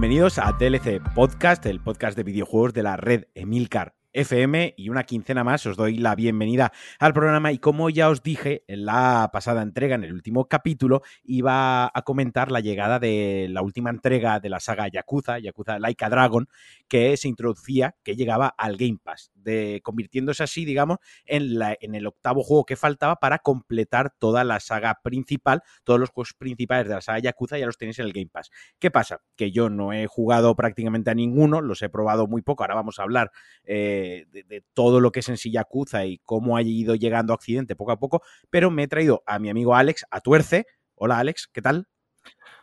Bienvenidos 0.00 0.38
a 0.38 0.56
TLC 0.56 0.98
Podcast, 1.14 1.66
el 1.66 1.78
podcast 1.78 2.16
de 2.16 2.22
videojuegos 2.22 2.72
de 2.72 2.82
la 2.82 2.96
red 2.96 3.24
Emilcar 3.34 3.99
FM 4.12 4.74
y 4.76 4.88
una 4.88 5.04
quincena 5.04 5.44
más 5.44 5.64
os 5.66 5.76
doy 5.76 5.96
la 5.96 6.14
bienvenida 6.14 6.72
al 6.98 7.12
programa 7.12 7.52
y 7.52 7.58
como 7.58 7.90
ya 7.90 8.08
os 8.08 8.22
dije 8.22 8.64
en 8.66 8.84
la 8.84 9.30
pasada 9.32 9.62
entrega, 9.62 9.94
en 9.94 10.04
el 10.04 10.12
último 10.12 10.48
capítulo, 10.48 11.02
iba 11.22 11.86
a 11.86 12.02
comentar 12.02 12.50
la 12.50 12.60
llegada 12.60 12.98
de 12.98 13.46
la 13.50 13.62
última 13.62 13.90
entrega 13.90 14.40
de 14.40 14.48
la 14.48 14.60
saga 14.60 14.88
Yakuza, 14.88 15.38
Yakuza 15.38 15.78
Laika 15.78 16.08
Dragon, 16.08 16.48
que 16.88 17.16
se 17.16 17.28
introducía, 17.28 17.94
que 18.02 18.16
llegaba 18.16 18.48
al 18.48 18.76
Game 18.76 18.98
Pass, 19.02 19.30
de, 19.34 19.80
convirtiéndose 19.84 20.42
así, 20.42 20.64
digamos, 20.64 20.98
en, 21.24 21.58
la, 21.58 21.76
en 21.80 21.94
el 21.94 22.06
octavo 22.06 22.42
juego 22.42 22.64
que 22.64 22.76
faltaba 22.76 23.16
para 23.16 23.38
completar 23.38 24.12
toda 24.18 24.42
la 24.44 24.60
saga 24.60 24.98
principal, 25.02 25.62
todos 25.84 26.00
los 26.00 26.10
juegos 26.10 26.34
principales 26.34 26.88
de 26.88 26.94
la 26.94 27.00
saga 27.00 27.20
Yakuza 27.20 27.58
ya 27.58 27.66
los 27.66 27.78
tenéis 27.78 27.98
en 28.00 28.06
el 28.06 28.12
Game 28.12 28.30
Pass. 28.32 28.50
¿Qué 28.78 28.90
pasa? 28.90 29.20
Que 29.36 29.52
yo 29.52 29.70
no 29.70 29.92
he 29.92 30.06
jugado 30.06 30.56
prácticamente 30.56 31.10
a 31.10 31.14
ninguno, 31.14 31.60
los 31.60 31.82
he 31.82 31.88
probado 31.88 32.26
muy 32.26 32.42
poco, 32.42 32.64
ahora 32.64 32.74
vamos 32.74 32.98
a 32.98 33.02
hablar... 33.02 33.30
Eh, 33.64 33.99
de, 34.00 34.64
todo 34.74 35.00
lo 35.00 35.12
que 35.12 35.20
es 35.20 35.28
en 35.28 35.36
sí 35.36 35.50
Yakuza 35.50 36.04
y 36.06 36.18
cómo 36.24 36.56
ha 36.56 36.62
ido 36.62 36.94
llegando 36.94 37.32
a 37.32 37.36
Occidente 37.36 37.76
poco 37.76 37.92
a 37.92 37.98
poco, 37.98 38.22
pero 38.50 38.70
me 38.70 38.84
he 38.84 38.88
traído 38.88 39.22
a 39.26 39.38
mi 39.38 39.50
amigo 39.50 39.74
Alex 39.74 40.04
a 40.10 40.20
Tuerce. 40.20 40.66
Hola 40.94 41.18
Alex, 41.18 41.48
¿qué 41.52 41.62
tal? 41.62 41.86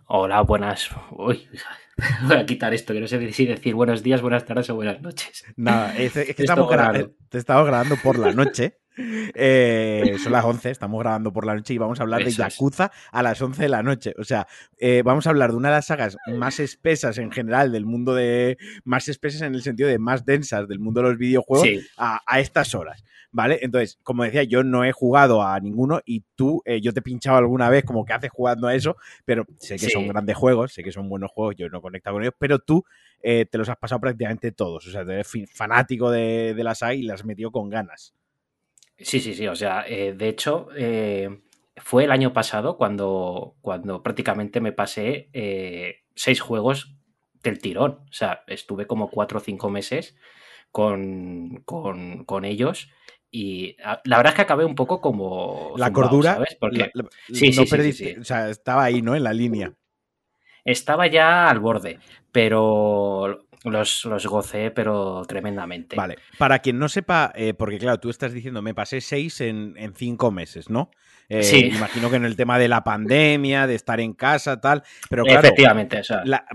Hola, 0.10 0.42
buenas. 0.42 0.90
Uy, 1.12 1.48
voy 2.24 2.38
a 2.38 2.46
quitar 2.46 2.74
esto, 2.74 2.94
que 2.94 3.02
no 3.02 3.08
sé 3.08 3.32
si 3.34 3.46
decir 3.46 3.76
buenos 3.76 4.04
días, 4.04 4.22
buenas 4.22 4.46
tardes 4.46 4.70
o 4.70 4.76
buenas 4.76 5.02
noches. 5.02 5.44
Nada, 5.58 5.98
es, 5.98 6.14
que 6.14 6.36
estamos 6.38 6.70
te 7.30 7.38
estamos 7.38 7.68
grabando 7.68 7.98
por 8.02 8.18
la 8.18 8.32
noche. 8.32 8.78
Eh, 8.98 10.16
son 10.22 10.32
las 10.32 10.44
11, 10.44 10.72
estamos 10.72 11.00
grabando 11.00 11.32
por 11.32 11.46
la 11.46 11.56
noche 11.56 11.74
y 11.74 11.78
vamos 11.78 12.00
a 12.00 12.04
hablar 12.04 12.24
de 12.24 12.32
Yakuza 12.32 12.92
a 13.12 13.24
las 13.24 13.42
11 13.42 13.62
de 13.62 13.70
la 13.70 13.84
noche. 13.84 14.14
O 14.18 14.24
sea, 14.24 14.48
eh, 14.78 15.02
vamos 15.04 15.28
a 15.28 15.30
hablar 15.30 15.52
de 15.52 15.58
una 15.58 15.70
de 15.70 15.76
las 15.76 15.86
sagas 15.86 16.18
más 16.36 16.60
espesas 16.60 17.18
en 17.18 17.32
general 17.32 17.72
del 17.72 17.86
mundo 17.86 18.16
de. 18.16 18.58
Más 18.84 19.08
espesas 19.08 19.42
en 19.42 19.56
el 19.56 19.62
sentido 19.62 19.90
de 19.90 20.00
más 20.00 20.26
densas 20.26 20.68
del 20.68 20.80
mundo 20.80 21.02
de 21.02 21.10
los 21.10 21.18
videojuegos 21.18 21.68
a, 21.98 22.40
estas 22.40 22.74
horas. 22.76 23.04
¿Vale? 23.30 23.60
Entonces, 23.62 24.00
como 24.04 24.24
decía, 24.24 24.44
yo 24.44 24.64
no 24.64 24.86
he 24.86 24.92
jugado 24.94 25.44
a 25.44 25.60
ninguno 25.60 26.00
y 26.06 26.24
tú, 26.36 26.62
eh, 26.66 26.80
yo 26.82 26.94
te 26.94 27.02
he 27.02 27.04
pinchado 27.04 27.38
alguna 27.38 27.70
vez 27.70 27.84
como 27.84 28.06
que 28.06 28.14
haces 28.14 28.32
jugando 28.32 28.68
a 28.68 28.74
eso, 28.74 28.96
pero 29.26 29.46
sé 29.60 29.76
que 29.76 29.90
son 29.90 30.08
grandes 30.08 30.36
juegos, 30.36 30.74
sé 30.74 30.82
que 30.82 30.94
son 30.94 31.10
buenos 31.10 31.30
juegos, 31.32 31.56
yo 31.58 31.68
no 31.70 31.82
conecto 31.82 32.12
con 32.12 32.24
ellos, 32.24 32.34
pero 32.40 32.58
tú 32.60 32.84
te 33.22 33.50
los 33.54 33.68
has 33.68 33.78
pasado 33.78 34.00
prácticamente 34.00 34.54
todos. 34.54 34.88
O 34.88 34.92
sea, 34.92 35.02
eres 35.02 35.30
fanático 35.54 36.10
de, 36.10 36.54
de 36.56 36.64
la 36.64 36.74
saga 36.74 36.96
y 36.96 37.04
las 37.04 37.20
has 37.20 37.26
metido 37.26 37.52
con 37.52 37.70
ganas. 37.70 38.16
Sí, 39.00 39.20
sí, 39.20 39.34
sí. 39.34 39.48
O 39.48 39.56
sea, 39.56 39.86
eh, 39.88 40.14
de 40.14 40.28
hecho, 40.28 40.70
eh, 40.76 41.42
fue 41.78 42.06
el 42.06 42.12
año 42.12 42.34
pasado 42.34 42.78
cuando, 42.78 43.56
cuando 43.62 44.02
prácticamente 44.02 44.60
me 44.60 44.72
pasé 44.72 45.30
eh, 45.34 46.04
seis 46.16 46.42
juegos 46.42 46.96
del 47.44 47.60
tirón. 47.60 48.00
O 48.10 48.14
sea, 48.14 48.44
estuve 48.48 48.88
como 48.88 49.10
cuatro 49.10 49.38
o 49.38 49.42
cinco 49.42 49.70
meses 49.70 50.16
con, 50.72 51.64
con, 51.66 52.46
ellos. 52.46 52.90
Y 53.30 53.78
la 54.04 54.18
verdad 54.18 54.28
es 54.32 54.36
que 54.36 54.42
acabé 54.42 54.66
un 54.66 54.76
poco 54.76 55.02
como. 55.02 55.74
La 55.78 55.94
cordura. 55.94 56.36
¿sabes? 56.36 56.58
Porque 56.60 56.92
sí, 57.32 57.54
sí, 57.54 57.94
sí, 57.94 58.16
O 58.20 58.24
sea, 58.24 58.50
estaba 58.50 58.84
ahí, 58.84 59.02
¿no? 59.02 59.16
En 59.16 59.24
la 59.24 59.34
línea. 59.34 59.74
Estaba 60.64 61.08
ya 61.08 61.50
al 61.50 61.60
borde, 61.60 62.00
pero 62.32 63.47
los, 63.64 64.06
los 64.06 64.26
gocé, 64.28 64.72
pero 64.72 65.24
tremendamente. 65.28 65.96
Vale. 65.96 66.18
Para 66.38 66.60
quien 66.60 66.80
no 66.80 66.90
sepa, 66.90 67.32
eh, 67.36 67.54
porque 67.54 67.78
claro, 67.78 68.00
tú 68.00 68.10
estás 68.10 68.34
diciendo, 68.34 68.62
me 68.62 68.74
pasé 68.74 69.02
seis 69.02 69.42
en, 69.42 69.76
cinco 69.96 70.32
meses, 70.32 70.70
¿no? 70.70 70.92
Eh, 71.30 71.44
sí. 71.44 71.72
Imagino 71.76 72.10
que 72.10 72.16
en 72.16 72.26
el 72.26 72.38
tema 72.38 72.58
de 72.58 72.70
la 72.70 72.84
pandemia, 72.84 73.68
de 73.68 73.76
estar 73.76 74.00
en 74.00 74.14
casa, 74.14 74.62
tal. 74.62 74.84
Pero 75.10 75.24
claro, 75.24 75.40
Efectivamente, 75.40 76.02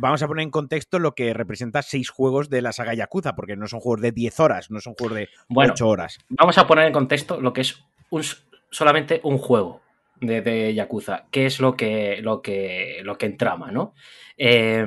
vamos 0.01 0.23
a 0.23 0.29
poner 0.29 0.45
en 0.45 0.51
contexto 0.51 0.99
lo 0.99 1.15
que 1.15 1.35
representa 1.35 1.83
seis 1.83 2.09
juegos 2.09 2.49
de 2.49 2.63
la 2.63 2.73
saga 2.73 2.95
Yakuza, 2.95 3.35
porque 3.35 3.57
no 3.57 3.67
son 3.67 3.81
juegos 3.81 4.01
de 4.01 4.13
10 4.13 4.41
horas, 4.41 4.71
no 4.71 4.81
son 4.81 4.95
juegos 4.95 5.17
de 5.17 5.29
bueno, 5.49 5.75
8 5.75 5.89
horas. 5.89 6.19
Vamos 6.31 6.57
a 6.57 6.67
poner 6.67 6.87
en 6.87 6.93
contexto 6.93 7.41
lo 7.41 7.53
que 7.53 7.61
es 7.61 7.85
un, 8.11 8.23
solamente 8.71 9.21
un 9.25 9.39
juego 9.39 9.83
de, 10.23 10.41
de, 10.41 10.75
Yakuza, 10.75 11.27
que 11.31 11.47
es 11.47 11.61
lo 11.61 11.77
que, 11.77 12.23
lo 12.23 12.41
que, 12.41 13.01
lo 13.03 13.19
que 13.19 13.27
entrama, 13.27 13.71
¿no? 13.71 13.95
Eh, 14.37 14.87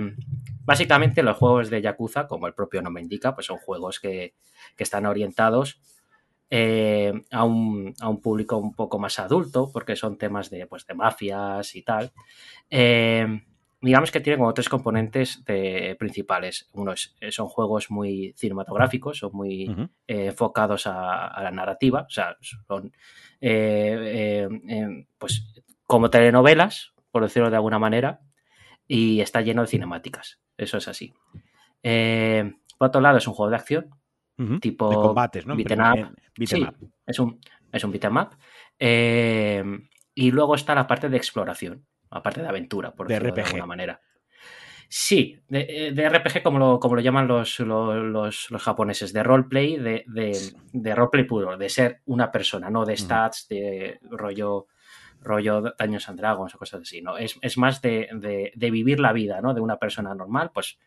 Básicamente 0.65 1.21
los 1.21 1.37
juegos 1.37 1.69
de 1.69 1.81
Yakuza, 1.81 2.27
como 2.27 2.47
el 2.47 2.55
propio 2.55 2.81
nombre 2.81 3.03
indica, 3.03 3.35
pues 3.35 3.45
son 3.45 3.57
juegos 3.57 3.99
que, 3.99 4.33
están 4.77 5.05
orientados 5.05 5.79
eh, 6.49 7.13
a, 7.31 7.43
un, 7.43 7.93
público 8.21 8.57
un 8.57 8.73
poco 8.73 8.97
más 8.97 9.19
adulto, 9.19 9.69
porque 9.71 9.95
son 9.95 10.17
temas 10.17 10.49
de, 10.49 10.65
pues, 10.65 10.87
de 10.87 10.95
mafias 10.95 11.75
y 11.75 11.83
tal. 11.83 12.11
Eh, 12.69 13.43
digamos 13.85 14.11
que 14.11 14.19
tienen 14.19 14.39
como 14.39 14.53
tres 14.53 14.67
componentes 14.67 15.43
de, 15.45 15.95
principales. 15.97 16.69
Uno 16.73 16.91
es, 16.93 17.15
son 17.29 17.47
juegos 17.47 17.89
muy 17.91 18.33
cinematográficos, 18.35 19.19
son 19.19 19.31
muy 19.33 19.63
eh, 20.07 20.25
enfocados 20.27 20.87
a, 20.87 21.41
la 21.41 21.51
narrativa, 21.51 22.01
o 22.01 22.09
sea, 22.09 22.35
son 22.41 22.91
pues 25.17 25.63
como 25.85 26.09
telenovelas, 26.09 26.93
por 27.11 27.23
decirlo 27.23 27.49
de 27.49 27.55
alguna 27.55 27.79
manera, 27.79 28.21
y 28.87 29.21
está 29.21 29.41
lleno 29.41 29.61
de 29.61 29.67
cinemáticas. 29.67 30.39
Eso 30.57 30.77
es 30.77 30.87
así. 30.87 31.13
Eh, 31.83 32.53
por 32.77 32.87
otro 32.87 33.01
lado, 33.01 33.17
es 33.17 33.27
un 33.27 33.33
juego 33.33 33.49
de 33.49 33.55
acción, 33.55 33.89
tipo. 34.59 34.89
De 34.89 34.95
combates, 34.95 35.45
¿no? 35.45 35.55
Beat'em 35.55 35.79
up. 35.79 36.15
sí, 36.45 36.67
es 37.05 37.19
un, 37.19 37.39
es 37.71 37.83
un 37.83 37.91
beat'em 37.91 38.17
up. 38.17 38.29
Eh, 38.79 39.63
y 40.13 40.31
luego 40.31 40.55
está 40.55 40.75
la 40.75 40.87
parte 40.87 41.09
de 41.09 41.17
exploración, 41.17 41.85
la 42.15 42.23
parte 42.23 42.41
de 42.41 42.47
aventura, 42.47 42.93
por 42.93 43.07
decirlo 43.07 43.33
de 43.33 43.41
alguna 43.41 43.65
manera. 43.65 44.01
Sí, 44.87 45.39
de, 45.47 45.89
eh, 45.95 46.09
RPG 46.09 46.43
como 46.43 46.59
lo, 46.59 46.79
como 46.79 46.95
lo 46.95 47.01
llaman 47.01 47.27
los, 47.27 47.59
los, 47.59 48.47
japoneses, 48.59 49.13
de 49.13 49.23
roleplay, 49.23 49.77
de, 49.77 50.05
de, 50.71 50.95
roleplay 50.95 51.23
puro, 51.25 51.57
de 51.57 51.69
ser 51.69 52.01
una 52.05 52.31
persona, 52.31 52.69
no 52.69 52.85
de 52.85 52.95
stats, 52.95 53.47
de 53.49 53.99
rollo 54.09 54.67
rollo 55.21 55.73
Daños 55.77 56.07
and 56.07 56.19
Dragons 56.19 56.55
o 56.55 56.57
cosas 56.57 56.81
así, 56.81 57.01
¿no? 57.01 57.17
Es, 57.17 57.57
más 57.57 57.81
de, 57.81 58.51
vivir 58.55 58.99
la 58.99 59.11
vida, 59.11 59.41
¿no? 59.41 59.53
De 59.53 59.61
una 59.61 59.77
persona 59.77 60.13
normal, 60.13 60.51
pues 60.53 60.77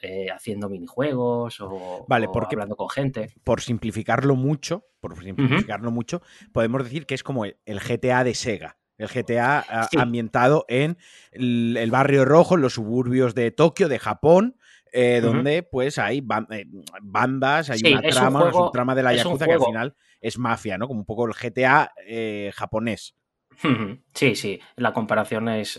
eh, 0.00 0.26
haciendo 0.34 0.68
minijuegos 0.68 1.60
o, 1.60 2.04
vale, 2.08 2.28
porque, 2.28 2.56
hablando 2.56 2.76
con 2.76 2.90
gente. 2.90 3.32
Por 3.44 3.60
simplificarlo 3.60 4.34
mucho, 4.34 4.84
por 5.00 5.16
simplificarlo 5.22 5.90
mucho, 5.90 6.20
podemos 6.52 6.82
decir 6.84 7.06
que 7.06 7.14
es 7.14 7.22
como 7.22 7.44
el, 7.44 7.56
GTA 7.64 8.24
de 8.24 8.34
Sega. 8.34 8.76
El 9.00 9.08
GTA 9.08 9.88
ambientado 9.98 10.64
en 10.68 10.98
el, 11.32 11.90
barrio 11.90 12.24
rojo, 12.24 12.54
en 12.54 12.62
los 12.62 12.74
suburbios 12.74 13.34
de 13.34 13.50
Tokio, 13.50 13.88
de 13.88 13.98
Japón, 13.98 14.56
eh, 14.92 15.20
donde 15.22 15.62
pues 15.62 15.98
hay 15.98 16.18
eh, 16.18 16.66
bandas, 17.02 17.70
hay 17.70 17.80
una 17.92 18.02
trama, 18.02 18.52
un 18.52 18.72
trama 18.72 18.94
de 18.94 19.02
la 19.02 19.14
Yakuza 19.14 19.46
que 19.46 19.52
al 19.52 19.64
final 19.64 19.94
es 20.20 20.38
mafia, 20.38 20.76
¿no? 20.78 20.86
Como 20.86 21.00
un 21.00 21.06
poco 21.06 21.26
el 21.26 21.32
GTA 21.32 21.92
japonés. 22.52 23.16
Sí, 24.14 24.34
sí, 24.36 24.60
la 24.76 24.92
comparación 24.92 25.48
es, 25.48 25.78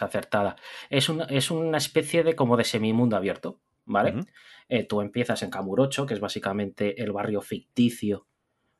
acertada. 0.00 0.56
Es, 0.90 1.10
es, 1.28 1.50
una 1.50 1.78
especie 1.78 2.22
de 2.22 2.34
como 2.34 2.56
de 2.56 2.64
semimundo 2.64 3.16
abierto, 3.16 3.60
¿vale? 3.84 4.14
Eh, 4.68 4.84
tú 4.84 5.00
empiezas 5.00 5.42
en 5.42 5.50
Kamurocho, 5.50 6.06
que 6.06 6.14
es 6.14 6.20
básicamente 6.20 7.02
el 7.02 7.12
barrio 7.12 7.40
ficticio 7.40 8.26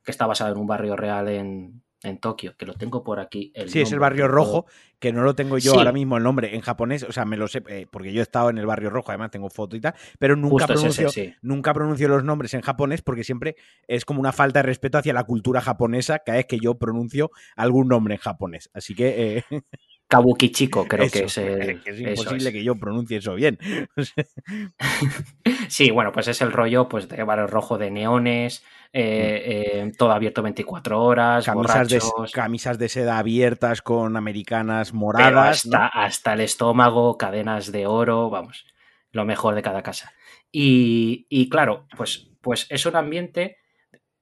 que 0.03 0.11
está 0.11 0.25
basado 0.27 0.53
en 0.53 0.59
un 0.59 0.67
barrio 0.67 0.95
real 0.95 1.27
en, 1.29 1.83
en 2.05 2.19
Tokio, 2.19 2.55
que 2.57 2.65
lo 2.65 2.73
tengo 2.73 3.03
por 3.03 3.19
aquí. 3.19 3.51
sí, 3.67 3.81
es 3.81 3.91
el 3.91 3.99
barrio 3.99 4.27
rojo, 4.27 4.65
que 4.99 5.11
no 5.11 5.23
lo 5.23 5.35
tengo 5.35 5.57
yo 5.57 5.73
ahora 5.73 5.91
mismo 5.91 6.17
el 6.17 6.23
nombre 6.23 6.55
en 6.55 6.61
japonés, 6.61 7.03
o 7.03 7.11
sea, 7.11 7.25
me 7.25 7.37
lo 7.37 7.47
sé, 7.47 7.63
eh, 7.67 7.87
porque 7.89 8.13
yo 8.13 8.19
he 8.19 8.23
estado 8.23 8.49
en 8.49 8.57
el 8.57 8.65
barrio 8.65 8.89
rojo, 8.89 9.11
además 9.11 9.31
tengo 9.31 9.49
foto 9.49 9.75
y 9.75 9.81
tal, 9.81 9.93
pero 10.19 10.35
nunca 10.35 10.67
pronuncio, 10.67 11.09
nunca 11.41 11.73
pronuncio 11.73 12.07
los 12.07 12.23
nombres 12.23 12.53
en 12.53 12.61
japonés 12.61 13.01
porque 13.01 13.23
siempre 13.23 13.55
es 13.87 14.05
como 14.05 14.19
una 14.19 14.31
falta 14.31 14.59
de 14.59 14.63
respeto 14.63 14.97
hacia 14.97 15.13
la 15.13 15.23
cultura 15.23 15.61
japonesa 15.61 16.19
cada 16.19 16.37
vez 16.37 16.45
que 16.45 16.59
yo 16.59 16.75
pronuncio 16.75 17.31
algún 17.55 17.87
nombre 17.87 18.15
en 18.15 18.19
japonés. 18.19 18.69
Así 18.73 18.95
que... 18.95 19.37
Eh, 19.37 19.43
Kabukichiko, 20.07 20.85
creo 20.87 21.09
que 21.09 21.23
es. 21.23 21.37
es 21.37 21.99
imposible 21.99 22.51
que 22.51 22.63
yo 22.63 22.75
pronuncie 22.75 23.17
eso 23.17 23.33
bien. 23.33 23.57
sí, 25.67 25.89
bueno, 25.89 26.11
pues 26.11 26.27
es 26.27 26.41
el 26.41 26.51
rollo 26.51 26.87
pues, 26.87 27.09
de 27.09 27.23
barrio 27.23 27.47
rojo 27.47 27.77
de 27.77 27.89
neones, 27.89 28.63
eh, 28.97 29.81
eh, 29.83 29.91
todo 29.97 30.11
abierto 30.13 30.41
24 30.41 31.03
horas, 31.03 31.45
camisas 31.45 31.89
de, 31.89 32.01
camisas 32.31 32.79
de 32.79 32.87
seda 32.87 33.17
abiertas 33.17 33.81
con 33.81 34.15
americanas 34.15 34.93
moradas. 34.93 35.65
Hasta, 35.65 35.87
hasta, 35.87 36.33
el 36.33 36.39
estómago, 36.39 37.17
cadenas 37.17 37.73
de 37.73 37.87
oro, 37.87 38.29
vamos, 38.29 38.65
lo 39.11 39.25
mejor 39.25 39.53
de 39.53 39.61
cada 39.61 39.83
casa. 39.83 40.13
Y, 40.49 41.27
y 41.27 41.49
claro, 41.49 41.87
pues, 41.97 42.29
pues 42.39 42.67
es 42.69 42.85
un 42.85 42.95
ambiente 42.95 43.57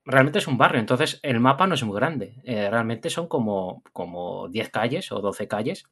realmente 0.05 0.39
es 0.39 0.47
un 0.47 0.57
barrio, 0.57 0.79
entonces 0.79 1.19
el 1.21 1.39
mapa 1.39 1.67
no 1.67 1.75
es 1.75 1.83
muy 1.83 1.95
grande. 1.95 2.41
Eh, 2.43 2.67
realmente 2.69 3.11
son 3.11 3.27
como, 3.27 3.83
como 3.93 4.49
10 4.49 4.69
calles 4.69 5.11
o 5.11 5.21
12 5.21 5.47
calles 5.47 5.85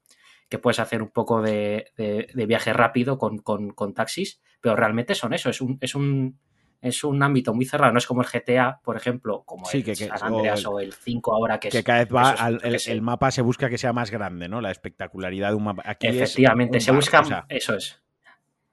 que 0.48 0.58
puedes 0.58 0.80
hacer 0.80 1.02
un 1.02 1.10
poco 1.10 1.40
de, 1.40 1.92
viaje 2.34 2.72
rápido 2.72 3.16
con, 3.16 3.94
taxis, 3.94 4.42
pero 4.60 4.74
realmente 4.74 5.14
son 5.14 5.32
eso, 5.32 5.48
es 5.50 5.60
un, 5.60 5.78
es 5.80 5.94
un, 5.94 6.40
es 6.82 7.04
un 7.04 7.22
ámbito 7.22 7.54
muy 7.54 7.64
cerrado, 7.64 7.92
no 7.92 7.98
es 7.98 8.06
como 8.06 8.22
el 8.22 8.28
GTA, 8.28 8.80
por 8.82 8.96
ejemplo, 8.96 9.44
como 9.46 9.70
el 9.72 9.84
que, 9.84 9.94
San 9.94 10.10
Andreas 10.20 10.66
o 10.66 10.80
el, 10.80 10.92
5 10.92 11.32
ahora 11.32 11.60
que, 11.60 11.68
que 11.68 11.84
cada 11.84 12.00
vez 12.00 12.12
va 12.12 12.34
el, 12.62 13.02
mapa 13.02 13.30
se 13.30 13.40
busca 13.40 13.70
que 13.70 13.78
sea 13.78 13.92
más 13.92 14.10
grande, 14.10 14.48
¿no? 14.48 14.60
La 14.60 14.72
espectacularidad 14.72 15.50
de 15.50 15.54
un 15.54 15.64
mapa. 15.64 15.82
Efectivamente, 16.00 16.80
se 16.80 16.90
busca, 16.90 17.46
eso 17.48 17.76
es. 17.76 18.02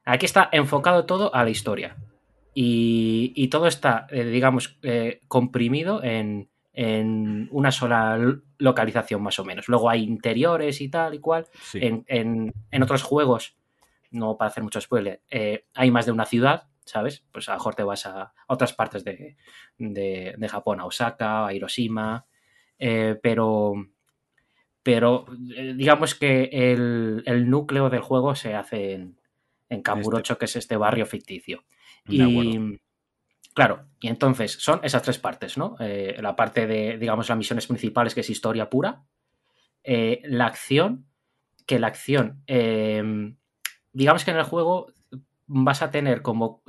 Aquí 0.06 0.26
está 0.26 0.50
enfocado 0.52 1.06
todo 1.06 1.34
a 1.36 1.44
la 1.44 1.52
historia. 1.52 1.96
Y, 2.56 3.48
todo 3.50 3.68
está, 3.68 4.08
eh, 4.10 4.26
digamos, 4.26 4.80
eh, 4.82 5.22
comprimido 5.28 6.04
en, 6.04 6.50
una 7.52 7.72
sola 7.72 8.18
localización 8.58 9.22
más 9.22 9.38
o 9.38 9.46
menos. 9.46 9.68
Luego 9.68 9.90
hay 9.90 10.04
interiores 10.04 10.82
y 10.82 10.90
tal 10.90 11.14
y 11.14 11.20
cual. 11.20 11.46
En, 11.74 12.54
otros 12.82 13.04
juegos, 13.04 13.56
no 14.12 14.36
para 14.38 14.50
hacer 14.50 14.64
mucho 14.64 14.82
spoiler, 14.82 15.22
eh, 15.30 15.66
hay 15.76 15.92
más 15.92 16.06
de 16.06 16.12
una 16.12 16.26
ciudad, 16.26 16.69
¿sabes? 16.89 17.24
Pues 17.31 17.47
a 17.50 17.53
lo 17.53 17.59
mejor 17.59 17.75
te 17.75 17.83
vas 17.83 18.06
a 18.06 18.33
otras 18.47 18.74
partes 18.74 19.03
de, 19.03 19.38
Japón, 20.50 20.80
a 20.80 20.86
Osaka, 20.86 21.47
a 21.47 21.53
Hiroshima, 21.53 22.25
pero, 22.77 23.74
pero 24.83 25.25
digamos 25.75 26.15
que 26.15 26.50
el, 26.51 27.50
núcleo 27.50 27.89
del 27.89 28.01
juego 28.01 28.36
se 28.36 28.56
hace 28.56 28.94
en, 28.94 29.19
en 29.69 29.81
Kamurocho, 29.81 30.33
este 30.33 30.39
que 30.39 30.45
es 30.45 30.56
este 30.56 30.77
barrio 30.77 31.06
ficticio. 31.06 31.63
Y 32.07 32.80
claro, 33.53 33.86
y 34.00 34.07
entonces 34.07 34.53
son 34.53 34.80
esas 34.83 35.03
tres 35.03 35.19
partes, 35.19 35.57
¿no? 35.57 35.75
Eh, 35.80 36.18
la 36.21 36.36
parte 36.36 36.65
de, 36.68 36.97
digamos, 36.97 37.30
las 37.30 37.38
misiones 37.38 37.68
principales, 37.68 38.15
que 38.15 38.21
es 38.21 38.30
historia 38.30 38.69
pura, 38.69 39.03
eh, 39.83 40.21
la 40.24 40.45
acción, 40.45 41.07
que 41.65 41.80
la 41.80 41.88
acción, 41.88 42.44
eh, 42.47 43.03
digamos 43.94 44.25
que 44.25 44.31
en 44.31 44.38
el 44.38 44.44
juego 44.44 44.94
vas 45.50 45.81
a 45.81 45.92
tener 45.92 46.22
como 46.22 46.62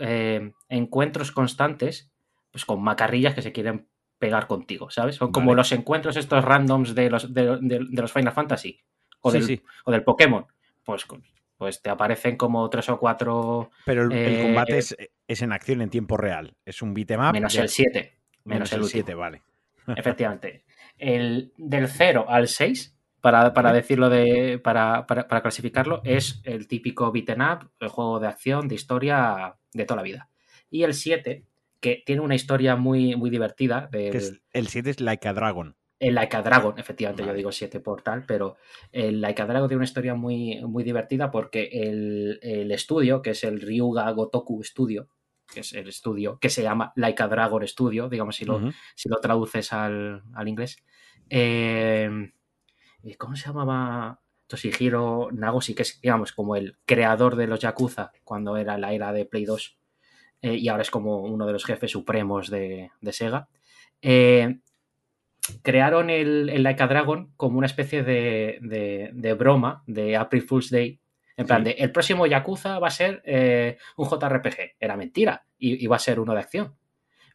encuentros 0.69 1.31
constantes, 1.33 2.11
pues 2.51 2.65
con 2.65 2.83
macarrillas 2.83 3.35
que 3.35 3.43
se 3.43 3.53
quieren 3.53 3.89
pegar 4.19 4.47
contigo, 4.47 4.91
¿sabes? 4.91 5.17
Son 5.17 5.33
como 5.33 5.55
los 5.55 5.73
encuentros 5.73 6.17
estos 6.17 6.45
randoms 6.45 6.95
de 6.95 7.11
los, 7.11 7.33
de, 7.33 7.59
los 7.91 8.13
Final 8.13 8.33
Fantasy 8.33 8.81
o, 9.21 9.31
del, 9.31 9.63
o 9.85 9.93
del 9.93 10.05
Pokémon. 10.05 10.47
Pues 10.85 11.07
pues 11.61 11.83
te 11.83 11.91
aparecen 11.91 12.39
como 12.39 12.71
tres 12.71 12.89
o 12.89 12.99
cuatro. 12.99 13.71
Pero 13.85 14.05
el, 14.05 14.13
eh, 14.13 14.43
combate 14.45 14.79
es, 14.79 15.43
en 15.43 15.53
acción 15.53 15.83
en 15.83 15.91
tiempo 15.91 16.17
real. 16.17 16.57
Es 16.65 16.81
un 16.81 16.95
beatmap. 16.95 17.35
Menos 17.35 17.55
el 17.55 17.69
7. 17.69 18.17
Menos, 18.45 18.73
el 18.73 18.83
7, 18.83 19.15
vale. 19.15 19.43
Efectivamente. 19.95 20.65
El, 20.97 21.53
del 21.59 21.87
0 21.89 22.25
al 22.29 22.49
6, 22.49 22.97
para, 23.21 23.73
decirlo 23.73 24.09
de. 24.09 24.59
Para, 24.59 25.07
clasificarlo, 25.43 26.01
es 26.05 26.41
el 26.45 26.67
típico 26.67 27.11
beat'em 27.13 27.41
up, 27.41 27.71
el 27.81 27.89
juego 27.89 28.21
de 28.21 28.29
acción, 28.29 28.69
de 28.69 28.75
historia 28.75 29.57
de 29.73 29.85
toda 29.85 29.97
la 29.97 30.03
vida. 30.03 30.29
Y 30.71 30.85
el 30.85 30.95
7, 30.95 31.45
que 31.81 32.03
tiene 32.05 32.23
una 32.23 32.35
historia 32.35 32.77
muy, 32.77 33.17
muy 33.17 33.31
divertida. 33.31 33.89
el 33.93 34.69
7 34.69 34.91
es 34.91 35.01
Like 35.01 35.29
a 35.29 35.33
Dragon. 35.33 35.77
El 36.01 36.15
Laika 36.15 36.41
Dragon, 36.41 36.79
efectivamente, 36.79 37.27
yo 37.27 37.35
digo 37.35 37.53
7 37.53 37.79
por 37.81 38.01
tal, 38.01 38.25
pero 38.25 38.57
el 38.91 39.21
Laika 39.21 39.45
Dragon 39.45 39.69
tiene 39.69 39.81
una 39.81 39.85
historia 39.85 40.15
muy, 40.15 40.59
muy 40.65 40.83
divertida 40.83 41.31
porque 41.31 41.69
el, 41.71 42.73
estudio, 42.73 43.21
que 43.21 43.31
es 43.31 43.45
el 43.45 43.61
Ryuga 43.61 44.11
Gotoku 44.13 44.65
Studio, 44.65 45.11
que 45.47 45.61
es 45.61 45.75
el 45.75 45.89
estudio 45.89 46.39
que 46.39 46.49
se 46.49 46.63
llama 46.63 46.95
Laika 46.97 47.29
Dragon 47.29 47.69
Studio, 47.69 48.09
digamos 48.09 48.37
si 48.37 48.47
lo, 48.47 48.73
si 48.95 49.11
lo 49.11 49.21
traduces 49.21 49.75
al, 49.75 50.23
inglés. 50.47 50.79
Eh, 51.29 52.33
¿Cómo 53.19 53.37
se 53.37 53.47
llamaba? 53.47 54.21
Toshihiro 54.47 55.29
Nagoshi, 55.31 55.75
que 55.75 55.83
es, 55.83 56.01
digamos, 56.01 56.33
como 56.33 56.57
el 56.57 56.77
creador 56.85 57.37
de 57.37 57.47
los 57.47 57.61
Yakuza 57.61 58.11
cuando 58.25 58.57
era 58.57 58.77
la 58.79 58.93
era 58.93 59.13
de 59.13 59.25
Play 59.25 59.45
2 59.45 59.79
eh, 60.43 60.55
y 60.55 60.69
ahora 60.69 60.83
es 60.83 60.91
como 60.91 61.19
uno 61.21 61.47
de 61.47 61.53
los 61.53 61.65
jefes 61.65 61.91
supremos 61.91 62.51
de, 62.51 62.91
de 63.01 63.13
Sega. 63.13 63.49
Eh, 64.03 64.59
crearon 65.63 66.11
el, 66.11 66.49
el 66.49 66.63
Laika 66.63 66.87
Dragon 66.87 67.33
como 67.37 67.59
una 67.59 67.67
especie 67.67 68.03
de, 68.03 69.37
broma 69.39 69.83
de 69.87 70.17
April 70.17 70.43
Fool's 70.43 70.71
Day. 70.71 71.01
En 71.37 71.47
plan, 71.47 71.65
de, 71.65 71.71
el 71.73 71.91
próximo 71.91 72.27
Yakuza 72.27 72.79
va 72.79 72.89
a 72.89 72.93
ser 72.93 73.23
eh, 73.25 73.79
un 73.97 74.09
JRPG. 74.09 74.77
Era 74.79 74.97
mentira. 74.97 75.47
Y, 75.59 75.87
va 75.87 75.97
a 75.97 76.01
ser 76.01 76.21
uno 76.21 76.35
de 76.35 76.41
acción. 76.41 76.75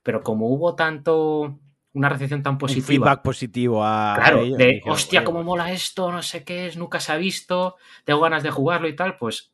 Pero 0.03 0.21
como 0.21 0.47
hubo 0.47 0.75
tanto. 0.75 1.59
Una 1.95 2.09
recepción 2.09 2.43
tan 2.43 2.57
positiva. 2.57 2.87
feedback 2.87 3.21
positivo 3.23 3.83
a. 3.83 4.15
Claro, 4.15 4.45
de 4.45 4.81
hostia, 4.85 5.23
cómo 5.23 5.43
mola 5.43 5.71
esto, 5.71 6.11
no 6.11 6.21
sé 6.21 6.43
qué 6.43 6.67
es, 6.67 6.77
nunca 6.77 6.99
se 6.99 7.11
ha 7.11 7.17
visto, 7.17 7.77
tengo 8.03 8.19
ganas 8.19 8.43
de 8.43 8.51
jugarlo 8.51 8.87
y 8.87 8.95
tal. 8.95 9.17
Pues 9.17 9.53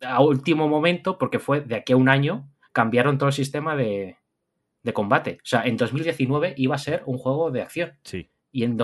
a 0.00 0.22
último 0.22 0.68
momento, 0.68 1.18
porque 1.18 1.38
fue 1.38 1.60
de 1.60 1.76
aquí 1.76 1.92
a 1.92 1.96
un 1.96 2.08
año, 2.08 2.48
cambiaron 2.72 3.18
todo 3.18 3.28
el 3.28 3.34
sistema 3.34 3.76
de, 3.76 4.16
de 4.82 4.92
combate. 4.92 5.38
O 5.42 5.46
sea, 5.46 5.64
en 5.64 5.76
2019 5.76 6.54
iba 6.56 6.74
a 6.74 6.78
ser 6.78 7.02
un 7.06 7.18
juego 7.18 7.50
de 7.50 7.62
acción. 7.62 7.92
Sí. 8.04 8.30
Y 8.50 8.64
en 8.64 8.76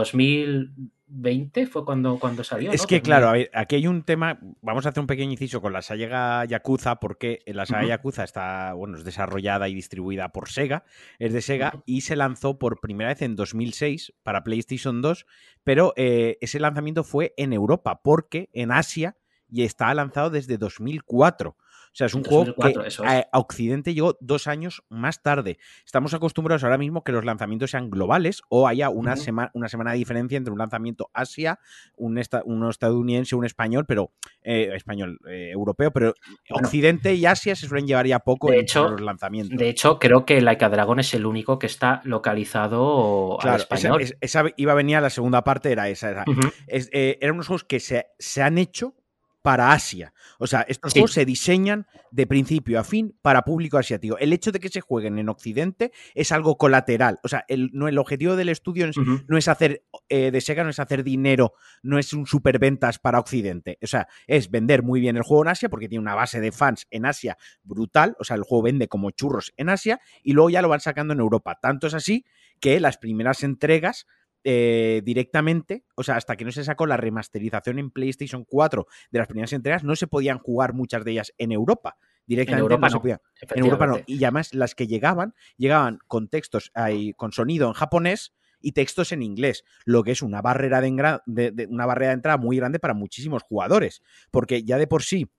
2020 1.09 1.67
fue 1.67 1.85
cuando, 1.85 2.19
cuando 2.19 2.45
salió. 2.45 2.71
Es 2.71 2.87
que, 2.87 3.01
claro, 3.01 3.33
aquí 3.53 3.77
hay 3.77 3.87
un 3.87 4.03
tema. 4.03 4.39
Vamos 4.61 4.87
a 4.87 4.91
hacer 4.91 5.01
un 5.01 5.07
pequeño 5.07 5.33
inciso 5.33 5.61
con 5.61 5.73
la 5.73 5.83
saga 5.83 6.45
Yakuza, 6.45 7.01
porque 7.01 7.41
la 7.47 7.67
saga 7.67 7.87
Yakuza 7.87 8.25
está, 8.25 8.73
bueno, 8.75 8.97
es 8.97 9.05
desarrollada 9.05 9.69
y 9.69 9.75
distribuida 9.75 10.29
por 10.31 10.49
Sega, 10.49 10.85
es 11.19 11.33
de 11.33 11.41
Sega, 11.41 11.83
y 11.87 12.03
se 12.03 12.17
lanzó 12.17 12.59
por 12.59 12.81
primera 12.81 13.11
vez 13.11 13.23
en 13.23 13.37
2006 13.37 14.15
para 14.23 14.45
PlayStation 14.45 15.03
2, 15.03 15.27
pero 15.65 15.93
eh, 15.97 16.37
ese 16.41 16.61
lanzamiento 16.61 17.05
fue 17.05 17.35
en 17.37 17.53
Europa, 17.53 18.01
porque 18.03 18.51
en 18.53 18.71
Asia 18.71 19.17
ya 19.49 19.65
está 19.65 19.93
lanzado 19.95 20.31
desde 20.31 20.59
2004. 20.59 21.57
O 21.99 22.03
sea, 22.07 22.07
es 22.07 22.15
un 22.15 22.23
juego 22.23 22.55
que 22.55 22.75
a, 23.05 23.39
Occidente 23.41 23.93
llegó 23.93 24.17
dos 24.21 24.47
años 24.47 24.85
más 24.89 25.21
tarde. 25.21 25.59
Estamos 25.85 26.15
acostumbrados 26.15 26.63
ahora 26.63 26.79
mismo 26.79 27.03
que 27.03 27.11
los 27.11 27.25
lanzamientos 27.25 27.73
sean 27.73 27.91
globales 27.91 28.43
o 28.49 28.69
haya 28.69 28.89
una, 28.89 29.17
semana, 29.17 29.51
una 29.53 29.69
semana 29.69 29.91
de 29.91 29.99
diferencia 29.99 30.39
entre 30.39 30.53
un 30.53 30.61
lanzamiento 30.61 31.11
Asia, 31.13 31.59
un 31.97 32.23
uno 32.45 32.71
estadounidense, 32.71 33.35
un 33.35 33.45
español, 33.45 33.85
pero 33.85 34.13
eh, 34.43 34.71
español, 34.77 35.19
eh, 35.29 35.51
europeo, 35.51 35.91
pero 35.91 36.15
Occidente 36.51 37.15
y 37.15 37.27
Asia 37.27 37.57
se 37.57 37.67
suelen 37.67 37.89
llevar 37.89 38.07
ya 38.07 38.21
poco 38.21 38.49
de 38.49 38.61
hecho, 38.61 38.91
los 38.91 39.01
lanzamientos. 39.01 39.59
De 39.59 39.69
hecho, 39.69 39.99
creo 39.99 40.25
que 40.25 40.41
Laika 40.41 40.69
Dragon 40.69 41.01
es 41.01 41.13
el 41.15 41.27
único 41.27 41.59
que 41.59 41.67
está 41.67 42.01
localizado 42.05 43.41
al 43.41 43.57
español. 43.57 44.05
Esa, 44.21 44.45
iba 44.57 44.71
a 44.71 44.77
venir 44.77 44.99
a 44.99 45.01
la 45.01 45.11
segunda 45.11 45.43
parte, 45.43 45.73
era 45.73 45.89
esa. 45.89 46.25
Eh, 46.69 47.19
eran 47.21 47.35
unos 47.35 47.49
juegos 47.49 47.65
que 47.65 47.81
se, 47.81 48.07
se 48.21 48.41
han 48.41 48.57
hecho 48.57 48.95
para 49.43 49.73
Asia. 49.73 50.13
O 50.39 50.47
sea, 50.47 50.63
estos 50.63 50.93
juegos 50.93 51.13
se 51.13 51.25
diseñan 51.25 51.87
de 52.11 52.27
principio 52.27 52.81
a 52.81 52.85
fin 52.85 53.17
para 53.23 53.43
público 53.43 53.79
asiático. 53.79 54.19
El 54.19 54.33
hecho 54.33 54.53
de 54.53 54.61
que 54.61 54.69
se 54.69 54.81
jueguen 54.81 55.19
en 55.19 55.29
Occidente 55.29 55.93
es 56.15 56.33
algo 56.33 56.59
colateral. 56.59 57.19
O 57.23 57.29
sea, 57.29 57.45
el, 57.49 57.71
no, 57.73 57.89
el 57.89 57.99
objetivo 57.99 58.37
del 58.37 58.49
estudio 58.49 58.91
no 59.27 59.39
es 59.39 59.49
hacer 59.49 59.85
eh, 60.09 60.31
de 60.31 60.41
Sega, 60.41 60.65
no 60.65 60.71
es 60.71 60.79
hacer 60.79 61.05
dinero, 61.05 61.55
no 61.83 61.99
es 61.99 62.13
un 62.13 62.27
superventas 62.27 62.99
para 62.99 63.21
Occidente. 63.21 63.79
O 63.83 63.87
sea, 63.87 64.09
es 64.27 64.51
vender 64.51 64.83
muy 64.83 65.01
bien 65.01 65.17
el 65.17 65.23
juego 65.23 65.45
en 65.45 65.49
Asia 65.49 65.69
porque 65.69 65.89
tiene 65.89 66.03
una 66.03 66.15
base 66.15 66.41
de 66.41 66.53
fans 66.53 66.87
en 66.91 67.07
Asia 67.07 67.37
brutal. 67.63 68.17
O 68.19 68.25
sea, 68.25 68.37
el 68.37 68.43
juego 68.43 68.65
vende 68.65 68.89
como 68.89 69.11
churros 69.11 69.53
en 69.57 69.69
Asia 69.69 70.01
y 70.23 70.33
luego 70.33 70.51
ya 70.51 70.63
lo 70.63 70.69
van 70.69 70.81
sacando 70.81 71.15
en 71.15 71.21
Europa. 71.21 71.59
Tanto 71.61 71.87
es 71.87 71.95
así 71.95 72.25
que 72.61 72.81
las 72.81 72.99
primeras 72.99 73.43
entregas 73.45 74.07
eh, 74.45 75.03
directamente, 75.05 75.85
o 75.95 76.03
sea, 76.03 76.17
hasta 76.17 76.37
que 76.37 76.45
no 76.45 76.53
se 76.53 76.65
sacó 76.65 76.87
la 76.87 76.97
remasterización 76.97 77.79
en 77.79 77.91
PlayStation 77.91 78.45
4 78.45 78.87
de 79.11 79.19
las 79.19 79.29
primeras 79.29 79.53
entregas, 79.53 79.85
no 79.85 79.97
se 79.97 80.07
podían 80.07 80.39
jugar 80.39 80.75
muchas 80.75 81.05
de 81.05 81.13
ellas 81.13 81.33
en 81.39 81.53
Europa. 81.53 81.97
Directamente 82.27 82.59
en 82.59 82.63
Europa 82.63 82.89
no, 82.91 83.21
En 83.55 83.65
Europa 83.65 83.87
no. 83.87 84.01
Y 84.07 84.23
además 84.25 84.55
las 84.55 84.75
que 84.75 84.87
llegaban, 84.87 85.35
llegaban 85.57 85.99
con 86.07 86.29
textos, 86.29 86.71
con 87.17 87.33
sonido 87.33 87.69
en 87.69 87.73
japonés 87.73 88.35
y 88.61 88.73
textos 88.73 89.13
en 89.13 89.23
inglés, 89.23 89.65
lo 89.85 90.03
que 90.03 90.13
es 90.13 90.23
una 90.23 90.43
barrera 90.43 90.81
de, 90.81 91.67
una 91.71 91.87
barrera 91.87 92.09
de 92.09 92.15
entrada 92.15 92.37
muy 92.37 92.57
grande 92.57 92.79
para 92.79 92.95
muchísimos 92.95 93.43
jugadores, 93.43 94.03
porque 94.31 94.63
ya 94.65 94.79
de 94.79 94.87
por 94.87 95.03
sí 95.03 95.31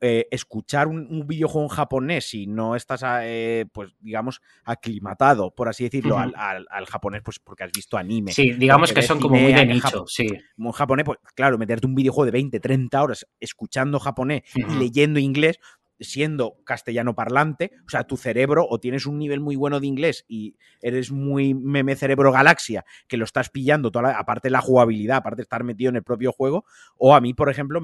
eh, 0.00 0.26
escuchar 0.30 0.88
un, 0.88 1.26
videojuego 1.26 1.66
en 1.66 1.74
japonés 1.74 2.28
si 2.28 2.46
no 2.46 2.76
estás, 2.76 3.02
eh, 3.22 3.64
pues 3.72 3.90
digamos, 4.00 4.42
aclimatado, 4.64 5.54
por 5.54 5.68
así 5.68 5.84
decirlo, 5.84 6.18
al, 6.18 6.86
japonés, 6.86 7.22
pues 7.24 7.38
porque 7.38 7.64
has 7.64 7.72
visto 7.72 7.96
anime. 7.96 8.32
Sí, 8.32 8.52
digamos 8.52 8.92
que 8.92 9.02
son 9.02 9.20
como 9.20 9.36
muy 9.36 9.52
de 9.52 9.66
nicho, 9.66 10.04
sí. 10.06 10.26
Como 10.56 10.72
japonés, 10.72 11.04
pues 11.06 11.18
claro, 11.34 11.58
meterte 11.58 11.86
un 11.86 11.94
videojuego 11.94 12.26
de 12.26 12.32
20, 12.32 12.60
30 12.60 13.02
horas 13.02 13.26
escuchando 13.40 13.98
japonés 13.98 14.42
y 14.54 14.62
leyendo 14.74 15.18
inglés, 15.18 15.58
siendo 16.00 16.56
castellano 16.64 17.14
parlante, 17.14 17.72
o 17.86 17.90
sea, 17.90 18.04
tu 18.04 18.16
cerebro 18.16 18.66
o 18.68 18.78
tienes 18.78 19.06
un 19.06 19.18
nivel 19.18 19.40
muy 19.40 19.56
bueno 19.56 19.80
de 19.80 19.86
inglés 19.86 20.24
y 20.28 20.56
eres 20.80 21.10
muy 21.10 21.54
meme 21.54 21.96
cerebro 21.96 22.32
galaxia, 22.32 22.84
que 23.08 23.16
lo 23.16 23.24
estás 23.24 23.50
pillando, 23.50 23.90
toda 23.90 24.18
aparte 24.18 24.48
de 24.48 24.52
la 24.52 24.60
jugabilidad, 24.60 25.18
aparte 25.18 25.38
de 25.38 25.42
estar 25.42 25.64
metido 25.64 25.90
en 25.90 25.96
el 25.96 26.02
propio 26.02 26.32
juego, 26.32 26.64
o 26.96 27.14
a 27.14 27.20
mí, 27.20 27.34
por 27.34 27.50
ejemplo, 27.50 27.80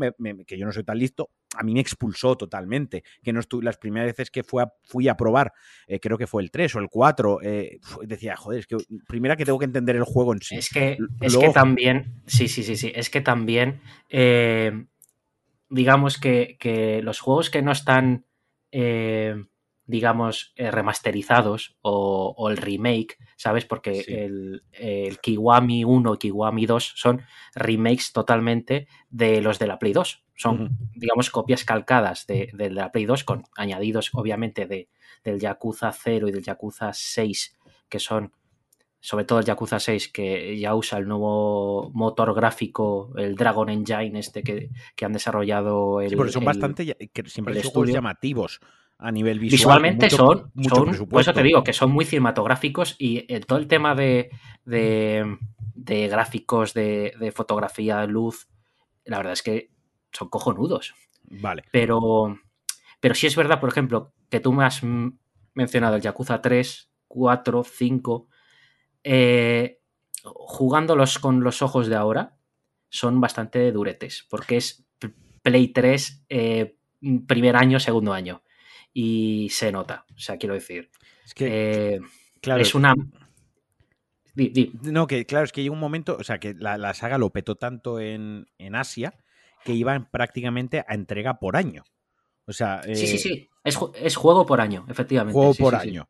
que 0.46 0.58
yo 0.58 0.66
no 0.66 0.72
soy 0.72 0.84
tan 0.84 0.98
listo, 0.98 1.30
a 1.56 1.62
mí 1.62 1.74
me 1.74 1.80
expulsó 1.80 2.36
totalmente, 2.36 3.02
que 3.22 3.32
no 3.32 3.40
estuve, 3.40 3.64
las 3.64 3.78
primeras 3.78 4.08
veces 4.08 4.30
que 4.30 4.42
fui 4.42 4.62
a, 4.62 4.72
fui 4.84 5.08
a 5.08 5.16
probar, 5.16 5.52
eh, 5.86 6.00
creo 6.00 6.18
que 6.18 6.26
fue 6.26 6.42
el 6.42 6.50
3 6.50 6.76
o 6.76 6.78
el 6.80 6.88
4, 6.88 7.38
eh, 7.42 7.80
decía, 8.02 8.36
joder, 8.36 8.60
es 8.60 8.66
que 8.66 8.76
primera 9.08 9.36
que 9.36 9.44
tengo 9.44 9.58
que 9.58 9.64
entender 9.64 9.96
el 9.96 10.04
juego 10.04 10.32
en 10.32 10.40
sí. 10.40 10.56
Es 10.56 10.70
que, 10.70 10.98
es 11.20 11.36
que 11.36 11.48
también, 11.50 12.22
sí, 12.26 12.48
sí, 12.48 12.62
sí, 12.62 12.76
sí, 12.76 12.92
es 12.94 13.10
que 13.10 13.20
también... 13.20 13.80
Eh, 14.08 14.86
digamos 15.70 16.18
que, 16.18 17.00
los 17.02 17.20
juegos 17.20 17.48
que 17.48 17.62
no 17.62 17.72
están, 17.72 18.26
eh, 18.72 19.34
digamos, 19.86 20.52
eh, 20.56 20.70
remasterizados 20.70 21.78
o, 21.80 22.48
el 22.50 22.56
remake, 22.56 23.16
¿sabes? 23.36 23.64
Porque 23.64 24.00
el, 24.06 25.18
Kiwami 25.22 25.84
1 25.84 26.14
y 26.14 26.18
Kiwami 26.18 26.66
2 26.66 26.92
son 26.96 27.22
remakes 27.54 28.12
totalmente 28.12 28.88
de 29.08 29.40
los 29.40 29.58
de 29.58 29.66
la 29.68 29.78
Play 29.78 29.92
2. 29.92 30.24
Son, 30.34 30.78
digamos, 30.94 31.30
copias 31.30 31.64
calcadas 31.64 32.26
de, 32.26 32.50
de, 32.52 32.70
la 32.70 32.92
Play 32.92 33.04
2 33.04 33.24
con 33.24 33.44
añadidos, 33.56 34.10
obviamente, 34.14 34.66
de, 34.66 34.88
del 35.22 35.38
Yakuza 35.38 35.92
0 35.92 36.28
y 36.28 36.32
del 36.32 36.42
Yakuza 36.42 36.92
6, 36.92 37.58
que 37.88 38.00
son 38.00 38.32
sobre 39.00 39.25
todo 39.25 39.38
el 39.38 39.47
Yakuza 39.47 39.80
6, 39.80 40.09
que 40.12 40.59
ya 40.59 40.75
usa 40.75 40.99
el 40.99 41.09
nuevo 41.09 41.90
motor 41.95 42.35
gráfico, 42.35 43.12
el 43.16 43.35
Dragon 43.35 43.71
Engine 43.71 44.19
este 44.19 44.42
que, 44.42 44.71
han 45.04 45.12
desarrollado 45.12 46.02
el... 46.02 46.11
Sí, 46.11 46.16
porque 46.16 46.33
son 46.33 46.45
bastante, 46.45 46.97
que 47.12 47.28
siempre 47.28 47.62
son 47.62 47.87
llamativos 47.87 48.61
a 48.99 49.11
nivel 49.11 49.38
visual. 49.38 49.59
Visualmente 49.59 50.11
son, 50.11 50.52
por 51.09 51.23
eso 51.23 51.33
te 51.33 51.42
digo, 51.42 51.64
que 51.64 51.73
son 51.73 51.90
muy 51.90 52.04
cinematográficos 52.04 52.97
y 52.99 53.25
eh, 53.33 53.40
todo 53.40 53.59
el 53.59 53.66
tema 53.66 53.95
de, 53.95 54.30
de, 54.66 56.09
gráficos, 56.09 56.75
de, 56.75 57.14
de, 57.19 57.33
fotografía, 57.33 58.04
luz, 58.04 58.49
la 59.07 59.16
verdad 59.16 59.33
es 59.33 59.42
que 59.42 59.71
son 60.12 60.28
cojonudos. 60.28 60.95
Vale. 61.30 61.64
Pero, 61.73 62.38
pero 63.00 63.14
sí 63.14 63.26
es 63.26 63.35
verdad, 63.35 63.61
por 63.61 63.71
ejemplo, 63.71 64.12
que 64.28 64.40
tú 64.40 64.52
me 64.52 64.64
has 64.64 64.83
mencionado 65.54 65.97
el 65.97 66.02
Yakuza 66.02 66.42
3, 66.42 66.90
4, 67.09 67.64
5 67.64 68.28
eh, 69.04 69.80
jugándolos 70.23 71.19
con 71.19 71.42
los 71.42 71.62
ojos 71.62 71.88
de 71.88 71.97
ahora, 71.97 72.37
son 72.88 73.21
bastante 73.21 73.71
duretes, 73.73 74.26
porque 74.28 74.57
es 74.57 74.87
Play 75.42 75.69
3, 75.69 76.25
eh, 76.28 76.76
primer 77.26 77.57
año, 77.57 77.80
segundo 77.80 78.12
año. 78.12 78.42
Y 78.92 79.49
se 79.50 79.73
nota, 79.73 80.04
o 80.14 80.19
sea, 80.19 80.37
quiero 80.37 80.54
decir. 80.54 80.90
Es 81.25 81.35
que, 81.35 81.95
eh, 81.95 82.00
claro, 82.40 82.61
es 82.61 82.75
una. 82.75 82.95
No, 84.83 85.07
que 85.07 85.26
claro, 85.26 85.45
es 85.45 85.52
que 85.52 85.62
llega 85.62 85.73
un 85.73 85.80
momento, 85.80 86.16
o 86.19 86.25
sea, 86.25 86.38
que 86.38 86.54
la, 86.54 86.95
saga 86.95 87.19
lo 87.19 87.30
petó 87.30 87.57
tanto 87.57 88.00
en, 88.00 88.47
Asia 88.75 89.14
que 89.64 89.73
iban 89.73 90.11
prácticamente 90.11 90.85
a 90.87 90.95
entrega 90.95 91.38
por 91.38 91.57
año. 91.57 91.85
O 92.47 92.52
sea. 92.52 92.83
sí, 92.83 93.07
sí, 93.07 93.19
sí. 93.19 93.50
Es, 93.62 94.16
juego 94.16 94.47
por 94.47 94.61
año, 94.61 94.87
efectivamente. 94.88 95.35
Juego 95.35 95.54
por 95.54 95.75
año. 95.75 96.09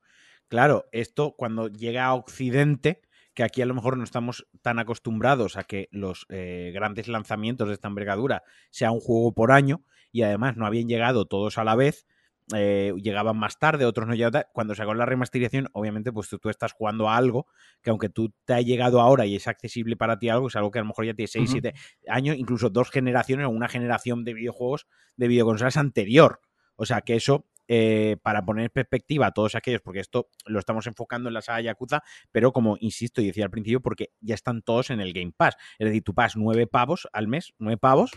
Claro, 0.50 0.88
esto 0.90 1.36
cuando 1.38 1.68
llega 1.68 2.06
a 2.06 2.14
Occidente, 2.14 3.02
que 3.34 3.44
aquí 3.44 3.62
a 3.62 3.66
lo 3.66 3.74
mejor 3.74 3.96
no 3.96 4.02
estamos 4.02 4.48
tan 4.62 4.80
acostumbrados 4.80 5.56
a 5.56 5.62
que 5.62 5.88
los 5.92 6.26
eh, 6.28 6.72
grandes 6.74 7.06
lanzamientos 7.06 7.68
de 7.68 7.74
esta 7.74 7.86
envergadura 7.86 8.42
sea 8.70 8.90
un 8.90 8.98
juego 8.98 9.32
por 9.32 9.52
año 9.52 9.84
y 10.10 10.22
además 10.22 10.56
no 10.56 10.66
habían 10.66 10.88
llegado 10.88 11.24
todos 11.26 11.56
a 11.56 11.62
la 11.62 11.76
vez, 11.76 12.04
eh, 12.52 12.92
llegaban 13.00 13.36
más 13.36 13.60
tarde, 13.60 13.84
otros 13.84 14.08
no 14.08 14.14
llegaban. 14.16 14.42
Cuando 14.52 14.74
se 14.74 14.78
sacó 14.78 14.92
la 14.92 15.06
remasterización, 15.06 15.68
obviamente, 15.72 16.10
pues 16.10 16.28
tú, 16.28 16.48
estás 16.48 16.72
jugando 16.72 17.08
a 17.08 17.16
algo 17.16 17.46
que 17.80 17.90
aunque 17.90 18.08
tú 18.08 18.34
te 18.44 18.54
ha 18.54 18.60
llegado 18.60 19.00
ahora 19.00 19.26
y 19.26 19.36
es 19.36 19.46
accesible 19.46 19.96
para 19.96 20.18
ti 20.18 20.30
algo, 20.30 20.48
es 20.48 20.56
algo 20.56 20.72
que 20.72 20.80
a 20.80 20.82
lo 20.82 20.88
mejor 20.88 21.06
ya 21.06 21.14
tiene 21.14 21.28
6, 21.28 21.48
7 21.48 21.74
años, 22.08 22.36
incluso 22.36 22.70
dos 22.70 22.90
generaciones 22.90 23.46
o 23.46 23.50
una 23.50 23.68
generación 23.68 24.24
de 24.24 24.34
videojuegos 24.34 24.88
de 25.16 25.28
videoconsolas 25.28 25.76
anterior. 25.76 26.40
O 26.74 26.86
sea 26.86 27.02
que 27.02 27.14
eso 27.14 27.46
eh, 27.72 28.16
para 28.24 28.44
poner 28.44 28.64
en 28.64 28.70
perspectiva 28.70 29.28
a 29.28 29.30
todos 29.30 29.54
aquellos, 29.54 29.80
porque 29.80 30.00
esto 30.00 30.28
lo 30.44 30.58
estamos 30.58 30.88
enfocando 30.88 31.28
en 31.28 31.34
la 31.34 31.40
saga 31.40 31.60
Yakuza, 31.60 32.02
pero 32.32 32.52
como 32.52 32.76
insisto 32.80 33.22
y 33.22 33.26
decía 33.26 33.44
al 33.44 33.52
principio, 33.52 33.80
porque 33.80 34.10
ya 34.20 34.34
están 34.34 34.62
todos 34.62 34.90
en 34.90 35.00
el 35.00 35.12
Game 35.12 35.30
Pass. 35.36 35.54
Es 35.78 35.86
decir, 35.86 36.02
tú 36.02 36.12
pagas 36.12 36.36
nueve 36.36 36.66
pavos 36.66 37.06
al 37.12 37.28
mes, 37.28 37.54
nueve 37.58 37.76
pavos, 37.76 38.10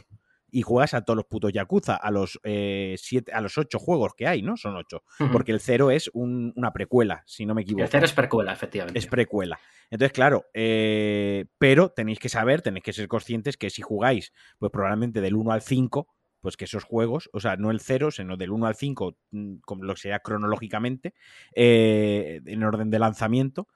y 0.50 0.64
juegas 0.64 0.96
a 0.96 1.02
todos 1.02 1.18
los 1.18 1.28
putos 1.28 1.54
Yakuza, 1.54 1.96
a 1.96 2.10
los 2.10 2.40
eh, 2.44 2.96
siete, 2.98 3.32
a 3.32 3.42
los 3.42 3.60
ocho 3.60 3.78
juegos 3.78 4.14
que 4.18 4.26
hay, 4.26 4.42
¿no? 4.42 4.58
Son 4.58 4.76
ocho. 4.76 5.04
Porque 5.32 5.52
el 5.52 5.60
cero 5.60 5.92
es 5.92 6.10
una 6.14 6.74
precuela, 6.74 7.22
si 7.28 7.46
no 7.46 7.54
me 7.54 7.62
equivoco. 7.62 7.84
El 7.84 7.90
cero 7.90 8.06
es 8.06 8.14
precuela, 8.14 8.54
efectivamente. 8.54 8.98
Es 8.98 9.06
precuela. 9.06 9.60
Entonces, 9.92 10.14
claro, 10.14 10.46
eh, 10.56 11.46
pero 11.60 11.90
tenéis 11.90 12.18
que 12.18 12.30
saber, 12.30 12.64
tenéis 12.64 12.84
que 12.84 12.94
ser 12.94 13.08
conscientes 13.08 13.56
que 13.56 13.70
si 13.70 13.84
jugáis, 13.84 14.34
pues 14.58 14.72
probablemente 14.72 15.22
del 15.22 15.36
1 15.36 15.52
al 15.52 15.62
5, 15.62 16.08
pues 16.44 16.58
que 16.58 16.66
esos 16.66 16.84
juegos, 16.84 17.30
o 17.32 17.40
sea, 17.40 17.56
no 17.56 17.72
el 17.72 17.80
0, 17.80 18.12
sino 18.12 18.36
del 18.36 18.52
1 18.52 18.66
al 18.66 18.76
5, 18.76 19.16
mm, 19.32 19.56
como 19.66 19.86
lo 19.86 19.94
que 19.94 20.02
sea 20.02 20.20
cronológicamente, 20.20 21.14
eh, 21.56 22.42
en 22.46 22.64
orden 22.66 22.90
de 22.90 23.00
lanzamiento, 23.00 23.70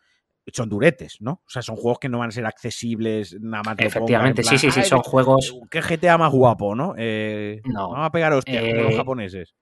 son 0.52 0.68
duretes, 0.68 1.22
¿no? 1.22 1.44
O 1.46 1.50
sea, 1.50 1.62
son 1.62 1.78
juegos 1.78 2.00
que 2.00 2.10
no 2.10 2.20
van 2.20 2.28
a 2.28 2.32
ser 2.34 2.46
accesibles 2.46 3.40
nada 3.40 3.64
más. 3.64 3.76
Efectivamente, 3.80 4.44
sí, 4.44 4.58
sí, 4.58 4.70
sí, 4.70 4.84
son 4.84 5.00
juegos. 5.00 5.58
¿Qué 5.72 5.80
GTA 5.80 6.18
más 6.18 6.34
guapo, 6.34 6.76
no? 6.76 6.94
Eh, 6.98 7.62
no. 7.64 7.92
Vamos 7.92 8.06
a 8.06 8.12
pegar 8.12 8.34
hostias 8.34 8.62
los 8.62 8.94
eh, 8.94 8.98
japoneses. 8.98 9.56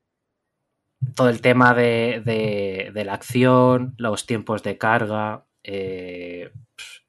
Todo 1.16 1.30
el 1.30 1.42
tema 1.42 1.76
de, 1.76 2.92
la 3.06 3.14
acción, 3.14 3.94
los 4.00 4.26
tiempos 4.26 4.64
de 4.64 4.80
carga, 4.80 5.46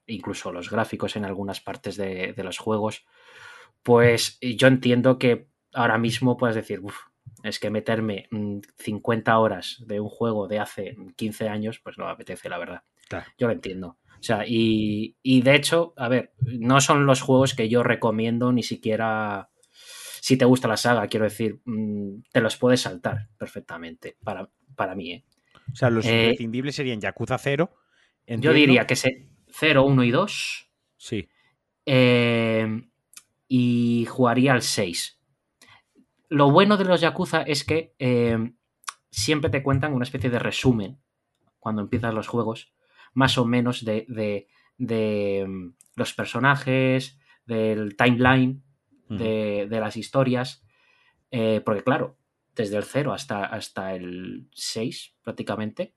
incluso 0.05 0.51
los 0.51 0.69
gráficos 0.69 1.15
en 1.15 1.25
algunas 1.25 1.59
partes 1.59 1.97
de, 1.97 2.33
de 2.33 2.43
los 2.43 2.59
juegos. 2.59 3.03
Pues 3.81 4.37
yo 4.41 4.67
entiendo 4.67 5.17
que 5.17 5.47
ahora 5.77 5.97
mismo 5.97 6.37
puedes 6.37 6.55
decir, 6.55 6.81
es 7.43 7.59
que 7.59 7.69
meterme 7.69 8.27
50 8.77 9.31
mm, 9.31 9.39
horas 9.39 9.83
de 9.85 9.99
un 9.99 10.09
juego 10.09 10.47
de 10.47 10.59
hace 10.59 10.97
15 11.15 11.49
años, 11.49 11.79
pues 11.79 11.97
no 11.97 12.05
me 12.05 12.11
apetece, 12.11 12.49
la 12.49 12.57
verdad. 12.57 12.83
Yo 13.37 13.47
lo 13.47 13.53
entiendo. 13.53 13.97
O 14.19 14.23
sea, 14.23 14.43
y, 14.45 15.15
de 15.23 15.55
hecho, 15.55 15.93
a 15.95 16.09
ver, 16.09 16.33
no 16.41 16.81
son 16.81 17.05
los 17.05 17.21
juegos 17.21 17.53
que 17.53 17.69
yo 17.69 17.83
recomiendo 17.83 18.51
ni 18.51 18.63
siquiera 18.63 19.49
si 20.19 20.35
te 20.35 20.45
gusta 20.45 20.67
la 20.67 20.75
saga, 20.75 21.07
quiero 21.07 21.25
decir, 21.25 21.61
mm, 21.63 22.23
te 22.33 22.41
los 22.41 22.57
puedes 22.57 22.81
saltar 22.81 23.29
perfectamente 23.37 24.17
para, 24.23 24.49
para 24.75 24.95
mí. 24.95 25.13
¿eh? 25.13 25.23
O 25.71 25.75
sea, 25.75 25.89
los 25.89 26.05
eh, 26.05 26.23
imprescindibles 26.23 26.75
serían 26.75 26.99
Yakuza 26.99 27.37
0. 27.37 27.71
Yo 28.25 28.51
diría 28.51 28.85
que 28.87 28.95
se 28.95 29.29
0, 29.51 29.85
1 29.85 30.03
y 30.03 30.11
2. 30.11 30.69
Sí. 30.97 31.29
Eh, 31.85 32.81
y 33.47 34.05
jugaría 34.09 34.51
al 34.51 34.63
6 34.63 35.16
lo 36.29 36.51
bueno 36.51 36.77
de 36.77 36.85
los 36.85 37.01
Yakuza 37.01 37.41
es 37.41 37.63
que 37.63 37.95
eh, 37.99 38.37
siempre 39.09 39.49
te 39.49 39.63
cuentan 39.63 39.93
una 39.93 40.03
especie 40.03 40.29
de 40.29 40.39
resumen 40.39 40.99
cuando 41.59 41.81
empiezas 41.81 42.13
los 42.13 42.27
juegos, 42.27 42.73
más 43.13 43.37
o 43.37 43.45
menos 43.45 43.83
de, 43.83 44.47
mm, 44.77 45.67
los 45.95 46.13
personajes, 46.13 47.19
del 47.45 47.95
timeline, 47.95 48.63
de, 49.09 49.67
las 49.69 49.97
historias. 49.97 50.63
Eh, 51.31 51.61
porque 51.65 51.83
claro, 51.83 52.17
desde 52.55 52.77
el 52.77 52.83
0 52.83 53.13
hasta, 53.13 53.45
hasta 53.45 53.95
el 53.95 54.49
6 54.53 55.15
prácticamente, 55.23 55.93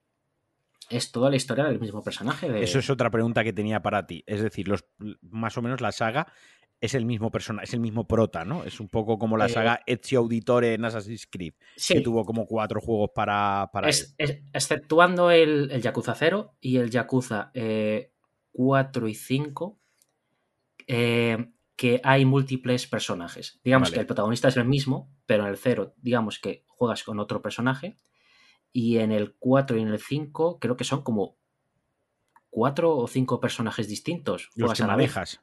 es 0.88 1.12
toda 1.12 1.30
la 1.30 1.36
historia 1.36 1.64
del 1.64 1.78
mismo 1.78 2.02
personaje. 2.02 2.62
Eso 2.62 2.80
es 2.80 2.90
otra 2.90 3.10
pregunta 3.10 3.44
que 3.44 3.52
tenía 3.52 3.80
para 3.80 4.06
ti. 4.06 4.24
Es 4.26 4.42
decir, 4.42 4.66
los, 4.66 4.84
más 5.22 5.56
o 5.56 5.62
menos 5.62 5.80
la 5.80 5.92
saga 5.92 6.32
es 6.80 6.94
el 6.94 7.04
mismo 7.04 7.30
persona, 7.30 7.62
es 7.62 7.74
el 7.74 7.80
mismo 7.80 8.06
prota, 8.06 8.44
¿no? 8.44 8.64
Es 8.64 8.80
un 8.80 8.88
poco 8.88 9.18
como 9.18 9.36
la 9.36 9.46
eh, 9.46 9.50
saga 9.50 9.82
Ezio 9.86 10.20
Auditore 10.20 10.74
en 10.74 10.84
Assassin's 10.84 11.26
Creed, 11.26 11.54
que 11.86 12.00
tuvo 12.00 12.24
como 12.24 12.46
cuatro 12.46 12.80
juegos 12.80 13.10
para, 13.14 13.68
para 13.72 13.88
exceptuando 13.88 15.30
el, 15.30 15.70
el, 15.70 15.82
Yakuza 15.82 16.14
0 16.14 16.56
y 16.60 16.78
el 16.78 16.90
Yakuza 16.90 17.50
4 17.52 17.54
eh, 17.54 19.10
y 19.10 19.14
5, 19.14 19.78
eh, 20.86 21.52
que 21.76 22.00
hay 22.02 22.24
múltiples 22.24 22.86
personajes. 22.86 23.60
Digamos 23.62 23.90
que 23.90 24.00
el 24.00 24.06
protagonista 24.06 24.48
es 24.48 24.56
el 24.56 24.64
mismo, 24.64 25.10
pero 25.26 25.44
en 25.44 25.50
el 25.50 25.58
0, 25.58 25.94
digamos 25.98 26.38
que 26.38 26.64
juegas 26.66 27.04
con 27.04 27.20
otro 27.20 27.42
personaje. 27.42 27.96
Y 28.72 28.98
en 28.98 29.12
el 29.12 29.34
4 29.38 29.78
y 29.78 29.82
en 29.82 29.88
el 29.88 29.98
5, 29.98 30.58
creo 30.60 30.76
que 30.76 30.84
son 30.84 31.02
como 31.02 31.36
cuatro 32.50 32.96
o 32.96 33.06
cinco 33.06 33.40
personajes 33.40 33.88
distintos. 33.88 34.50
Los 34.54 34.74
que 34.74 34.84
manejas. 34.84 35.40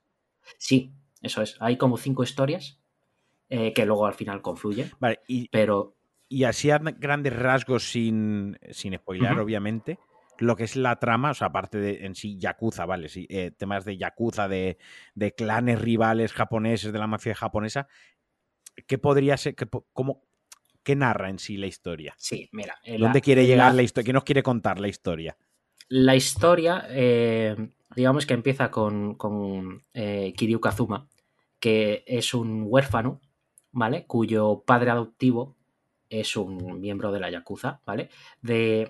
Sí, 0.58 0.94
eso 1.22 1.42
es. 1.42 1.56
Hay 1.60 1.78
como 1.78 1.98
cinco 1.98 2.24
historias 2.24 2.80
eh, 3.50 3.74
que 3.74 3.86
luego 3.86 4.06
al 4.06 4.14
final 4.14 4.42
confluyen. 4.42 4.92
Vale, 5.00 5.20
y, 5.28 5.48
pero. 5.50 5.96
Y 6.30 6.44
así 6.44 6.70
a 6.70 6.80
grandes 6.80 7.34
rasgos, 7.34 7.90
sin, 7.90 8.58
sin 8.72 8.96
spoiler, 8.96 9.40
obviamente, 9.40 9.98
lo 10.40 10.56
que 10.56 10.66
es 10.66 10.76
la 10.76 10.98
trama, 10.98 11.32
o 11.32 11.34
sea, 11.34 11.48
aparte 11.48 11.78
de 11.78 12.06
en 12.06 12.16
sí 12.16 12.38
Yakuza, 12.38 12.86
¿vale? 12.86 13.08
Sí, 13.08 13.26
eh, 13.30 13.52
temas 13.52 13.86
de 13.86 13.98
Yakuza, 13.98 14.50
de, 14.50 14.78
clanes 15.38 15.80
rivales 15.80 16.34
japoneses, 16.34 16.92
de 16.92 17.00
la 17.00 17.08
mafia 17.08 17.34
japonesa, 17.34 17.88
¿qué 18.88 18.98
podría 18.98 19.38
ser, 19.38 19.56
qué, 19.56 19.68
cómo, 19.94 20.24
qué 20.84 20.98
narra 20.98 21.30
en 21.30 21.40
sí 21.40 21.56
la 21.56 21.68
historia? 21.68 22.14
Sí, 22.18 22.50
mira. 22.52 22.76
¿Dónde 23.00 23.22
quiere 23.22 23.46
llegar 23.46 23.74
la, 23.74 23.84
historia? 23.84 24.06
¿Qué 24.06 24.14
nos 24.14 24.24
quiere 24.24 24.44
contar 24.44 24.80
la 24.80 24.90
historia? 24.90 25.38
La 25.90 26.16
historia, 26.16 26.86
eh, 26.90 27.56
digamos 27.98 28.28
que 28.28 28.36
empieza 28.36 28.70
con, 28.70 29.16
con 29.16 29.84
eh, 29.96 30.32
Kiryu 30.38 30.62
Kazuma, 30.62 31.08
que 31.60 32.04
es 32.06 32.36
un 32.36 32.66
huérfano, 32.68 33.22
¿vale? 33.72 34.06
Cuyo 34.06 34.64
padre 34.68 34.92
adoptivo 34.92 35.56
es 36.08 36.38
un 36.38 36.80
miembro 36.80 37.12
de 37.12 37.20
la 37.20 37.32
Yakuza, 37.32 37.82
¿vale? 37.88 38.12
De, 38.40 38.88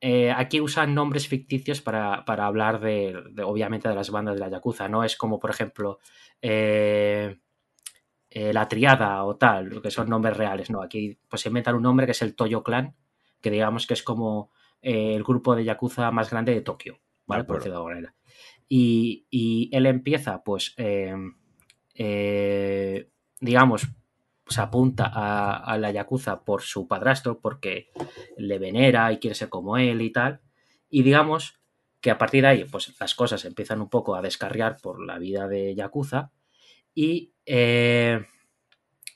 eh, 0.00 0.30
aquí 0.30 0.60
usan 0.60 0.94
nombres 0.94 1.26
ficticios 1.26 1.80
para, 1.80 2.22
hablar 2.24 2.78
de, 2.78 3.20
obviamente, 3.44 3.88
de 3.88 3.96
las 3.96 4.10
bandas 4.10 4.36
de 4.36 4.40
la 4.42 4.48
Yakuza. 4.48 4.88
No 4.88 5.02
es 5.02 5.16
como, 5.16 5.40
por 5.40 5.50
ejemplo, 5.50 5.98
eh, 6.40 7.36
la 8.30 8.68
Triada 8.68 9.24
o 9.24 9.34
tal, 9.36 9.82
que 9.82 9.90
son 9.90 10.08
nombres 10.08 10.36
reales. 10.36 10.70
No, 10.70 10.82
aquí 10.82 11.18
pues 11.28 11.42
se 11.42 11.48
inventan 11.48 11.74
un 11.74 11.82
nombre 11.82 12.06
que 12.06 12.12
es 12.12 12.22
el 12.22 12.36
Toyo 12.36 12.62
Clan, 12.62 12.94
que 13.40 13.50
digamos 13.50 13.88
que 13.88 13.94
es 13.94 14.04
como 14.04 14.52
el 14.82 15.24
grupo 15.24 15.56
de 15.56 15.64
Yakuza 15.64 16.12
más 16.12 16.30
grande 16.30 16.54
de 16.54 16.60
Tokio, 16.60 17.00
¿vale? 17.26 17.44
Por 17.44 17.56
decirlo 17.56 17.74
de 17.74 17.78
alguna 17.78 17.94
manera. 17.94 18.14
Y, 18.68 19.26
y 19.30 19.70
él 19.72 19.86
empieza, 19.86 20.42
pues, 20.42 20.74
eh, 20.76 21.14
eh, 21.94 23.10
digamos, 23.40 23.88
se 24.46 24.60
apunta 24.60 25.10
a, 25.12 25.56
a 25.56 25.78
la 25.78 25.90
Yakuza 25.90 26.44
por 26.44 26.62
su 26.62 26.86
padrastro, 26.86 27.40
porque 27.40 27.90
le 28.36 28.58
venera 28.58 29.12
y 29.12 29.18
quiere 29.18 29.34
ser 29.34 29.48
como 29.48 29.76
él 29.76 30.02
y 30.02 30.10
tal. 30.10 30.40
Y 30.90 31.02
digamos 31.02 31.60
que 32.04 32.10
a 32.10 32.18
partir 32.18 32.42
de 32.42 32.48
ahí, 32.48 32.64
pues 32.64 32.94
las 33.00 33.14
cosas 33.14 33.46
empiezan 33.46 33.80
un 33.80 33.88
poco 33.88 34.14
a 34.14 34.20
descarriar 34.20 34.76
por 34.82 35.02
la 35.02 35.18
vida 35.18 35.48
de 35.48 35.74
Yakuza 35.74 36.32
y 36.94 37.32
eh, 37.46 38.26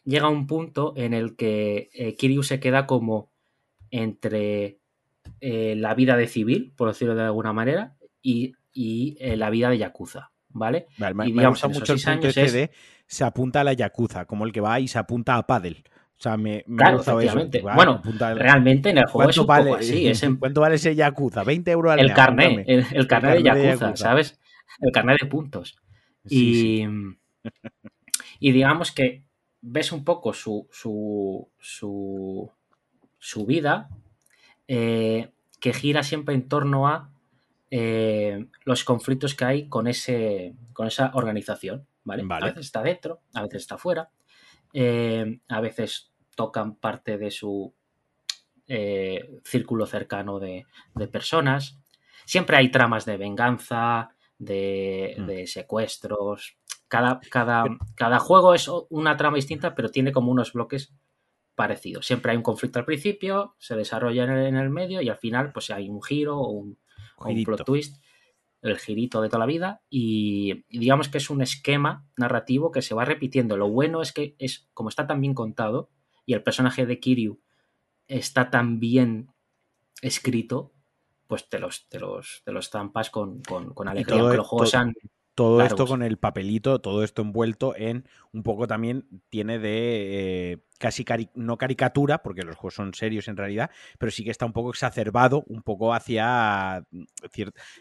llega 0.05 0.31
un 0.31 0.47
punto 0.47 0.95
en 0.97 1.13
el 1.13 1.37
que 1.37 1.91
eh, 1.93 2.15
Kiryu 2.17 2.43
se 2.43 2.61
queda 2.61 2.87
como 2.87 3.31
entre 3.91 4.81
eh, 5.43 5.75
la 5.77 5.95
vida 5.95 6.17
de 6.17 6.29
civil, 6.29 6.73
por 6.79 6.89
decirlo 6.89 7.15
de 7.15 7.25
alguna 7.25 7.53
manera, 7.53 7.98
y, 8.23 8.53
y, 8.73 9.17
eh, 9.21 9.37
la 9.37 9.51
vida 9.51 9.71
de 9.71 9.79
Yakuza, 9.79 10.31
¿vale? 10.51 10.87
Vale, 10.99 11.15
me, 11.15 11.25
Y 11.29 11.33
me 11.33 11.39
digamos, 11.41 11.59
esos 11.59 11.81
mucho 11.81 11.93
el 11.93 11.99
punto 11.99 12.11
años 12.11 12.25
este 12.37 12.45
es- 12.45 12.53
de 12.53 12.71
se 13.07 13.25
apunta 13.25 13.61
a 13.61 13.65
la 13.65 13.73
Yakuza, 13.73 14.25
como 14.27 14.45
el 14.45 14.53
que 14.53 14.61
va 14.61 14.79
y 14.81 14.89
se 14.89 14.99
apunta 14.99 15.37
a 15.37 15.47
Paddle. 15.47 15.83
O 16.19 16.21
sea, 16.21 16.37
me, 16.37 16.65
me 16.67 16.77
Claro, 16.79 17.01
eso. 17.01 17.13
efectivamente. 17.13 17.63
Va, 17.63 17.75
Bueno, 17.77 18.03
al- 18.21 18.39
Realmente 18.39 18.91
en 18.91 18.99
el 18.99 19.05
juego 19.07 19.31
es 19.31 19.37
¿Cuánto 19.37 19.41
un 19.43 19.47
vale, 19.47 19.71
poco 19.71 19.77
así, 19.77 20.07
es 20.09 20.23
en- 20.25 20.37
¿Cuánto 20.37 20.61
vale 20.61 20.75
ese 20.75 20.95
Yakuza? 20.95 21.45
20 21.45 21.71
euros 21.71 21.93
al 21.93 22.01
el 22.01 22.07
mes, 22.09 22.15
carnet, 22.17 22.65
el, 22.67 22.87
el 22.93 23.07
carnet 23.07 23.37
de 23.37 23.43
carnet 23.45 23.55
de 23.55 23.63
Yakuza, 23.69 23.85
Yakuza. 23.87 24.05
¿sabes? 24.05 24.41
El 24.81 24.93
carnet 24.93 25.21
de 25.21 25.27
puntos. 25.27 25.79
Sí, 26.27 26.37
y, 26.51 26.55
sí. 26.85 26.87
y 28.41 28.53
digamos 28.53 28.93
que 28.93 29.23
ves 29.61 29.93
un 29.93 30.05
poco 30.05 30.33
su, 30.33 30.69
su, 30.71 31.49
su, 31.59 32.51
su 33.19 33.47
vida 33.47 33.89
eh, 34.67 35.31
que 35.61 35.73
gira 35.73 36.03
siempre 36.03 36.35
en 36.35 36.49
torno 36.49 36.89
a 36.89 37.11
eh, 37.71 38.47
los 38.65 38.85
conflictos 38.85 39.35
que 39.35 39.45
hay 39.45 39.69
con, 39.69 39.87
ese, 39.87 40.55
con 40.73 40.87
esa 40.87 41.11
organización. 41.15 41.87
¿vale? 42.05 42.23
Vale. 42.25 42.47
A 42.47 42.49
veces 42.49 42.67
está 42.67 42.83
dentro, 42.83 43.21
a 43.35 43.43
veces 43.43 43.63
está 43.63 43.79
fuera, 43.79 44.11
eh, 44.73 45.41
a 45.49 45.61
veces 45.61 46.13
tocan 46.35 46.77
parte 46.77 47.19
de 47.19 47.31
su 47.31 47.75
eh, 48.67 49.41
círculo 49.45 49.87
cercano 49.87 50.39
de, 50.39 50.67
de 50.95 51.09
personas. 51.09 51.79
Siempre 52.25 52.57
hay 52.57 52.71
tramas 52.71 53.05
de 53.05 53.17
venganza, 53.17 54.11
de, 54.39 55.17
Mm. 55.19 55.27
de 55.27 55.47
secuestros. 55.47 56.57
Cada, 56.89 57.21
cada, 57.31 57.65
cada 57.95 58.19
juego 58.19 58.55
es 58.55 58.71
una 58.89 59.17
trama 59.17 59.37
distinta, 59.37 59.75
pero 59.75 59.91
tiene 59.91 60.13
como 60.13 60.31
unos 60.33 60.53
bloques 60.53 60.95
parecidos. 61.55 62.07
Siempre 62.07 62.31
hay 62.33 62.37
un 62.37 62.43
conflicto 62.43 62.79
al 62.79 62.85
principio, 62.85 63.57
se 63.59 63.77
desarrolla 63.77 64.25
en 64.25 64.31
el, 64.31 64.47
en 64.47 64.57
el 64.57 64.71
medio 64.71 65.03
y 65.03 65.09
al 65.09 65.19
final 65.19 65.53
pues 65.53 65.71
hay 65.71 65.89
un 65.91 66.03
giro 66.03 66.39
o 66.39 66.49
un, 66.51 66.79
Girito. 67.27 67.47
plot 67.57 67.65
twist, 67.65 68.03
el 68.63 68.79
girito 68.79 69.21
de 69.21 69.29
toda 69.29 69.39
la 69.41 69.47
vida 69.47 69.83
y, 69.89 70.65
y 70.69 70.79
digamos 70.79 71.09
que 71.09 71.19
es 71.19 71.31
un 71.31 71.43
esquema 71.43 72.07
narrativo 72.17 72.71
que 72.73 72.83
se 72.83 72.95
va 72.95 73.05
repitiendo. 73.05 73.57
Lo 73.57 73.69
bueno 73.69 74.03
es 74.03 74.13
que 74.13 74.35
es 74.39 74.69
como 74.75 74.89
está 74.89 75.07
tan 75.07 75.21
bien 75.21 75.35
contado 75.35 75.91
y 76.27 76.35
el 76.35 76.43
personaje 76.43 76.85
de 76.87 76.99
Kiryu 77.01 77.41
está 78.07 78.51
tan 78.51 78.81
bien 78.81 79.29
escrito, 80.03 80.73
pues 81.27 81.49
te 81.49 81.59
los, 81.59 81.89
te 81.89 81.99
los, 82.01 82.43
te 82.45 82.53
los 82.53 82.71
zampas 82.71 83.11
con, 83.11 83.43
con, 83.43 83.75
con 83.75 83.89
alegría. 83.89 84.17
todo 84.17 84.25
Aunque 84.27 84.37
los 84.39 84.47
juegos 84.47 84.71
todo- 84.71 84.81
sean 84.81 84.95
Todo 85.39 85.63
esto 85.63 85.87
con 85.87 86.03
el 86.03 86.19
papelito, 86.19 86.81
todo 86.81 87.05
esto 87.05 87.23
envuelto 87.23 87.75
en 87.77 88.05
un 88.33 88.43
poco 88.43 88.67
también 88.67 89.07
tiene 89.31 89.59
de 89.59 90.53
eh, 90.53 90.59
casi 90.79 91.05
cari- 91.05 91.31
no 91.35 91.57
caricatura, 91.57 92.23
porque 92.23 92.43
los 92.43 92.57
juegos 92.57 92.75
son 92.75 92.93
serios 92.93 93.29
en 93.29 93.37
realidad, 93.37 93.71
pero 93.99 94.11
sí 94.11 94.25
que 94.25 94.31
está 94.31 94.47
un 94.47 94.53
poco 94.53 94.71
exacerbado, 94.71 95.45
un 95.47 95.63
poco 95.63 95.95
hacia 95.95 96.85
mm, 96.91 97.03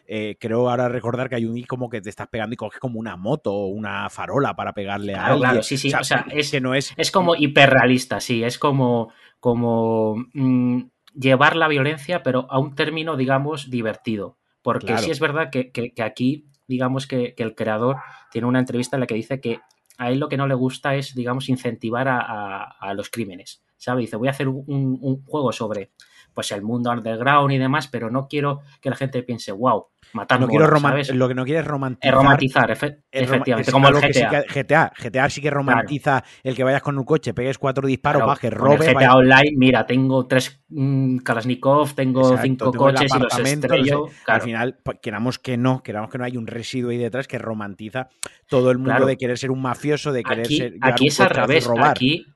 eh, 0.08 0.38
creo 0.39 0.70
ahora 0.70 0.88
recordar 0.89 1.30
que 1.30 1.36
hay 1.36 1.46
un 1.46 1.62
como 1.63 1.89
que 1.89 2.02
te 2.02 2.10
estás 2.10 2.28
pegando 2.28 2.54
y 2.54 2.58
coges 2.58 2.80
como 2.80 3.00
una 3.00 3.15
moto 3.17 3.52
o 3.54 3.67
una 3.67 4.10
farola 4.10 4.56
para 4.56 4.74
pegarle 4.74 5.13
a 5.15 5.17
Claro, 5.17 5.34
alguien. 5.34 5.50
claro, 5.50 5.63
sí, 5.63 5.78
sí, 5.78 5.91
o 5.93 6.04
sea, 6.04 6.26
es- 6.32 6.52
que 6.52 6.62
no 6.62 6.76
es 6.76 6.93
Es 6.98 7.12
como 7.12 7.36
hiperrealista, 7.36 8.20
sí, 8.20 8.43
es 8.43 8.60
como, 8.60 9.12
como 9.39 10.15
mm, 10.34 10.84
llevar 11.15 11.56
la 11.56 11.67
violencia, 11.67 12.22
pero 12.24 12.46
a 12.52 12.60
un 12.60 12.76
término, 12.76 13.17
digamos, 13.17 13.70
divertido. 13.70 14.38
Porque 14.62 14.88
Claro. 14.88 15.02
sí 15.04 15.12
es 15.12 15.20
verdad 15.20 15.50
que, 15.52 15.72
que- 15.72 15.93
que 15.93 16.04
aquí, 16.04 16.46
digamos 16.67 17.08
que, 17.08 17.34
que 17.36 17.43
el 17.43 17.56
creador 17.56 17.97
tiene 18.32 18.47
una 18.47 18.60
entrevista 18.60 18.95
en 18.95 19.01
la 19.01 19.08
que 19.08 19.15
dice 19.15 19.39
que 19.41 19.60
a 19.97 20.12
él 20.12 20.19
lo 20.19 20.30
que 20.30 20.38
no 20.38 20.47
le 20.47 20.53
gusta 20.53 20.95
es, 20.95 21.15
digamos, 21.15 21.49
incentivar 21.49 22.08
a, 22.08 22.19
a- 22.63 22.93
los 22.93 23.10
crímenes. 23.10 23.63
¿Sabe? 23.77 24.01
Dice, 24.01 24.15
voy 24.15 24.27
a 24.27 24.32
hacer 24.32 24.47
un 24.47 25.23
juego 25.25 25.51
sobre 25.51 25.91
pues 26.38 26.52
el 26.52 26.62
mundo 26.62 26.91
underground 26.91 27.52
y 27.52 27.58
demás, 27.58 27.88
pero 27.88 28.12
no 28.12 28.28
quiero 28.28 28.60
que 28.80 28.91
la 28.91 28.95
gente 28.95 29.23
piense, 29.23 29.52
wow, 29.52 29.88
matar 30.13 30.39
no 30.39 30.47
quiero 30.47 30.65
monos", 30.65 30.80
roman- 30.80 30.91
¿sabes? 30.91 31.15
lo 31.15 31.28
que 31.28 31.34
no 31.34 31.43
quiere 31.45 31.62
es 31.62 31.65
romantizar 31.65 32.13
romantizar, 32.13 32.69
efe- 32.69 33.00
es 33.10 33.21
roma- 33.21 33.36
efectivamente, 33.38 33.71
es 33.71 33.73
como 33.73 33.88
el 33.89 33.95
que 34.00 34.13
sí 34.13 34.19
GTA. 34.19 34.43
que- 34.43 34.47
GTA. 34.63 34.91
GTA 35.02 35.30
sí 35.32 35.41
que 35.41 35.50
romantiza 35.50 36.23
el 36.43 36.56
que 36.56 36.63
vayas 36.63 36.84
con 36.84 36.95
un 37.00 37.06
coche, 37.06 37.34
pegues 37.34 37.58
cuatro 37.58 37.88
disparos, 37.88 38.19
Claro, 38.19 38.28
bajes, 38.28 38.52
el 38.52 38.56
robes, 38.56 38.80
GTA 38.82 38.93
vayas- 38.93 39.15
Online, 39.15 39.52
mira, 39.58 39.86
tengo 39.88 40.28
tres 40.28 40.62
mm, 40.69 41.17
Kalashnikov, 41.17 41.95
tengo 41.95 42.21
Exacto, 42.21 42.41
cinco 42.43 42.71
tengo 42.71 42.86
coches 42.86 43.12
y 43.15 43.19
los 43.19 43.39
estrello. 43.39 44.06
claro. 44.23 44.36
Al 44.36 44.41
final, 44.41 44.78
pa- 44.84 44.93
queramos 44.93 45.39
que 45.39 45.58
no, 45.58 45.82
queramos 45.82 46.12
que 46.12 46.19
no 46.19 46.23
hay 46.23 46.38
un 46.38 46.45
residuo 46.45 46.91
ahí 46.91 46.97
detrás 46.97 47.28
que 47.28 47.39
romantiza 47.39 48.10
todo 48.47 48.69
el 48.69 48.78
mundo 48.78 49.08
de 49.08 49.17
querer 49.17 49.39
ser 49.39 49.50
un 49.50 49.63
mafioso, 49.63 50.12
de 50.13 50.23
querer 50.23 50.45
aquí 50.45 50.58
ser 50.58 50.73
aquí 50.82 51.08
es 51.08 51.19
al 51.19 51.30
revés. 51.32 51.65
robar. 51.65 51.89
Aquí, 51.89 52.28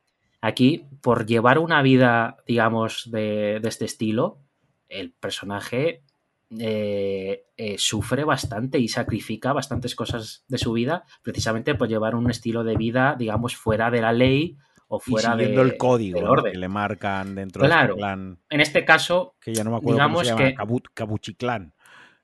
aquí, 0.41 0.85
por 1.01 1.25
llevar 1.25 1.59
una 1.59 1.81
vida, 1.81 2.37
digamos, 2.47 3.09
de, 3.11 3.59
de 3.61 3.69
este 3.69 3.85
estilo, 3.85 4.39
el 4.89 5.11
personaje 5.13 6.01
eh, 6.59 7.43
eh, 7.55 7.75
sufre 7.77 8.23
bastante 8.25 8.77
y 8.79 8.87
sacrifica 8.89 9.53
bastantes 9.53 9.95
cosas 9.95 10.43
de 10.49 10.57
su 10.57 10.73
vida 10.73 11.05
precisamente 11.21 11.75
por 11.75 11.87
llevar 11.87 12.13
un 12.15 12.29
estilo 12.29 12.63
de 12.65 12.75
vida, 12.75 13.15
digamos, 13.17 13.55
fuera 13.55 13.89
de 13.89 14.01
la 14.01 14.11
ley 14.11 14.57
o 14.89 14.97
y 14.97 15.11
fuera 15.11 15.31
siguiendo 15.31 15.63
de- 15.63 15.69
el 15.69 15.77
código 15.77 16.19
orden. 16.19 16.51
que 16.51 16.57
le 16.57 16.67
marcan 16.67 17.35
dentro 17.35 17.61
de 17.61 17.69
Claro. 17.69 17.93
este 17.93 17.99
clan, 17.99 18.39
En 18.49 18.59
este 18.59 18.83
caso, 18.83 19.35
que 19.39 19.53
ya 19.53 19.63
no 19.63 19.71
me 19.71 19.77
acuerdo 19.77 19.93
digamos 19.95 20.15
cómo 20.17 20.23
se 20.25 20.29
llama, 20.31 20.43
que- 20.49 20.55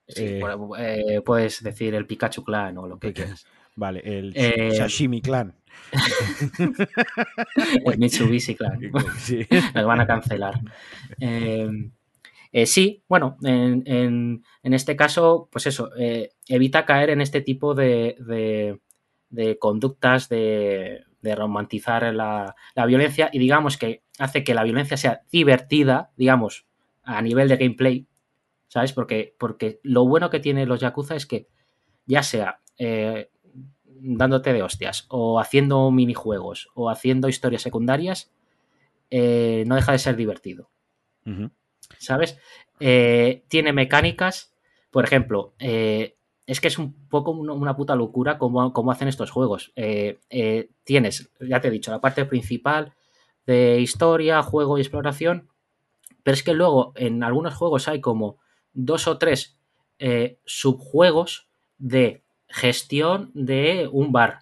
sí, 0.09 0.39
Eh. 0.77 1.21
puedes 1.25 1.63
decir 1.63 1.95
el 1.95 2.05
Pikachu 2.05 2.43
Clan 2.43 2.77
o 2.77 2.87
lo 2.87 2.99
que 2.99 3.13
quieras. 3.13 3.45
Vale, 3.75 4.01
el 4.03 4.33
Sashimi 4.75 5.21
Clan. 5.21 5.55
El 7.85 7.97
Mitsubishi 7.97 8.55
Clan. 8.55 8.79
Sí. 9.17 9.45
Nos 9.75 9.85
van 9.85 10.01
a 10.01 10.07
cancelar. 10.07 10.55
Eh, 11.19 11.69
eh, 12.51 12.65
sí, 12.65 13.03
bueno, 13.07 13.37
en, 13.43 13.83
en- 13.85 14.43
en 14.63 14.73
este 14.73 14.95
caso, 14.95 15.49
pues 15.51 15.67
eso, 15.67 15.89
eh, 15.97 16.29
evita 16.47 16.85
caer 16.85 17.09
en 17.11 17.21
este 17.21 17.41
tipo 17.41 17.73
de, 17.75 18.15
de- 18.19 18.79
de 19.29 19.59
conductas 19.59 20.29
de, 20.29 21.03
de 21.21 21.35
romantizar 21.35 22.13
la, 22.13 22.55
la 22.75 22.85
violencia 22.85 23.29
y 23.33 23.39
digamos 23.39 23.77
que 23.77 24.03
hace 24.19 24.43
que 24.43 24.53
la 24.53 24.63
violencia 24.63 24.95
sea 24.97 25.21
divertida, 25.31 26.11
digamos, 26.15 26.65
a 27.03 27.21
nivel 27.21 27.49
de 27.49 27.57
gameplay, 27.57 28.07
¿sabes? 28.69 28.93
Porque, 28.93 29.35
porque 29.37 29.79
lo 29.83 30.05
bueno 30.07 30.29
que 30.29 30.39
tiene 30.39 30.65
los 30.65 30.79
Yakuza 30.79 31.15
es 31.15 31.25
que 31.25 31.47
ya 32.05 32.23
sea 32.23 32.61
eh, 32.77 33.29
dándote 34.01 34.53
de 34.53 34.63
hostias 34.63 35.05
o 35.09 35.39
haciendo 35.39 35.89
minijuegos 35.91 36.69
o 36.73 36.89
haciendo 36.89 37.29
historias 37.29 37.61
secundarias, 37.61 38.31
eh, 39.09 39.63
no 39.67 39.75
deja 39.75 39.91
de 39.91 39.99
ser 39.99 40.15
divertido. 40.15 40.69
¿sabes? 41.97 42.37
Eh, 42.79 43.43
tiene 43.49 43.73
mecánicas, 43.73 44.53
por 44.91 45.03
ejemplo, 45.03 45.53
eh, 45.59 46.15
es 46.45 46.61
que 46.61 46.69
es 46.69 46.77
un 46.77 46.93
poco 47.09 47.31
una, 47.31 47.75
puta 47.75 47.95
locura 47.95 48.37
cómo, 48.37 48.71
cómo 48.71 48.91
hacen 48.91 49.09
estos 49.09 49.31
juegos. 49.31 49.73
Tienes, 50.83 51.29
ya 51.41 51.59
te 51.59 51.67
he 51.67 51.71
dicho, 51.71 51.91
la 51.91 51.99
parte 51.99 52.23
principal 52.25 52.93
de 53.45 53.81
historia, 53.81 54.41
juego 54.43 54.77
y 54.77 54.81
exploración, 54.81 55.49
pero 56.23 56.35
es 56.35 56.43
que 56.43 56.53
luego 56.53 56.93
en 56.95 57.23
algunos 57.23 57.55
juegos 57.55 57.89
hay 57.89 57.99
como 57.99 58.37
dos 58.73 59.07
o 59.07 59.17
tres 59.17 59.57
subjuegos 60.45 61.49
de 61.77 62.23
gestión 62.49 63.31
de 63.33 63.89
un 63.91 64.11
bar. 64.11 64.39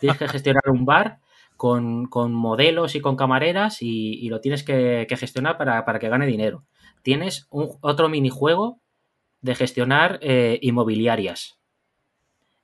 Tienes 0.00 0.18
que 0.18 0.28
gestionar 0.28 0.64
un 0.68 0.84
bar 0.84 1.20
con, 1.56 2.06
con 2.06 2.32
modelos 2.32 2.94
y 2.96 3.00
con 3.00 3.16
camareras 3.16 3.82
y, 3.82 4.14
y 4.14 4.28
lo 4.28 4.40
tienes 4.40 4.62
que, 4.64 5.06
que 5.08 5.16
gestionar 5.16 5.56
para, 5.56 5.84
para 5.84 5.98
que 5.98 6.08
gane 6.08 6.26
dinero. 6.26 6.64
Tienes 7.02 7.46
un, 7.50 7.70
otro 7.80 8.08
minijuego 8.08 8.80
de 9.40 9.54
gestionar 9.54 10.18
eh, 10.22 10.58
inmobiliarias. 10.62 11.58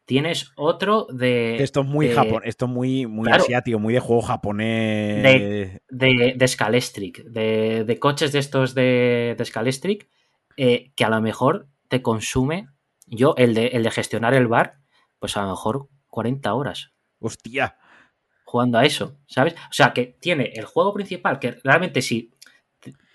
Tienes 0.05 0.51
otro 0.57 1.07
de, 1.13 1.63
esto 1.63 1.83
es 1.83 1.87
muy 1.87 2.09
de- 2.09 2.15
japón, 2.15 2.43
esto 2.45 2.65
es 2.65 2.71
muy, 2.73 3.07
muy 3.07 3.27
claro. 3.29 3.45
asiático, 3.45 3.79
muy 3.79 3.95
de 3.95 4.01
juego 4.01 4.21
japonés. 4.23 5.23
De- 5.23 5.81
de, 5.89 6.35
de 6.37 6.49
Scalestric, 6.49 7.23
de, 7.25 7.85
de 7.85 7.99
coches 8.01 8.33
de 8.33 8.41
estos 8.41 8.75
de, 8.75 9.37
de 9.39 9.45
Scalestric, 9.45 10.09
eh, 10.57 10.91
que 10.97 11.05
a 11.05 11.09
lo 11.09 11.21
mejor 11.21 11.69
te 11.89 12.03
consume, 12.03 12.69
yo, 13.17 13.35
el 13.37 13.55
de, 13.55 13.69
el 13.69 13.83
de 13.83 13.91
gestionar 13.91 14.35
el 14.35 14.49
bar, 14.49 14.79
pues 15.19 15.37
a 15.37 15.43
lo 15.43 15.51
mejor 15.51 15.89
40 16.09 16.53
horas. 16.55 16.93
Hostia. 17.21 17.77
jugando 18.45 18.79
a 18.79 18.85
eso, 18.85 19.17
¿sabes? 19.27 19.55
O 19.55 19.73
sea, 19.73 19.93
que 19.93 20.19
tiene 20.21 20.53
el 20.55 20.65
juego 20.65 20.93
principal, 20.93 21.39
que 21.39 21.53
realmente 21.63 22.03
si 22.03 22.33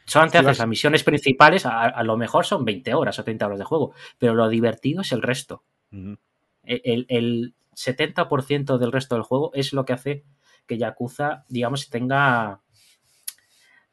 Solamente 0.08 0.38
haces 0.38 0.60
las 0.60 0.68
misiones 0.70 1.04
principales, 1.04 1.66
a, 1.66 2.02
lo 2.04 2.16
mejor 2.16 2.46
son 2.46 2.64
20 2.64 2.94
horas 2.94 3.20
o 3.20 3.26
30 3.26 3.46
horas 3.46 3.60
de 3.60 3.66
juego, 3.66 3.92
pero 4.18 4.36
lo 4.36 4.48
divertido 4.48 5.02
es 5.02 5.12
el 5.12 5.22
resto. 5.22 5.66
el, 5.92 7.06
el, 7.10 7.54
70% 7.76 8.78
del 8.80 8.92
resto 8.92 9.16
del 9.16 9.24
juego 9.24 9.52
es 9.54 9.72
lo 9.72 9.86
que 9.86 9.94
hace 9.94 10.24
que 10.66 10.78
Yakuza, 10.78 11.46
digamos, 11.48 11.90
tenga, 11.90 12.62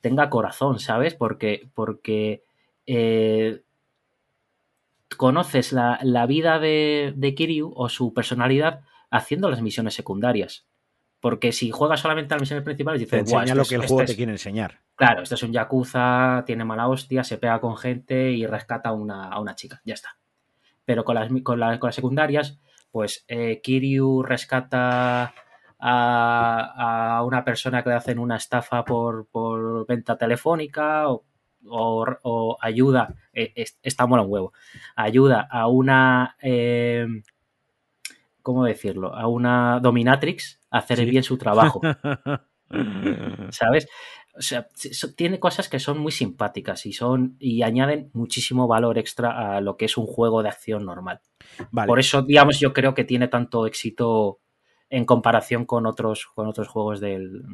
tenga 0.01 0.31
corazón, 0.31 0.79
¿sabes? 0.79 1.14
Porque, 1.14 1.69
porque 1.75 2.45
eh, 2.87 3.62
conoces 5.14 5.72
la, 5.72 6.27
vida 6.27 6.59
de, 6.59 7.12
de, 7.16 7.35
Kiryu 7.35 7.72
o 7.74 7.88
su 7.88 8.12
personalidad 8.12 8.81
haciendo 9.11 9.48
las 9.50 9.62
misiones 9.62 9.94
secundarias. 9.94 10.66
Porque 11.20 11.53
si 11.53 11.70
juegas 11.70 12.00
solamente 12.00 12.35
a 12.35 12.37
las 12.37 12.42
misiones 12.42 12.64
principales, 12.64 13.00
dices, 13.00 13.24
te 13.24 13.31
enseña 13.31 13.55
lo 13.55 13.64
que 13.64 13.77
el 13.77 13.87
juego 13.87 14.05
te 14.05 14.14
quiere 14.16 14.33
enseñar. 14.33 14.81
Claro, 14.94 15.22
esto 15.22 15.35
es 15.37 15.42
un 15.42 15.53
Yakuza, 15.53 16.44
tiene 16.46 16.64
mala 16.64 16.88
hostia, 16.88 17.24
se 17.24 17.38
pega 17.38 17.61
con 17.61 17.77
gente 17.77 18.31
y 18.33 18.46
rescata 18.46 18.90
a 18.90 18.92
una, 18.92 19.29
a 19.29 19.40
una 19.40 19.55
chica. 19.55 19.81
Ya 19.85 19.94
está. 19.94 20.18
Pero 20.85 21.05
con 21.05 21.14
las, 21.14 21.29
con, 21.42 21.42
con 21.42 21.61
las 21.61 21.94
secundarias, 21.94 22.59
pues 22.90 23.24
eh, 23.27 23.61
Kiryu 23.62 24.22
rescata 24.22 25.35
a, 25.87 27.22
una 27.27 27.44
persona 27.44 27.83
que 27.83 27.90
le 27.90 27.96
hacen 27.96 28.18
una 28.18 28.37
estafa 28.37 28.85
por, 28.85 29.27
venta 29.87 30.16
telefónica 30.16 31.11
o, 31.11 31.24
ayuda, 32.61 33.14
eh, 33.33 33.64
está 33.83 34.07
mola 34.07 34.22
un 34.22 34.33
huevo, 34.33 34.53
ayuda 34.96 35.46
a 35.50 35.68
una, 35.68 36.37
eh, 36.42 37.07
¿cómo 38.42 38.64
decirlo? 38.64 39.14
A 39.14 39.27
una 39.27 39.81
dominatrix 39.81 40.61
a 40.70 40.79
hacer 40.79 41.05
bien 41.05 41.22
su 41.22 41.38
trabajo. 41.38 41.81
¿Sabes? 43.50 43.88
O 44.37 44.42
sea, 44.42 44.66
tiene 45.14 45.38
cosas 45.38 45.68
que 45.68 45.79
son 45.79 45.98
muy 45.98 46.11
simpáticas 46.11 46.87
y 46.87 46.92
son 46.92 47.37
y 47.38 47.62
añaden 47.62 48.11
muchísimo 48.14 48.66
valor 48.66 48.98
extra 48.98 49.57
a 49.57 49.61
lo 49.61 49.77
que 49.77 49.85
es 49.85 49.96
un 49.96 50.07
juego 50.07 50.42
de 50.42 50.48
acción 50.48 50.85
normal. 50.85 51.20
Por 51.87 52.00
eso, 52.00 52.22
digamos, 52.22 52.59
yo 52.59 52.72
creo 52.72 52.94
que 52.94 53.05
tiene 53.05 53.29
tanto 53.29 53.66
éxito 53.66 54.40
en 54.90 55.05
comparación 55.05 55.66
con 55.66 55.87
otros, 55.87 56.27
con 56.35 56.48
otros 56.48 56.68
juegos 56.68 57.00
del, 57.00 57.44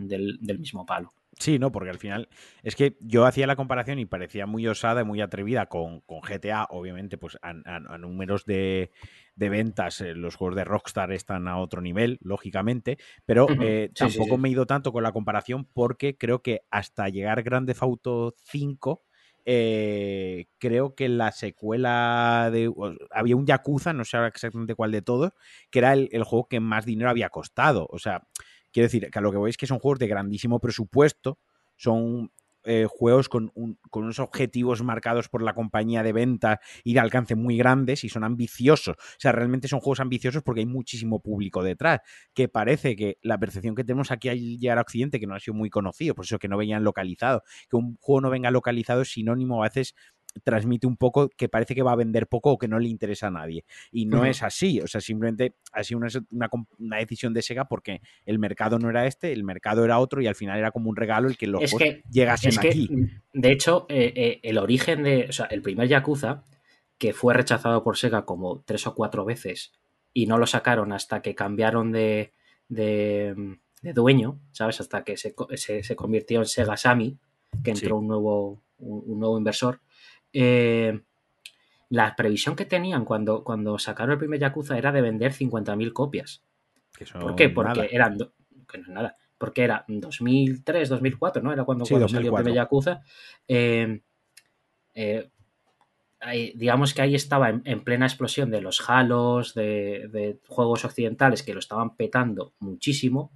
mismo 0.58 0.86
palo. 0.86 1.12
Sí, 1.40 1.58
no, 1.58 1.72
porque 1.72 1.88
al 1.88 1.98
final 1.98 2.28
es 2.62 2.76
que 2.76 2.98
yo 3.00 3.24
hacía 3.24 3.46
la 3.46 3.56
comparación 3.56 3.98
y 3.98 4.04
parecía 4.04 4.44
muy 4.44 4.68
osada 4.68 5.00
y 5.00 5.04
muy 5.04 5.22
atrevida 5.22 5.66
con, 5.66 6.02
GTA, 6.06 6.66
obviamente, 6.68 7.16
pues 7.16 7.38
a, 7.40 7.54
números 7.98 8.44
de, 8.44 8.90
ventas, 9.36 10.02
eh, 10.02 10.14
los 10.14 10.36
juegos 10.36 10.54
de 10.56 10.64
Rockstar 10.64 11.12
están 11.12 11.48
a 11.48 11.56
otro 11.56 11.80
nivel, 11.80 12.18
lógicamente, 12.20 12.98
pero 13.24 13.46
eh, 13.62 13.90
tampoco 13.94 14.36
me 14.36 14.50
he 14.50 14.52
ido 14.52 14.66
tanto 14.66 14.92
con 14.92 15.02
la 15.02 15.12
comparación 15.12 15.64
porque 15.64 16.18
creo 16.18 16.42
que 16.42 16.60
hasta 16.70 17.08
llegar 17.08 17.42
Grande 17.42 17.74
Auto 17.80 18.34
5 18.44 19.02
eh, 19.46 20.46
creo 20.58 20.94
que 20.94 21.08
la 21.08 21.32
secuela 21.32 22.50
de. 22.52 22.72
Había 23.10 23.36
un 23.36 23.46
Yakuza, 23.46 23.92
no 23.92 24.04
sé 24.04 24.18
exactamente 24.26 24.74
cuál 24.74 24.92
de 24.92 25.02
todos, 25.02 25.32
que 25.70 25.78
era 25.78 25.94
el, 25.94 26.24
juego 26.24 26.46
que 26.48 26.60
más 26.60 26.84
dinero 26.84 27.10
había 27.10 27.30
costado. 27.30 27.86
O 27.90 27.98
sea, 27.98 28.26
quiero 28.72 28.86
decir 28.86 29.10
que 29.10 29.18
a 29.18 29.22
lo 29.22 29.30
que 29.30 29.38
voy 29.38 29.50
es 29.50 29.56
que 29.56 29.66
son 29.66 29.78
juegos 29.78 29.98
de 29.98 30.08
grandísimo 30.08 30.60
presupuesto, 30.60 31.38
son 31.76 32.30
eh, 32.64 32.86
juegos 32.86 33.30
con, 33.30 33.52
unos 33.54 34.18
objetivos 34.18 34.82
marcados 34.82 35.30
por 35.30 35.42
la 35.42 35.54
compañía 35.54 36.02
de 36.02 36.12
venta 36.12 36.60
y 36.84 36.92
de 36.92 37.00
alcance 37.00 37.34
muy 37.34 37.56
grandes 37.56 38.04
y 38.04 38.10
son 38.10 38.22
ambiciosos. 38.22 38.96
O 38.98 39.16
sea, 39.18 39.32
realmente 39.32 39.66
son 39.66 39.80
juegos 39.80 40.00
ambiciosos 40.00 40.42
porque 40.42 40.60
hay 40.60 40.66
muchísimo 40.66 41.20
público 41.20 41.62
detrás. 41.62 42.00
Que 42.34 42.48
parece 42.48 42.96
que 42.96 43.16
la 43.22 43.38
percepción 43.38 43.74
que 43.74 43.84
tenemos 43.84 44.10
aquí 44.10 44.28
al 44.28 44.38
llegar 44.38 44.76
a 44.76 44.82
Occidente, 44.82 45.18
que 45.18 45.26
no 45.26 45.34
ha 45.34 45.40
sido 45.40 45.54
muy 45.54 45.70
conocido, 45.70 46.14
por 46.14 46.26
eso 46.26 46.38
que 46.38 46.48
no 46.48 46.58
venían 46.58 46.84
localizado, 46.84 47.42
que 47.70 47.76
un 47.76 47.96
juego 47.98 48.20
no 48.20 48.30
venga 48.30 48.50
localizado 48.50 49.02
es 49.02 49.10
sinónimo 49.10 49.62
a 49.62 49.68
veces 49.68 49.94
transmite 50.42 50.86
un 50.86 50.96
poco 50.96 51.28
que 51.28 51.48
parece 51.48 51.74
que 51.74 51.82
va 51.82 51.92
a 51.92 51.96
vender 51.96 52.26
poco 52.26 52.52
o 52.52 52.58
que 52.58 52.68
no 52.68 52.78
le 52.78 52.88
interesa 52.88 53.28
a 53.28 53.30
nadie. 53.30 53.64
Y 53.90 54.06
no 54.06 54.24
es 54.24 54.42
así, 54.42 54.80
o 54.80 54.86
sea, 54.86 55.00
simplemente 55.00 55.54
ha 55.72 55.82
sido 55.84 56.00
una, 56.30 56.98
decisión 56.98 57.34
de 57.34 57.42
Sega 57.42 57.66
porque 57.66 58.00
el 58.24 58.38
mercado 58.38 58.78
no 58.78 58.90
era 58.90 59.06
este, 59.06 59.32
el 59.32 59.44
mercado 59.44 59.84
era 59.84 59.98
otro 59.98 60.20
y 60.20 60.26
al 60.26 60.34
final 60.34 60.58
era 60.58 60.70
como 60.70 60.90
un 60.90 60.96
regalo 60.96 61.28
el 61.28 61.36
que 61.36 61.46
los 61.46 61.62
es 61.62 61.74
que, 61.74 62.02
llegasen 62.10 62.58
aquí. 62.58 62.88
de 63.32 63.52
hecho, 63.52 63.86
eh, 63.88 64.12
eh, 64.14 64.40
el 64.42 64.58
origen 64.58 65.02
de, 65.02 65.26
o 65.28 65.32
sea, 65.32 65.46
el 65.46 65.62
primer 65.62 65.88
Yakuza, 65.88 66.44
que 66.98 67.12
fue 67.12 67.34
rechazado 67.34 67.82
por 67.82 67.96
Sega 67.96 68.24
como 68.24 68.62
tres 68.62 68.86
o 68.86 68.94
cuatro 68.94 69.24
veces 69.24 69.72
y 70.12 70.26
no 70.26 70.38
lo 70.38 70.46
sacaron 70.46 70.92
hasta 70.92 71.22
que 71.22 71.34
cambiaron 71.34 71.92
de, 71.92 72.32
de, 72.68 73.56
dueño, 73.82 74.38
¿sabes? 74.52 74.80
Hasta 74.80 75.04
que 75.04 75.16
se, 75.16 75.34
se, 75.56 75.96
convirtió 75.96 76.40
en 76.40 76.46
Sega 76.46 76.76
Sami, 76.76 77.16
que 77.64 77.70
entró 77.70 77.96
un, 77.96 78.08
nuevo, 78.08 78.62
un 78.78 79.18
nuevo 79.18 79.38
inversor 79.38 79.80
eh, 80.32 81.00
la 81.88 82.14
previsión 82.16 82.56
que 82.56 82.64
tenían 82.64 83.04
cuando, 83.04 83.42
cuando 83.42 83.78
sacaron 83.78 84.12
el 84.12 84.18
primer 84.18 84.38
Yakuza 84.40 84.78
era 84.78 84.92
de 84.92 85.02
vender 85.02 85.32
50.000 85.32 85.92
copias. 85.92 86.42
¿Por 87.20 87.34
qué? 87.34 87.48
Porque 87.48 87.88
eran. 87.90 88.18
Que 88.68 88.78
no 88.78 88.84
es 88.84 88.88
nada. 88.88 89.16
Porque 89.38 89.64
era 89.64 89.84
2003, 89.88 90.88
2004, 90.88 91.42
¿no? 91.42 91.52
Era 91.52 91.64
cuando, 91.64 91.84
salió 91.84 92.06
el 92.06 92.32
primer 92.32 92.54
Yakuza. 92.54 93.00
Eh, 93.48 94.00
eh, 94.94 95.30
digamos 96.54 96.92
que 96.92 97.02
ahí 97.02 97.14
estaba 97.14 97.48
en, 97.48 97.80
plena 97.82 98.06
explosión 98.06 98.50
de 98.50 98.60
los 98.60 98.88
halos, 98.88 99.54
de, 99.54 100.38
juegos 100.46 100.84
occidentales 100.84 101.42
que 101.42 101.54
lo 101.54 101.60
estaban 101.60 101.96
petando 101.96 102.52
muchísimo. 102.60 103.32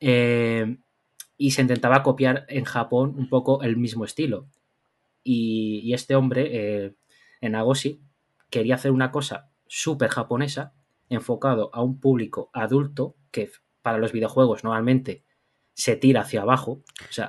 y 0.00 1.50
se 1.50 1.60
intentaba 1.62 2.02
copiar 2.04 2.46
en 2.48 2.64
Japón 2.64 3.14
un 3.18 3.28
poco 3.28 3.62
el 3.62 3.76
mismo 3.76 4.04
estilo. 4.04 4.46
Y, 5.24 5.92
este 5.94 6.14
hombre, 6.14 6.50
eh, 6.52 6.94
en 7.40 7.54
Agoshi, 7.54 8.02
quería 8.50 8.76
hacer 8.76 8.90
una 8.92 9.10
cosa 9.10 9.50
súper 9.66 10.10
japonesa, 10.10 10.74
enfocado 11.08 11.70
a 11.72 11.82
un 11.82 11.98
público 11.98 12.50
adulto 12.52 13.16
que 13.30 13.50
para 13.82 13.98
los 13.98 14.12
videojuegos 14.12 14.64
normalmente 14.64 15.24
se 15.72 15.96
tira 15.96 16.20
hacia 16.20 16.42
abajo. 16.42 16.82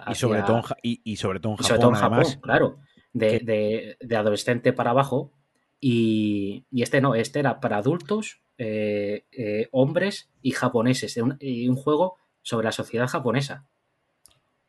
y, 0.08 0.16
sobre 0.16 0.44
todo, 0.44 0.62
y, 0.84 1.16
sobre 1.16 1.40
todo 1.40 1.54
en 1.54 1.96
Japón, 1.96 2.26
claro. 2.42 2.80
De, 3.14 3.98
adolescente 4.16 4.74
para 4.74 4.92
abajo. 4.92 5.32
Y, 5.80 6.66
este 6.72 7.02
no, 7.02 7.16
este 7.16 7.40
era 7.40 7.60
para 7.60 7.78
adultos, 7.78 8.42
eh, 8.58 9.26
eh, 9.32 9.68
hombres 9.72 10.30
y 10.42 10.52
japoneses. 10.52 11.18
y 11.40 11.68
un 11.68 11.76
juego 11.76 12.18
sobre 12.42 12.66
la 12.66 12.72
sociedad 12.72 13.08
japonesa. 13.08 13.68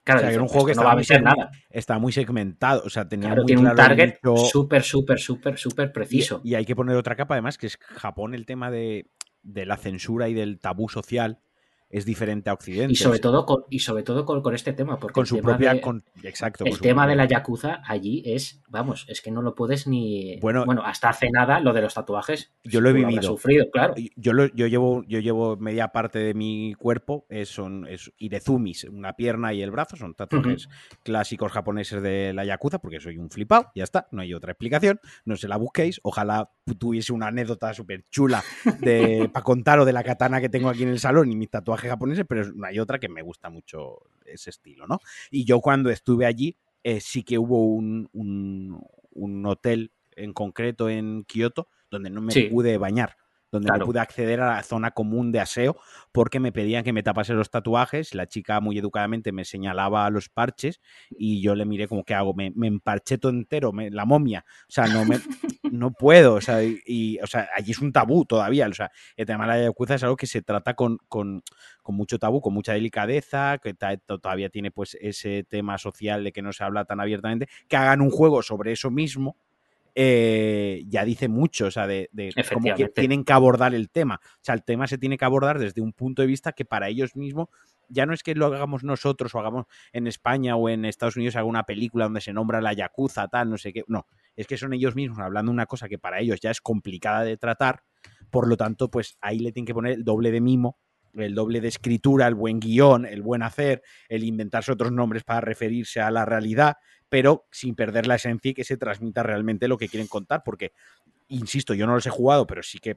Claro, 0.06 0.28
era 0.28 0.40
un 0.40 0.46
juego 0.46 0.66
que 0.66 0.72
estaba, 0.72 0.94
muy 0.94 1.04
nada. 1.20 1.50
estaba 1.68 1.98
muy 1.98 2.12
segmentado. 2.12 2.82
O 2.86 2.90
sea, 2.90 3.08
tenía 3.08 3.34
tiene 3.44 3.68
un 3.68 3.74
target 3.74 4.20
súper, 4.52 4.84
súper, 4.84 5.18
súper, 5.18 5.58
súper 5.58 5.92
preciso. 5.92 6.40
Y, 6.44 6.54
hay 6.54 6.64
que 6.64 6.76
poner 6.76 6.96
otra 6.96 7.16
capa, 7.16 7.34
además, 7.34 7.58
que 7.58 7.66
es 7.66 7.76
Japón 7.76 8.32
el 8.32 8.46
tema 8.46 8.70
de, 8.70 9.10
de 9.42 9.66
la 9.66 9.76
censura 9.76 10.28
y 10.28 10.34
del 10.34 10.60
tabú 10.60 10.88
social 10.88 11.40
es 11.88 12.04
diferente 12.04 12.50
a 12.50 12.54
Occidente. 12.54 12.92
Y 12.92 12.96
sobre 12.96 13.20
todo 13.20 13.46
con, 13.46 13.64
y 13.70 13.78
sobre 13.78 14.02
todo 14.02 14.24
con, 14.24 14.54
este 14.54 14.72
tema. 14.72 14.98
Porque 14.98 15.14
con 15.14 15.26
su 15.26 15.40
propia. 15.40 15.80
exacto. 16.22 16.64
El 16.64 16.80
tema 16.80 17.06
de 17.06 17.14
la 17.14 17.26
Yakuza 17.26 17.82
allí 17.86 18.22
es, 18.26 18.62
vamos, 18.68 19.06
es 19.08 19.20
que 19.20 19.30
no 19.30 19.42
lo 19.42 19.54
puedes 19.54 19.86
ni. 19.86 20.38
Bueno, 20.40 20.64
bueno 20.64 20.82
hasta 20.84 21.10
hace 21.10 21.30
nada 21.30 21.60
lo 21.60 21.72
de 21.72 21.82
los 21.82 21.94
tatuajes. 21.94 22.52
Yo 22.64 22.80
lo 22.80 22.90
he 22.90 22.92
vivido. 22.92 23.22
sufrido, 23.22 23.70
claro. 23.70 23.94
Yo, 24.16 24.32
yo, 24.54 24.66
llevo, 24.66 25.04
yo 25.06 25.20
llevo 25.20 25.56
media 25.56 25.88
parte 25.88 26.18
de 26.18 26.34
mi 26.34 26.74
cuerpo, 26.74 27.26
es, 27.28 27.48
son 27.48 27.86
es 27.88 28.12
irezumis, 28.18 28.84
una 28.84 29.12
pierna 29.14 29.54
y 29.54 29.62
el 29.62 29.70
brazo, 29.70 29.96
son 29.96 30.14
tatuajes 30.14 30.68
clásicos 31.02 31.52
japoneses 31.52 32.02
de 32.02 32.32
la 32.32 32.44
Yakuza, 32.44 32.80
porque 32.80 33.00
soy 33.00 33.16
un 33.16 33.30
flipado, 33.30 33.70
ya 33.74 33.84
está, 33.84 34.08
no 34.10 34.22
hay 34.22 34.34
otra 34.34 34.52
explicación, 34.52 35.00
no 35.24 35.36
se 35.36 35.48
la 35.48 35.56
busquéis. 35.56 36.00
Ojalá 36.02 36.50
tuviese 36.78 37.12
una 37.12 37.28
anécdota 37.28 37.72
súper 37.74 38.04
chula 38.10 38.42
para 39.32 39.44
contaros 39.44 39.86
de 39.86 39.92
la 39.92 40.02
katana 40.02 40.40
que 40.40 40.48
tengo 40.48 40.68
aquí 40.68 40.82
en 40.82 40.88
el 40.88 40.98
salón 40.98 41.30
y 41.30 41.36
mis 41.36 41.50
tatuajes 41.50 41.75
japoneses, 41.80 42.24
pero 42.28 42.44
hay 42.64 42.78
otra 42.78 42.98
que 42.98 43.08
me 43.08 43.22
gusta 43.22 43.50
mucho 43.50 43.98
ese 44.24 44.50
estilo, 44.50 44.86
¿no? 44.86 45.00
Y 45.30 45.44
yo 45.44 45.60
cuando 45.60 45.90
estuve 45.90 46.26
allí, 46.26 46.56
eh, 46.82 47.00
sí 47.00 47.22
que 47.22 47.38
hubo 47.38 47.64
un, 47.64 48.08
un, 48.12 49.46
hotel 49.46 49.90
en 50.12 50.32
concreto 50.32 50.88
en 50.88 51.24
Kioto 51.24 51.68
donde 51.90 52.10
no 52.10 52.20
me 52.20 52.32
pude 52.48 52.78
bañar 52.78 53.16
donde 53.50 53.70
no 53.70 53.84
pude 53.84 54.00
acceder 54.00 54.40
a 54.40 54.56
la 54.56 54.62
zona 54.62 54.90
común 54.90 55.32
de 55.32 55.40
aseo 55.40 55.76
porque 56.12 56.40
me 56.40 56.52
pedían 56.52 56.84
que 56.84 56.92
me 56.92 57.02
tapase 57.02 57.32
los 57.34 57.50
tatuajes. 57.50 58.14
La 58.14 58.26
chica 58.26 58.60
muy 58.60 58.78
educadamente 58.78 59.32
me 59.32 59.44
señalaba 59.44 60.08
los 60.10 60.28
parches 60.28 60.80
y 61.10 61.40
yo 61.40 61.54
le 61.54 61.64
miré 61.64 61.88
como 61.88 62.04
que 62.04 62.14
hago, 62.14 62.34
me, 62.34 62.52
me 62.54 62.66
emparché 62.66 63.18
todo 63.18 63.32
entero, 63.32 63.72
la 63.74 64.04
momia. 64.04 64.44
O 64.62 64.72
sea, 64.72 64.86
no 64.86 65.04
me 65.04 65.18
no 65.70 65.92
puedo. 65.92 66.34
O 66.34 66.40
sea, 66.40 66.62
y, 66.62 67.18
o 67.22 67.26
sea, 67.26 67.48
allí 67.56 67.72
es 67.72 67.80
un 67.80 67.92
tabú 67.92 68.24
todavía. 68.24 68.66
O 68.68 68.74
sea, 68.74 68.90
el 69.16 69.26
tema 69.26 69.44
de 69.44 69.52
la 69.52 69.66
yakuza 69.66 69.94
es 69.94 70.02
algo 70.02 70.16
que 70.16 70.26
se 70.26 70.42
trata 70.42 70.74
con, 70.74 70.98
con, 71.08 71.42
con 71.82 71.94
mucho 71.94 72.18
tabú, 72.18 72.40
con 72.40 72.54
mucha 72.54 72.72
delicadeza, 72.72 73.58
que 73.58 73.74
todavía 73.74 74.48
tiene 74.48 74.70
pues 74.70 74.96
ese 75.00 75.44
tema 75.44 75.78
social 75.78 76.24
de 76.24 76.32
que 76.32 76.42
no 76.42 76.52
se 76.52 76.64
habla 76.64 76.84
tan 76.84 77.00
abiertamente, 77.00 77.48
que 77.68 77.76
hagan 77.76 78.00
un 78.00 78.10
juego 78.10 78.42
sobre 78.42 78.72
eso 78.72 78.90
mismo 78.90 79.36
eh, 79.98 80.84
ya 80.88 81.06
dice 81.06 81.26
mucho, 81.26 81.66
o 81.66 81.70
sea, 81.70 81.86
de, 81.86 82.10
cómo 82.52 82.74
tienen 82.94 83.24
que 83.24 83.32
abordar 83.32 83.74
el 83.74 83.88
tema. 83.88 84.20
O 84.22 84.38
sea, 84.42 84.54
el 84.54 84.62
tema 84.62 84.86
se 84.86 84.98
tiene 84.98 85.16
que 85.16 85.24
abordar 85.24 85.58
desde 85.58 85.80
un 85.80 85.94
punto 85.94 86.20
de 86.20 86.28
vista 86.28 86.52
que 86.52 86.66
para 86.66 86.88
ellos 86.88 87.16
mismos 87.16 87.48
ya 87.88 88.04
no 88.04 88.12
es 88.12 88.22
que 88.22 88.34
lo 88.34 88.44
hagamos 88.46 88.84
nosotros 88.84 89.34
o 89.34 89.38
hagamos 89.38 89.64
en 89.94 90.06
España 90.06 90.54
o 90.56 90.68
en 90.68 90.84
Estados 90.84 91.16
Unidos 91.16 91.36
haga 91.36 91.46
una 91.46 91.62
película 91.62 92.04
donde 92.04 92.20
se 92.20 92.34
nombra 92.34 92.60
la 92.60 92.74
Yakuza, 92.74 93.26
tal, 93.28 93.48
no 93.48 93.56
sé 93.56 93.72
qué. 93.72 93.84
No, 93.86 94.06
es 94.36 94.46
que 94.46 94.58
son 94.58 94.74
ellos 94.74 94.94
mismos 94.94 95.18
hablando 95.18 95.50
de 95.50 95.54
una 95.54 95.66
cosa 95.66 95.88
que 95.88 95.98
para 95.98 96.20
ellos 96.20 96.40
ya 96.40 96.50
es 96.50 96.60
complicada 96.60 97.24
de 97.24 97.38
tratar. 97.38 97.82
Por 98.30 98.48
lo 98.48 98.58
tanto, 98.58 98.90
pues 98.90 99.16
ahí 99.22 99.38
le 99.38 99.50
tienen 99.50 99.66
que 99.66 99.72
poner 99.74 99.94
el 99.94 100.04
doble 100.04 100.30
de 100.30 100.42
mimo 100.42 100.78
el 101.24 101.34
doble 101.34 101.60
de 101.60 101.68
escritura, 101.68 102.26
el 102.26 102.34
buen 102.34 102.60
guion, 102.60 103.06
el 103.06 103.22
buen 103.22 103.42
hacer, 103.42 103.82
el 104.08 104.24
inventarse 104.24 104.72
otros 104.72 104.92
nombres 104.92 105.24
para 105.24 105.40
referirse 105.40 106.00
a 106.00 106.10
la 106.10 106.24
realidad, 106.24 106.76
pero 107.08 107.46
sin 107.50 107.74
perder 107.74 108.06
la 108.06 108.16
esencia 108.16 108.50
y 108.50 108.54
que 108.54 108.64
se 108.64 108.76
transmita 108.76 109.22
realmente 109.22 109.68
lo 109.68 109.78
que 109.78 109.88
quieren 109.88 110.08
contar, 110.08 110.42
porque, 110.44 110.72
insisto, 111.28 111.74
yo 111.74 111.86
no 111.86 111.94
los 111.94 112.06
he 112.06 112.10
jugado, 112.10 112.46
pero 112.46 112.62
sí 112.62 112.78
que 112.78 112.96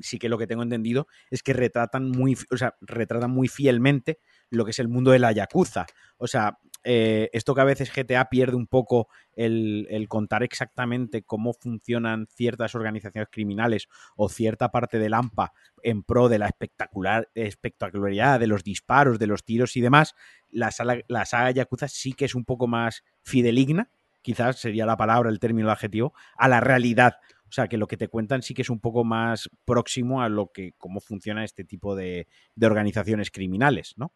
sí 0.00 0.18
que 0.18 0.28
lo 0.28 0.38
que 0.38 0.46
tengo 0.46 0.62
entendido 0.62 1.08
es 1.30 1.42
que 1.42 1.52
retratan 1.52 2.10
muy, 2.10 2.36
o 2.50 2.56
sea, 2.56 2.76
retratan 2.80 3.30
muy 3.30 3.48
fielmente 3.48 4.20
lo 4.50 4.64
que 4.64 4.70
es 4.70 4.78
el 4.78 4.88
mundo 4.88 5.10
de 5.10 5.18
la 5.18 5.32
Yakuza. 5.32 5.86
O 6.18 6.26
sea, 6.26 6.58
eh, 6.88 7.30
esto 7.32 7.52
que 7.52 7.60
a 7.60 7.64
veces 7.64 7.92
GTA 7.92 8.28
pierde 8.28 8.54
un 8.54 8.68
poco 8.68 9.08
el, 9.34 10.06
contar 10.08 10.44
exactamente 10.44 11.24
cómo 11.24 11.52
funcionan 11.52 12.28
ciertas 12.28 12.76
organizaciones 12.76 13.28
criminales 13.28 13.88
o 14.14 14.28
cierta 14.28 14.70
parte 14.70 15.00
del 15.00 15.14
AMPA 15.14 15.52
en 15.82 16.04
pro 16.04 16.28
de 16.28 16.38
la 16.38 16.46
espectacular, 16.46 17.28
espectacularidad 17.34 18.38
de 18.38 18.46
los 18.46 18.62
disparos, 18.62 19.18
de 19.18 19.26
los 19.26 19.44
tiros 19.44 19.76
y 19.76 19.80
demás, 19.80 20.14
la, 20.48 20.70
sala, 20.70 21.00
la 21.08 21.24
saga 21.24 21.50
Yakuza 21.50 21.88
sí 21.88 22.12
que 22.12 22.24
es 22.24 22.36
un 22.36 22.44
poco 22.44 22.68
más 22.68 23.02
fideligna, 23.20 23.90
quizás 24.22 24.60
sería 24.60 24.86
la 24.86 24.96
palabra, 24.96 25.28
el 25.28 25.40
término, 25.40 25.66
el 25.66 25.72
adjetivo, 25.72 26.14
a 26.36 26.46
la 26.46 26.60
realidad. 26.60 27.16
O 27.48 27.52
sea, 27.52 27.66
que 27.66 27.78
lo 27.78 27.88
que 27.88 27.96
te 27.96 28.06
cuentan 28.06 28.42
sí 28.42 28.54
que 28.54 28.62
es 28.62 28.70
un 28.70 28.80
poco 28.80 29.02
más 29.02 29.50
próximo 29.64 30.22
a 30.22 30.28
lo 30.28 30.52
que, 30.52 30.74
cómo 30.78 31.00
funciona 31.00 31.42
este 31.42 31.64
tipo 31.64 31.96
de, 31.96 32.28
de 32.54 32.66
organizaciones 32.66 33.32
criminales, 33.32 33.94
¿no? 33.96 34.12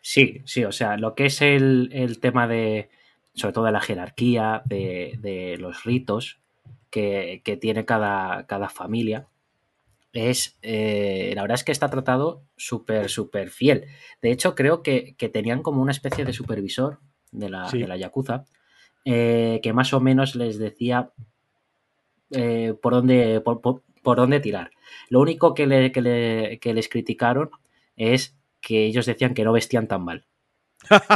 Sí, 0.00 0.42
sí, 0.44 0.64
o 0.64 0.72
sea, 0.72 0.96
lo 0.96 1.14
que 1.14 1.26
es 1.26 1.42
el, 1.42 1.90
el 1.92 2.20
tema 2.20 2.46
de, 2.46 2.88
sobre 3.34 3.52
todo 3.52 3.64
de 3.64 3.72
la 3.72 3.80
jerarquía, 3.80 4.62
de, 4.64 5.18
de 5.20 5.56
los 5.58 5.84
ritos 5.84 6.40
que, 6.90 7.42
que 7.44 7.56
tiene 7.56 7.84
cada, 7.84 8.46
cada, 8.46 8.68
familia, 8.68 9.26
es, 10.12 10.56
eh, 10.62 11.32
la 11.34 11.42
verdad 11.42 11.56
es 11.56 11.64
que 11.64 11.72
está 11.72 11.90
tratado 11.90 12.42
súper, 12.56 13.10
súper 13.10 13.50
fiel. 13.50 13.86
De 14.22 14.30
hecho, 14.30 14.54
creo 14.54 14.82
que, 14.82 15.14
que, 15.16 15.28
tenían 15.28 15.62
como 15.62 15.82
una 15.82 15.92
especie 15.92 16.24
de 16.24 16.32
supervisor 16.32 17.00
de 17.32 17.50
la, 17.50 17.68
sí. 17.68 17.78
de 17.78 17.88
la 17.88 17.96
Yakuza, 17.96 18.44
eh, 19.04 19.60
que 19.62 19.72
más 19.72 19.92
o 19.92 20.00
menos 20.00 20.36
les 20.36 20.58
decía 20.58 21.10
eh, 22.30 22.74
por, 22.80 22.94
dónde, 22.94 23.40
por, 23.40 23.60
por, 23.60 23.82
por, 24.02 24.16
dónde 24.16 24.38
tirar. 24.38 24.70
Lo 25.08 25.20
único 25.20 25.52
que, 25.54 25.66
le, 25.66 25.90
que, 25.90 26.00
le, 26.00 26.58
que 26.60 26.74
les 26.74 26.88
criticaron 26.88 27.50
es 27.96 28.36
que 28.66 28.86
ellos 28.86 29.06
decían 29.06 29.34
que 29.34 29.44
no 29.44 29.52
vestían 29.52 29.86
tan 29.86 30.02
mal 30.04 30.26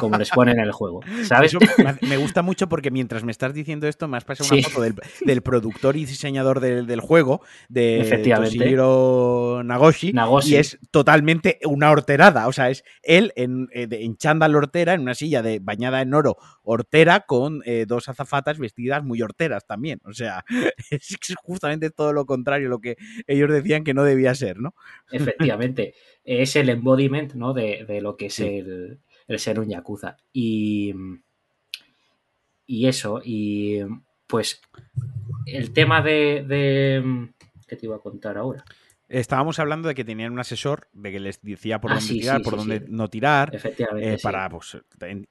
como 0.01 0.19
les 0.19 0.31
ponen 0.31 0.59
en 0.59 0.65
el 0.65 0.73
juego, 0.73 1.01
¿sabes? 1.25 1.55
Eso 1.55 1.59
me 2.03 2.17
gusta 2.17 2.43
mucho 2.43 2.69
porque 2.69 2.91
mientras 2.91 3.25
me 3.25 3.33
estás 3.33 3.55
diciendo 3.55 3.87
esto 3.89 4.09
me 4.09 4.17
has 4.17 4.25
pasado 4.25 4.49
una 4.51 4.63
sí. 4.63 4.71
foto 4.71 4.83
del, 4.83 4.95
del, 5.21 5.43
productor 5.43 5.97
y 5.97 6.05
diseñador 6.05 6.61
del, 6.61 6.87
del 6.87 7.01
juego, 7.01 7.43
de 7.69 8.23
Toshihiro 8.25 9.63
Nagoshi, 9.65 10.13
Nagoshi, 10.13 10.53
y 10.53 10.57
es 10.57 10.79
totalmente 10.91 11.59
una 11.65 11.91
horterada, 11.91 12.49
o 12.49 12.53
sea, 12.53 12.71
es 12.71 12.85
él 13.03 13.33
en, 13.37 13.69
eh, 13.73 13.89
en 13.91 14.17
chándal 14.17 14.55
hortera, 14.55 14.95
en 14.95 15.03
una 15.03 15.15
silla 15.15 15.43
de 15.43 15.59
bañada 15.59 16.01
en 16.03 16.15
oro 16.15 16.37
hortera, 16.63 17.21
con 17.21 17.63
eh, 17.65 17.85
dos 17.87 18.09
azafatas 18.09 18.59
vestidas 18.59 19.05
muy 19.05 19.23
horteras 19.23 19.67
también, 19.67 20.01
o 20.05 20.13
sea, 20.13 20.45
es 20.91 21.17
justamente 21.43 21.91
todo 21.91 22.13
lo 22.13 22.27
contrario 22.27 22.69
a 22.69 22.71
lo 22.71 22.81
que 22.81 22.97
ellos 23.27 23.51
decían 23.51 23.85
que 23.85 23.95
no 23.95 24.05
debía 24.05 24.35
ser, 24.35 24.59
¿no? 24.59 24.75
Efectivamente, 25.11 25.95
es 26.25 26.57
el 26.57 26.69
embodiment, 26.69 27.35
¿no? 27.35 27.55
De, 27.55 27.85
de 27.87 28.01
lo 28.01 28.17
que 28.17 28.27
es 28.27 28.35
sí. 28.35 28.45
el 28.45 29.01
el 29.29 29.39
ser 29.39 29.61
un 29.61 29.69
yakuza. 29.69 30.17
Y, 30.33 30.93
y 32.67 32.87
eso, 32.87 33.21
y 33.25 33.79
pues 34.27 34.61
el 35.47 35.73
tema 35.73 36.03
de, 36.03 36.45
de... 36.47 37.31
¿Qué 37.67 37.77
te 37.77 37.87
iba 37.87 37.97
a 37.97 38.01
contar 38.01 38.39
ahora? 38.39 38.65
Estábamos 39.09 39.59
hablando 39.59 39.89
de 39.89 39.95
que 39.95 40.05
tenían 40.05 40.33
un 40.33 40.39
asesor, 40.39 40.89
de 40.93 41.11
que 41.11 41.19
les 41.19 41.41
decía 41.41 41.81
por 41.81 41.93
ah, 41.93 41.95
dónde 41.95 42.09
sí, 42.09 42.21
tirar, 42.21 42.39
sí, 42.39 42.45
por 42.45 42.53
sí, 42.53 42.59
dónde 42.59 42.85
no 42.89 43.09
tirar. 43.09 43.55
Efectivamente. 43.55 44.15
Eh, 44.15 44.19
para, 44.23 44.49
pues, 44.51 44.77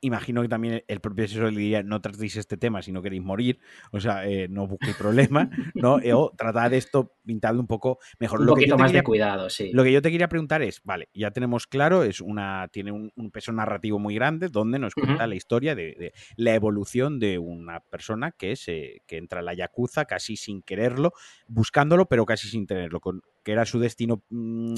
imagino 0.02 0.42
que 0.42 0.48
también 0.48 0.84
el 0.88 1.00
propio 1.00 1.26
asesor 1.26 1.54
le 1.54 1.60
diría: 1.60 1.84
no 1.84 2.02
tratéis 2.02 2.38
este 2.38 2.58
tema 2.58 2.82
si 2.82 2.92
no 2.92 3.04
queréis 3.04 3.22
morir, 3.22 3.60
o 3.92 4.00
sea, 4.00 4.28
eh, 4.28 4.48
no 4.50 4.68
busquéis 4.68 4.96
problemas, 4.96 5.50
¿no? 5.76 6.00
Eh, 6.00 6.14
o 6.14 6.34
tratad 6.36 6.74
esto 6.74 7.14
pintando 7.24 7.62
un 7.62 7.68
poco 7.68 8.00
mejor. 8.20 8.40
Un 8.40 8.48
lo 8.48 8.54
poquito 8.54 8.76
que 8.76 8.82
más 8.82 8.90
quería, 8.90 9.02
de 9.02 9.06
cuidado, 9.06 9.50
sí. 9.50 9.72
Lo 9.74 9.84
que 9.84 9.92
yo 9.92 10.02
te 10.02 10.10
quería 10.10 10.28
preguntar 10.28 10.64
es: 10.64 10.82
vale, 10.84 11.10
ya 11.14 11.30
tenemos 11.30 11.68
claro, 11.68 12.04
es 12.04 12.20
una, 12.20 12.68
tiene 12.70 12.92
un, 12.92 13.12
un 13.16 13.30
peso 13.30 13.52
narrativo 13.52 14.00
muy 14.00 14.16
grande 14.16 14.50
donde 14.50 14.80
nos 14.80 14.96
cuenta 14.96 15.14
uh 15.14 15.18
-huh. 15.18 15.30
la 15.30 15.36
historia 15.36 15.76
de, 15.76 15.94
de, 15.94 16.14
la 16.36 16.56
evolución 16.56 17.20
de 17.20 17.38
una 17.38 17.80
persona 17.82 18.32
que, 18.32 18.56
se, 18.56 19.04
que 19.06 19.18
entra 19.18 19.42
a 19.42 19.44
la 19.44 19.54
Yakuza 19.54 20.06
casi 20.06 20.36
sin 20.36 20.64
quererlo, 20.64 21.14
buscándolo, 21.48 22.08
pero 22.08 22.26
casi 22.26 22.48
sin 22.48 22.66
tenerlo, 22.66 23.00
con, 23.00 23.22
que 23.48 23.54
era 23.54 23.66
su 23.66 23.80
destino, 23.80 24.26
mmm, 24.30 24.76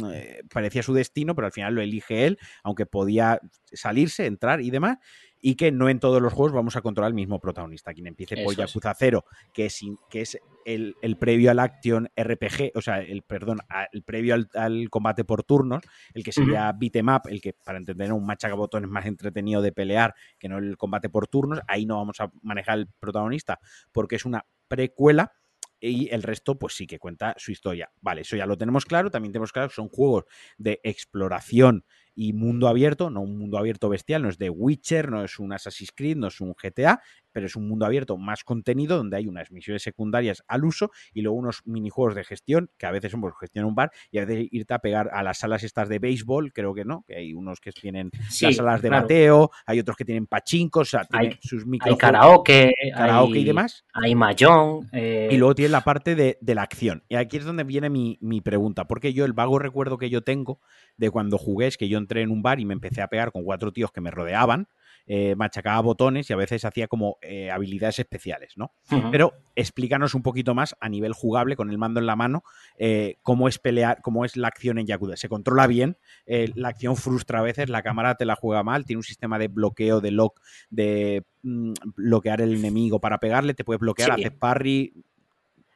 parecía 0.53 0.83
su 0.83 0.93
destino, 0.93 1.33
pero 1.33 1.47
al 1.47 1.51
final 1.51 1.73
lo 1.73 1.81
elige 1.81 2.27
él, 2.27 2.37
aunque 2.61 2.85
podía 2.85 3.41
salirse, 3.73 4.27
entrar 4.27 4.61
y 4.61 4.69
demás, 4.69 4.99
y 5.41 5.55
que 5.55 5.71
no 5.71 5.89
en 5.89 5.99
todos 5.99 6.21
los 6.21 6.31
juegos 6.33 6.53
vamos 6.53 6.75
a 6.75 6.81
controlar 6.81 7.09
el 7.09 7.15
mismo 7.15 7.39
protagonista. 7.39 7.95
Quien 7.95 8.05
empiece 8.05 8.43
por 8.43 8.55
Yakuza 8.55 8.93
0, 8.93 9.25
que 9.55 9.65
es, 9.65 9.79
que 10.11 10.21
es 10.21 10.37
el, 10.65 10.95
el, 11.01 11.17
previo 11.17 11.49
al 11.49 11.57
Action 11.57 12.11
RPG, 12.15 12.73
o 12.75 12.81
sea, 12.81 12.99
el 12.99 13.23
perdón, 13.23 13.57
el 13.91 14.03
previo 14.03 14.35
al, 14.35 14.47
al 14.53 14.91
combate 14.91 15.23
por 15.23 15.41
turnos, 15.41 15.81
el 16.13 16.23
que 16.23 16.31
sería 16.31 16.69
uh 16.69 16.73
-huh. 16.73 16.77
beat'em 16.77 17.07
up, 17.09 17.21
el 17.27 17.41
que 17.41 17.53
para 17.53 17.79
entender 17.79 18.13
un 18.13 18.23
machacabotones 18.23 18.87
más 18.87 19.07
entretenido 19.07 19.63
de 19.63 19.71
pelear 19.71 20.13
que 20.37 20.47
no 20.47 20.59
el 20.59 20.77
combate 20.77 21.09
por 21.09 21.27
turnos, 21.27 21.59
ahí 21.67 21.87
no 21.87 21.95
vamos 21.95 22.19
a 22.19 22.31
manejar 22.43 22.77
el 22.77 22.87
protagonista 22.99 23.59
porque 23.91 24.17
es 24.17 24.25
una 24.25 24.45
precuela 24.67 25.31
y 25.79 26.09
el 26.13 26.23
resto, 26.23 26.57
pues 26.57 26.73
sí 26.73 26.87
que 26.87 26.99
cuenta 26.99 27.35
su 27.37 27.51
historia. 27.51 27.91
Vale, 28.01 28.21
eso 28.21 28.35
ya 28.35 28.45
lo 28.45 28.57
tenemos 28.57 28.85
claro. 28.85 29.09
También 29.09 29.31
tenemos 29.31 29.51
claro 29.51 29.69
que 29.69 29.75
son 29.75 29.89
juegos 29.89 30.25
de 30.57 30.79
exploración 30.83 31.85
y 32.15 32.33
mundo 32.33 32.67
abierto, 32.67 33.09
no 33.09 33.21
un 33.21 33.37
mundo 33.37 33.57
abierto 33.57 33.89
bestial, 33.89 34.23
no 34.23 34.29
es 34.29 34.37
de 34.37 34.49
Witcher, 34.49 35.09
no 35.09 35.23
es 35.23 35.39
un 35.39 35.53
Assassin's 35.53 35.91
Creed, 35.95 36.17
no 36.17 36.27
es 36.27 36.41
un 36.41 36.53
GTA, 36.53 37.01
pero 37.31 37.45
es 37.45 37.55
un 37.55 37.67
mundo 37.67 37.85
abierto 37.85 38.17
más 38.17 38.43
contenido 38.43 38.97
donde 38.97 39.17
hay 39.17 39.27
unas 39.27 39.51
misiones 39.51 39.83
secundarias 39.83 40.43
al 40.47 40.65
uso 40.65 40.91
y 41.13 41.21
luego 41.21 41.37
unos 41.37 41.61
minijuegos 41.65 42.15
de 42.15 42.23
gestión, 42.23 42.69
que 42.77 42.85
a 42.85 42.91
veces 42.91 43.11
son 43.11 43.21
por 43.21 43.35
gestión 43.37 43.65
un 43.65 43.75
bar 43.75 43.91
y 44.11 44.17
a 44.17 44.25
veces 44.25 44.47
irte 44.51 44.73
a 44.73 44.79
pegar 44.79 45.09
a 45.13 45.23
las 45.23 45.39
salas 45.39 45.63
estas 45.63 45.89
de 45.89 45.99
béisbol, 45.99 46.51
creo 46.53 46.73
que 46.73 46.85
no, 46.85 47.03
que 47.07 47.15
hay 47.15 47.33
unos 47.33 47.59
que 47.59 47.71
tienen 47.71 48.11
sí, 48.29 48.45
las 48.45 48.55
salas 48.55 48.81
de 48.81 48.89
claro. 48.89 49.03
bateo, 49.03 49.51
hay 49.65 49.79
otros 49.79 49.97
que 49.97 50.05
tienen 50.05 50.27
pachincos, 50.27 50.89
o 50.89 50.91
sea, 50.91 51.05
tienen 51.05 51.31
hay, 51.31 51.39
sus 51.41 51.65
micro 51.65 51.91
hay 51.91 51.97
karaoke, 51.97 52.73
karaoke 52.93 53.35
hay, 53.35 53.41
y 53.41 53.45
demás. 53.45 53.85
Hay 53.93 54.15
mayón. 54.15 54.89
Eh... 54.91 55.29
Y 55.31 55.37
luego 55.37 55.55
tiene 55.55 55.69
la 55.69 55.81
parte 55.81 56.15
de, 56.15 56.37
de, 56.41 56.55
la 56.55 56.63
acción. 56.63 57.03
Y 57.09 57.15
aquí 57.15 57.37
es 57.37 57.45
donde 57.45 57.63
viene 57.63 57.89
mi, 57.89 58.17
mi 58.21 58.41
pregunta, 58.41 58.85
porque 58.85 59.13
yo 59.13 59.25
el 59.25 59.33
vago 59.33 59.59
recuerdo 59.59 59.97
que 59.97 60.09
yo 60.09 60.23
tengo 60.23 60.59
de 60.97 61.09
cuando 61.09 61.37
jugué 61.37 61.67
es 61.67 61.77
que 61.77 61.87
yo 61.87 61.97
entré 61.99 62.21
en 62.21 62.31
un 62.31 62.41
bar 62.41 62.59
y 62.59 62.65
me 62.65 62.73
empecé 62.73 63.01
a 63.01 63.07
pegar 63.07 63.31
con 63.31 63.43
cuatro 63.43 63.71
tíos 63.71 63.91
que 63.91 64.01
me 64.01 64.11
rodeaban, 64.11 64.67
eh, 65.11 65.35
machacaba 65.35 65.81
botones 65.81 66.29
y 66.29 66.33
a 66.33 66.35
veces 66.35 66.65
hacía 66.65 66.87
como 66.87 67.17
eh, 67.21 67.49
habilidades 67.49 67.99
especiales, 67.99 68.53
¿no? 68.57 68.73
Uh 68.91 68.95
-huh. 68.95 69.11
Pero 69.11 69.33
explícanos 69.55 70.13
un 70.13 70.21
poquito 70.21 70.53
más 70.53 70.75
a 70.79 70.87
nivel 70.87 71.13
jugable, 71.13 71.55
con 71.55 71.69
el 71.71 71.77
mando 71.77 71.99
en 71.99 72.05
la 72.05 72.15
mano, 72.15 72.43
eh, 72.77 73.17
cómo 73.23 73.47
es 73.47 73.57
pelear, 73.57 74.01
cómo 74.01 74.23
es 74.23 74.37
la 74.37 74.47
acción 74.47 74.77
en 74.77 74.85
Yakuza. 74.85 75.15
Se 75.17 75.27
controla 75.27 75.65
bien, 75.67 75.97
la 76.27 76.69
acción 76.69 76.95
frustra 76.95 77.39
a 77.39 77.41
veces, 77.41 77.69
la 77.69 77.81
cámara 77.81 78.15
te 78.15 78.25
la 78.25 78.35
juega 78.35 78.61
mal, 78.61 78.85
tiene 78.85 78.99
un 78.99 79.03
sistema 79.03 79.39
de 79.39 79.47
bloqueo, 79.47 79.99
de 79.99 80.11
lock, 80.11 80.39
de 80.69 81.23
mm, 81.41 81.73
bloquear 81.95 82.41
el 82.41 82.53
enemigo 82.53 82.99
para 82.99 83.17
pegarle, 83.17 83.55
te 83.55 83.63
puedes 83.63 83.79
bloquear, 83.79 84.15
sí. 84.15 84.21
haces 84.21 84.37
parry, 84.37 84.93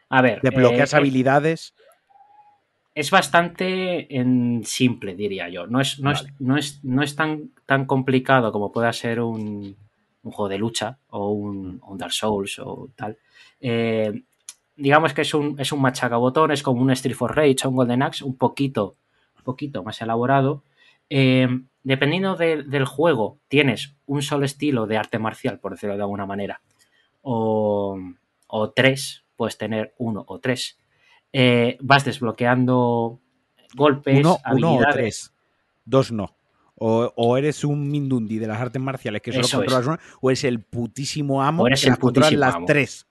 a 0.10 0.22
ver, 0.22 0.42
desbloqueas 0.42 0.94
habilidades 0.94 1.74
es 2.96 3.10
bastante 3.10 4.16
en 4.16 4.64
simple, 4.66 5.16
diría 5.16 5.50
yo. 5.50 5.68
No 5.68 5.82
es, 5.82 6.00
no 6.00 6.12
vale. 6.12 6.30
es, 6.30 6.42
no 6.42 6.58
es, 6.58 6.80
no 6.84 7.04
es 7.04 7.16
tan, 7.16 7.52
tan 7.66 7.86
complicado 7.86 8.52
como 8.52 8.72
pueda 8.72 8.94
ser 8.94 9.20
un, 9.20 9.76
un 10.24 10.32
juego 10.32 10.50
de 10.50 10.58
lucha 10.58 10.98
o 11.10 11.32
un, 11.32 11.82
un, 11.86 11.98
Dark 11.98 12.14
Souls 12.14 12.60
o 12.60 12.90
tal. 12.96 13.18
Eh, 13.60 14.24
digamos 14.76 15.14
que 15.14 15.22
es 15.22 15.34
un, 15.34 15.60
es 15.60 15.72
un 15.72 15.82
machacabotón, 15.82 16.52
es 16.52 16.62
como 16.62 16.82
un 16.82 16.92
Street 16.92 17.16
for 17.16 17.36
Rage 17.36 17.66
o 17.66 17.70
un 17.70 17.76
Golden 17.76 18.04
Axe, 18.04 18.24
un 18.24 18.38
poquito, 18.38 18.96
un 19.38 19.44
poquito 19.44 19.84
más 19.84 20.00
elaborado. 20.02 20.64
Eh, 21.10 21.48
dependiendo 21.84 22.36
de, 22.36 22.64
del 22.64 22.86
juego, 22.86 23.40
tienes 23.48 23.96
un 24.06 24.22
solo 24.22 24.46
estilo 24.46 24.86
de 24.86 24.98
arte 24.98 25.18
marcial, 25.18 25.60
por 25.60 25.72
decirlo 25.72 25.96
de 25.96 26.04
alguna 26.04 26.26
manera, 26.26 26.62
o, 27.22 28.00
o 28.48 28.70
tres, 28.72 29.24
puedes 29.36 29.58
tener 29.58 29.94
uno 29.98 30.24
o 30.28 30.40
tres 30.40 30.78
eh, 31.34 31.78
vas 31.82 32.06
desbloqueando 32.06 33.20
golpes, 33.76 34.20
uno, 34.20 34.38
habilidades. 34.44 34.78
Uno 34.78 34.90
o 34.90 34.94
tres, 34.94 35.34
dos 35.84 36.12
no. 36.12 36.36
O, 36.76 37.12
o, 37.16 37.38
eres 37.38 37.64
un 37.64 37.90
Mindundi 37.90 38.40
de 38.40 38.48
las 38.48 38.60
artes 38.60 38.82
marciales 38.82 39.22
que 39.22 39.32
solo 39.32 39.46
Eso 39.46 39.58
controlas 39.58 39.82
es. 39.84 39.88
una, 39.88 40.00
o 40.22 40.30
eres 40.30 40.44
el 40.44 40.60
putísimo 40.62 41.42
amo 41.42 41.64
o 41.64 41.68
eres 41.68 41.84
que 41.84 41.90
el 41.90 41.98
putísimo 41.98 42.40
las 42.40 42.56
amo. 42.56 42.66
tres. 42.66 43.08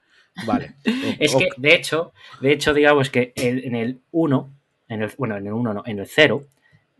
Vale. 0.47 0.75
es 1.19 1.35
que, 1.35 1.49
de 1.57 1.75
hecho, 1.75 2.13
de 2.41 2.53
hecho, 2.53 2.75
digamos 2.75 3.11
que 3.11 3.33
en 3.37 3.75
el 3.75 4.01
1, 4.11 4.51
en 4.89 5.03
el, 5.03 5.11
bueno, 5.17 5.37
en 5.37 5.47
el 5.47 5.53
1 5.53 5.75
no, 5.75 5.83
en 5.87 5.99
el 5.99 6.07
0, 6.07 6.45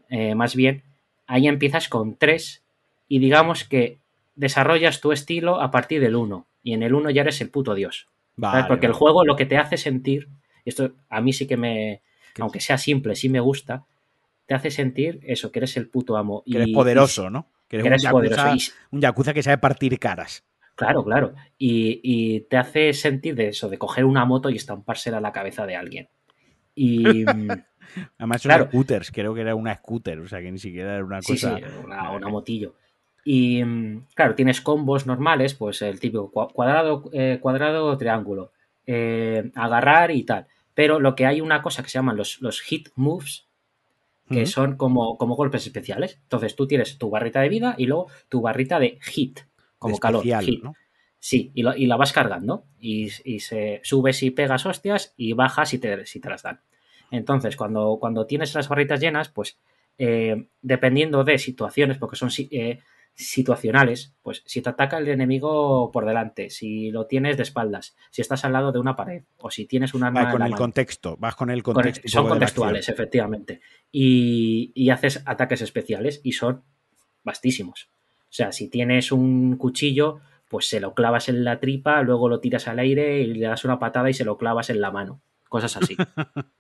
eh, 0.09 0.35
más 0.35 0.55
bien, 0.55 0.83
ahí 1.27 1.49
empiezas 1.49 1.89
con 1.89 2.17
3 2.17 2.63
y 3.09 3.19
digamos 3.19 3.65
que 3.65 3.99
desarrollas 4.35 5.01
tu 5.01 5.13
estilo 5.13 5.61
a 5.61 5.71
partir 5.71 6.01
del 6.01 6.17
1 6.17 6.47
y 6.63 6.75
en 6.75 6.83
el 6.83 6.95
1 6.95 7.11
ya 7.11 7.23
eres 7.23 7.41
el 7.41 7.51
puto 7.51 7.75
dios. 7.75 8.09
Vale, 8.37 8.65
Porque 8.67 8.87
el 8.87 8.93
juego 8.93 9.25
lo 9.25 9.37
que 9.37 9.47
te 9.47 9.59
hace 9.59 9.77
sentir, 9.77 10.29
esto 10.65 10.93
a 11.09 11.21
mí 11.21 11.33
sí 11.33 11.47
que 11.47 11.57
me, 11.57 12.03
aunque 12.39 12.61
sea 12.61 12.79
simple, 12.79 13.15
sí 13.17 13.29
me 13.29 13.41
gusta, 13.41 13.85
te 14.47 14.55
hace 14.55 14.71
sentir 14.71 15.21
eso, 15.23 15.51
que 15.53 15.59
eres 15.61 15.77
el 15.77 15.89
puto 15.89 16.17
amo. 16.17 16.43
Que 16.45 16.57
eres 16.57 16.69
y- 16.69 16.75
poderoso, 16.75 17.31
¿no? 17.31 17.47
Que 17.69 17.77
eres, 17.77 17.85
que 17.85 17.89
eres 17.89 18.05
un, 18.05 18.11
poderoso. 18.11 18.55
Y- 18.55 18.61
un 18.91 19.01
yakuza 19.01 19.33
que 19.35 19.43
sabe 19.43 19.59
partir 19.59 19.99
caras. 19.99 20.45
Claro, 20.75 21.05
claro. 21.05 21.35
Y, 21.59 22.01
y 22.03 22.41
te 22.43 22.57
hace 22.57 22.93
sentir 22.95 23.35
de 23.35 23.49
eso, 23.49 23.69
de 23.69 23.79
coger 23.79 24.05
una 24.05 24.25
moto 24.25 24.49
y 24.51 24.57
estampársela 24.57 25.19
a 25.19 25.21
la 25.21 25.33
cabeza 25.33 25.67
de 25.67 25.77
alguien. 25.77 26.09
Y 26.75 27.25
Además 28.19 28.41
son 28.43 28.49
Claro. 28.51 28.67
scooters, 28.69 29.11
creo 29.11 29.35
que 29.35 29.43
era 29.43 29.55
una 29.55 29.75
scooter, 29.77 30.19
o 30.21 30.29
sea 30.29 30.41
que 30.41 30.51
ni 30.51 30.59
siquiera 30.59 30.95
era 30.95 31.05
una 31.05 31.21
cosa... 31.21 31.57
sí, 31.59 31.65
una, 31.85 32.11
una 32.13 32.29
motillo. 32.29 32.75
Y 33.25 33.63
mm, 33.63 34.07
claro, 34.15 34.35
tienes 34.35 34.61
combos 34.63 35.07
normales, 35.07 35.55
pues 35.55 35.83
el 35.83 36.01
típico 36.01 36.33
cua- 36.33 36.51
cuadrado, 36.53 37.05
eh, 37.13 37.39
cuadrado, 37.41 37.97
triángulo, 37.99 38.53
eh, 38.87 39.51
agarrar 39.55 40.11
y 40.11 40.25
tal. 40.25 40.47
Pero 40.75 41.01
lo 41.01 41.15
que 41.15 41.27
hay 41.27 41.41
una 41.41 41.63
cosa 41.63 41.83
que 41.83 41.89
se 41.89 41.99
llaman 41.99 42.17
los, 42.17 42.41
los 42.41 42.61
hit 42.61 42.89
moves, 42.95 43.47
que 44.31 44.47
son 44.47 44.77
como, 44.79 45.19
como 45.19 45.37
golpes 45.37 45.67
especiales. 45.67 46.19
Entonces 46.23 46.57
tú 46.57 46.67
tienes 46.67 46.97
tu 46.97 47.11
barrita 47.11 47.41
de 47.43 47.51
vida 47.51 47.75
y 47.77 47.85
luego 47.87 48.07
tu 48.31 48.41
barrita 48.41 48.79
de 48.79 48.99
hit, 49.03 49.41
como 49.79 49.97
De 49.97 50.01
calor. 50.01 50.21
especial, 50.21 50.45
hit. 50.47 50.63
¿no? 50.63 50.75
Sí, 51.19 51.51
y, 51.55 51.63
lo- 51.63 51.77
y 51.77 51.85
la 51.87 51.97
vas 51.97 52.13
cargando. 52.15 52.65
Y, 52.81 53.11
y 53.25 53.41
se 53.41 53.81
subes 53.85 54.23
y 54.23 54.31
pegas 54.31 54.65
hostias 54.65 55.13
y 55.19 55.35
bajas 55.35 55.75
y 55.75 55.79
te, 55.79 56.07
si 56.07 56.19
te 56.21 56.31
las 56.31 56.43
dan. 56.43 56.61
Entonces, 57.11 57.57
cuando, 57.57 57.99
cuando 58.01 58.25
tienes 58.27 58.55
las 58.55 58.69
barritas 58.69 59.01
llenas, 59.01 59.29
pues 59.29 59.59
eh, 59.99 60.49
dependiendo 60.63 61.25
de 61.25 61.37
situaciones, 61.37 61.99
porque 61.99 62.17
son 62.17 62.31
eh, 62.51 62.79
situacionales, 63.15 64.15
pues 64.23 64.43
si 64.47 64.63
te 64.63 64.71
ataca 64.71 64.99
el 64.99 65.09
enemigo 65.09 65.91
por 65.93 66.07
delante, 66.07 66.51
si 66.51 66.91
lo 66.91 67.07
tienes 67.07 67.37
de 67.37 67.43
espaldas, 67.43 67.95
si 68.11 68.23
estás 68.23 68.45
al 68.45 68.53
lado 68.55 68.73
de 68.73 68.79
una 68.79 68.97
pared, 68.97 69.25
o 69.39 69.51
si 69.51 69.67
tienes 69.67 69.95
un 69.95 70.03
arma 70.05 70.21
Vale, 70.23 70.33
en 70.33 70.39
con 70.39 70.47
el 70.47 70.55
contexto, 70.55 71.17
vas 71.19 71.35
con 71.37 71.51
el 71.51 71.63
Con- 71.63 71.75
contexto. 71.75 72.09
son 72.09 72.29
contextuales, 72.29 72.89
efectivamente. 72.89 73.61
Y, 73.91 74.73
y 74.75 74.91
haces 74.91 75.23
ataques 75.27 75.61
especiales 75.63 76.21
y 76.25 76.33
son 76.33 76.63
vastísimos. 77.23 77.89
O 78.25 78.35
sea, 78.35 78.51
si 78.53 78.69
tienes 78.69 79.13
un 79.13 79.57
cuchillo, 79.57 80.21
pues 80.49 80.69
se 80.69 80.81
lo 80.81 80.95
clavas 80.95 81.29
en 81.29 81.45
la 81.45 81.61
tripa, 81.61 82.03
luego 82.03 82.29
lo 82.29 82.41
tiras 82.41 82.67
al 82.69 82.79
aire 82.79 83.21
y 83.21 83.27
le 83.27 83.47
das 83.47 83.65
una 83.65 83.79
patada 83.79 84.09
y 84.11 84.15
se 84.15 84.25
lo 84.25 84.39
clavas 84.39 84.71
en 84.71 84.81
la 84.81 84.91
mano. 84.91 85.21
Cosas 85.49 85.77
así. 85.77 85.97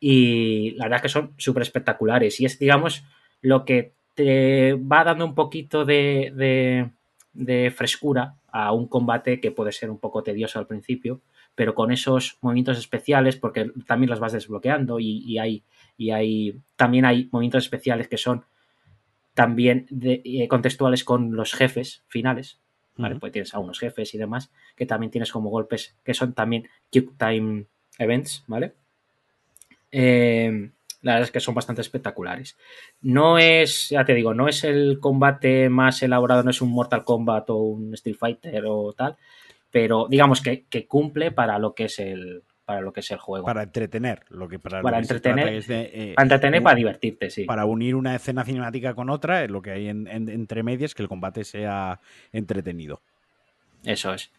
y 0.00 0.72
la 0.72 0.86
verdad 0.86 1.02
que 1.02 1.08
son 1.08 1.34
súper 1.36 1.62
espectaculares. 1.62 2.40
Y 2.40 2.46
es, 2.46 2.58
digamos, 2.58 3.04
lo 3.40 3.64
que 3.64 3.94
te 4.14 4.74
va 4.74 5.04
dando 5.04 5.24
un 5.24 5.34
poquito 5.34 5.84
de, 5.84 6.32
de- 6.34 6.90
de 7.32 7.70
frescura 7.72 8.36
a 8.48 8.72
un 8.72 8.86
combate 8.88 9.40
que 9.40 9.50
puede 9.50 9.72
ser 9.72 9.90
un 9.90 9.98
poco 9.98 10.22
tedioso 10.22 10.58
al 10.58 10.66
principio, 10.68 11.20
pero 11.56 11.74
con 11.74 11.90
esos 11.90 12.38
movimientos 12.40 12.78
especiales, 12.78 13.36
porque 13.36 13.70
también 13.86 14.10
los 14.10 14.20
vas 14.20 14.32
desbloqueando 14.32 15.00
y, 15.00 15.24
y 15.26 15.38
hay, 15.38 15.64
y 15.96 16.10
hay 16.10 16.56
también 16.76 17.04
hay 17.04 17.28
movimientos 17.32 17.64
especiales 17.64 18.06
que 18.08 18.16
son 18.18 18.44
también 19.34 19.86
de- 19.90 20.22
eh, 20.24 20.48
contextuales 20.48 21.04
con 21.04 21.34
los 21.34 21.52
jefes 21.54 22.02
finales, 22.08 22.58
¿vale? 22.96 23.16
Pues 23.16 23.32
tienes 23.32 23.54
a 23.54 23.58
unos 23.58 23.78
jefes 23.80 24.14
y 24.14 24.18
demás, 24.18 24.50
que 24.76 24.86
también 24.86 25.10
tienes 25.10 25.32
como 25.32 25.50
golpes 25.50 25.96
que 26.04 26.14
son 26.14 26.34
también 26.34 26.68
Quick 26.90 27.16
Time 27.18 27.66
Events, 27.98 28.44
¿vale? 28.46 28.74
Eh, 29.92 30.70
la 31.04 31.12
verdad 31.12 31.26
es 31.28 31.30
que 31.32 31.38
son 31.40 31.54
bastante 31.54 31.82
espectaculares. 31.82 32.56
No 33.02 33.38
es, 33.38 33.90
ya 33.90 34.04
te 34.04 34.14
digo, 34.14 34.34
no 34.34 34.48
es 34.48 34.64
el 34.64 34.98
combate 35.00 35.68
más 35.68 36.02
elaborado, 36.02 36.42
no 36.42 36.50
es 36.50 36.60
un 36.60 36.70
Mortal 36.70 37.04
Kombat 37.04 37.50
o 37.50 37.56
un 37.56 37.94
Street 37.94 38.16
Fighter 38.18 38.64
o 38.66 38.92
tal, 38.92 39.16
pero 39.70 40.06
digamos 40.10 40.40
que, 40.40 40.64
que 40.64 40.86
cumple 40.86 41.30
para 41.30 41.58
lo 41.58 41.74
que 41.74 41.84
es 41.84 41.98
el, 42.00 42.42
para 42.64 42.80
lo 42.80 42.92
que 42.92 43.00
es 43.00 43.10
el 43.10 43.18
juego. 43.18 43.44
Para 43.46 43.62
entretener, 43.64 44.22
lo 44.30 44.48
que 44.48 44.58
para, 44.58 44.78
lo 44.78 44.82
Para 44.84 44.98
que 44.98 45.04
se 45.04 45.12
entretener, 45.14 45.44
trata 45.44 45.56
es 45.58 45.66
de, 45.68 45.80
eh, 45.92 46.12
Para 46.14 46.24
entretener, 46.24 46.60
un- 46.60 46.64
para 46.64 46.76
divertirte, 46.76 47.30
sí. 47.30 47.44
para 47.44 47.64
unir 47.66 47.94
una 47.94 48.14
escena 48.16 48.42
cinemática 48.44 48.94
con 48.94 49.10
otra, 49.10 49.46
lo 49.46 49.60
que 49.62 49.72
hay 49.72 49.88
en, 49.88 50.08
en- 50.08 50.28
entre 50.28 50.62
medias, 50.62 50.94
que 50.94 51.02
el 51.02 51.08
combate 51.08 51.44
sea 51.44 52.00
entretenido. 52.32 53.00
Eso 53.84 54.14
es. 54.14 54.30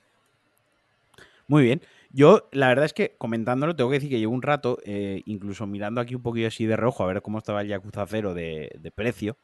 Muy 1.47 1.63
bien. 1.63 1.81
Yo, 2.15 2.47
la 2.53 2.69
verdad 2.69 2.85
es 2.85 2.93
que 2.93 3.13
comentándolo, 3.17 3.75
tengo 3.75 3.89
que 3.89 3.95
decir 3.97 4.09
que 4.09 4.19
llevo 4.19 4.33
un 4.33 4.41
rato, 4.41 4.77
eh, 4.85 5.21
incluso 5.25 5.67
mirando 5.67 5.99
aquí 5.99 6.15
un 6.15 6.21
poquillo 6.21 6.47
así 6.47 6.65
de 6.65 6.77
rojo, 6.77 7.03
a 7.03 7.07
ver 7.07 7.21
cómo 7.21 7.39
estaba 7.39 7.59
el 7.61 7.67
Yakuza 7.67 8.05
0 8.07 8.33
de, 8.33 8.71
de 8.79 8.91
precio, 8.91 9.35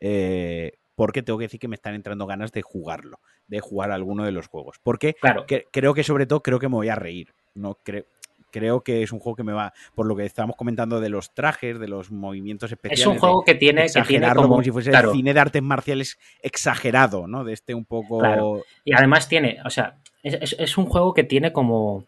eh, 0.00 0.72
porque 0.96 1.22
tengo 1.22 1.38
que 1.38 1.44
decir 1.44 1.60
que 1.60 1.68
me 1.68 1.74
están 1.76 1.94
entrando 1.94 2.26
ganas 2.26 2.50
de 2.52 2.62
jugarlo, 2.62 3.18
de 3.46 3.60
jugar 3.60 3.90
alguno 3.90 4.24
de 4.24 4.32
los 4.32 4.46
juegos. 4.48 4.78
Porque 4.82 5.14
Claro, 5.14 5.44
que- 5.44 5.66
creo 5.70 5.92
que 5.92 6.02
sobre 6.02 6.24
todo 6.24 6.40
creo 6.42 6.58
que 6.58 6.68
me 6.68 6.76
voy 6.76 6.88
a 6.88 6.94
reír. 6.94 7.34
No 7.54 7.74
creo. 7.82 8.04
Creo 8.50 8.82
que 8.82 9.02
es 9.02 9.10
un 9.10 9.18
juego 9.18 9.34
que 9.34 9.42
me 9.42 9.52
va, 9.52 9.74
por 9.96 10.06
lo 10.06 10.14
que 10.14 10.24
estábamos 10.24 10.54
comentando 10.56 11.00
de 11.00 11.08
los 11.08 11.34
trajes, 11.34 11.80
de 11.80 11.88
los 11.88 12.12
movimientos 12.12 12.70
especiales. 12.70 13.00
es 13.00 13.06
un 13.06 13.18
juego 13.18 13.42
que 13.44 13.56
tiene, 13.56 13.82
que 13.82 13.88
tiene 13.90 14.00
exagerarlo 14.02 14.42
como, 14.42 14.54
como, 14.54 14.62
si 14.64 14.70
fuese 14.70 14.90
claro, 14.90 15.10
el 15.10 15.16
cine 15.16 15.34
de 15.34 15.40
artes 15.40 15.60
marciales 15.62 16.18
exagerado, 16.40 17.26
¿no? 17.26 17.42
De 17.42 17.52
este 17.52 17.74
un 17.74 17.84
poco. 17.84 18.20
Claro. 18.20 18.62
Y 18.84 18.94
además 18.94 19.28
tiene, 19.28 19.58
o 19.64 19.70
sea, 19.70 19.96
es, 20.22 20.34
es- 20.40 20.56
es 20.58 20.78
un 20.78 20.86
juego 20.86 21.12
que 21.14 21.24
tiene 21.24 21.52
como. 21.52 22.04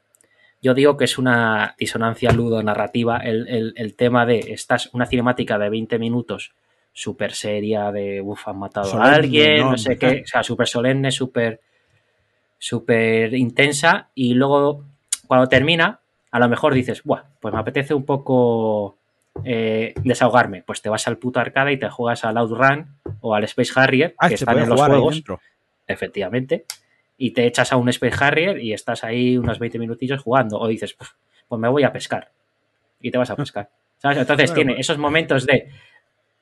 Yo 0.63 0.75
digo 0.75 0.97
que 0.97 1.05
es 1.05 1.19
una 1.19 1.75
disonancia 1.79 2.33
ludonarrativa. 2.33 3.19
El, 3.19 3.47
el, 3.49 3.75
el 3.77 3.95
tema 3.97 4.27
de. 4.27 4.39
Estás 4.39 4.91
una 4.93 5.07
cinemática 5.07 5.59
de 5.59 5.69
20 5.71 5.99
minutos, 5.99 6.53
súper 6.93 7.33
seria, 7.33 7.93
de. 7.93 8.21
Uf, 8.21 8.49
han 8.49 8.59
matado 8.59 8.87
Solemne, 8.87 9.11
a 9.11 9.15
alguien, 9.15 9.61
¿no? 9.61 9.71
no 9.73 9.79
sé 9.79 9.97
qué. 9.99 10.23
O 10.25 10.27
sea, 10.29 10.43
súper 10.43 10.67
solemne, 10.67 11.11
súper. 11.13 11.61
súper 12.59 13.35
intensa. 13.35 14.09
Y 14.15 14.35
luego, 14.35 14.85
cuando 15.27 15.49
termina, 15.49 16.01
a 16.31 16.39
lo 16.39 16.49
mejor 16.49 16.75
dices, 16.75 17.03
Buah, 17.03 17.23
pues 17.41 17.55
me 17.55 17.61
apetece 17.61 17.95
un 17.95 18.05
poco. 18.05 18.97
eh, 19.45 19.93
desahogarme, 20.03 20.63
pues 20.63 20.81
te 20.81 20.89
vas 20.89 21.07
al 21.07 21.19
puto 21.19 21.39
arcade 21.41 21.73
y 21.73 21.79
te 21.79 21.91
juegas 21.91 22.25
al 22.25 22.39
Outrun 22.39 22.97
o 23.21 23.35
al 23.35 23.45
Space 23.45 23.73
Harrier, 23.77 24.15
Ah, 24.19 24.29
que 24.29 24.35
están 24.37 24.59
en 24.59 24.69
los 24.71 24.81
juegos 24.81 25.23
efectivamente, 25.87 26.65
y 27.19 27.31
te 27.33 27.47
echas 27.47 27.73
a 27.73 27.77
un 27.77 27.89
Space 27.89 28.25
Harrier 28.25 28.59
y 28.63 28.73
estás 28.73 29.05
ahí 29.05 29.39
unos 29.39 29.59
20 29.59 29.79
minutillos 29.79 30.23
jugando, 30.23 30.59
o 30.59 30.69
dices, 30.69 30.93
"Puf, 30.95 31.11
pues 31.49 31.61
me 31.61 31.69
voy 31.69 31.83
a 31.85 31.93
pescar, 31.93 32.31
y 33.01 33.11
te 33.11 33.19
vas 33.19 33.31
a 33.31 33.37
pescar. 33.37 33.71
¿Sabes? 33.99 34.19
Entonces 34.19 34.53
tiene 34.53 34.75
pues- 34.75 34.81
esos 34.87 34.99
momentos 34.99 35.47
de 35.47 35.69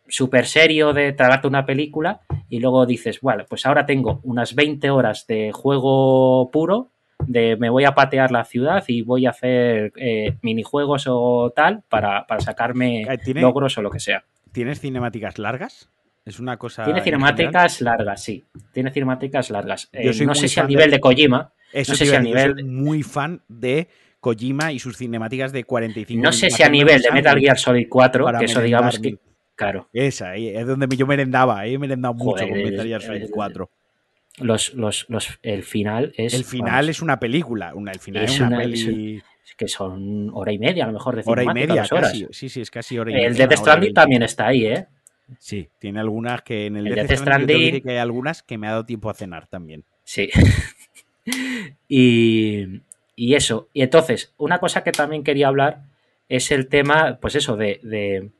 súper 0.08 0.46
serio 0.46 0.92
de 0.92 1.12
tragarte 1.12 1.46
una 1.46 1.64
película 1.64 2.20
y 2.48 2.60
luego 2.60 2.84
dices, 2.86 3.20
bueno, 3.20 3.44
pues 3.48 3.64
ahora 3.66 3.86
tengo 3.86 4.20
unas 4.24 4.54
20 4.54 4.90
horas 4.90 5.26
de 5.26 5.50
juego 5.52 6.50
puro, 6.50 6.90
de 7.26 7.56
me 7.56 7.70
voy 7.70 7.84
a 7.84 7.94
patear 7.94 8.30
la 8.30 8.44
ciudad 8.44 8.84
y 8.88 9.02
voy 9.02 9.24
a 9.26 9.30
hacer 9.30 9.92
eh, 9.96 10.36
minijuegos 10.42 11.06
o 11.08 11.52
tal 11.56 11.82
para, 11.88 12.26
para 12.26 12.40
sacarme 12.40 13.02
Eh, 13.02 13.18
¿Tiene, 13.18 13.40
logros 13.40 13.78
o 13.78 13.82
lo 13.82 13.90
que 13.90 14.00
sea. 14.00 14.24
¿Tienes 14.52 14.80
cinemáticas 14.80 15.38
largas? 15.38 15.88
Es 16.24 16.40
una 16.40 16.56
cosa. 16.56 16.84
Tiene 16.84 17.02
cinemáticas 17.02 17.80
largas, 17.82 18.22
sí. 18.22 18.44
Tiene 18.72 18.90
cinemáticas 18.90 19.50
largas. 19.50 19.88
Eh, 19.92 20.06
no 20.24 20.34
sé 20.34 20.48
si 20.48 20.58
a 20.58 20.62
fan 20.62 20.68
de- 20.68 20.74
nivel 20.76 20.90
de 20.90 21.00
Kojima, 21.00 21.52
Eso 21.72 21.92
no 21.92 21.96
sé 21.96 22.06
si 22.06 22.14
a 22.14 22.20
nivel- 22.20 22.54
soy 22.54 22.64
muy 22.64 23.02
fan 23.02 23.42
de 23.48 23.88
Kojima 24.20 24.72
y 24.72 24.78
sus 24.78 24.96
cinemáticas 24.96 25.52
de 25.52 25.64
45 25.64 26.22
no 26.22 26.32
sé 26.32 26.48
si 26.50 26.62
a 26.62 26.68
nivel 26.70 27.02
de 27.02 27.10
Metal 27.10 27.38
Gear 27.38 27.58
Solid 27.58 27.86
4, 27.90 28.24
para 28.24 28.38
que 28.38 28.46
eso 28.46 28.60
digamos 28.62 28.98
que. 28.98 29.18
Claro, 29.56 29.88
Esa, 29.92 30.34
es 30.34 30.66
donde 30.66 30.86
me- 30.88 30.96
yo 30.96 31.06
merendaba, 31.06 31.60
ahí 31.60 31.74
he 31.74 31.78
merendado 31.78 32.14
mucho 32.14 32.48
con 32.48 32.56
Metal 32.58 32.86
Gear 32.86 33.02
Solid 33.02 33.22
el- 33.22 33.30
4. 33.30 33.70
los, 34.38 34.74
los, 34.74 35.04
los, 35.08 35.38
el 35.42 35.62
final 35.62 36.12
es. 36.16 36.34
El 36.34 36.44
final 36.44 36.72
vamos, 36.72 36.88
es 36.88 37.02
una 37.02 37.20
película, 37.20 37.72
una, 37.74 37.92
el 37.92 38.00
final 38.00 38.24
es, 38.24 38.32
Es 38.32 38.38
una, 38.40 38.48
una- 38.48 38.58
peli 38.58 39.16
es 39.46 39.54
que 39.56 39.68
son 39.68 40.30
hora 40.32 40.50
y 40.52 40.58
media, 40.58 40.84
a 40.84 40.86
lo 40.88 40.94
mejor 40.94 41.14
de 41.16 41.22
hora 41.26 41.44
y 41.44 41.48
media, 41.48 41.84
horas. 41.88 41.90
casi. 41.90 42.26
Sí, 42.32 42.48
sí, 42.48 42.62
es 42.62 42.70
casi 42.70 42.98
hora 42.98 43.10
y 43.10 43.14
media. 43.14 43.28
El 43.28 43.36
Death 43.36 43.52
Stranding 43.58 43.92
también 43.94 44.22
está 44.24 44.46
ahí, 44.48 44.64
¿eh? 44.66 44.86
Sí, 45.38 45.68
tiene 45.78 46.00
algunas 46.00 46.42
que 46.42 46.66
en 46.66 46.76
el, 46.76 46.86
El 46.86 46.94
Death 46.94 47.18
Stranding, 47.18 47.82
que 47.82 47.90
hay 47.90 47.96
algunas 47.98 48.42
que 48.42 48.58
me 48.58 48.66
ha 48.66 48.72
dado 48.72 48.84
tiempo 48.84 49.10
a 49.10 49.14
cenar 49.14 49.46
también. 49.46 49.84
Sí. 50.04 50.30
y, 51.88 52.82
y 53.16 53.34
eso. 53.34 53.68
Y 53.72 53.82
entonces, 53.82 54.34
una 54.36 54.58
cosa 54.58 54.84
que 54.84 54.92
también 54.92 55.24
quería 55.24 55.48
hablar 55.48 55.82
es 56.28 56.50
el 56.50 56.68
tema, 56.68 57.18
pues 57.20 57.34
eso, 57.34 57.56
de, 57.56 57.80
de 57.82 58.30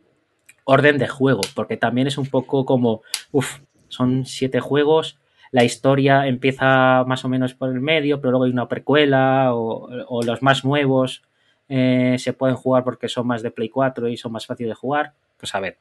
orden 0.65 0.99
de 0.99 1.09
juego, 1.09 1.41
porque 1.55 1.77
también 1.77 2.07
es 2.07 2.19
un 2.19 2.27
poco 2.27 2.65
como, 2.65 3.03
uff, 3.33 3.61
son 3.89 4.27
siete 4.27 4.61
juegos, 4.61 5.19
la 5.51 5.65
historia 5.65 6.27
empieza 6.27 7.05
más 7.05 7.25
o 7.25 7.29
menos 7.29 7.55
por 7.55 7.71
el 7.71 7.81
medio, 7.81 8.21
pero 8.21 8.33
luego 8.33 8.45
hay 8.45 8.51
una 8.51 8.69
precuela 8.69 9.55
o, 9.55 9.89
o 10.09 10.23
los 10.23 10.43
más 10.43 10.65
nuevos 10.65 11.23
eh, 11.69 12.17
se 12.19 12.33
pueden 12.33 12.57
jugar 12.57 12.85
porque 12.85 13.09
son 13.09 13.27
más 13.27 13.43
de 13.43 13.51
Play 13.51 13.69
4 13.69 14.09
y 14.09 14.17
son 14.17 14.33
más 14.33 14.47
fáciles 14.47 14.71
de 14.71 14.75
jugar. 14.75 15.15
Pues 15.39 15.55
a 15.55 15.61
ver, 15.61 15.79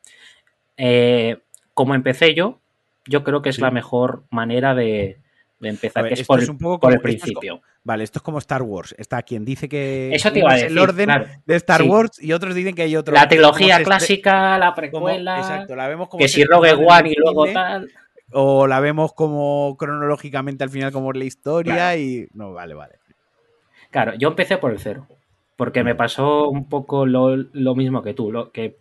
eh, 0.77 1.37
como 1.73 1.95
empecé 1.95 2.33
yo, 2.33 2.59
yo 3.05 3.23
creo 3.23 3.41
que 3.41 3.49
es 3.49 3.55
Sí. 3.55 3.61
la 3.61 3.71
mejor 3.71 4.23
manera 4.29 4.75
de, 4.75 5.17
de 5.59 5.69
empezar, 5.69 6.07
que 6.07 6.13
es 6.13 6.27
por, 6.27 6.39
un 6.39 6.57
poco 6.57 6.79
por 6.79 6.93
el 6.93 7.01
principio. 7.01 7.61
vale, 7.83 8.03
esto 8.03 8.19
es 8.19 8.23
como 8.23 8.37
Star 8.39 8.61
Wars. 8.61 8.95
Está 8.97 9.21
quien 9.23 9.45
dice 9.45 9.67
que 9.67 10.13
Eso 10.13 10.31
te 10.31 10.39
iba 10.39 10.51
a 10.51 10.53
decir, 10.55 10.71
el 10.71 10.77
orden 10.77 11.09
de 11.45 11.55
Star 11.55 11.83
Wars 11.83 12.21
y 12.21 12.33
otros 12.33 12.55
dicen 12.55 12.75
que 12.75 12.83
hay 12.83 12.95
otro. 12.95 13.13
La 13.13 13.27
trilogía 13.27 13.83
clásica, 13.83 14.57
la 14.57 14.73
precuela. 14.75 15.37
exacto, 15.37 15.75
la 15.75 15.87
vemos 15.87 16.09
como 16.09 16.19
que 16.19 16.27
si 16.27 16.43
Rogue 16.43 16.73
One 16.73 17.09
y 17.09 17.15
luego 17.15 17.47
tal. 17.47 17.89
O 18.35 18.65
la 18.65 18.79
vemos 18.79 19.13
como 19.13 19.75
cronológicamente 19.77 20.63
al 20.63 20.69
final 20.69 20.91
como 20.91 21.13
la 21.13 21.23
historia 21.23 21.95
y. 21.97 22.27
No, 22.33 22.51
vale, 22.51 22.73
vale. 22.73 22.95
Claro, 23.91 24.15
yo 24.15 24.29
empecé 24.29 24.57
por 24.57 24.71
el 24.71 24.79
cero. 24.79 25.07
Porque 25.55 25.83
me 25.83 25.93
pasó 25.93 26.49
un 26.49 26.67
poco 26.67 27.05
lo, 27.05 27.37
mismo 27.75 28.01
que 28.01 28.15
tú, 28.15 28.31
lo, 28.31 28.51
que, 28.51 28.77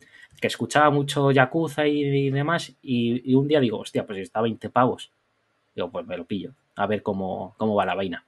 escuchaba 0.47 0.91
mucho 0.91 1.31
Yakuza 1.31 1.87
y, 1.87 2.31
demás, 2.31 2.75
y, 2.83 3.35
un 3.35 3.49
día 3.49 3.61
digo, 3.61 3.79
hostia, 3.79 4.07
pues 4.07 4.19
está 4.19 4.41
a 4.41 4.43
20 4.43 4.71
pavos. 4.71 5.11
Digo, 5.75 5.91
pues 5.91 6.07
me 6.07 6.17
lo 6.17 6.25
pillo, 6.25 6.53
a 6.77 6.87
ver 6.87 7.03
cómo, 7.03 7.55
cómo 7.57 7.75
va 7.75 7.87
la 7.87 7.95
vaina. 7.95 8.25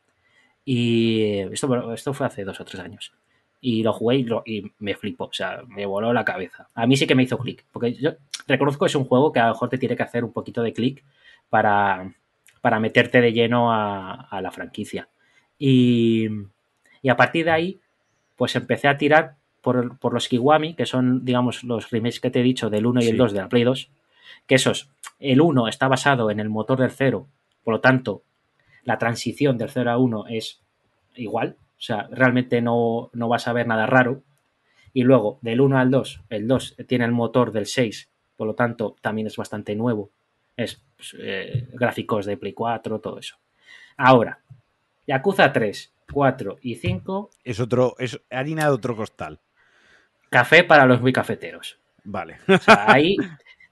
Y 0.64 1.40
esto, 1.52 1.92
esto 1.92 2.14
fue 2.14 2.26
hace 2.26 2.44
dos 2.44 2.60
o 2.60 2.64
tres 2.64 2.80
años. 2.80 3.12
Y 3.60 3.82
lo 3.82 3.92
jugué 3.92 4.24
y, 4.46 4.72
me 4.78 4.94
flipó, 4.94 5.24
o 5.24 5.32
sea, 5.32 5.62
me 5.68 5.86
voló 5.86 6.12
la 6.12 6.24
cabeza. 6.24 6.68
A 6.74 6.86
mí 6.86 6.96
sí 6.96 7.06
que 7.06 7.14
me 7.14 7.22
hizo 7.22 7.38
clic, 7.38 7.64
porque 7.72 7.94
yo 7.94 8.12
reconozco 8.46 8.84
que 8.84 8.90
es 8.90 8.94
un 8.94 9.04
juego 9.04 9.32
que 9.32 9.40
a 9.40 9.46
lo 9.46 9.52
mejor 9.52 9.68
te 9.68 9.78
tiene 9.78 9.96
que 9.96 10.02
hacer 10.02 10.24
un 10.24 10.32
poquito 10.32 10.62
de 10.62 10.72
clic 10.72 11.04
para, 11.48 12.12
para 12.60 12.80
meterte 12.80 13.20
de 13.20 13.32
lleno 13.32 13.72
a, 13.72 14.40
la 14.40 14.50
franquicia. 14.50 15.08
Y, 15.58 16.28
y 17.02 17.08
a 17.08 17.16
partir 17.16 17.46
de 17.46 17.50
ahí, 17.50 17.80
pues 18.36 18.56
empecé 18.56 18.88
a 18.88 18.98
tirar 18.98 19.36
por, 19.64 20.12
los 20.12 20.28
Kiwami, 20.28 20.74
que 20.74 20.86
son, 20.86 21.24
digamos, 21.24 21.64
los 21.64 21.90
remakes 21.90 22.20
que 22.20 22.30
te 22.30 22.40
he 22.40 22.44
dicho 22.44 22.70
del 22.70 22.86
1 22.86 23.02
y 23.02 23.08
el 23.08 23.16
2 23.16 23.32
de 23.32 23.40
la 23.40 23.48
Play 23.48 23.64
2, 23.64 23.90
que 24.46 24.54
esos, 24.54 24.90
el 25.18 25.40
1 25.40 25.66
está 25.66 25.88
basado 25.88 26.30
en 26.30 26.38
el 26.38 26.50
motor 26.50 26.78
del 26.78 26.90
0, 26.90 27.26
por 27.64 27.74
lo 27.74 27.80
tanto, 27.80 28.22
la 28.84 28.98
transición 28.98 29.56
del 29.58 29.70
0 29.70 29.90
a 29.90 29.98
1 29.98 30.26
es 30.28 30.60
igual, 31.16 31.56
o 31.76 31.80
sea, 31.80 32.06
realmente 32.10 32.60
no, 32.60 33.10
vas 33.12 33.48
a 33.48 33.52
ver 33.52 33.66
nada 33.66 33.86
raro. 33.86 34.22
Y 34.92 35.02
luego, 35.02 35.38
del 35.40 35.60
1 35.60 35.78
al 35.78 35.90
2, 35.90 36.20
el 36.28 36.46
2 36.46 36.76
tiene 36.86 37.06
el 37.06 37.12
motor 37.12 37.50
del 37.50 37.66
6, 37.66 38.10
por 38.36 38.46
lo 38.46 38.54
tanto, 38.54 38.94
también 39.00 39.26
es 39.26 39.36
bastante 39.36 39.74
nuevo. 39.74 40.10
Es 40.56 40.80
pues, 40.96 41.16
eh, 41.18 41.68
gráficos 41.72 42.26
de 42.26 42.36
Play 42.36 42.52
4, 42.52 43.00
todo 43.00 43.18
eso. 43.18 43.36
Ahora, 43.96 44.40
Yakuza 45.06 45.52
3, 45.52 45.92
4 46.12 46.58
y 46.62 46.76
5. 46.76 47.30
Es 47.42 47.60
otro, 47.60 47.96
es 47.98 48.20
harina 48.30 48.64
de 48.64 48.70
otro 48.70 48.94
costal. 48.94 49.40
Café 50.34 50.64
para 50.64 50.84
los 50.84 51.00
muy 51.00 51.12
cafeteros. 51.12 51.78
Vale. 52.02 52.38
O 52.48 52.58
sea, 52.58 52.86
ahí, 52.92 53.16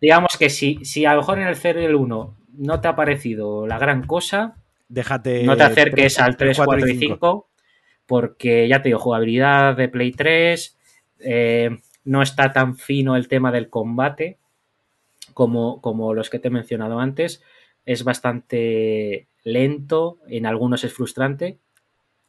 digamos 0.01 0.37
que 0.39 0.49
si, 0.49 0.85
si 0.85 1.05
a 1.05 1.15
lo 1.15 1.23
mejor 1.23 1.41
en 1.41 1.49
el 1.49 1.57
0 1.57 1.83
y 1.83 1.87
el 1.87 1.97
1 1.97 2.37
no 2.59 2.81
te 2.81 2.87
ha 2.87 2.95
parecido 2.95 3.67
la 3.67 3.81
gran 3.81 4.07
cosa, 4.07 4.55
déjate. 4.89 5.43
No 5.43 5.57
te 5.57 5.65
acerques 5.65 6.21
al 6.21 6.37
3, 6.37 6.61
4 6.65 6.87
y 6.87 6.99
5, 6.99 7.49
porque 8.07 8.69
ya 8.69 8.81
te 8.81 8.91
digo, 8.91 9.01
jugabilidad 9.01 9.77
de 9.77 9.89
Play 9.89 10.13
3, 10.13 10.79
eh, 11.19 11.79
no 12.05 12.23
está 12.23 12.53
tan 12.53 12.77
fino 12.77 13.17
el 13.17 13.27
tema 13.27 13.51
del 13.51 13.69
combate 13.69 14.39
como, 15.35 15.81
como 15.81 16.15
los 16.15 16.31
que 16.31 16.39
te 16.39 16.47
he 16.47 16.53
mencionado 16.53 17.01
antes. 17.01 17.43
Es 17.87 18.05
bastante 18.05 19.27
lento, 19.43 20.19
en 20.29 20.47
algunos 20.47 20.85
es 20.85 20.93
frustrante, 20.93 21.59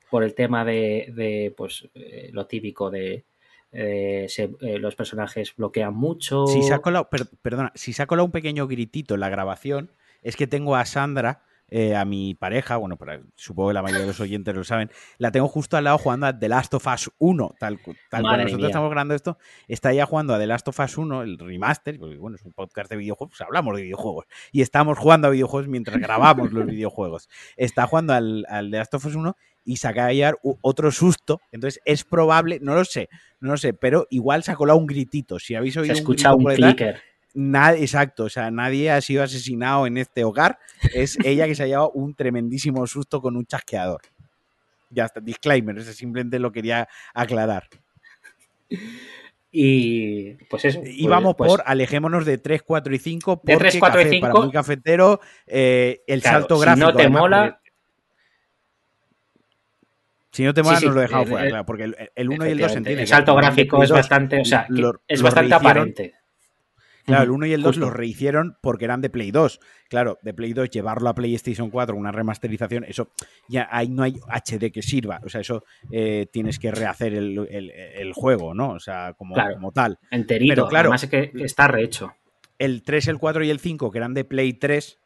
por 0.09 0.23
el 0.23 0.33
tema 0.33 0.65
de, 0.65 1.53
pues, 1.55 1.87
eh, 1.93 2.31
lo 2.33 2.47
típico 2.47 2.89
de 2.89 3.25
eh, 3.73 4.27
eh, 4.37 4.79
los 4.79 4.95
personajes 4.95 5.55
bloquean 5.55 5.95
mucho. 5.95 6.47
Si 6.47 6.61
se 6.61 6.73
perdona, 7.41 7.71
si 7.75 7.93
se 7.93 8.03
ha 8.03 8.07
colado 8.07 8.25
un 8.25 8.31
pequeño 8.31 8.67
gritito 8.67 9.15
en 9.15 9.19
la 9.19 9.29
grabación, 9.29 9.91
es 10.21 10.35
que 10.35 10.47
tengo 10.47 10.75
a 10.75 10.85
Sandra 10.85 11.43
eh, 11.75 11.95
a 11.95 12.05
mi 12.05 12.35
pareja, 12.35 12.77
bueno, 12.77 12.99
supongo 13.35 13.69
que 13.69 13.73
la 13.73 13.81
mayoría 13.81 14.01
de 14.01 14.07
los 14.09 14.19
oyentes 14.19 14.53
lo 14.53 14.63
saben, 14.63 14.91
la 15.17 15.31
tengo 15.31 15.47
justo 15.47 15.75
al 15.75 15.85
lado 15.85 15.97
jugando 15.97 16.27
a 16.27 16.37
The 16.37 16.47
Last 16.47 16.71
of 16.75 16.85
Us 16.85 17.09
1, 17.17 17.55
tal, 17.59 17.79
tal 18.11 18.21
cual 18.21 18.43
nosotros 18.43 18.67
estamos 18.67 18.91
grabando 18.91 19.15
esto, 19.15 19.39
está 19.67 19.91
ella 19.91 20.05
jugando 20.05 20.35
a 20.35 20.37
The 20.37 20.45
Last 20.45 20.67
of 20.67 20.79
Us 20.79 20.95
1, 20.99 21.23
el 21.23 21.39
remaster, 21.39 21.97
porque 21.97 22.17
bueno, 22.17 22.35
es 22.35 22.45
un 22.45 22.53
podcast 22.53 22.91
de 22.91 22.97
videojuegos, 22.97 23.31
pues 23.31 23.41
hablamos 23.41 23.75
de 23.75 23.81
videojuegos, 23.81 24.25
y 24.51 24.61
estamos 24.61 24.99
jugando 24.99 25.29
a 25.29 25.31
videojuegos 25.31 25.67
mientras 25.67 25.97
grabamos 25.97 26.53
los 26.53 26.67
videojuegos. 26.67 27.27
Está 27.57 27.87
jugando 27.87 28.13
al, 28.13 28.45
The 28.47 28.77
Last 28.77 28.93
of 28.93 29.05
Us 29.07 29.15
1 29.15 29.35
y 29.65 29.75
de 29.75 30.13
llevar 30.13 30.37
otro 30.43 30.91
susto, 30.91 31.41
entonces 31.51 31.81
es 31.85 32.03
probable, 32.03 32.59
no 32.61 32.75
lo 32.75 32.85
sé, 32.85 33.09
no 33.39 33.49
lo 33.49 33.57
sé, 33.57 33.73
pero 33.73 34.05
igual 34.11 34.43
se 34.43 34.51
ha 34.51 34.55
colado 34.55 34.77
un 34.77 34.85
gritito, 34.85 35.39
si 35.39 35.55
habéis 35.55 35.75
oído 35.77 35.95
se 35.95 36.01
escucha 36.01 36.35
un, 36.35 36.45
clicker 36.45 37.01
exacto, 37.35 38.25
o 38.25 38.29
sea, 38.29 38.51
nadie 38.51 38.91
ha 38.91 39.01
sido 39.01 39.23
asesinado 39.23 39.87
en 39.87 39.97
este 39.97 40.23
hogar. 40.23 40.59
Es 40.93 41.17
ella 41.23 41.47
que 41.47 41.55
se 41.55 41.63
ha 41.63 41.67
llevado 41.67 41.91
un 41.91 42.13
tremendísimo 42.13 42.85
susto 42.87 43.21
con 43.21 43.35
un 43.35 43.45
chasqueador. 43.45 44.01
Ya 44.89 45.05
está, 45.05 45.19
disclaimer, 45.19 45.77
eso 45.77 45.93
simplemente 45.93 46.37
lo 46.39 46.51
quería 46.51 46.87
aclarar. 47.13 47.67
Y 49.55 50.33
pues 50.49 50.65
eso. 50.65 50.81
Y 50.83 51.07
vamos 51.07 51.35
pues 51.35 51.47
por 51.47 51.63
alejémonos 51.65 52.25
de 52.25 52.39
3, 52.39 52.63
4 52.63 52.95
y 52.95 52.99
5. 52.99 53.37
Porque 53.37 53.53
de 53.53 53.59
3, 53.59 53.75
4 53.79 54.01
y 54.01 54.09
5. 54.09 54.27
Para 54.27 54.45
un 54.45 54.51
cafetero, 54.51 55.21
eh, 55.45 56.01
el 56.07 56.23
salto 56.23 56.57
gráfico. 56.57 56.87
Si 56.87 56.93
no 56.93 56.97
te 56.97 57.09
mola. 57.09 57.59
Si 60.31 60.43
no 60.43 60.55
te 60.55 60.63
mola, 60.63 60.79
nos 60.79 60.95
lo 60.95 61.01
dejamos 61.01 61.29
fuera, 61.29 61.47
claro, 61.47 61.65
porque 61.67 61.83
el 62.15 62.29
1 62.29 62.47
y 62.47 62.49
el 62.49 62.57
2 62.57 62.71
se 62.71 62.77
entiende. 62.79 63.01
El 63.03 63.07
salto 63.07 63.35
gráfico 63.35 63.83
es 63.83 63.91
bastante, 63.91 64.41
o 64.41 64.45
sea, 64.45 64.67
es 65.07 65.21
bastante 65.21 65.53
aparente. 65.53 66.15
Claro, 67.05 67.23
el 67.23 67.31
1 67.31 67.45
y 67.47 67.53
el 67.53 67.61
2 67.61 67.77
los 67.77 67.91
rehicieron 67.91 68.57
porque 68.61 68.85
eran 68.85 69.01
de 69.01 69.09
Play 69.09 69.31
2. 69.31 69.59
Claro, 69.89 70.19
de 70.21 70.33
Play 70.33 70.53
2 70.53 70.69
llevarlo 70.69 71.09
a 71.09 71.15
PlayStation 71.15 71.69
4, 71.69 71.95
una 71.95 72.11
remasterización, 72.11 72.85
eso 72.85 73.09
ya 73.47 73.67
ahí 73.71 73.89
no 73.89 74.03
hay 74.03 74.15
HD 74.27 74.71
que 74.71 74.81
sirva. 74.81 75.19
O 75.23 75.29
sea, 75.29 75.41
eso 75.41 75.63
eh, 75.91 76.27
tienes 76.31 76.59
que 76.59 76.71
rehacer 76.71 77.13
el, 77.13 78.11
juego, 78.13 78.53
¿no? 78.53 78.71
O 78.71 78.79
sea, 78.79 79.13
como, 79.13 79.35
como 79.35 79.71
tal. 79.71 79.99
Enterito, 80.11 80.51
Pero, 80.51 80.67
claro, 80.67 80.87
además 80.87 81.03
es 81.03 81.09
que 81.09 81.31
está 81.43 81.67
rehecho. 81.67 82.13
El 82.57 82.83
3, 82.83 83.09
el 83.09 83.17
4 83.17 83.43
y 83.43 83.49
el 83.49 83.59
5, 83.59 83.91
que 83.91 83.97
eran 83.97 84.13
de 84.13 84.23
Play 84.23 84.53
3, 84.53 84.99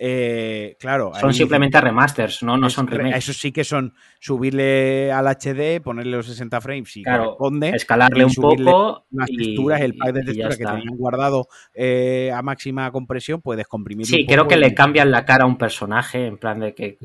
eh, 0.00 0.76
claro. 0.78 1.10
Son 1.20 1.34
simplemente 1.34 1.80
remasters, 1.80 2.44
¿no? 2.44 2.56
No 2.56 2.70
son 2.70 2.86
remakes. 2.86 3.18
Eso 3.18 3.32
sí 3.32 3.50
que 3.50 3.64
son 3.64 3.92
subirle 4.20 5.10
al 5.10 5.26
HD, 5.26 5.82
ponerle 5.82 6.16
los 6.16 6.26
60 6.26 6.60
frames 6.60 6.96
y 6.96 7.02
claro, 7.02 7.36
Escalarle 7.62 8.24
un 8.24 8.34
poco. 8.34 9.06
Las 9.10 9.28
texturas, 9.28 9.80
el 9.80 9.96
pack 9.96 10.12
de 10.12 10.22
texturas 10.22 10.56
que 10.56 10.64
tenían 10.64 10.96
guardado 10.96 11.48
eh, 11.74 12.30
a 12.32 12.42
máxima 12.42 12.90
compresión, 12.92 13.40
puedes 13.40 13.66
comprimir. 13.66 14.06
Sí, 14.06 14.24
creo 14.24 14.46
que 14.46 14.56
le 14.56 14.72
cambian 14.72 15.10
la 15.10 15.24
cara 15.24 15.44
a 15.44 15.46
un 15.48 15.58
personaje, 15.58 16.26
en 16.26 16.38
plan 16.38 16.60
de 16.60 16.74
que 16.74 16.98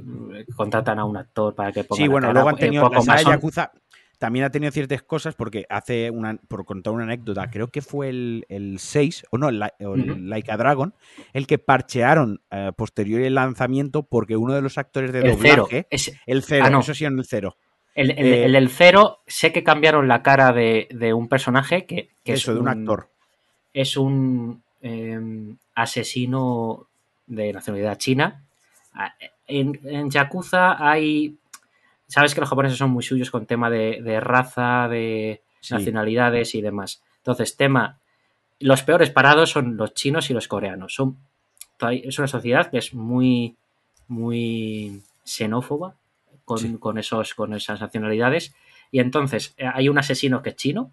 contratan 0.55 0.99
a 0.99 1.05
un 1.05 1.17
actor 1.17 1.55
para 1.55 1.71
que 1.71 1.83
ponga. 1.83 1.97
Sí, 1.97 2.07
bueno, 2.07 2.27
la 2.27 2.33
luego 2.33 2.49
han 2.49 2.57
tenido 2.57 2.89
la 2.89 3.21
Yakuza 3.23 3.71
también 4.17 4.45
ha 4.45 4.49
tenido 4.49 4.71
ciertas 4.71 5.03
cosas 5.03 5.35
porque 5.35 5.65
hace 5.69 6.09
una, 6.09 6.35
por 6.47 6.65
contar 6.65 6.93
una 6.93 7.03
anécdota, 7.03 7.49
creo 7.49 7.67
que 7.67 7.81
fue 7.81 8.09
el, 8.09 8.45
el 8.49 8.79
6, 8.79 9.25
o 9.31 9.37
no, 9.37 9.49
el, 9.49 9.59
Laika 10.29 10.57
Dragon, 10.57 10.93
el 11.33 11.47
que 11.47 11.57
parchearon 11.57 12.41
eh, 12.51 12.71
posterior 12.75 13.21
al 13.23 13.35
lanzamiento 13.35 14.03
porque 14.03 14.37
uno 14.37 14.53
de 14.53 14.61
los 14.61 14.77
actores 14.77 15.11
de 15.11 15.21
doblaje, 15.21 15.87
el 16.25 16.43
cero, 16.43 16.65
ah, 16.71 16.79
eso 16.79 16.93
sí 16.93 17.05
en 17.05 17.17
el 17.17 17.25
cero. 17.25 17.57
El, 17.95 18.11
el, 18.11 18.53
del 18.53 18.69
cero, 18.69 19.19
sé 19.27 19.51
que 19.51 19.63
cambiaron 19.63 20.07
la 20.07 20.23
cara 20.23 20.51
de, 20.51 21.13
un 21.13 21.27
personaje 21.27 21.85
que, 21.85 22.09
eso, 22.25 22.51
es 22.51 22.55
de 22.55 22.61
un, 22.61 22.67
actor. 22.67 23.09
Es 23.71 23.97
un 23.97 24.63
em, 24.81 25.57
asesino 25.75 26.87
de 27.27 27.53
nacionalidad 27.53 27.97
china. 27.97 28.43
En, 29.47 29.79
en 29.83 30.09
Yakuza 30.09 30.77
hay 30.79 31.37
sabes 32.13 32.35
que 32.35 32.41
los 32.41 32.49
japoneses 32.49 32.77
son 32.77 32.91
muy 32.91 33.01
suyos 33.01 33.31
con 33.31 33.47
tema 33.47 33.71
de, 33.71 34.19
raza, 34.21 34.87
de 34.87 35.41
nacionalidades 35.71 36.53
y 36.53 36.61
demás. 36.61 37.01
Entonces, 37.17 37.57
tema, 37.57 37.97
los 38.59 38.83
peores 38.83 39.09
parados 39.09 39.49
son 39.49 39.77
los 39.77 39.95
chinos 39.95 40.29
y 40.29 40.35
los 40.35 40.47
coreanos. 40.47 40.93
Son, 40.93 41.17
es 41.89 42.19
una 42.19 42.27
sociedad 42.27 42.69
que 42.69 42.77
es 42.77 42.93
muy, 42.93 43.55
muy 44.07 45.01
xenófoba 45.23 45.95
con, 46.45 46.99
esos, 46.99 47.33
con 47.33 47.55
esas 47.55 47.81
nacionalidades. 47.81 48.53
Y 48.91 48.99
entonces, 48.99 49.55
eh, 49.57 49.65
hay 49.73 49.89
un 49.89 49.97
asesino 49.97 50.43
que 50.43 50.51
es 50.51 50.55
chino 50.55 50.91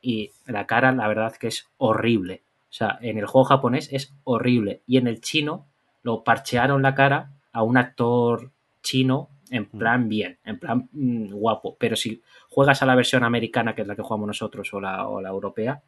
y 0.00 0.30
la 0.46 0.66
cara, 0.66 0.92
la 0.92 1.06
verdad, 1.08 1.36
que 1.36 1.48
es 1.48 1.68
horrible. 1.76 2.40
O 2.70 2.72
sea, 2.72 2.98
en 3.02 3.18
el 3.18 3.26
juego 3.26 3.44
japonés 3.44 3.90
es 3.92 4.14
horrible. 4.24 4.80
Y 4.86 4.96
en 4.96 5.08
el 5.08 5.20
chino 5.20 5.66
lo 6.02 6.24
parchearon 6.24 6.80
la 6.80 6.94
cara 6.94 7.32
a 7.52 7.62
un 7.62 7.76
actor 7.76 8.50
chino 8.82 9.28
en 9.54 9.66
plan 9.66 10.08
bien, 10.08 10.38
en 10.44 10.58
plan 10.58 10.88
mm, 10.92 11.32
guapo. 11.32 11.76
Pero 11.78 11.94
si 11.94 12.20
juegas 12.48 12.82
a 12.82 12.86
la 12.86 12.96
versión 12.96 13.22
americana, 13.22 13.74
que 13.74 13.82
es 13.82 13.88
la 13.88 13.94
que 13.94 14.02
jugamos 14.02 14.26
nosotros, 14.26 14.72
o 14.74 14.80
la, 14.80 15.06
o 15.06 15.20
la 15.20 15.28
europea, 15.28 15.80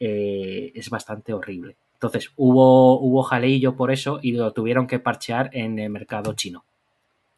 eh, 0.00 0.72
es 0.74 0.90
bastante 0.90 1.32
horrible. 1.32 1.76
Entonces 1.94 2.32
hubo, 2.36 3.00
hubo 3.00 3.22
jaleillo 3.22 3.76
por 3.76 3.92
eso 3.92 4.18
y 4.20 4.32
lo 4.32 4.52
tuvieron 4.52 4.86
que 4.86 4.98
parchear 4.98 5.50
en 5.52 5.78
el 5.78 5.90
mercado 5.90 6.32
chino. 6.34 6.64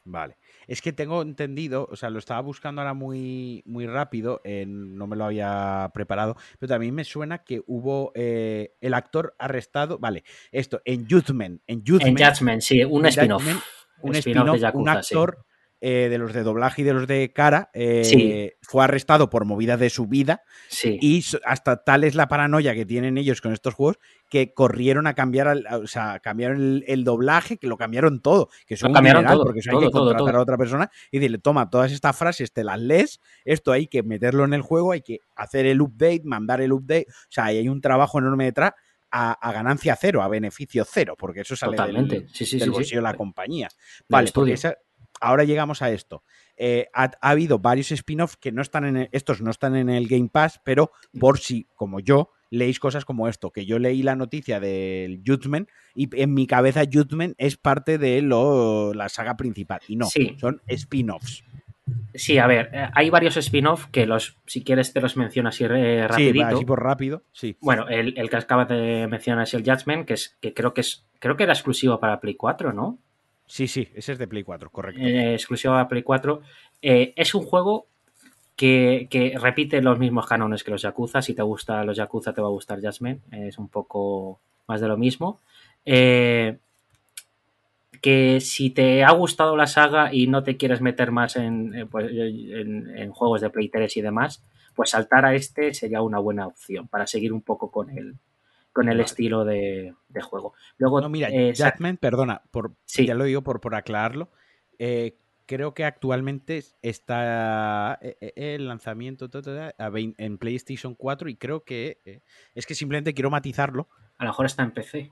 Vale. 0.05 0.37
Es 0.67 0.81
que 0.81 0.93
tengo 0.93 1.21
entendido, 1.21 1.89
o 1.91 1.97
sea, 1.97 2.11
lo 2.11 2.19
estaba 2.19 2.41
buscando 2.41 2.81
ahora 2.81 2.95
muy, 2.95 3.63
muy 3.67 3.87
rápido, 3.87 4.41
no 4.45 5.07
me 5.09 5.17
lo 5.17 5.25
había 5.25 5.91
preparado, 5.93 6.37
pero 6.61 6.71
también 6.71 6.95
me 6.95 7.03
suena 7.03 7.39
que 7.39 7.63
hubo 7.67 8.13
eh, 8.15 8.77
el 8.81 8.95
actor 8.95 9.35
arrestado, 9.39 9.99
vale, 9.99 10.23
esto, 10.53 10.81
en 10.85 11.09
Judgment. 11.09 11.61
En 11.67 11.81
Judgment, 11.85 12.21
en 12.21 12.27
Judgment 12.27 12.63
sí, 12.63 12.85
un 12.85 13.05
spin-off 13.07 13.45
un 14.03 14.15
Spin-off 14.15 14.61
de 14.61 14.67
spin-off, 14.67 14.75
un 14.75 15.03
sí. 15.03 15.15
Eh, 15.81 16.09
de 16.11 16.19
los 16.19 16.33
de 16.33 16.43
doblaje 16.43 16.83
y 16.83 16.85
de 16.85 16.93
los 16.93 17.07
de 17.07 17.33
cara 17.33 17.71
eh, 17.73 18.03
Sí. 18.05 18.51
fue 18.61 18.85
arrestado 18.85 19.31
por 19.31 19.45
movidas 19.47 19.81
de 19.81 19.89
su 19.91 20.07
vida 20.07 20.43
Sí. 20.69 20.99
y 21.01 21.25
hasta 21.45 21.83
tal 21.85 22.05
es 22.05 22.15
la 22.15 22.29
paranoia 22.29 22.75
que 22.75 22.85
tienen 22.85 23.17
ellos 23.17 23.41
con 23.41 23.53
estos 23.53 23.75
juegos 23.75 23.99
que 24.29 24.53
corrieron 24.55 25.07
a 25.07 25.15
cambiar, 25.15 25.49
al- 25.49 25.67
o 25.73 25.87
sea, 25.87 26.21
cambiaron 26.21 26.59
el, 26.61 26.85
el 26.87 27.03
doblaje, 27.05 27.57
que 27.57 27.67
lo 27.67 27.77
cambiaron 27.77 28.21
todo, 28.21 28.49
que 28.67 28.77
un 28.85 28.93
cambiaron 28.93 29.25
todo, 29.27 29.43
porque 29.45 29.61
eso 29.61 29.71
hay 29.73 29.87
que 29.87 29.91
contratar 29.91 30.19
todo. 30.33 30.37
a 30.39 30.43
otra 30.43 30.57
persona 30.59 30.91
y 31.11 31.19
decirle, 31.19 31.39
toma, 31.39 31.69
todas 31.71 31.91
estas 31.93 32.17
frases 32.17 32.53
te 32.53 32.63
las 32.63 32.79
lees, 32.79 33.21
esto 33.45 33.73
hay 33.73 33.87
que 33.89 34.03
meterlo 34.03 34.45
en 34.45 34.53
el 34.55 34.63
juego, 34.63 34.93
hay 34.93 35.01
que 35.03 35.19
hacer 35.35 35.67
el 35.67 35.81
update, 35.81 36.23
mandar 36.25 36.61
el 36.61 36.73
update, 36.73 37.07
o 37.09 37.13
sea, 37.31 37.47
ahí 37.47 37.57
hay 37.59 37.69
un 37.69 37.81
trabajo 37.81 38.19
enorme 38.19 38.45
detrás 38.45 38.73
a, 39.11 39.33
a 39.33 39.53
ganancia 39.53 39.97
cero, 40.01 40.23
a 40.23 40.29
beneficio 40.29 40.85
cero, 40.89 41.17
porque 41.19 41.41
eso 41.41 41.57
sale 41.57 41.73
del- 41.73 41.79
Totalmente. 41.79 42.27
Sí, 42.33 42.45
sí, 42.47 42.59
del 42.59 42.61
sí, 42.61 42.65
sí. 42.67 42.71
bolsillo 42.71 42.99
de 42.99 43.03
la 43.03 43.15
compañía. 43.15 43.69
Vale, 44.09 44.31
porque 44.33 44.53
esa- 44.53 44.77
ahora 45.21 45.45
llegamos 45.45 45.83
a 45.83 45.91
esto. 45.91 46.25
Eh, 46.57 46.89
ha, 46.95 47.05
ha 47.21 47.31
habido 47.31 47.59
varios 47.59 47.91
spin-offs 47.93 48.37
que 48.37 48.53
no 48.53 48.63
están 48.63 48.85
en 48.85 48.97
el- 48.97 49.09
estos 49.13 49.41
no 49.41 49.51
están 49.51 49.77
en 49.77 49.89
el 49.89 50.09
Game 50.09 50.29
Pass, 50.33 50.61
pero 50.65 50.91
por 51.19 51.39
si, 51.39 51.67
como 51.75 52.01
yo, 52.01 52.31
leéis 52.51 52.81
cosas 52.81 53.05
como 53.05 53.29
esto, 53.29 53.51
que 53.53 53.65
yo 53.65 53.79
leí 53.79 54.03
la 54.03 54.17
noticia 54.17 54.59
del 54.61 55.23
Judgment 55.25 55.69
y 55.95 56.09
en 56.21 56.35
mi 56.35 56.47
cabeza 56.47 56.83
Judgment 56.91 57.35
es 57.39 57.57
parte 57.57 57.97
de 57.99 58.23
lo, 58.23 58.93
la 58.95 59.09
saga 59.09 59.37
principal. 59.37 59.81
Y 59.87 59.97
no, 59.97 60.07
Sí. 60.07 60.37
son 60.41 60.61
spin-offs. 60.67 61.45
Sí, 62.15 62.39
a 62.39 62.47
ver, 62.47 62.71
eh, 62.73 62.89
hay 62.95 63.11
varios 63.11 63.37
spin-off 63.37 63.87
que 63.87 64.07
los, 64.07 64.37
si 64.47 64.63
quieres 64.63 64.93
te 64.93 65.01
los 65.01 65.17
menciono 65.17 65.49
así 65.49 65.65
eh, 65.65 66.03
Sí, 66.03 66.07
rapidito. 66.09 66.45
va, 66.45 66.49
así 66.51 66.65
por 66.65 66.83
rápido, 66.83 67.23
sí. 67.33 67.57
Bueno, 67.61 67.89
el, 67.89 68.17
el 68.19 68.31
que 68.31 68.37
acabas 68.37 68.69
de 68.69 69.07
mencionar 69.09 69.45
es 69.45 69.55
el 69.55 69.65
Judgment, 69.65 70.07
que 70.07 70.15
es 70.15 70.37
que 70.41 70.53
creo 70.55 70.73
que 70.75 70.83
es 70.83 71.07
creo 71.19 71.37
que 71.37 71.43
era 71.45 71.53
exclusivo 71.53 71.99
para 72.01 72.21
Play 72.21 72.35
4, 72.37 72.73
¿no? 72.73 72.99
Sí, 73.51 73.67
sí, 73.67 73.89
ese 73.95 74.13
es 74.13 74.19
de 74.19 74.29
Play 74.29 74.45
4, 74.45 74.71
correcto. 74.71 75.01
Eh, 75.03 75.35
exclusivo 75.35 75.75
Play 75.89 76.05
4. 76.05 76.41
Eh, 76.83 77.13
es 77.17 77.35
un 77.35 77.43
juego 77.43 77.87
que, 78.55 79.09
que 79.11 79.37
repite 79.37 79.83
los 79.83 79.99
mismos 79.99 80.27
cánones 80.29 80.63
que 80.63 80.71
los 80.71 80.83
Yakuza. 80.83 81.21
Si 81.21 81.35
te 81.35 81.43
gusta 81.43 81.83
los 81.85 81.97
Yakuza, 81.97 82.33
te 82.33 82.41
va 82.41 82.47
a 82.47 82.51
gustar 82.53 82.81
Judgment. 82.81 83.21
Es 83.33 83.59
un 83.59 83.69
poco 83.69 84.39
más 84.69 84.81
de 84.81 84.87
lo 84.87 84.97
mismo. 84.97 85.41
Eh, 85.85 86.59
que 88.01 88.41
si 88.41 88.71
te 88.71 89.03
ha 89.03 89.11
gustado 89.11 89.57
la 89.57 89.67
saga 89.67 90.15
y 90.15 90.27
no 90.29 90.43
te 90.43 90.57
quieres 90.57 90.81
meter 90.81 91.11
más 91.11 91.37
en, 91.37 91.75
eh, 91.75 91.87
pues, 91.87 92.09
en- 92.11 92.97
en 92.97 93.11
juegos 93.11 93.41
de 93.41 93.51
Play 93.51 93.69
3 93.69 93.97
y 93.97 94.01
demás, 94.01 94.43
pues 94.75 94.91
saltar 94.91 95.25
a 95.27 95.35
este 95.35 95.75
sería 95.75 96.01
una 96.03 96.19
buena 96.21 96.47
opción 96.47 96.87
para 96.89 97.07
seguir 97.07 97.33
un 97.33 97.43
poco 97.43 97.71
con 97.71 97.91
el, 97.91 98.15
con 98.73 98.89
el 98.89 98.97
Vale. 98.99 99.05
estilo 99.05 99.45
de, 99.45 99.95
de 100.09 100.21
juego. 100.21 100.55
Luego, 100.79 101.01
No, 101.01 101.09
mira, 101.09 101.29
eh, 101.31 101.53
Judgment, 101.57 101.99
perdona, 102.01 102.43
por, 102.51 102.73
Sí. 102.85 103.07
ya 103.07 103.15
lo 103.15 103.25
digo 103.25 103.43
por, 103.43 103.61
por 103.61 103.75
aclararlo. 103.75 104.31
eh, 104.79 105.17
creo 105.47 105.75
que 105.75 105.85
actualmente 105.85 106.63
está 106.81 107.99
eh, 108.01 108.17
eh, 108.21 108.33
el 108.55 108.69
lanzamiento 108.69 109.29
en 109.89 110.39
PlayStation 110.39 110.95
4 110.95 111.29
y 111.29 111.35
creo 111.35 111.65
que 111.65 112.23
es 112.55 112.67
que 112.67 112.77
simplemente 112.77 113.15
quiero 113.15 113.31
matizarlo. 113.31 113.89
a 114.19 114.25
lo 114.25 114.31
mejor 114.31 114.47
está 114.47 114.63
en 114.63 114.71
PC. 114.71 115.11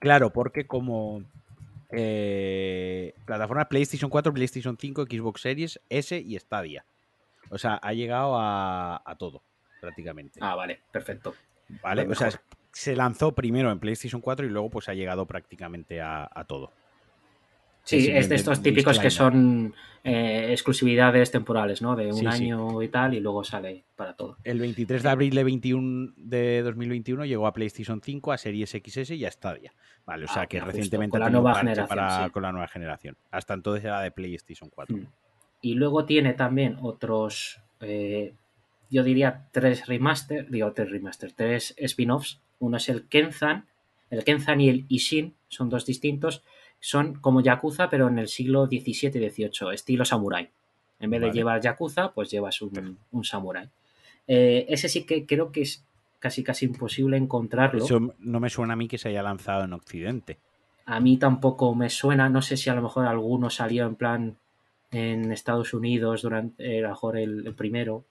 Claro, 0.00 0.30
porque 0.30 0.66
como 0.66 1.22
eh, 1.90 3.14
plataforma 3.26 3.68
PlayStation 3.68 4.10
4, 4.10 4.34
PlayStation 4.34 4.76
5, 4.78 5.04
Xbox 5.04 5.40
Series 5.40 5.80
S 5.88 6.18
y 6.18 6.36
Stadia. 6.38 6.84
O 7.50 7.56
sea, 7.58 7.74
ha 7.76 7.92
llegado 7.92 8.36
a, 8.36 9.02
a 9.04 9.14
todo, 9.16 9.42
prácticamente. 9.80 10.40
Ah, 10.42 10.54
vale, 10.56 10.80
perfecto. 10.90 11.34
¿Vale? 11.82 12.08
O 12.08 12.14
sea. 12.16 12.30
Se 12.74 12.94
lanzó 12.96 13.32
primero 13.34 13.70
en 13.70 13.78
PlayStation 13.78 14.20
4 14.20 14.44
y 14.46 14.50
luego 14.50 14.68
pues 14.68 14.88
ha 14.88 14.94
llegado 14.94 15.26
prácticamente 15.26 16.00
a, 16.00 16.28
a 16.30 16.44
todo. 16.44 16.72
Sí, 17.84 18.08
es 18.10 18.30
de 18.30 18.36
estos 18.36 18.62
típicos 18.62 18.98
que 18.98 19.10
son 19.10 19.74
eh, 20.04 20.48
exclusividades 20.52 21.30
temporales, 21.30 21.82
¿no? 21.82 21.94
De 21.94 22.06
un 22.06 22.14
Sí, 22.14 22.20
sí. 22.20 22.26
año 22.26 22.80
y 22.82 22.88
tal, 22.88 23.12
y 23.12 23.20
luego 23.20 23.44
sale 23.44 23.84
para 23.94 24.14
todo. 24.16 24.38
El 24.42 24.58
23 24.58 25.02
de 25.02 25.08
abril 25.10 25.34
de, 25.34 25.44
21 25.44 26.12
de 26.16 26.62
2021 26.62 27.26
llegó 27.26 27.46
a 27.46 27.52
PlayStation 27.52 28.00
5, 28.02 28.32
a 28.32 28.38
Series 28.38 28.70
XS 28.70 29.10
y 29.10 29.26
a 29.26 29.30
Stadia. 29.30 29.72
Vale, 30.06 30.24
o 30.24 30.28
sea 30.28 30.42
Ah, 30.42 30.46
que 30.46 30.60
recientemente 30.60 31.10
con 31.12 31.20
la 31.20 31.28
nueva 31.30 31.54
generación, 31.56 31.88
para- 31.88 32.24
sí. 32.24 32.30
con 32.30 32.42
la 32.42 32.52
nueva 32.52 32.68
generación. 32.68 33.16
Hasta 33.30 33.52
entonces 33.52 33.84
era 33.84 34.00
de 34.00 34.10
PlayStation 34.10 34.70
4. 34.70 34.96
Mm. 34.96 35.06
Y 35.60 35.74
luego 35.74 36.06
tiene 36.06 36.32
también 36.32 36.78
otros, 36.80 37.60
eh, 37.82 38.32
yo 38.90 39.02
diría 39.04 39.48
tres 39.52 39.86
remaster, 39.86 40.48
digo 40.50 40.72
tres 40.72 40.90
remaster, 40.90 41.32
tres 41.32 41.74
spin-offs. 41.76 42.40
Uno 42.58 42.76
es 42.76 42.88
el 42.88 43.06
Kenzan, 43.08 43.66
el 44.10 44.24
Kenzan 44.24 44.60
y 44.60 44.68
el 44.68 44.84
Ishin, 44.88 45.34
son 45.48 45.68
dos 45.68 45.84
distintos. 45.86 46.42
Son 46.80 47.14
como 47.14 47.40
Yakuza, 47.40 47.88
pero 47.88 48.08
en 48.08 48.18
el 48.18 48.28
siglo 48.28 48.66
XVII 48.66 49.10
y 49.14 49.30
XVIII, 49.30 49.72
estilo 49.72 50.04
samurai. 50.04 50.50
En 51.00 51.10
vez 51.10 51.20
de 51.20 51.32
llevar 51.32 51.60
Yakuza, 51.60 52.12
pues 52.12 52.30
llevas 52.30 52.60
un, 52.62 52.98
un 53.10 53.24
samurai. 53.24 53.68
Eh, 54.26 54.66
ese 54.68 54.88
sí 54.88 55.04
que 55.04 55.26
creo 55.26 55.50
que 55.50 55.62
es 55.62 55.84
casi 56.18 56.42
casi 56.42 56.66
imposible 56.66 57.16
encontrarlo. 57.16 57.84
Eso 57.84 58.14
no 58.18 58.40
me 58.40 58.50
suena 58.50 58.74
a 58.74 58.76
mí 58.76 58.88
que 58.88 58.98
se 58.98 59.08
haya 59.08 59.22
lanzado 59.22 59.64
en 59.64 59.72
Occidente. 59.72 60.38
A 60.86 61.00
mí 61.00 61.16
tampoco 61.16 61.74
me 61.74 61.90
suena, 61.90 62.28
no 62.28 62.42
sé 62.42 62.56
si 62.56 62.70
a 62.70 62.74
lo 62.74 62.82
mejor 62.82 63.06
alguno 63.06 63.50
salió 63.50 63.86
en 63.86 63.94
plan 63.94 64.36
en 64.90 65.32
Estados 65.32 65.74
Unidos 65.74 66.22
durante 66.22 66.64
eh, 66.64 66.78
a 66.78 66.82
lo 66.82 66.88
mejor 66.90 67.18
el, 67.18 67.46
el 67.46 67.54
primero. 67.54 68.04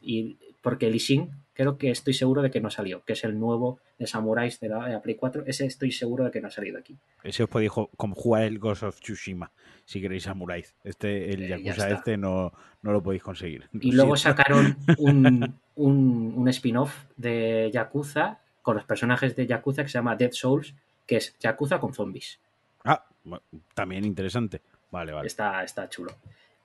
Y 0.00 0.36
porque 0.62 0.86
el 0.86 0.94
Ishin 0.94 1.30
creo 1.60 1.76
que 1.76 1.90
estoy 1.90 2.14
seguro 2.14 2.40
de 2.42 2.50
que 2.50 2.60
no 2.60 2.70
salió, 2.70 3.04
que 3.04 3.12
es 3.12 3.22
el 3.24 3.38
nuevo 3.38 3.80
de 3.98 4.06
Samuráis 4.06 4.58
de 4.60 4.68
la, 4.70 4.86
de 4.86 4.92
la 4.94 5.02
Play 5.02 5.16
4. 5.16 5.44
Ese 5.46 5.66
estoy 5.66 5.92
seguro 5.92 6.24
de 6.24 6.30
que 6.30 6.40
no 6.40 6.48
ha 6.48 6.50
salido 6.50 6.78
aquí. 6.78 6.96
Ese 7.22 7.42
os 7.42 7.50
podéis 7.50 7.70
jugar 7.70 8.42
el 8.44 8.58
Ghost 8.58 8.82
of 8.84 8.98
Tsushima, 9.00 9.50
si 9.84 10.00
queréis 10.00 10.22
samuráis. 10.22 10.74
Este, 10.84 11.32
el 11.32 11.42
Eh, 11.42 11.48
ya 11.48 11.56
Yakuza 11.58 11.90
este 11.90 12.16
no, 12.16 12.52
no 12.82 12.92
lo 12.92 13.02
podéis 13.02 13.22
conseguir. 13.22 13.68
Y 13.78 13.92
luego 13.92 14.16
sacaron 14.16 14.76
un, 14.98 15.54
un, 15.76 16.32
un 16.36 16.48
spin-off 16.48 17.04
de 17.16 17.70
Yakuza 17.72 18.38
con 18.62 18.76
los 18.76 18.84
personajes 18.84 19.36
de 19.36 19.46
Yakuza 19.46 19.82
que 19.82 19.88
se 19.90 19.98
llama 19.98 20.16
Dead 20.16 20.32
Souls, 20.32 20.74
que 21.06 21.16
es 21.16 21.36
Yakuza 21.40 21.78
con 21.78 21.92
zombies. 21.92 22.38
Ah, 22.84 23.04
también 23.74 24.04
interesante. 24.06 24.62
Vale, 24.90 25.12
vale. 25.12 25.26
Está, 25.26 25.62
está 25.62 25.88
chulo. 25.88 26.12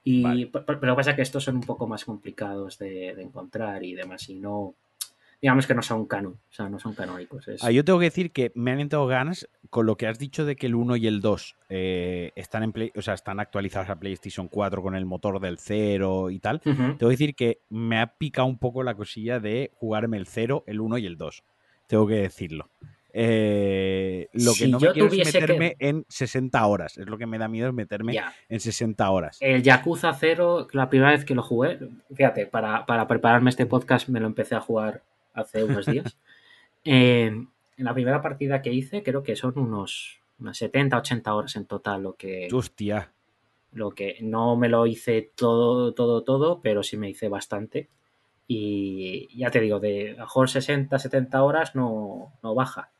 Y, 0.08 0.22
Vale. 0.22 0.46
pe- 0.48 0.60
pe- 0.62 0.76
Pero 0.78 0.88
lo 0.88 0.94
que 0.94 1.00
pasa 1.00 1.10
es 1.12 1.16
que 1.16 1.22
estos 1.24 1.44
son 1.44 1.56
un 1.56 1.64
poco 1.64 1.88
más 1.88 2.06
complicados 2.06 2.78
de, 2.78 3.16
de 3.16 3.24
encontrar 3.24 3.84
y 3.84 3.96
demás. 3.96 4.30
Y 4.30 4.36
no. 4.36 4.76
Digamos 5.46 5.68
que 5.68 5.76
no 5.76 5.84
son 5.84 6.08
canon. 6.08 6.34
O 6.34 6.54
sea, 6.54 6.70
no 6.70 6.80
son 6.80 6.96
canónicos. 6.96 7.48
Es, 7.48 7.64
Ah, 7.64 7.70
yo 7.70 7.86
tengo 7.86 8.00
que 8.00 8.06
decir 8.06 8.32
que 8.32 8.52
me 8.56 8.72
han 8.72 8.80
entrado 8.80 9.06
ganas 9.06 9.48
con 9.70 9.86
lo 9.86 9.96
que 9.96 10.08
has 10.08 10.18
dicho 10.18 10.44
de 10.44 10.56
que 10.56 10.66
el 10.66 10.74
1 10.74 10.96
y 10.96 11.06
el 11.06 11.22
2 11.22 11.56
eh, 11.70 12.32
están 12.36 12.64
en 12.64 12.72
Play- 12.72 12.92
o 12.96 13.02
sea, 13.04 13.14
están 13.14 13.40
actualizados 13.40 13.92
a 13.92 14.00
PlayStation 14.00 14.48
4 14.48 14.82
con 14.82 14.96
el 14.96 15.06
motor 15.06 15.40
del 15.40 15.60
0 15.60 16.32
y 16.32 16.40
tal. 16.40 16.62
Ujú. 16.66 16.74
Tengo 16.76 16.98
que 16.98 17.06
decir 17.06 17.36
que 17.36 17.60
me 17.70 18.00
ha 18.00 18.08
picado 18.18 18.48
un 18.48 18.58
poco 18.58 18.82
la 18.82 18.96
cosilla 18.96 19.40
de 19.40 19.70
jugarme 19.76 20.18
el 20.18 20.26
0, 20.26 20.64
el 20.66 20.82
1 20.82 20.98
y 20.98 21.06
el 21.06 21.16
2. 21.16 21.44
Tengo 21.86 22.08
que 22.08 22.16
decirlo. 22.16 22.68
Eh, 23.18 24.28
lo 24.34 24.52
que 24.54 24.58
Si 24.66 24.72
no 24.72 24.80
me 24.80 24.92
quiero 24.92 25.06
es 25.06 25.12
tuviese 25.12 25.32
que- 25.34 25.42
meterme 25.42 25.76
en 25.80 26.06
60 26.10 26.66
horas. 26.66 26.98
Es 26.98 27.06
lo 27.08 27.18
que 27.20 27.26
me 27.28 27.38
da 27.38 27.48
miedo 27.48 27.68
es 27.70 27.74
meterme 27.74 28.20
en 28.50 28.60
60 28.60 29.10
horas. 29.12 29.38
El 29.42 29.62
Yakuza 29.64 30.12
0, 30.14 30.68
la 30.74 30.90
primera 30.90 31.12
vez 31.12 31.24
que 31.24 31.36
lo 31.36 31.42
jugué, 31.44 31.80
fíjate, 32.14 32.46
para, 32.48 32.86
para 32.86 33.08
prepararme 33.08 33.52
este 33.52 33.66
podcast 33.68 34.10
me 34.10 34.20
lo 34.20 34.26
empecé 34.28 34.56
a 34.56 34.60
jugar 34.60 35.04
hace 35.36 35.64
unos 35.64 35.86
días. 35.86 36.18
Eh, 36.88 37.26
en 37.26 37.84
la 37.84 37.96
primera 37.96 38.22
partida 38.22 38.62
que 38.62 38.72
hice, 38.72 39.02
creo 39.02 39.24
que 39.24 39.36
son 39.36 39.58
unos, 39.58 40.20
unas 40.40 40.56
70, 40.56 40.98
80 40.98 41.34
horas 41.34 41.56
en 41.56 41.66
total 41.66 42.04
lo 42.04 42.14
que, 42.14 42.48
Hostia. 42.54 43.12
lo 43.74 43.90
que 43.90 44.18
no 44.22 44.56
me 44.56 44.70
lo 44.70 44.86
hice 44.86 45.32
todo, 45.36 45.96
todo, 45.96 46.24
todo, 46.24 46.62
pero 46.62 46.84
sí 46.84 46.96
me 46.96 47.10
hice 47.10 47.28
bastante. 47.28 47.90
Y 48.48 49.36
ya 49.36 49.50
te 49.50 49.62
digo, 49.62 49.80
de 49.80 50.12
a 50.12 50.22
mejor 50.22 50.48
60, 50.48 51.00
70 51.00 51.44
horas 51.44 51.74
no, 51.74 52.34
no 52.44 52.54
baja. 52.54 52.92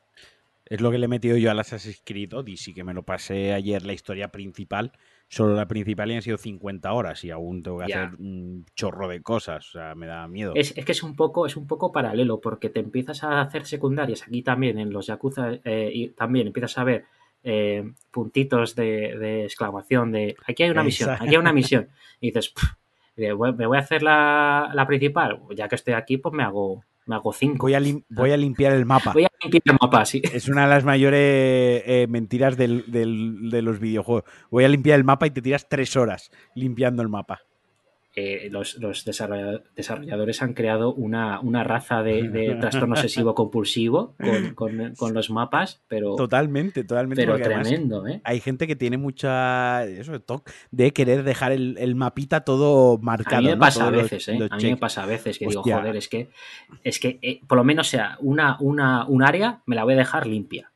Es 0.64 0.80
lo 0.80 0.90
que 0.90 0.98
le 0.98 1.04
he 1.04 1.08
metido 1.08 1.36
yo 1.36 1.50
al 1.50 1.60
Assassin's 1.60 2.02
Creed 2.04 2.34
Odyssey, 2.34 2.74
que 2.74 2.82
me 2.82 2.92
lo 2.92 3.04
pasé 3.04 3.52
ayer 3.52 3.86
la 3.86 3.92
historia 3.92 4.32
principal. 4.32 4.92
Solo 5.28 5.54
la 5.56 5.66
principal 5.66 6.10
y 6.10 6.14
han 6.14 6.22
sido 6.22 6.38
50 6.38 6.92
horas 6.92 7.24
y 7.24 7.30
aún 7.30 7.62
tengo 7.62 7.78
que 7.80 7.88
Ya. 7.88 8.04
hacer 8.04 8.20
un 8.20 8.64
chorro 8.76 9.08
de 9.08 9.22
cosas. 9.22 9.68
O 9.68 9.72
sea, 9.72 9.94
me 9.96 10.06
da 10.06 10.28
miedo. 10.28 10.52
Es, 10.54 10.76
es 10.76 10.84
que 10.84 10.92
es 10.92 11.02
un 11.02 11.16
poco, 11.16 11.46
es 11.46 11.56
un 11.56 11.66
poco 11.66 11.90
paralelo, 11.92 12.40
porque 12.40 12.70
te 12.70 12.80
empiezas 12.80 13.24
a 13.24 13.40
hacer 13.40 13.66
secundarias 13.66 14.22
aquí 14.22 14.42
también 14.42 14.78
en 14.78 14.92
los 14.92 15.06
Yakuza 15.08 15.54
eh, 15.64 15.90
y 15.92 16.08
también 16.10 16.46
empiezas 16.46 16.78
a 16.78 16.84
ver 16.84 17.04
eh, 17.42 17.90
puntitos 18.10 18.74
de, 18.76 19.16
de 19.18 19.44
exclamación 19.44 20.10
de 20.12 20.36
aquí 20.46 20.62
hay 20.64 20.70
una 20.70 20.82
misión, 20.84 21.08
Exacto. 21.10 21.24
aquí 21.24 21.34
hay 21.34 21.40
una 21.40 21.52
misión. 21.52 21.88
Y 22.20 22.28
dices, 22.28 22.48
"Pff, 22.50 22.64
eh, 23.16 23.32
voy- 23.32 23.52
me 23.52 23.66
voy 23.66 23.76
a 23.78 23.80
hacer 23.80 24.02
la, 24.02 24.70
la 24.74 24.86
principal. 24.86 25.40
Ya 25.56 25.68
que 25.68 25.74
estoy 25.74 25.94
aquí, 25.94 26.18
pues 26.18 26.34
me 26.34 26.42
hago, 26.44 26.84
me 27.06 27.14
hago 27.16 27.32
cinco. 27.32 27.66
Voy 27.66 27.74
a, 27.74 27.80
lim- 27.80 28.04
voy 28.08 28.30
a 28.32 28.36
limpiar 28.36 28.72
el 28.72 28.84
mapa. 28.84 29.12
Voy 29.12 29.24
a 29.24 29.25
limpiar 29.25 29.25
el 29.25 29.25
sí. 30.04 30.22
Es 30.32 30.48
una 30.48 30.62
de 30.64 30.68
las 30.70 30.84
mayores 30.84 31.82
eh, 31.86 32.06
mentiras 32.08 32.56
del- 32.56 32.84
del- 32.90 33.50
de 33.50 33.62
los 33.62 33.78
videojuegos. 33.80 34.24
Voy 34.50 34.64
a 34.64 34.68
limpiar 34.68 34.98
el 34.98 35.04
mapa 35.04 35.26
y 35.26 35.30
te 35.30 35.42
tiras 35.42 35.68
tres 35.68 35.96
horas 35.96 36.30
limpiando 36.54 37.02
el 37.02 37.08
mapa. 37.08 37.42
Eh, 38.18 38.48
los, 38.50 38.78
desarrolladores 39.04 40.40
han 40.40 40.54
creado 40.54 40.94
una, 40.94 41.38
raza 41.64 42.02
de, 42.02 42.56
trastorno 42.60 42.94
obsesivo 42.94 43.34
compulsivo 43.34 44.14
con, 44.54 45.12
los 45.12 45.28
mapas, 45.28 45.82
pero. 45.86 46.16
Totalmente, 46.16 46.82
totalmente. 46.84 47.26
Pero 47.26 47.38
tremendo, 47.38 48.06
¿eh? 48.06 48.22
Hay 48.24 48.40
gente 48.40 48.66
que 48.66 48.74
tiene 48.74 48.96
mucha. 48.96 49.84
Eso, 49.84 50.18
toque 50.20 50.50
de 50.70 50.94
querer 50.94 51.24
dejar 51.24 51.52
el, 51.52 51.94
mapita 51.94 52.40
todo 52.40 52.96
marcado. 52.96 53.36
A 53.36 53.40
mí 53.42 53.48
me 53.48 53.56
pasa 53.58 53.86
a 53.86 53.90
veces, 53.90 54.28
¿eh? 54.28 54.38
a 54.50 54.56
mí 54.56 54.70
me 54.70 54.76
pasa 54.78 55.02
a 55.02 55.06
veces 55.06 55.38
que 55.38 55.46
digo, 55.46 55.62
joder, 55.62 55.94
es 55.96 56.08
que, 56.08 56.30
es 56.84 56.98
que 56.98 57.18
eh, 57.20 57.40
por 57.46 57.58
lo 57.58 57.64
menos 57.64 57.88
sea 57.88 58.16
una, 58.20 58.56
una, 58.60 59.04
un 59.06 59.22
área 59.22 59.60
me 59.66 59.76
la 59.76 59.84
voy 59.84 59.92
a 59.92 59.98
dejar 59.98 60.26
limpia. 60.26 60.72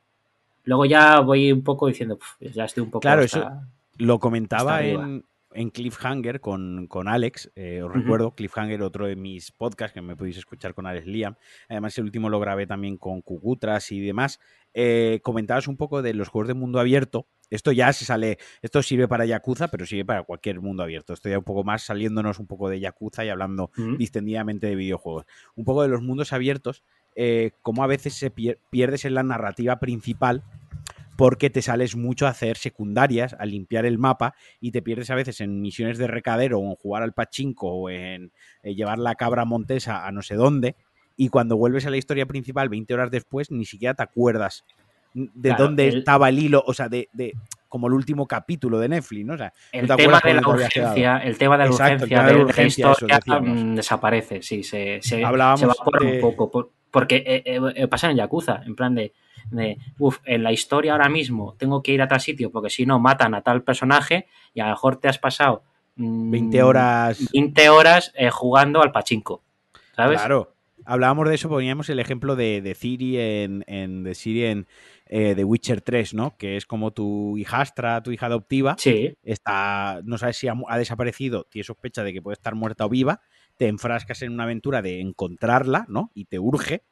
Luego 0.65 0.85
ya 0.85 1.19
voy 1.21 1.51
un 1.51 1.63
poco 1.63 1.87
diciendo, 1.87 2.19
ya 2.39 2.65
estoy 2.65 2.83
un 2.83 2.91
poco. 2.91 3.01
Claro, 3.01 3.23
eso 3.23 3.49
lo 3.97 4.19
comentaba 4.19 4.83
en, 4.83 5.23
en 5.53 5.69
Cliffhanger 5.69 6.39
con, 6.39 6.87
con 6.87 7.07
Alex. 7.07 7.51
Eh, 7.55 7.81
os 7.83 7.93
recuerdo, 7.93 8.35
Cliffhanger, 8.35 8.81
otro 8.81 9.07
de 9.07 9.15
mis 9.15 9.51
podcasts 9.51 9.93
que 9.93 10.01
me 10.01 10.15
podéis 10.15 10.37
escuchar 10.37 10.73
con 10.73 10.85
Alex 10.85 11.07
Liam. 11.07 11.35
Además, 11.69 11.97
el 11.97 12.05
último 12.05 12.29
lo 12.29 12.39
grabé 12.39 12.67
también 12.67 12.97
con 12.97 13.21
Cucutras 13.21 13.91
y 13.91 13.99
demás. 13.99 14.39
Eh, 14.73 15.19
comentabas 15.23 15.67
un 15.67 15.77
poco 15.77 16.01
de 16.01 16.13
los 16.13 16.29
juegos 16.29 16.47
de 16.47 16.53
mundo 16.53 16.79
abierto. 16.79 17.27
Esto 17.49 17.73
ya 17.73 17.91
se 17.91 18.05
sale, 18.05 18.37
esto 18.61 18.81
sirve 18.81 19.09
para 19.09 19.25
Yakuza, 19.25 19.67
pero 19.67 19.85
sirve 19.85 20.05
para 20.05 20.23
cualquier 20.23 20.61
mundo 20.61 20.83
abierto. 20.83 21.13
Estoy 21.13 21.33
un 21.33 21.43
poco 21.43 21.65
más 21.65 21.83
saliéndonos 21.83 22.39
un 22.39 22.47
poco 22.47 22.69
de 22.69 22.79
Yakuza 22.79 23.25
y 23.25 23.29
hablando 23.29 23.71
distendidamente 23.97 24.67
de 24.67 24.75
videojuegos. 24.75 25.25
Un 25.55 25.65
poco 25.65 25.81
de 25.81 25.89
los 25.89 26.01
mundos 26.01 26.31
abiertos, 26.31 26.83
eh, 27.13 27.51
como 27.61 27.83
a 27.83 27.87
veces 27.87 28.13
se 28.13 28.31
pierdes 28.31 29.03
en 29.03 29.15
la 29.15 29.23
narrativa 29.23 29.79
principal 29.79 30.43
porque 31.21 31.51
te 31.51 31.61
sales 31.61 31.95
mucho 31.95 32.25
a 32.25 32.31
hacer 32.31 32.57
secundarias, 32.57 33.35
a 33.37 33.45
limpiar 33.45 33.85
el 33.85 33.99
mapa 33.99 34.33
y 34.59 34.71
te 34.71 34.81
pierdes 34.81 35.11
a 35.11 35.15
veces 35.15 35.39
en 35.39 35.61
misiones 35.61 35.99
de 35.99 36.07
recadero 36.07 36.57
o 36.57 36.67
en 36.67 36.75
jugar 36.75 37.03
al 37.03 37.13
pachinko 37.13 37.67
o 37.67 37.89
en 37.91 38.31
eh, 38.63 38.73
llevar 38.73 38.97
la 38.97 39.13
cabra 39.13 39.45
montesa 39.45 40.07
a 40.07 40.11
no 40.11 40.23
sé 40.23 40.33
dónde 40.33 40.75
y 41.15 41.29
cuando 41.29 41.57
vuelves 41.57 41.85
a 41.85 41.91
la 41.91 41.97
historia 41.97 42.25
principal 42.25 42.69
20 42.69 42.91
horas 42.95 43.11
después 43.11 43.51
ni 43.51 43.65
siquiera 43.65 43.93
te 43.93 44.01
acuerdas 44.01 44.65
de 45.13 45.53
dónde 45.55 45.89
estaba 45.89 46.27
el 46.29 46.39
hilo, 46.39 46.63
o 46.65 46.73
sea, 46.73 46.89
de, 46.89 47.07
como 47.69 47.85
el 47.85 47.93
último 47.93 48.25
capítulo 48.25 48.79
de 48.79 48.89
Netflix, 48.89 49.23
¿no? 49.23 49.35
O 49.35 49.37
sea, 49.37 49.53
el, 49.73 49.87
tema 49.87 50.19
de 50.23 50.33
la 50.33 50.41
urgencia, 50.41 51.17
el 51.17 51.37
tema 51.37 51.55
de 51.55 51.65
la 51.65 51.69
urgencia, 51.69 52.25
de, 52.25 53.07
la 53.07 53.17
historia 53.19 53.39
mm, 53.39 53.75
desaparece, 53.75 54.41
sí, 54.41 54.63
se, 54.63 54.99
se, 55.03 55.23
Hablábamos 55.23 55.77
un 56.01 56.19
poco, 56.19 56.71
porque 56.89 57.17
eh, 57.17 57.59
eh, 57.75 57.87
pasa 57.87 58.09
en 58.09 58.17
Yakuza, 58.17 58.63
en 58.65 58.75
plan 58.75 58.95
de 58.95 59.13
de, 59.49 59.77
uff, 59.99 60.19
en 60.25 60.43
la 60.43 60.51
historia 60.51 60.93
ahora 60.93 61.09
mismo 61.09 61.55
tengo 61.57 61.81
que 61.81 61.91
ir 61.91 62.01
a 62.01 62.07
tal 62.07 62.21
sitio 62.21 62.51
porque 62.51 62.69
si 62.69 62.85
no 62.85 62.99
matan 62.99 63.33
a 63.33 63.41
tal 63.41 63.63
personaje 63.63 64.27
y 64.53 64.59
a 64.59 64.65
lo 64.65 64.71
mejor 64.71 64.97
te 64.97 65.07
has 65.07 65.17
pasado 65.17 65.63
20 65.95 66.61
mm, 66.61 66.65
horas, 66.65 67.29
20 67.33 67.69
horas 67.69 68.13
eh, 68.15 68.29
jugando 68.29 68.81
al 68.81 68.91
pachinko, 68.91 69.43
¿sabes? 69.95 70.19
Claro. 70.19 70.55
Hablábamos 70.83 71.29
de 71.29 71.35
eso, 71.35 71.47
poníamos 71.47 71.89
el 71.89 71.99
ejemplo 71.99 72.35
de, 72.35 72.61
de 72.61 72.73
Ciri 72.73 73.19
en, 73.19 73.63
en 73.67 74.03
de 74.03 74.15
Ciri 74.15 74.45
en 74.45 74.67
eh, 75.05 75.35
The 75.35 75.43
Witcher 75.43 75.81
3, 75.81 76.13
¿no? 76.15 76.35
Que 76.37 76.57
es 76.57 76.65
como 76.65 76.91
tu 76.91 77.37
hijastra, 77.37 78.01
tu 78.01 78.11
hija 78.11 78.25
adoptiva. 78.25 78.75
Sí. 78.79 79.13
Está, 79.21 80.01
no 80.05 80.17
sabes 80.17 80.37
si 80.37 80.47
ha, 80.47 80.55
ha 80.67 80.77
desaparecido, 80.77 81.45
tienes 81.49 81.67
sospecha 81.67 82.03
de 82.03 82.13
que 82.13 82.21
puede 82.21 82.33
estar 82.33 82.55
muerta 82.55 82.85
o 82.85 82.89
viva. 82.89 83.21
Te 83.57 83.67
enfrascas 83.67 84.21
en 84.23 84.31
una 84.31 84.43
aventura 84.43 84.81
de 84.81 85.01
encontrarla, 85.01 85.85
¿no? 85.87 86.11
Y 86.15 86.25
te 86.25 86.39
urge 86.39 86.83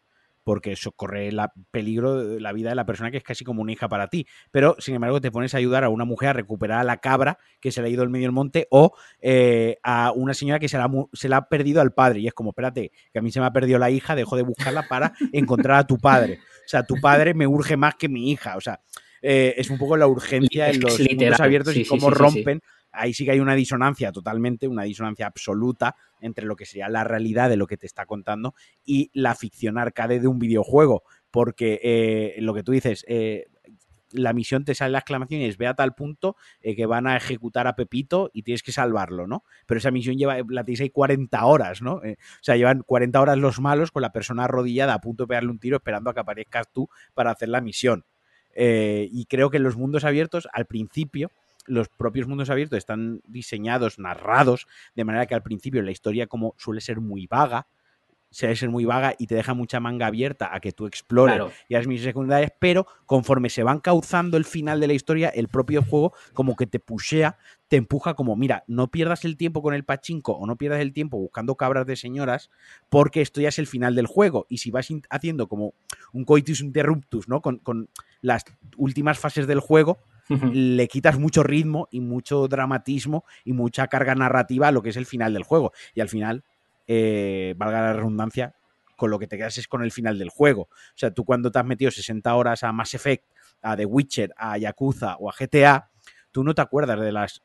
porque 0.50 0.72
eso 0.72 0.92
corre 0.94 1.28
el 1.28 1.40
peligro 1.70 2.26
de 2.26 2.42
la 2.42 2.52
vida 2.54 2.70
de 2.70 2.76
la 2.76 2.84
persona 2.84 3.12
que 3.12 3.18
es 3.18 3.24
casi 3.24 3.46
como 3.46 3.62
una 3.62 3.72
hija 3.72 3.88
para 3.88 4.08
ti. 4.08 4.26
Pero, 4.50 4.76
sin 4.80 4.96
embargo, 4.96 5.22
te 5.22 5.30
pones 5.30 5.54
a 5.54 5.60
ayudar 5.60 5.84
a 5.84 5.90
una 5.90 6.06
mujer 6.06 6.30
a 6.30 6.34
recuperar 6.34 6.80
a 6.80 6.84
la 6.84 6.98
cabra 6.98 7.38
que 7.60 7.72
se 7.72 7.84
le 7.84 7.88
ha 7.88 7.92
ido 7.92 8.02
al 8.02 8.10
medio 8.10 8.26
del 8.26 8.32
monte 8.32 8.66
o 8.72 8.94
eh, 9.22 9.78
a 9.84 10.12
una 10.12 10.34
señora 10.34 10.58
que 10.58 10.68
se 10.68 10.80
la, 10.80 10.90
se 11.14 11.30
la, 11.30 11.38
ha 11.38 11.50
perdido 11.50 11.82
al 11.82 11.94
padre. 11.94 12.22
Y 12.22 12.26
es 12.26 12.34
como, 12.34 12.50
espérate, 12.50 12.92
que 13.14 13.20
a 13.20 13.22
mí 13.22 13.30
se 13.30 13.40
me 13.40 13.46
ha 13.46 13.54
perdido 13.54 13.78
la 13.78 13.92
hija, 13.92 14.16
dejo 14.16 14.38
de 14.38 14.42
buscarla 14.42 14.88
para 14.88 15.14
encontrar 15.34 15.78
a 15.78 15.86
tu 15.86 16.00
padre. 16.00 16.40
O 16.66 16.68
sea, 16.68 16.82
tu 16.82 16.96
padre 17.00 17.36
me 17.36 17.46
urge 17.46 17.78
más 17.78 17.94
que 17.94 18.10
mi 18.10 18.32
hija. 18.32 18.58
O 18.58 18.62
sea, 18.62 18.80
eh, 19.22 19.54
es 19.56 19.70
un 19.70 19.78
poco 19.78 19.98
la 19.98 20.08
urgencia 20.08 20.72
en 20.72 20.80
los 20.80 21.00
mundos 21.00 21.40
abiertos 21.40 21.76
y 21.76 21.86
cómo 21.86 22.10
rompen 22.10 22.60
ahí 22.92 23.14
sí 23.14 23.26
que 23.26 23.32
hay 23.32 23.40
una 23.40 23.56
disonancia 23.56 24.12
totalmente, 24.12 24.68
una 24.68 24.84
disonancia 24.84 25.28
absoluta 25.28 25.96
entre 26.22 26.46
lo 26.46 26.56
que 26.56 26.66
sería 26.66 26.90
la 26.90 27.04
realidad 27.04 27.50
de 27.50 27.58
lo 27.58 27.68
que 27.68 27.78
te 27.78 27.86
está 27.86 28.06
contando 28.06 28.56
y 28.86 29.10
la 29.14 29.36
ficción 29.36 29.78
arcade 29.78 30.20
de 30.20 30.28
un 30.28 30.40
videojuego. 30.40 31.04
Porque 31.32 31.80
eh, 31.84 32.36
lo 32.42 32.54
que 32.54 32.64
tú 32.64 32.72
dices, 32.72 33.06
eh, 33.08 33.46
la 34.12 34.34
misión 34.34 34.66
te 34.66 34.74
sale 34.74 34.92
la 34.92 35.00
exclamación 35.00 35.42
y 35.42 35.46
es 35.46 35.58
ve 35.58 35.68
a 35.68 35.76
tal 35.76 35.94
punto 35.94 36.36
eh, 36.62 36.76
que 36.76 36.88
van 36.88 37.06
a 37.06 37.16
ejecutar 37.16 37.68
a 37.68 37.76
Pepito 37.76 38.32
y 38.34 38.42
tienes 38.42 38.64
que 38.64 38.72
salvarlo, 38.72 39.28
¿no? 39.28 39.44
Pero 39.68 39.78
esa 39.78 39.92
misión 39.92 40.18
lleva, 40.18 40.38
la 40.50 40.64
tenéis 40.64 40.82
ahí 40.82 40.90
40 40.90 41.46
horas, 41.46 41.84
¿no? 41.84 41.96
o 41.96 42.02
sea, 42.42 42.56
llevan 42.56 42.82
40 42.82 43.22
horas 43.22 43.38
los 43.38 43.60
malos 43.60 43.92
con 43.92 44.02
la 44.02 44.12
persona 44.12 44.46
arrodillada 44.46 44.96
a 44.96 45.02
punto 45.02 45.24
de 45.24 45.28
pegarle 45.28 45.52
un 45.52 45.60
tiro 45.60 45.78
esperando 45.78 46.10
a 46.10 46.14
que 46.16 46.20
aparezcas 46.22 46.66
tú 46.74 46.90
para 47.14 47.30
hacer 47.32 47.50
la 47.50 47.62
misión. 47.62 48.04
y 48.56 49.26
creo 49.26 49.52
que 49.52 49.58
en 49.58 49.64
los 49.64 49.78
mundos 49.78 50.04
abiertos, 50.06 50.50
al 50.52 50.66
principio, 50.66 51.30
los 51.70 51.88
propios 51.88 52.28
mundos 52.28 52.50
abiertos 52.50 52.78
están 52.78 53.22
diseñados, 53.26 54.00
narrados, 54.00 54.68
de 54.96 55.06
manera 55.06 55.26
que 55.28 55.36
al 55.36 55.44
principio 55.44 55.82
la 55.82 55.92
historia 55.92 56.28
como 56.28 56.56
suele 56.58 56.82
ser 56.82 57.00
muy 57.00 57.28
vaga, 57.28 57.68
suele 58.32 58.56
ser 58.56 58.70
muy 58.70 58.86
vaga 58.86 59.16
y 59.18 59.28
te 59.28 59.36
deja 59.36 59.54
mucha 59.54 59.80
manga 59.80 60.08
abierta 60.08 60.54
a 60.54 60.60
que 60.60 60.72
tú 60.72 60.86
explores 60.86 61.42
y 61.68 61.74
las 61.74 61.88
misiones 61.88 62.04
secundarias, 62.04 62.54
pero 62.60 62.86
conforme 63.06 63.50
se 63.50 63.64
van 63.64 63.80
cauzando 63.80 64.38
el 64.38 64.46
final 64.46 64.80
de 64.80 64.88
la 64.88 64.94
historia, 64.94 65.30
el 65.30 65.48
propio 65.48 65.84
juego 65.84 66.14
como 66.34 66.56
que 66.56 66.68
te 66.68 66.80
pushea, 66.80 67.38
te 67.68 67.78
empuja 67.78 68.14
como, 68.14 68.36
mira, 68.36 68.64
no 68.68 68.90
pierdas 68.90 69.26
el 69.26 69.38
tiempo 69.38 69.62
con 69.62 69.74
el 69.74 69.84
pachinko 69.84 70.34
o 70.34 70.46
no 70.46 70.58
pierdas 70.58 70.82
el 70.82 70.94
tiempo 70.94 71.18
buscando 71.18 71.56
cabras 71.56 71.86
de 71.86 71.96
señoras, 71.96 72.50
porque 72.90 73.22
esto 73.22 73.42
ya 73.42 73.50
es 73.50 73.60
el 73.60 73.68
final 73.68 73.96
del 73.96 74.08
juego. 74.08 74.46
Y 74.50 74.58
si 74.58 74.72
vas 74.72 74.88
haciendo 75.10 75.48
como 75.48 75.74
un 76.14 76.26
coitus 76.26 76.62
interruptus, 76.62 77.28
¿no? 77.28 77.42
Con, 77.42 77.58
con 77.58 77.90
las 78.22 78.44
últimas 78.78 79.20
fases 79.20 79.48
del 79.48 79.60
juego, 79.60 80.00
le 80.30 80.88
quitas 80.88 81.18
mucho 81.18 81.44
ritmo 81.44 81.88
y 81.92 82.02
mucho 82.02 82.48
dramatismo 82.48 83.26
y 83.44 83.54
mucha 83.54 83.88
carga 83.88 84.16
narrativa 84.16 84.68
a 84.68 84.72
lo 84.72 84.82
que 84.82 84.90
es 84.90 84.98
el 84.98 85.06
final 85.06 85.34
del 85.34 85.44
juego. 85.44 85.72
Y 85.94 86.02
al 86.02 86.10
final, 86.10 86.44
eh, 86.88 87.54
valga 87.58 87.82
la 87.82 87.94
redundancia, 87.94 88.56
con 88.96 89.10
lo 89.10 89.18
que 89.18 89.28
te 89.28 89.38
quedas 89.38 89.58
es 89.58 89.68
con 89.68 89.82
el 89.82 89.92
final 89.92 90.20
del 90.20 90.30
juego. 90.30 90.64
O 90.64 90.98
sea, 90.98 91.12
tú 91.12 91.26
cuando 91.26 91.52
te 91.52 91.60
has 91.60 91.66
metido 91.66 91.90
60 91.90 92.36
horas 92.36 92.64
a 92.64 92.72
Mass 92.72 92.94
Effect, 92.94 93.26
a 93.62 93.76
The 93.76 93.86
Witcher, 93.86 94.34
a 94.38 94.58
Yakuza 94.58 95.16
o 95.20 95.30
a 95.30 95.34
GTA, 95.38 95.90
tú 96.32 96.44
no 96.44 96.54
te 96.54 96.62
acuerdas 96.62 97.00
de 97.00 97.12
las 97.12 97.42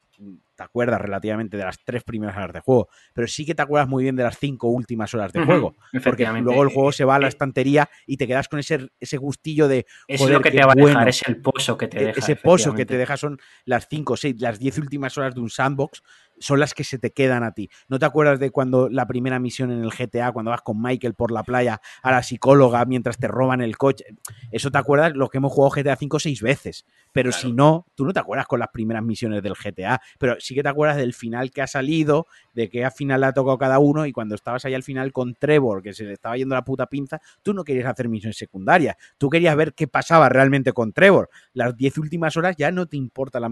te 0.55 0.62
acuerdas 0.62 1.01
relativamente 1.01 1.57
de 1.57 1.64
las 1.64 1.79
tres 1.85 2.05
primeras 2.05 2.37
horas 2.37 2.53
de 2.53 2.61
juego, 2.61 2.89
pero 3.12 3.27
sí 3.27 3.45
que 3.45 3.55
te 3.55 3.62
acuerdas 3.62 3.89
muy 3.89 4.05
bien 4.05 4.16
de 4.16 4.22
las 4.22 4.39
cinco 4.39 4.68
últimas 4.68 5.12
horas 5.14 5.33
de 5.33 5.45
juego, 5.45 5.75
porque 6.03 6.27
luego 6.27 6.62
el 6.62 6.68
juego 6.68 6.93
se 6.93 7.05
va 7.05 7.16
a 7.16 7.18
la 7.18 7.27
eh, 7.27 7.31
estantería 7.31 7.89
y 8.07 8.16
te 8.16 8.27
quedas 8.27 8.49
con 8.49 8.59
ese, 8.61 8.89
ese 9.01 9.16
gustillo 9.16 9.68
de... 9.68 9.87
Es 10.07 10.20
lo 10.29 10.41
que 10.41 10.51
te 10.51 10.64
va 10.64 10.72
a 10.72 10.75
dejar, 10.75 11.09
es 11.09 11.22
el 11.27 11.41
pozo 11.41 11.77
que 11.77 11.89
te 11.89 11.99
e, 11.99 12.07
deja. 12.07 12.20
Ese 12.20 12.37
pozo 12.37 12.75
que 12.75 12.87
te 12.87 12.97
deja 12.97 13.16
son 13.16 13.39
las 13.64 13.89
cinco, 13.89 14.16
seis, 14.16 14.37
las 14.39 14.59
diez 14.59 14.79
últimas 14.79 15.18
horas 15.18 15.35
de 15.35 15.41
un 15.41 15.51
sandbox 15.51 16.03
son 16.39 16.61
las 16.61 16.74
que 16.74 16.85
se 16.85 16.99
te 16.99 17.12
quedan 17.12 17.43
a 17.43 17.53
ti. 17.53 17.70
¿No 17.89 17.99
te 17.99 18.07
acuerdas 18.07 18.39
de 18.39 18.51
cuando 18.51 18.89
la 18.89 19.07
primera 19.07 19.39
misión 19.39 19.70
en 19.70 19.82
el 19.82 19.91
GTA, 19.91 20.32
cuando 20.32 20.51
vas 20.51 20.62
con 20.62 20.80
Michael 20.80 21.14
por 21.14 21.30
la 21.30 21.43
playa 21.43 21.80
a 22.03 22.11
la 22.11 22.22
psicóloga 22.22 22.85
mientras 22.85 23.18
te 23.18 23.28
roban 23.28 23.61
el 23.61 23.76
coche? 23.76 24.05
Eso 24.51 24.70
te 24.70 24.78
acuerdas 24.78 25.14
lo 25.14 25.28
que 25.28 25.39
hemos 25.39 25.53
jugado 25.53 25.74
GTA 25.74 25.97
5 25.97 26.18
seis 26.18 26.43
veces. 26.43 26.85
Pero 27.12 27.30
si 27.30 27.53
no, 27.53 27.87
tú 27.95 28.05
no 28.05 28.12
te 28.12 28.20
acuerdas 28.20 28.47
con 28.47 28.59
las 28.59 28.68
primeras 28.68 29.03
misiones 29.03 29.43
del 29.43 29.55
GTA, 29.55 30.01
pero 30.18 30.37
sí 30.41 30.55
que 30.55 30.62
te 30.62 30.68
acuerdas 30.68 30.97
del 30.97 31.14
final 31.14 31.53
que 31.53 31.62
ha 31.62 31.66
salido, 31.66 32.26
de 32.53 32.68
que 32.68 32.85
al 32.85 32.93
final 32.93 33.20
le 33.20 33.26
ha 33.28 33.32
tocado 33.32 33.57
cada 33.57 33.78
uno 33.78 34.07
y 34.07 34.12
cuando 34.12 34.35
estabas 34.35 34.64
ahí 34.64 34.74
al 34.74 34.82
final 34.82 35.12
con 35.12 35.35
Trevor, 35.35 35.82
que 35.82 35.93
se 35.93 36.05
le 36.05 36.12
estaba 36.14 36.37
yendo 36.37 36.55
la 36.55 36.64
puta 36.64 36.87
pinza, 36.87 37.20
tú 37.43 37.55
no 37.55 37.62
querías 37.64 37.87
hacer 37.87 38.09
misiones 38.09 38.37
secundarias, 38.37 38.97
tú 39.18 39.30
querías 39.30 39.55
ver 39.57 39.74
qué 39.74 39.87
pasaba 39.87 40.28
realmente 40.28 40.72
con 40.72 40.93
Trevor. 40.93 41.30
Las 41.53 41.76
diez 41.76 41.97
últimas 41.99 42.37
horas 42.37 42.57
ya 42.57 42.70
no 42.70 42.87
te 42.87 42.97
importa 42.97 43.39
la, 43.39 43.49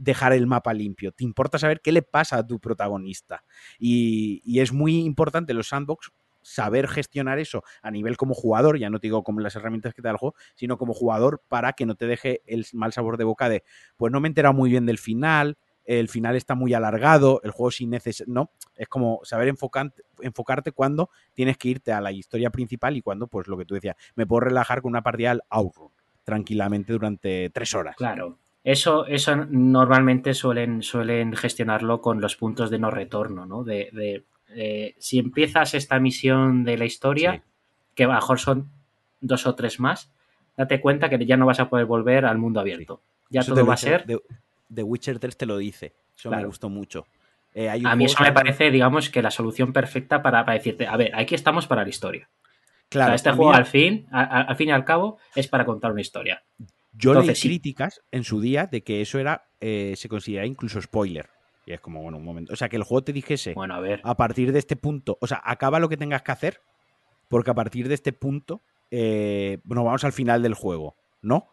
dejar 0.00 0.32
el 0.32 0.46
mapa 0.46 0.72
limpio, 0.72 1.12
te 1.12 1.24
importa 1.24 1.58
saber 1.58 1.80
qué 1.82 1.92
le 1.92 2.02
pasa 2.02 2.38
a 2.38 2.46
tu 2.46 2.58
protagonista. 2.58 3.44
Y, 3.78 4.58
es 4.60 4.72
muy 4.72 4.98
importante 4.98 5.54
los 5.54 5.68
sandbox 5.68 6.10
saber 6.42 6.88
gestionar 6.88 7.38
eso 7.38 7.62
a 7.82 7.90
nivel 7.90 8.16
como 8.16 8.34
jugador, 8.34 8.78
ya 8.78 8.90
no 8.90 8.98
te 8.98 9.06
digo 9.06 9.22
como 9.22 9.40
las 9.40 9.56
herramientas 9.56 9.94
que 9.94 10.02
te 10.02 10.08
da 10.08 10.12
el 10.12 10.16
juego, 10.16 10.34
sino 10.54 10.78
como 10.78 10.94
jugador 10.94 11.42
para 11.48 11.74
que 11.74 11.86
no 11.86 11.94
te 11.94 12.06
deje 12.06 12.42
el 12.46 12.66
mal 12.72 12.92
sabor 12.92 13.18
de 13.18 13.24
boca 13.24 13.48
de, 13.48 13.62
pues 13.96 14.10
no 14.10 14.20
me 14.20 14.28
he 14.28 14.30
enterado 14.30 14.54
muy 14.54 14.70
bien 14.70 14.86
del 14.86 14.98
final, 14.98 15.58
el 15.84 16.08
final 16.08 16.36
está 16.36 16.54
muy 16.54 16.72
alargado, 16.72 17.40
el 17.42 17.50
juego 17.50 17.70
sin 17.70 17.90
necesidad, 17.90 18.26
no, 18.26 18.50
es 18.76 18.88
como 18.88 19.20
saber 19.22 19.48
enfocarte 19.48 20.72
cuando 20.72 21.10
tienes 21.34 21.58
que 21.58 21.68
irte 21.68 21.92
a 21.92 22.00
la 22.00 22.12
historia 22.12 22.50
principal 22.50 22.96
y 22.96 23.02
cuando, 23.02 23.26
pues 23.26 23.46
lo 23.48 23.58
que 23.58 23.64
tú 23.64 23.74
decías, 23.74 23.96
me 24.14 24.26
puedo 24.26 24.40
relajar 24.40 24.82
con 24.82 24.90
una 24.90 25.02
partida 25.02 25.32
al 25.32 25.42
Outrun 25.50 25.90
tranquilamente 26.24 26.92
durante 26.92 27.50
tres 27.50 27.74
horas. 27.74 27.96
Claro, 27.96 28.38
eso, 28.62 29.06
eso 29.06 29.36
normalmente 29.36 30.34
suelen, 30.34 30.82
suelen 30.82 31.34
gestionarlo 31.34 32.00
con 32.00 32.20
los 32.20 32.36
puntos 32.36 32.70
de 32.70 32.78
no 32.78 32.90
retorno, 32.90 33.46
¿no? 33.46 33.64
De, 33.64 34.24
si 34.98 35.18
empiezas 35.18 35.74
esta 35.74 35.98
misión 35.98 36.64
de 36.64 36.76
la 36.76 36.84
historia, 36.84 37.42
que 37.94 38.04
a 38.04 38.08
lo 38.08 38.14
mejor 38.14 38.38
son 38.38 38.70
dos 39.20 39.46
o 39.46 39.54
tres 39.54 39.80
más, 39.80 40.10
date 40.56 40.80
cuenta 40.80 41.08
que 41.08 41.24
ya 41.24 41.36
no 41.36 41.46
vas 41.46 41.60
a 41.60 41.68
poder 41.68 41.86
volver 41.86 42.24
al 42.26 42.38
mundo 42.38 42.60
abierto. 42.60 43.00
Ya 43.30 43.42
todo 43.42 43.64
va 43.64 43.74
a 43.74 43.76
ser. 43.76 44.04
The, 44.72 44.82
Witcher 44.82 45.18
3 45.18 45.36
te 45.36 45.46
lo 45.46 45.56
dice. 45.56 45.94
Eso 46.16 46.30
me 46.30 46.44
gustó 46.44 46.68
mucho. 46.68 47.06
Eh, 47.54 47.68
hay 47.68 47.82
A 47.84 47.96
mí 47.96 48.04
eso 48.04 48.22
me 48.22 48.32
parece, 48.32 48.70
digamos, 48.70 49.08
que 49.10 49.22
la 49.22 49.30
solución 49.30 49.72
perfecta 49.72 50.22
para, 50.22 50.44
para 50.44 50.58
decirte, 50.58 50.86
a 50.86 50.96
ver, 50.96 51.12
aquí 51.14 51.34
estamos 51.34 51.66
para 51.66 51.82
la 51.82 51.88
historia. 51.88 52.28
Claro, 52.88 53.06
o 53.06 53.10
sea, 53.10 53.14
este 53.16 53.30
juego 53.32 53.52
al 53.52 53.66
fin, 53.66 54.06
al 54.10 54.54
fin 54.56 54.68
y 54.68 54.72
al 54.72 54.84
cabo, 54.84 55.18
es 55.34 55.46
para 55.46 55.64
contar 55.64 55.92
una 55.92 56.00
historia. 56.00 56.42
Yo 56.92 57.14
leí 57.14 57.34
sí. 57.34 57.48
críticas 57.48 58.02
en 58.10 58.24
su 58.24 58.40
día 58.40 58.66
de 58.66 58.82
que 58.82 59.00
eso 59.00 59.18
era 59.18 59.48
eh, 59.60 59.94
se 59.96 60.08
considera 60.08 60.46
incluso 60.46 60.80
spoiler. 60.80 61.28
Y 61.66 61.72
es 61.72 61.80
como, 61.80 62.02
bueno, 62.02 62.18
un 62.18 62.24
momento. 62.24 62.52
O 62.52 62.56
sea, 62.56 62.68
que 62.68 62.76
el 62.76 62.82
juego 62.82 63.04
te 63.04 63.12
dijese 63.12 63.54
Bueno, 63.54 63.74
a 63.74 63.80
ver. 63.80 64.00
a 64.02 64.16
partir 64.16 64.52
de 64.52 64.58
este 64.58 64.76
punto, 64.76 65.18
o 65.20 65.26
sea, 65.26 65.40
acaba 65.44 65.78
lo 65.78 65.88
que 65.88 65.96
tengas 65.96 66.22
que 66.22 66.32
hacer, 66.32 66.60
porque 67.28 67.50
a 67.50 67.54
partir 67.54 67.88
de 67.88 67.94
este 67.94 68.12
punto, 68.12 68.62
eh, 68.90 69.58
bueno, 69.64 69.84
vamos 69.84 70.02
al 70.04 70.12
final 70.12 70.42
del 70.42 70.54
juego, 70.54 70.96
¿no? 71.22 71.48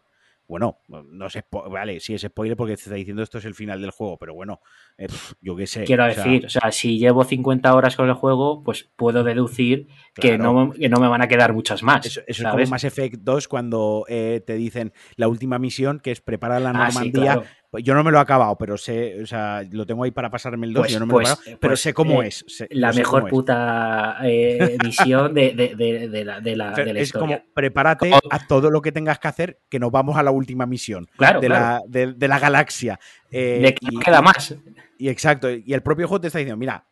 Bueno, 0.48 0.78
no 0.88 1.28
sé, 1.28 1.44
vale, 1.70 2.00
sí 2.00 2.14
es 2.14 2.22
spoiler 2.22 2.56
porque 2.56 2.74
te 2.74 2.80
está 2.80 2.94
diciendo 2.94 3.22
esto 3.22 3.36
es 3.36 3.44
el 3.44 3.54
final 3.54 3.82
del 3.82 3.90
juego, 3.90 4.16
pero 4.16 4.32
bueno, 4.32 4.62
eh, 4.96 5.06
yo 5.42 5.54
qué 5.54 5.66
sé. 5.66 5.84
Quiero 5.84 6.06
o 6.06 6.10
sea, 6.10 6.24
decir, 6.24 6.46
o 6.46 6.48
sea, 6.48 6.72
si 6.72 6.98
llevo 6.98 7.22
50 7.22 7.74
horas 7.74 7.96
con 7.96 8.08
el 8.08 8.14
juego, 8.14 8.64
pues 8.64 8.90
puedo 8.96 9.24
deducir 9.24 9.88
que, 10.14 10.38
no, 10.38 10.72
que 10.72 10.88
no 10.88 11.00
me 11.00 11.08
van 11.08 11.20
a 11.20 11.28
quedar 11.28 11.52
muchas 11.52 11.82
más. 11.82 12.06
Eso, 12.06 12.22
eso 12.26 12.42
es 12.42 12.50
como 12.50 12.64
Mass 12.66 12.84
Effect 12.84 13.16
2 13.20 13.46
cuando 13.46 14.06
eh, 14.08 14.42
te 14.46 14.54
dicen 14.54 14.94
la 15.16 15.28
última 15.28 15.58
misión 15.58 16.00
que 16.00 16.12
es 16.12 16.22
prepara 16.22 16.58
la 16.60 16.70
Ah, 16.70 16.90
sí, 16.90 16.96
Normandía. 16.96 17.32
claro. 17.34 17.44
Pues 17.70 17.84
Yo 17.84 17.92
no 17.94 18.02
me 18.02 18.10
lo 18.10 18.16
he 18.16 18.20
acabado, 18.22 18.56
pero 18.56 18.78
sé, 18.78 19.22
o 19.22 19.26
sea, 19.26 19.62
lo 19.70 19.84
tengo 19.84 20.02
ahí 20.04 20.10
para 20.10 20.30
pasarme 20.30 20.66
el 20.66 20.72
2, 20.72 20.82
Pues- 20.84 20.92
yo 20.92 20.98
no 21.00 21.06
me 21.06 21.12
pues- 21.12 21.28
lo 21.28 21.28
he 21.28 21.32
acabado, 21.34 21.58
pero 21.60 21.70
pues, 21.72 21.80
sé 21.80 21.92
cómo 21.92 22.22
eh, 22.22 22.28
es. 22.28 22.44
sé- 22.48 22.66
La 22.70 22.92
mejor 22.94 23.24
es. 23.24 23.30
puta 23.30 24.16
eh, 24.24 24.78
misión 24.82 25.34
de, 25.34 25.52
de- 25.52 25.74
de- 25.76 26.08
de 26.08 26.24
la, 26.24 26.40
de 26.40 26.56
la- 26.56 26.72
Pero 26.72 26.86
de 26.86 26.94
la 26.94 27.00
es 27.00 27.08
historia. 27.08 27.38
como 27.40 27.52
prepárate 27.54 28.10
a 28.30 28.46
todo 28.46 28.70
lo 28.70 28.80
que 28.80 28.90
tengas 28.90 29.18
que 29.18 29.28
hacer, 29.28 29.58
que 29.68 29.78
nos 29.78 29.90
vamos 29.90 30.16
a 30.16 30.22
la 30.22 30.30
última 30.30 30.64
misión 30.64 31.06
Claro, 31.18 31.40
de, 31.42 31.46
claro. 31.48 31.84
La, 31.92 32.06
de, 32.14 32.28
la 32.28 32.38
galaxia. 32.38 32.98
Eh, 33.30 33.60
de 33.62 33.74
que 33.74 33.86
y, 33.90 33.96
no 33.96 34.00
queda 34.00 34.22
más. 34.22 34.54
y 34.96 35.10
exacto, 35.10 35.50
y 35.50 35.74
el 35.74 35.82
propio 35.82 36.08
juego 36.08 36.22
te 36.22 36.28
está 36.28 36.38
diciendo, 36.38 36.56
mira, 36.56 36.86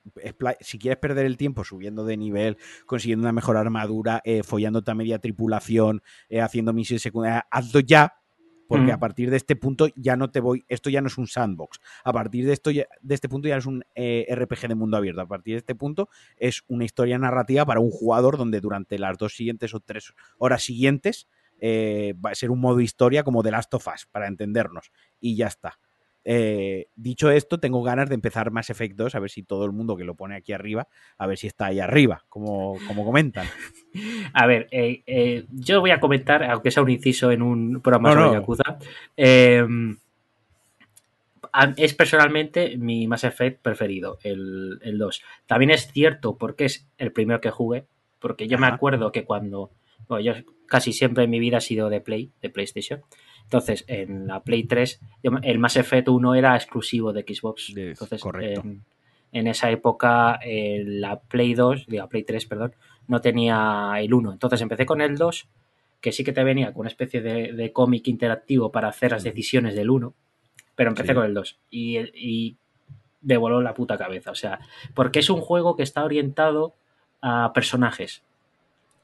si 0.60 0.78
quieres 0.78 0.98
perder 0.98 1.24
el 1.24 1.38
tiempo 1.38 1.64
subiendo 1.64 2.04
de 2.04 2.18
nivel, 2.18 2.58
consiguiendo 2.84 3.22
una 3.24 3.32
mejor 3.32 3.56
armadura, 3.56 4.20
eh, 4.26 4.42
follándote 4.42 4.90
a 4.90 4.94
media 4.94 5.18
tripulación, 5.18 6.02
eh, 6.28 6.42
haciendo 6.42 6.74
misiones 6.74 7.00
secundarias, 7.00 7.44
hazlo 7.50 7.80
ya, 7.80 8.12
porque 8.68 8.86
Mm. 8.92 8.94
a 8.94 8.98
partir 8.98 9.30
de 9.30 9.36
este 9.36 9.56
punto 9.56 9.88
ya 9.96 10.16
no 10.16 10.30
te 10.30 10.40
voy, 10.40 10.64
esto 10.68 10.90
ya 10.90 11.00
no 11.00 11.06
es 11.08 11.18
un 11.18 11.26
sandbox, 11.26 11.78
a 12.04 12.12
partir 12.12 12.46
de 12.46 12.52
esto 12.52 12.70
ya- 12.70 12.86
de 13.00 13.14
este 13.14 13.28
punto 13.28 13.48
ya 13.48 13.56
es 13.56 13.66
un 13.66 13.84
eh, 13.94 14.26
RPG 14.28 14.68
de 14.68 14.74
mundo 14.74 14.96
abierto, 14.96 15.20
a 15.20 15.26
partir 15.26 15.54
de 15.54 15.58
este 15.58 15.74
punto 15.74 16.08
es 16.36 16.62
una 16.68 16.84
historia 16.84 17.18
narrativa 17.18 17.64
para 17.64 17.80
un 17.80 17.90
jugador 17.90 18.36
donde 18.36 18.60
durante 18.60 18.98
las 18.98 19.16
dos 19.18 19.34
siguientes 19.36 19.74
o 19.74 19.80
tres 19.80 20.12
horas 20.38 20.62
siguientes 20.62 21.28
eh, 21.58 22.14
va 22.24 22.30
a 22.30 22.34
ser 22.34 22.50
un 22.50 22.60
modo 22.60 22.80
historia 22.80 23.22
como 23.22 23.42
The 23.42 23.50
Last 23.50 23.72
of 23.72 23.86
Us, 23.88 24.06
para 24.10 24.26
entendernos, 24.26 24.90
y 25.20 25.36
ya 25.36 25.46
está. 25.46 25.78
Eh, 26.28 26.88
dicho 26.96 27.30
esto, 27.30 27.60
tengo 27.60 27.84
ganas 27.84 28.08
de 28.08 28.16
empezar 28.16 28.50
Mass 28.50 28.70
Effect 28.70 28.96
2, 28.96 29.14
a 29.14 29.20
ver 29.20 29.30
si 29.30 29.44
todo 29.44 29.64
el 29.64 29.70
mundo 29.70 29.96
que 29.96 30.02
lo 30.02 30.16
pone 30.16 30.34
aquí 30.34 30.52
arriba, 30.52 30.88
a 31.18 31.26
ver 31.28 31.38
si 31.38 31.46
está 31.46 31.66
ahí 31.66 31.78
arriba, 31.78 32.24
como, 32.28 32.76
como 32.88 33.04
comentan. 33.04 33.46
A 34.34 34.46
ver, 34.46 34.66
eh, 34.72 35.02
eh, 35.06 35.44
yo 35.52 35.80
voy 35.80 35.90
a 35.92 36.00
comentar, 36.00 36.42
aunque 36.44 36.70
sea 36.72 36.82
un 36.82 36.90
inciso 36.90 37.30
en 37.30 37.40
un 37.42 37.80
programa 37.80 38.08
No, 38.10 38.14
sobre 38.14 38.26
no. 38.26 38.40
Yakuza. 38.40 38.78
a- 41.52 41.74
es 41.76 41.94
personalmente 41.94 42.76
mi 42.76 43.06
Mass 43.06 43.24
Effect 43.24 43.62
preferido, 43.62 44.18
el, 44.22 44.78
el 44.82 44.98
2. 44.98 45.22
También 45.46 45.70
es 45.70 45.90
cierto 45.92 46.36
porque 46.36 46.66
es 46.66 46.86
el 46.98 47.12
primero 47.12 47.40
que 47.40 47.50
jugué, 47.50 47.86
porque 48.18 48.48
yo 48.48 48.58
me 48.58 48.66
acuerdo 48.66 49.12
que 49.12 49.24
cuando. 49.24 49.70
Bueno, 50.08 50.24
yo 50.24 50.32
casi 50.66 50.92
siempre 50.92 51.24
en 51.24 51.30
mi 51.30 51.38
vida 51.38 51.58
ha 51.58 51.60
sido 51.60 51.88
de 51.88 52.00
Play, 52.00 52.30
de 52.42 52.50
PlayStation. 52.50 53.00
Entonces, 53.46 53.84
en 53.88 54.26
la 54.26 54.40
Play 54.40 54.64
3, 54.64 55.00
yo 55.22 55.30
me- 55.30 55.40
el 55.48 55.58
Mass 55.58 55.76
Effect 55.76 56.08
1 56.08 56.34
era 56.34 56.54
exclusivo 56.56 57.12
de 57.12 57.22
Xbox. 57.22 57.72
De- 57.74 57.90
Entonces, 57.90 58.20
correcto. 58.20 58.60
En, 58.64 58.82
en 59.32 59.46
esa 59.46 59.70
época, 59.70 60.38
eh, 60.44 60.82
la 60.86 61.18
Play 61.20 61.54
2, 61.54 61.86
digo, 61.86 62.08
Play 62.08 62.24
3, 62.24 62.44
perdón, 62.46 62.74
no 63.08 63.20
tenía 63.20 63.92
el 63.98 64.12
1. 64.12 64.32
Entonces 64.32 64.60
empecé 64.60 64.84
con 64.84 65.00
el 65.00 65.16
2, 65.16 65.46
que 66.00 66.12
sí 66.12 66.24
que 66.24 66.32
te 66.32 66.42
venía 66.44 66.72
con 66.72 66.80
una 66.80 66.88
especie 66.88 67.20
de, 67.22 67.52
de 67.52 67.72
cómic 67.72 68.06
interactivo 68.08 68.70
para 68.72 68.88
hacer 68.88 69.12
las 69.12 69.22
decisiones 69.24 69.74
del 69.74 69.90
1, 69.90 70.12
pero 70.74 70.90
empecé 70.90 71.08
Sí. 71.08 71.14
con 71.14 71.24
el 71.24 71.34
2 71.34 71.58
y, 71.70 71.98
y 71.98 72.56
me 73.22 73.36
voló 73.36 73.60
la 73.60 73.74
puta 73.74 73.96
cabeza. 73.96 74.30
O 74.30 74.34
sea, 74.34 74.58
porque 74.94 75.20
es 75.20 75.30
un 75.30 75.40
juego 75.40 75.74
que 75.76 75.82
está 75.84 76.04
orientado 76.04 76.74
a 77.22 77.52
personajes. 77.54 78.22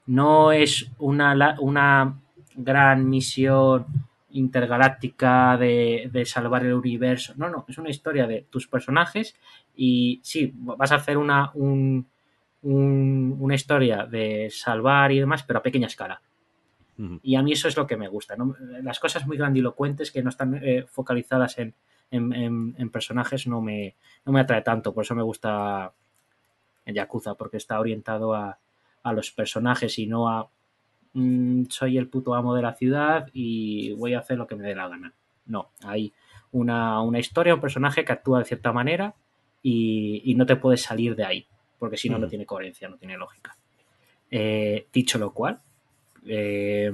No 0.05 0.51
es 0.51 0.89
una, 0.99 1.55
una 1.59 2.19
gran 2.55 3.09
misión 3.09 3.85
intergaláctica 4.33 5.57
de, 5.57 6.09
de 6.11 6.25
salvar 6.25 6.65
el 6.65 6.73
universo. 6.73 7.33
No, 7.37 7.49
no, 7.49 7.65
es 7.67 7.77
una 7.77 7.89
historia 7.89 8.27
de 8.27 8.45
tus 8.49 8.67
personajes 8.67 9.35
y 9.75 10.19
sí, 10.23 10.51
vas 10.55 10.91
a 10.91 10.95
hacer 10.95 11.17
una, 11.17 11.51
un- 11.53 12.07
un- 12.63 13.37
una 13.39 13.55
historia 13.55 14.05
de 14.05 14.49
salvar 14.51 15.11
y 15.11 15.19
demás, 15.19 15.43
pero 15.43 15.59
a 15.59 15.63
pequeña 15.63 15.87
escala. 15.87 16.21
Y 17.23 17.35
a 17.35 17.41
mí 17.41 17.51
eso 17.53 17.67
es 17.67 17.75
lo 17.75 17.87
que 17.87 17.97
me 17.97 18.07
gusta. 18.07 18.35
¿no? 18.35 18.55
Las 18.83 18.99
cosas 18.99 19.25
muy 19.25 19.35
grandilocuentes 19.37 20.11
que 20.11 20.21
no 20.21 20.29
están 20.29 20.59
eh, 20.63 20.85
focalizadas 20.87 21.57
en, 21.57 21.73
en- 22.11 22.33
en- 22.33 22.75
en 22.77 22.89
personajes 22.89 23.47
no 23.47 23.61
me, 23.61 23.95
no 24.25 24.31
me 24.31 24.39
atrae 24.41 24.61
tanto. 24.61 24.93
Por 24.93 25.03
eso 25.03 25.15
me 25.15 25.23
gusta 25.23 25.91
el 26.85 26.93
Yakuza, 26.95 27.33
porque 27.35 27.57
está 27.57 27.79
orientado 27.79 28.35
a, 28.35 28.59
a 29.03 29.13
los 29.13 29.31
personajes 29.31 29.97
y 29.99 30.05
no 30.05 30.29
a 30.29 30.47
mm, 31.13 31.65
soy 31.69 31.97
el 31.97 32.07
puto 32.07 32.35
amo 32.35 32.55
de 32.55 32.61
la 32.61 32.73
ciudad 32.73 33.29
y 33.33 33.93
voy 33.93 34.13
a 34.13 34.19
hacer 34.19 34.37
lo 34.37 34.47
que 34.47 34.55
me 34.55 34.67
dé 34.67 34.75
la 34.75 34.87
gana. 34.87 35.13
No, 35.45 35.71
hay 35.83 36.13
una, 36.51 37.01
una 37.01 37.19
historia, 37.19 37.53
un 37.55 37.61
personaje 37.61 38.05
que 38.05 38.11
actúa 38.11 38.39
de 38.39 38.45
cierta 38.45 38.71
manera 38.71 39.13
y, 39.61 40.21
y 40.25 40.35
no 40.35 40.45
te 40.45 40.55
puedes 40.55 40.81
salir 40.81 41.15
de 41.15 41.25
ahí, 41.25 41.47
porque 41.79 41.97
si 41.97 42.09
no, 42.09 42.17
no 42.17 42.25
Ujú. 42.25 42.29
tiene 42.29 42.45
coherencia, 42.45 42.87
no 42.89 42.97
tiene 42.97 43.17
lógica. 43.17 43.55
Eh, 44.31 44.87
dicho 44.93 45.17
lo 45.19 45.31
cual, 45.33 45.59
eh, 46.25 46.91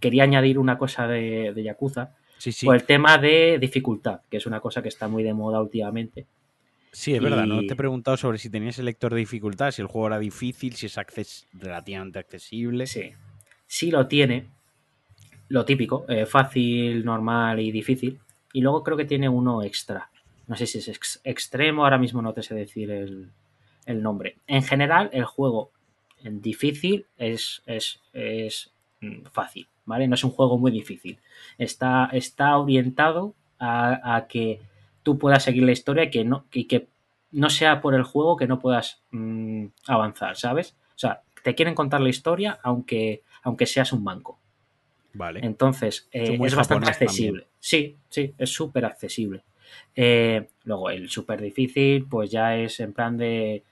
quería 0.00 0.24
añadir 0.24 0.58
una 0.58 0.78
cosa 0.78 1.06
de, 1.06 1.52
de 1.54 1.62
Yakuza, 1.62 2.14
Sí, 2.38 2.50
sí. 2.50 2.66
por 2.66 2.74
el 2.74 2.82
tema 2.84 3.18
de 3.18 3.58
dificultad, 3.60 4.22
que 4.28 4.38
es 4.38 4.46
una 4.46 4.58
cosa 4.60 4.82
que 4.82 4.88
está 4.88 5.06
muy 5.06 5.22
de 5.22 5.32
moda 5.32 5.60
últimamente. 5.60 6.26
Sí, 6.90 7.14
es 7.14 7.22
verdad, 7.22 7.46
no 7.46 7.64
te 7.64 7.72
he 7.74 7.76
preguntado 7.76 8.16
sobre 8.16 8.36
si 8.38 8.50
tenías 8.50 8.78
el 8.78 8.84
lector 8.86 9.12
de 9.14 9.20
dificultad, 9.20 9.70
si 9.70 9.80
el 9.80 9.86
juego 9.88 10.08
era 10.08 10.18
difícil, 10.18 10.74
si 10.74 10.86
es 10.86 10.98
acces- 10.98 11.46
relativamente 11.52 12.18
accesible. 12.18 12.86
Sí. 12.86 13.12
Sí 13.72 13.90
lo 13.90 14.06
tiene, 14.06 14.48
lo 15.48 15.64
típico, 15.64 16.04
eh, 16.06 16.26
fácil, 16.26 17.06
normal 17.06 17.58
y 17.58 17.72
difícil. 17.72 18.20
Y 18.52 18.60
luego 18.60 18.82
creo 18.84 18.98
que 18.98 19.06
tiene 19.06 19.30
uno 19.30 19.62
extra. 19.62 20.10
No 20.46 20.56
sé 20.56 20.66
si 20.66 20.76
es 20.76 20.88
ex- 20.88 21.22
extremo, 21.24 21.82
ahora 21.84 21.96
mismo 21.96 22.20
no 22.20 22.34
te 22.34 22.42
sé 22.42 22.54
decir 22.54 22.90
el, 22.90 23.30
el 23.86 24.02
nombre. 24.02 24.36
En 24.46 24.62
general, 24.62 25.08
el 25.14 25.24
juego 25.24 25.70
en 26.22 26.42
difícil 26.42 27.06
es, 27.16 27.62
es, 27.64 28.02
es 28.12 28.74
mm, 29.00 29.22
fácil, 29.32 29.66
¿vale? 29.86 30.06
No 30.06 30.16
es 30.16 30.24
un 30.24 30.32
juego 30.32 30.58
muy 30.58 30.70
difícil. 30.70 31.18
Está, 31.56 32.10
está 32.12 32.58
orientado 32.58 33.34
a, 33.58 34.26
que 34.28 34.60
tú 35.02 35.16
puedas 35.16 35.44
seguir 35.44 35.62
la 35.62 35.72
historia 35.72 36.04
y 36.04 36.10
que 36.10 36.24
no, 36.24 36.44
que 36.50 36.88
no 37.30 37.48
sea 37.48 37.80
por 37.80 37.94
el 37.94 38.02
juego 38.02 38.36
que 38.36 38.46
no 38.46 38.58
puedas 38.58 39.00
mm, 39.12 39.64
avanzar, 39.86 40.36
¿sabes? 40.36 40.76
O 40.94 40.98
sea, 40.98 41.22
te 41.42 41.54
quieren 41.54 41.74
contar 41.74 42.00
la 42.00 42.08
historia 42.08 42.58
aunque, 42.62 43.22
aunque 43.42 43.66
seas 43.66 43.92
un 43.92 44.04
banco. 44.04 44.38
Vale. 45.14 45.40
Entonces, 45.42 46.08
eh, 46.12 46.38
Es 46.42 46.54
bastante 46.54 46.88
accesible. 46.88 47.46
Sí, 47.58 47.96
sí, 48.08 48.34
es 48.38 48.50
súper 48.50 48.84
accesible. 48.86 49.44
Eh, 49.94 50.48
luego, 50.64 50.90
el 50.90 51.08
súper 51.10 51.40
difícil, 51.40 52.06
pues 52.08 52.30
ya 52.30 52.56
es 52.56 52.80
en 52.80 52.92
plan 52.94 53.16
de, 53.18 53.62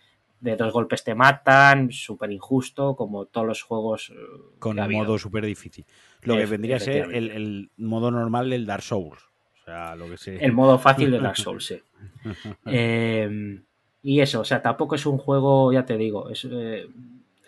de 0.41 0.57
dos 0.57 0.73
golpes 0.73 1.03
te 1.05 1.15
matan, 1.15 1.91
súper 1.93 2.31
injusto, 2.31 2.95
como 2.97 3.25
todos 3.27 3.47
los 3.47 3.63
juegos. 3.63 4.11
eh, 4.11 4.15
Con 4.59 4.79
habido. 4.79 5.03
modo 5.05 5.19
súper 5.19 5.47
difícil. 5.47 5.87
Lo 6.23 6.37
que 6.37 6.47
vendría 6.47 6.77
a 6.77 6.81
ser 6.81 7.15
el, 7.15 7.31
el 7.31 7.71
modo 7.79 8.11
normal 8.11 8.51
del 8.51 8.67
Dark 8.67 8.83
Souls. 8.83 9.21
O 9.61 9.65
sea, 9.65 9.95
lo 9.97 10.09
que 10.11 10.19
se. 10.19 10.45
El 10.45 10.53
modo 10.53 10.79
fácil 10.79 11.11
de 11.11 11.21
Dark 11.21 11.37
Souls, 11.39 11.65
sí. 11.65 11.81
Eh, 12.67 13.61
y 14.03 14.21
eso, 14.21 14.41
o 14.41 14.45
sea, 14.45 14.63
tampoco 14.63 14.95
es 14.95 15.07
un 15.07 15.19
juego, 15.19 15.73
ya 15.73 15.85
te 15.85 15.97
digo, 15.97 16.29
es 16.31 16.47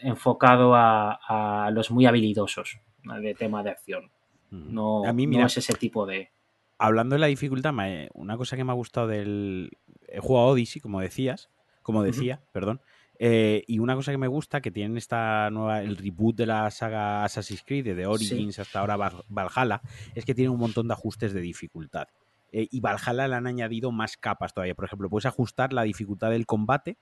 enfocado 0.03 0.75
a, 0.75 1.67
a 1.67 1.71
los 1.71 1.91
muy 1.91 2.07
habilidosos 2.07 2.79
de 3.21 3.35
tema 3.35 3.63
de 3.63 3.71
acción. 3.71 4.11
No, 4.51 5.05
a 5.07 5.13
mí, 5.13 5.27
no 5.27 5.31
mira, 5.31 5.47
es 5.47 5.57
ese 5.57 5.73
tipo 5.75 6.05
de. 6.07 6.31
hablando 6.79 7.15
de 7.15 7.21
la 7.21 7.27
dificultad, 7.29 7.73
una 8.15 8.37
cosa 8.37 8.57
que 8.57 8.65
me 8.65 8.73
ha 8.73 8.75
gustado 8.75 9.07
del. 9.07 9.71
He 10.09 10.21
jugado 10.21 10.49
Odyssey, 10.49 10.81
como 10.83 11.01
decías. 11.01 11.49
Como 11.83 12.03
decía, 12.05 12.41
perdón. 12.53 12.81
eh, 13.19 13.65
y 13.67 13.81
una 13.81 13.97
cosa 13.97 14.13
que 14.13 14.19
me 14.19 14.29
gusta, 14.29 14.61
que 14.61 14.71
tienen 14.71 14.97
esta 14.97 15.51
nueva, 15.51 15.81
el 15.83 15.97
reboot 15.97 16.37
de 16.37 16.47
la 16.47 16.71
saga 16.71 17.25
Assassin's 17.25 17.65
Creed, 17.67 17.97
de 17.97 18.07
Origins 18.07 18.59
hasta 18.61 18.79
ahora 18.81 18.97
Val- 18.97 19.25
Valhalla, 19.29 19.81
es 20.15 20.25
que 20.25 20.33
tiene 20.35 20.51
un 20.51 20.61
montón 20.61 20.87
de 20.87 20.95
ajustes 20.95 21.33
de 21.33 21.41
dificultad. 21.41 22.07
Eh, 22.53 22.69
y 22.71 22.81
Valhalla 22.81 23.27
le 23.27 23.35
han 23.35 23.47
añadido 23.49 23.91
más 23.91 24.17
capas 24.17 24.55
todavía. 24.55 24.75
Por 24.77 24.85
ejemplo, 24.85 25.09
puedes 25.11 25.27
ajustar 25.27 25.73
la 25.73 25.83
dificultad 25.83 26.31
del 26.31 26.47
combate, 26.47 26.99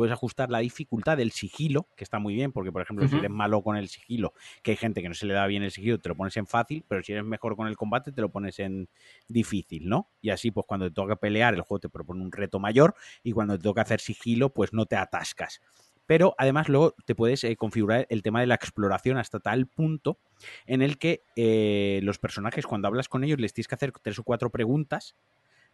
puedes 0.00 0.14
ajustar 0.14 0.50
la 0.50 0.60
dificultad 0.60 1.18
del 1.18 1.30
sigilo, 1.30 1.86
que 1.94 2.04
está 2.04 2.18
muy 2.18 2.32
bien, 2.32 2.52
porque 2.52 2.72
por 2.72 2.80
ejemplo, 2.80 3.06
si 3.06 3.18
eres 3.18 3.30
malo 3.30 3.60
con 3.60 3.76
el 3.76 3.90
sigilo, 3.90 4.32
que 4.62 4.70
hay 4.70 4.78
gente 4.78 5.02
que 5.02 5.08
no 5.08 5.14
se 5.14 5.26
le 5.26 5.34
da 5.34 5.46
bien 5.46 5.62
el 5.62 5.70
sigilo, 5.70 5.98
te 5.98 6.08
lo 6.08 6.16
pones 6.16 6.34
en 6.38 6.46
fácil, 6.46 6.86
pero 6.88 7.02
si 7.02 7.12
eres 7.12 7.26
mejor 7.26 7.54
con 7.54 7.68
el 7.68 7.76
combate, 7.76 8.10
te 8.10 8.22
lo 8.22 8.30
pones 8.30 8.58
en 8.60 8.88
difícil, 9.28 9.90
¿no? 9.90 10.08
Y 10.22 10.30
así, 10.30 10.52
pues 10.52 10.64
cuando 10.66 10.88
te 10.88 10.94
toca 10.94 11.16
pelear, 11.16 11.52
el 11.52 11.60
juego 11.60 11.80
te 11.80 11.90
propone 11.90 12.22
un 12.22 12.32
reto 12.32 12.58
mayor 12.58 12.94
y 13.22 13.32
cuando 13.32 13.58
te 13.58 13.62
toca 13.62 13.82
hacer 13.82 14.00
sigilo, 14.00 14.54
pues 14.54 14.72
no 14.72 14.86
te 14.86 14.96
atascas 14.96 15.60
pero 16.06 16.34
además 16.38 16.68
luego 16.68 16.96
te 17.04 17.14
puedes 17.14 17.44
eh, 17.44 17.54
configurar 17.54 18.04
el 18.08 18.22
tema 18.22 18.40
de 18.40 18.48
la 18.48 18.56
exploración 18.56 19.16
hasta 19.16 19.38
tal 19.38 19.68
punto 19.68 20.18
en 20.66 20.80
el 20.82 20.98
que 20.98 21.22
eh, 21.36 22.00
los 22.02 22.18
personajes, 22.18 22.66
cuando 22.66 22.88
hablas 22.88 23.08
con 23.08 23.22
ellos, 23.22 23.38
les 23.38 23.52
tienes 23.52 23.68
que 23.68 23.76
hacer 23.76 23.92
tres 23.92 24.18
o 24.18 24.24
cuatro 24.24 24.50
preguntas 24.50 25.14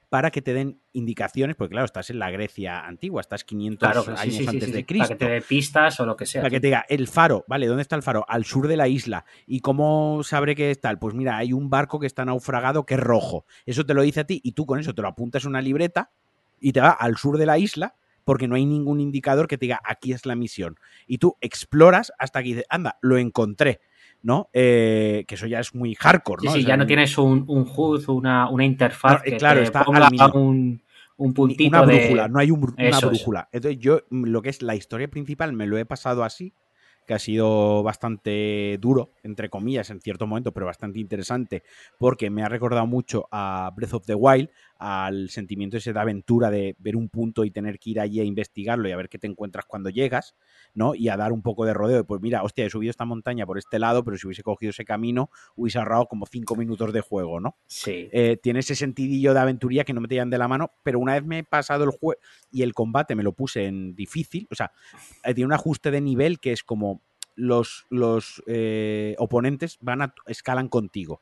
para 0.08 0.30
que 0.30 0.40
te 0.40 0.54
den 0.54 0.80
indicaciones, 0.92 1.56
porque 1.56 1.72
claro, 1.72 1.84
estás 1.84 2.10
en 2.10 2.18
la 2.18 2.30
Grecia 2.30 2.86
antigua, 2.86 3.20
estás 3.20 3.44
500 3.44 4.08
años 4.08 4.48
antes 4.48 4.72
de 4.72 4.86
Cristo. 4.86 5.08
Para 5.08 5.18
que 5.18 5.24
te 5.24 5.30
dé 5.30 5.40
pistas 5.40 5.98
o 6.00 6.06
lo 6.06 6.16
que 6.16 6.26
sea. 6.26 6.42
Para 6.42 6.50
que 6.50 6.60
te 6.60 6.68
diga, 6.68 6.84
el 6.88 7.08
faro, 7.08 7.44
vale, 7.48 7.66
¿dónde 7.66 7.82
está 7.82 7.96
el 7.96 8.02
faro? 8.02 8.24
Al 8.28 8.44
sur 8.44 8.68
de 8.68 8.76
la 8.76 8.88
isla. 8.88 9.24
¿Y 9.46 9.60
cómo 9.60 10.22
sabré 10.22 10.54
que 10.54 10.70
es 10.70 10.80
tal? 10.80 10.98
Pues 10.98 11.14
mira, 11.14 11.36
hay 11.36 11.52
un 11.52 11.70
barco 11.70 11.98
que 11.98 12.06
está 12.06 12.24
naufragado 12.24 12.86
que 12.86 12.94
es 12.94 13.00
rojo. 13.00 13.46
Eso 13.64 13.84
te 13.84 13.94
lo 13.94 14.02
dice 14.02 14.20
a 14.20 14.24
ti 14.24 14.40
y 14.44 14.52
tú 14.52 14.64
con 14.64 14.78
eso 14.78 14.94
te 14.94 15.02
lo 15.02 15.08
apuntas 15.08 15.44
en 15.44 15.50
una 15.50 15.62
libreta 15.62 16.10
y 16.60 16.72
te 16.72 16.80
va 16.80 16.90
al 16.90 17.16
sur 17.16 17.36
de 17.36 17.46
la 17.46 17.58
isla 17.58 17.96
porque 18.26 18.48
no 18.48 18.56
hay 18.56 18.66
ningún 18.66 19.00
indicador 19.00 19.46
que 19.46 19.56
te 19.56 19.66
diga 19.66 19.80
aquí 19.84 20.12
es 20.12 20.26
la 20.26 20.34
misión. 20.34 20.78
Y 21.06 21.18
tú 21.18 21.36
exploras 21.40 22.12
hasta 22.18 22.42
que 22.42 22.48
dices, 22.48 22.64
anda, 22.68 22.98
lo 23.00 23.18
encontré. 23.18 23.80
¿No? 24.26 24.50
Eh, 24.52 25.24
que 25.28 25.36
eso 25.36 25.46
ya 25.46 25.60
es 25.60 25.72
muy 25.72 25.94
hardcore, 25.94 26.44
¿no? 26.44 26.50
Sí, 26.50 26.64
ya 26.64 26.76
no 26.76 26.84
tienes 26.84 27.16
un, 27.16 27.44
un 27.46 27.64
HUD, 27.64 28.08
una, 28.08 28.50
una 28.50 28.64
interfaz 28.64 29.22
que 29.22 29.36
claro, 29.36 29.60
está 29.60 29.84
ponga 29.84 30.08
un, 30.34 30.82
un 31.16 31.32
puntito 31.32 31.68
una 31.68 31.86
brújula, 31.86 32.26
no 32.26 32.40
hay 32.40 32.50
una 32.50 32.98
brújula. 32.98 33.48
Entonces 33.52 33.78
yo 33.78 34.00
lo 34.10 34.42
que 34.42 34.48
es 34.48 34.62
la 34.62 34.74
historia 34.74 35.06
principal 35.06 35.52
me 35.52 35.68
lo 35.68 35.78
he 35.78 35.84
pasado 35.84 36.24
así, 36.24 36.54
que 37.06 37.14
ha 37.14 37.18
sido 37.18 37.82
bastante 37.82 38.76
duro, 38.80 39.12
entre 39.22 39.48
comillas, 39.48 39.90
en 39.90 40.00
cierto 40.00 40.26
momento, 40.26 40.52
pero 40.52 40.66
bastante 40.66 40.98
interesante, 40.98 41.62
porque 41.98 42.30
me 42.30 42.42
ha 42.42 42.48
recordado 42.48 42.86
mucho 42.86 43.28
a 43.30 43.70
Breath 43.74 43.94
of 43.94 44.06
the 44.06 44.14
Wild, 44.14 44.50
al 44.78 45.30
sentimiento 45.30 45.78
ese 45.78 45.92
de 45.92 46.00
aventura 46.00 46.50
de 46.50 46.76
ver 46.78 46.96
un 46.96 47.08
punto 47.08 47.44
y 47.44 47.50
tener 47.50 47.78
que 47.78 47.90
ir 47.90 48.00
allí 48.00 48.20
a 48.20 48.24
investigarlo 48.24 48.88
y 48.88 48.92
a 48.92 48.96
ver 48.96 49.08
qué 49.08 49.18
te 49.18 49.26
encuentras 49.26 49.64
cuando 49.64 49.88
llegas, 49.88 50.34
¿no? 50.74 50.94
Y 50.94 51.08
a 51.08 51.16
dar 51.16 51.32
un 51.32 51.40
poco 51.40 51.64
de 51.64 51.72
rodeo. 51.72 52.04
Pues 52.04 52.20
mira, 52.20 52.42
hostia, 52.42 52.66
he 52.66 52.70
subido 52.70 52.90
esta 52.90 53.06
montaña 53.06 53.46
por 53.46 53.56
este 53.56 53.78
lado, 53.78 54.04
pero 54.04 54.18
si 54.18 54.26
hubiese 54.26 54.42
cogido 54.42 54.70
ese 54.70 54.84
camino, 54.84 55.30
hubiese 55.54 55.78
ahorrado 55.78 56.06
como 56.06 56.26
cinco 56.26 56.56
minutos 56.56 56.92
de 56.92 57.00
juego, 57.00 57.40
¿no? 57.40 57.56
Sí. 57.66 58.08
Eh, 58.12 58.36
tiene 58.42 58.60
ese 58.60 58.74
sentidillo 58.74 59.32
de 59.32 59.40
aventuría 59.40 59.84
que 59.84 59.94
no 59.94 60.00
me 60.00 60.08
te 60.08 60.16
de 60.16 60.38
la 60.38 60.48
mano, 60.48 60.72
pero 60.82 60.98
una 60.98 61.14
vez 61.14 61.24
me 61.24 61.38
he 61.38 61.44
pasado 61.44 61.84
el 61.84 61.90
juego 61.90 62.20
y 62.50 62.62
el 62.62 62.72
combate 62.72 63.14
me 63.14 63.22
lo 63.22 63.32
puse 63.32 63.66
en 63.66 63.94
difícil, 63.94 64.48
o 64.50 64.54
sea, 64.54 64.72
eh, 65.24 65.34
tiene 65.34 65.46
un 65.46 65.52
ajuste 65.52 65.90
de 65.90 66.00
nivel 66.00 66.40
que 66.40 66.52
es 66.52 66.62
como 66.62 66.95
los, 67.36 67.86
los 67.90 68.42
eh, 68.46 69.14
oponentes 69.18 69.78
van 69.80 70.02
a 70.02 70.14
escalan 70.26 70.68
contigo. 70.68 71.20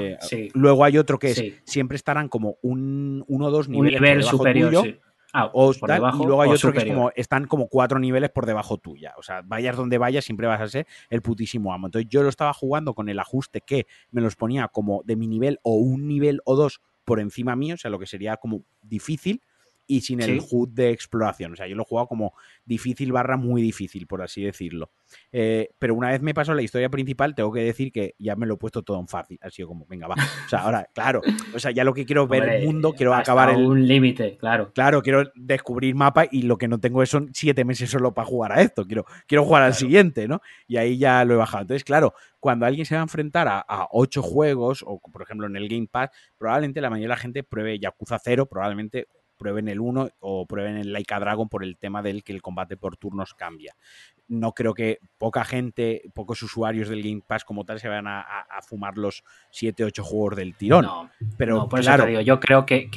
Eh, 0.00 0.50
luego 0.54 0.84
hay 0.84 0.98
otro 0.98 1.18
que 1.18 1.30
es, 1.30 1.44
siempre 1.64 1.96
estarán 1.96 2.28
como 2.28 2.56
un, 2.62 3.24
uno 3.28 3.46
o 3.46 3.50
dos 3.50 3.68
niveles 3.68 4.00
un 4.00 4.04
nivel 4.04 4.22
superior. 4.24 5.00
Ah, 5.34 5.50
o 5.54 5.72
por 5.72 5.90
debajo, 5.90 6.22
y 6.22 6.26
luego 6.26 6.42
hay 6.42 6.50
otro 6.50 6.74
que 6.74 6.80
es 6.80 6.84
como, 6.84 7.10
están 7.16 7.46
como 7.46 7.68
cuatro 7.68 7.98
niveles 7.98 8.28
por 8.28 8.44
debajo 8.44 8.76
tuya. 8.76 9.14
O 9.16 9.22
sea, 9.22 9.40
vayas 9.42 9.76
donde 9.78 9.96
vayas, 9.96 10.26
siempre 10.26 10.46
vas 10.46 10.60
a 10.60 10.68
ser 10.68 10.86
el 11.08 11.22
putísimo 11.22 11.72
amo. 11.72 11.86
Entonces 11.86 12.10
yo 12.10 12.22
lo 12.22 12.28
estaba 12.28 12.52
jugando 12.52 12.92
con 12.92 13.08
el 13.08 13.18
ajuste 13.18 13.62
que 13.62 13.86
me 14.10 14.20
los 14.20 14.36
ponía 14.36 14.68
como 14.68 15.02
de 15.06 15.16
mi 15.16 15.26
nivel 15.26 15.58
o 15.62 15.76
un 15.76 16.06
nivel 16.06 16.42
o 16.44 16.54
dos 16.54 16.82
por 17.06 17.18
encima 17.18 17.56
mío, 17.56 17.76
o 17.76 17.78
sea, 17.78 17.90
lo 17.90 17.98
que 17.98 18.06
sería 18.06 18.36
como 18.36 18.62
difícil 18.82 19.40
y 19.86 20.00
sin 20.00 20.20
el 20.20 20.40
HUD 20.40 20.70
de 20.70 20.90
exploración. 20.90 21.52
O 21.52 21.56
sea, 21.56 21.66
yo 21.66 21.76
lo 21.76 21.82
he 21.82 21.86
jugado 21.86 22.08
como 22.08 22.34
difícil 22.64 23.12
barra 23.12 23.36
muy 23.36 23.62
difícil, 23.62 24.06
por 24.06 24.22
así 24.22 24.42
decirlo. 24.42 24.90
Eh, 25.30 25.70
pero 25.78 25.94
una 25.94 26.10
vez 26.10 26.22
me 26.22 26.34
pasó 26.34 26.54
la 26.54 26.62
historia 26.62 26.88
principal, 26.88 27.34
tengo 27.34 27.52
que 27.52 27.60
decir 27.60 27.92
que 27.92 28.14
ya 28.18 28.36
me 28.36 28.46
lo 28.46 28.54
he 28.54 28.56
puesto 28.56 28.82
todo 28.82 28.98
en 29.00 29.08
fácil. 29.08 29.38
Ha 29.42 29.50
sido 29.50 29.68
como, 29.68 29.86
venga, 29.86 30.06
va. 30.06 30.14
O 30.46 30.48
sea, 30.48 30.60
ahora, 30.60 30.88
claro, 30.94 31.20
o 31.54 31.58
sea, 31.58 31.70
ya 31.70 31.84
lo 31.84 31.94
que 31.94 32.06
quiero 32.06 32.26
ver 32.26 32.48
el 32.48 32.66
mundo, 32.66 32.92
quiero 32.94 33.14
acabar 33.14 33.50
el. 33.50 33.56
Un 33.56 33.86
límite, 33.86 34.36
claro. 34.36 34.72
Claro, 34.72 35.02
quiero 35.02 35.30
descubrir 35.34 35.94
mapa 35.94 36.26
y 36.30 36.42
lo 36.42 36.56
que 36.56 36.68
no 36.68 36.80
tengo 36.80 37.02
es 37.02 37.10
son 37.10 37.30
siete 37.34 37.64
meses 37.64 37.90
solo 37.90 38.14
para 38.14 38.26
jugar 38.26 38.52
a 38.52 38.62
esto. 38.62 38.86
Quiero, 38.86 39.04
quiero 39.26 39.44
jugar 39.44 39.62
al 39.62 39.74
siguiente, 39.74 40.28
¿no? 40.28 40.40
Y 40.66 40.76
ahí 40.76 40.98
ya 40.98 41.24
lo 41.24 41.34
he 41.34 41.36
bajado. 41.36 41.62
Entonces, 41.62 41.84
claro, 41.84 42.14
cuando 42.40 42.66
alguien 42.66 42.86
se 42.86 42.94
va 42.94 43.00
a 43.00 43.04
enfrentar 43.04 43.48
a, 43.48 43.60
a, 43.60 43.88
ocho 43.92 44.22
juegos, 44.22 44.84
o 44.86 44.98
por 44.98 45.22
ejemplo 45.22 45.46
en 45.46 45.56
el 45.56 45.68
Game 45.68 45.88
Pass, 45.90 46.10
probablemente 46.38 46.80
la 46.80 46.90
mayoría 46.90 47.08
de 47.08 47.14
la 47.14 47.16
gente 47.16 47.42
pruebe 47.42 47.78
Yakuza 47.78 48.18
0, 48.18 48.46
probablemente 48.46 49.06
prueben 49.42 49.66
el 49.68 49.80
1 49.80 50.10
o 50.20 50.46
prueben 50.46 50.76
el 50.76 50.92
Laika 50.92 51.18
Dragon 51.18 51.48
por 51.48 51.64
el 51.64 51.76
tema 51.76 52.00
del 52.00 52.22
que 52.22 52.32
el 52.32 52.40
combate 52.40 52.76
por 52.76 52.96
turnos 52.96 53.34
cambia. 53.34 53.74
No 54.28 54.52
creo 54.52 54.72
que 54.72 55.00
poca 55.18 55.44
gente, 55.44 56.02
pocos 56.14 56.42
usuarios 56.42 56.88
del 56.88 57.02
Game 57.02 57.22
Pass 57.26 57.44
como 57.44 57.64
tal 57.64 57.80
se 57.80 57.88
vayan 57.88 58.06
a, 58.06 58.24
fumar 58.62 58.96
los 58.96 59.24
7, 59.50 59.84
8 59.84 60.04
juegos 60.04 60.36
del 60.36 60.54
tirón. 60.54 60.84
No, 60.84 61.10
pero 61.36 61.68
claro, 61.68 62.08
yo 62.20 62.38
creo 62.38 62.64
que, 62.64 62.88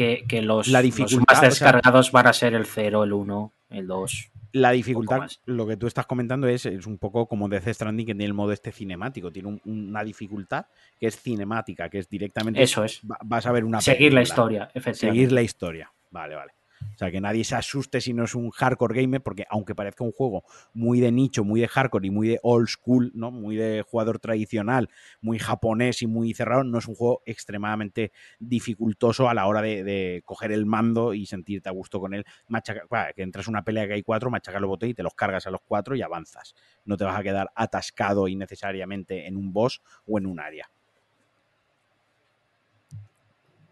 los, 0.44 0.70
más 0.70 1.42
descargados 1.42 2.12
van 2.12 2.28
a 2.28 2.34
ser 2.34 2.54
el 2.54 2.68
0, 2.68 3.04
el 3.04 3.14
1, 3.14 3.54
el 3.72 3.88
2 3.88 4.32
la 4.56 4.72
dificultad, 4.72 5.28
lo 5.46 5.68
que 5.68 5.76
tú 5.76 5.86
estás 5.86 6.06
comentando 6.06 6.48
es, 6.48 6.66
es 6.66 6.88
un 6.88 6.98
poco 6.98 7.28
como 7.28 7.50
Death 7.50 7.68
Stranding 7.68 8.06
que 8.06 8.14
tiene 8.14 8.26
el 8.26 8.34
modo 8.34 8.54
este 8.54 8.72
cinemático. 8.72 9.30
Tiene 9.30 9.60
una 9.66 10.02
dificultad 10.02 10.68
que 10.98 11.08
es 11.08 11.20
cinemática, 11.20 11.90
que 11.90 12.00
es 12.00 12.10
directamente. 12.10 12.64
Eso 12.64 12.86
es. 12.86 13.02
vas 13.04 13.46
a 13.46 13.52
ver 13.52 13.66
una. 13.66 13.82
Seguir 13.82 14.14
la 14.14 14.22
historia, 14.22 14.70
efectivamente. 14.74 15.20
Seguir 15.20 15.32
la 15.34 15.42
historia. 15.42 15.92
Vale, 16.12 16.36
vale. 16.36 16.54
O 16.94 16.98
sea, 16.98 17.12
que 17.12 17.20
nadie 17.20 17.44
se 17.44 17.56
asuste 17.56 18.00
si 18.00 18.14
no 18.14 18.24
es 18.24 18.36
un 18.36 18.52
hardcore 18.52 19.02
gamer, 19.02 19.22
porque 19.22 19.46
aunque 19.50 19.76
parezca 19.76 20.04
un 20.04 20.12
juego 20.12 20.44
muy 20.74 21.00
de 21.00 21.12
nicho, 21.12 21.44
muy 21.44 21.60
de 21.60 21.68
hardcore 21.68 22.08
y 22.08 22.10
muy 22.10 22.28
de 22.30 22.40
old 22.42 22.68
school, 22.68 23.12
¿no? 23.14 23.32
Muy 23.32 23.56
de 23.56 23.84
jugador 23.86 24.20
tradicional, 24.20 24.90
muy 25.22 25.40
japonés 25.40 26.02
y 26.02 26.08
muy 26.08 26.34
cerrado, 26.34 26.64
no 26.64 26.78
es 26.78 26.88
un 26.88 26.96
juego 26.96 27.22
extremadamente 27.26 28.12
dificultoso 28.40 29.30
a 29.30 29.34
la 29.34 29.48
hora 29.48 29.62
de, 29.62 30.22
coger 30.26 30.52
el 30.52 30.66
mando 30.66 31.14
y 31.14 31.26
sentirte 31.26 31.70
a 31.70 31.74
gusto 31.74 32.00
con 32.00 32.14
él. 32.14 32.26
Machaca, 32.48 33.14
que 33.14 33.24
entras 33.24 33.48
en 33.48 33.54
una 33.54 33.64
pelea 33.64 33.88
que 33.88 33.94
hay 33.94 34.04
cuatro, 34.04 34.30
machacas 34.30 34.62
los 34.62 34.70
botones 34.70 34.92
y 34.92 34.96
te 34.96 35.04
los 35.04 35.14
cargas 35.14 35.46
a 35.48 35.52
los 35.52 35.62
cuatro 35.62 35.96
y 35.96 36.02
avanzas. 36.02 36.56
No 36.86 36.96
te 36.98 37.04
vas 37.04 37.20
a 37.20 37.24
quedar 37.24 37.52
atascado 37.56 38.28
innecesariamente 38.28 39.28
en 39.28 39.36
un 39.36 39.52
boss 39.52 39.82
o 40.08 40.18
en 40.18 40.28
un 40.28 40.40
área. 40.40 40.70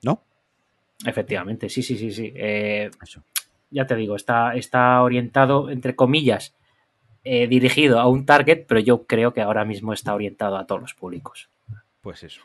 ¿No? 0.02 0.22
Efectivamente, 1.06 1.70
sí, 1.70 1.84
sí, 1.84 1.98
sí, 1.98 2.12
sí. 2.12 2.32
Eh, 2.36 2.90
ya 3.70 3.86
te 3.86 3.96
digo, 3.96 4.16
está, 4.16 4.56
está 4.56 5.02
orientado, 5.02 5.70
entre 5.70 5.96
comillas, 5.96 6.56
eh, 7.24 7.48
dirigido 7.48 8.00
a 8.00 8.08
un 8.08 8.26
target, 8.26 8.66
pero 8.68 8.80
yo 8.80 9.06
creo 9.06 9.34
que 9.34 9.42
ahora 9.42 9.66
mismo 9.66 9.94
está 9.94 10.14
orientado 10.14 10.58
a 10.58 10.68
todos 10.68 10.82
los 10.82 10.94
públicos. 10.94 11.50
Pues 12.02 12.24
eso. 12.24 12.42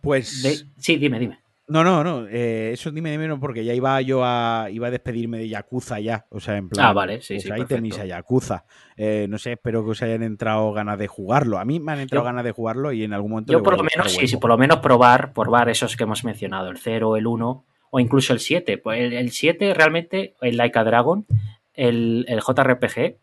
pues... 0.00 0.66
sí, 0.78 0.96
dime, 0.96 1.18
dime. 1.18 1.41
No, 1.68 1.84
no, 1.84 2.02
no. 2.02 2.26
Eh, 2.28 2.72
eso 2.72 2.90
dime, 2.90 3.10
dime, 3.10 3.28
no, 3.28 3.38
porque 3.38 3.64
ya 3.64 3.72
iba 3.72 4.00
yo 4.00 4.24
a. 4.24 4.68
iba 4.70 4.88
a 4.88 4.90
despedirme 4.90 5.38
de 5.38 5.48
Yakuza 5.48 6.00
ya. 6.00 6.26
O 6.30 6.40
sea, 6.40 6.56
en 6.56 6.68
plan. 6.68 6.86
Ah, 6.86 6.92
vale, 6.92 7.20
sí, 7.20 7.34
pues 7.34 7.44
sí. 7.44 7.50
Ahí 7.52 7.64
tenéis 7.64 7.98
a 7.98 8.04
Yakuza. 8.04 8.64
Eh, 8.96 9.26
no 9.28 9.38
sé, 9.38 9.52
espero 9.52 9.84
que 9.84 9.90
os 9.90 10.02
hayan 10.02 10.22
entrado 10.22 10.72
ganas 10.72 10.98
de 10.98 11.06
jugarlo. 11.06 11.58
A 11.58 11.64
mí 11.64 11.78
me 11.78 11.92
han 11.92 12.00
entrado 12.00 12.24
ganas 12.24 12.44
de 12.44 12.50
jugarlo 12.50 12.92
y 12.92 13.04
en 13.04 13.12
algún 13.12 13.30
momento. 13.30 13.52
Yo, 13.52 13.62
por 13.62 13.76
lo 13.76 13.84
menos, 13.84 14.12
sí, 14.12 14.26
sí, 14.26 14.36
por 14.36 14.50
lo 14.50 14.58
menos 14.58 14.80
probar, 14.80 15.32
probar 15.32 15.68
esos 15.68 15.96
que 15.96 16.02
hemos 16.02 16.24
mencionado, 16.24 16.68
el 16.68 16.78
0, 16.78 17.16
el 17.16 17.26
1 17.26 17.64
o 17.90 18.00
incluso 18.00 18.32
el 18.32 18.40
7. 18.40 18.78
Pues 18.78 19.12
el, 19.12 19.30
7 19.30 19.72
realmente, 19.72 20.34
el 20.40 20.56
Laika 20.56 20.82
Dragon, 20.82 21.26
el, 21.74 22.26
el 22.28 22.40
JRPG, 22.40 23.16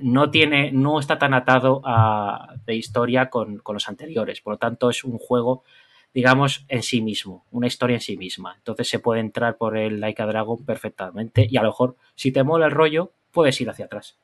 no, 0.00 0.30
tiene, 0.30 0.72
no 0.72 0.98
está 0.98 1.18
tan 1.18 1.34
atado 1.34 1.82
a, 1.84 2.54
de 2.66 2.74
historia 2.74 3.28
con, 3.30 3.58
con 3.58 3.74
los 3.74 3.88
anteriores. 3.88 4.40
Por 4.40 4.54
lo 4.54 4.58
tanto, 4.58 4.90
es 4.90 5.04
un 5.04 5.18
juego 5.18 5.64
digamos, 6.18 6.64
en 6.66 6.82
sí 6.82 7.00
mismo, 7.00 7.44
una 7.52 7.68
historia 7.68 7.94
en 7.94 8.00
sí 8.00 8.16
misma. 8.16 8.56
Entonces 8.56 8.88
se 8.88 8.98
puede 8.98 9.20
entrar 9.20 9.56
por 9.56 9.76
el 9.76 10.00
Laika 10.00 10.26
Dragon 10.26 10.64
perfectamente 10.64 11.46
y 11.48 11.56
a 11.56 11.62
lo 11.62 11.68
mejor, 11.68 11.94
si 12.16 12.32
te 12.32 12.42
mola 12.42 12.66
el 12.66 12.72
rollo, 12.72 13.12
puedes 13.30 13.60
ir 13.60 13.70
hacia 13.70 13.84
atrás. 13.84 14.18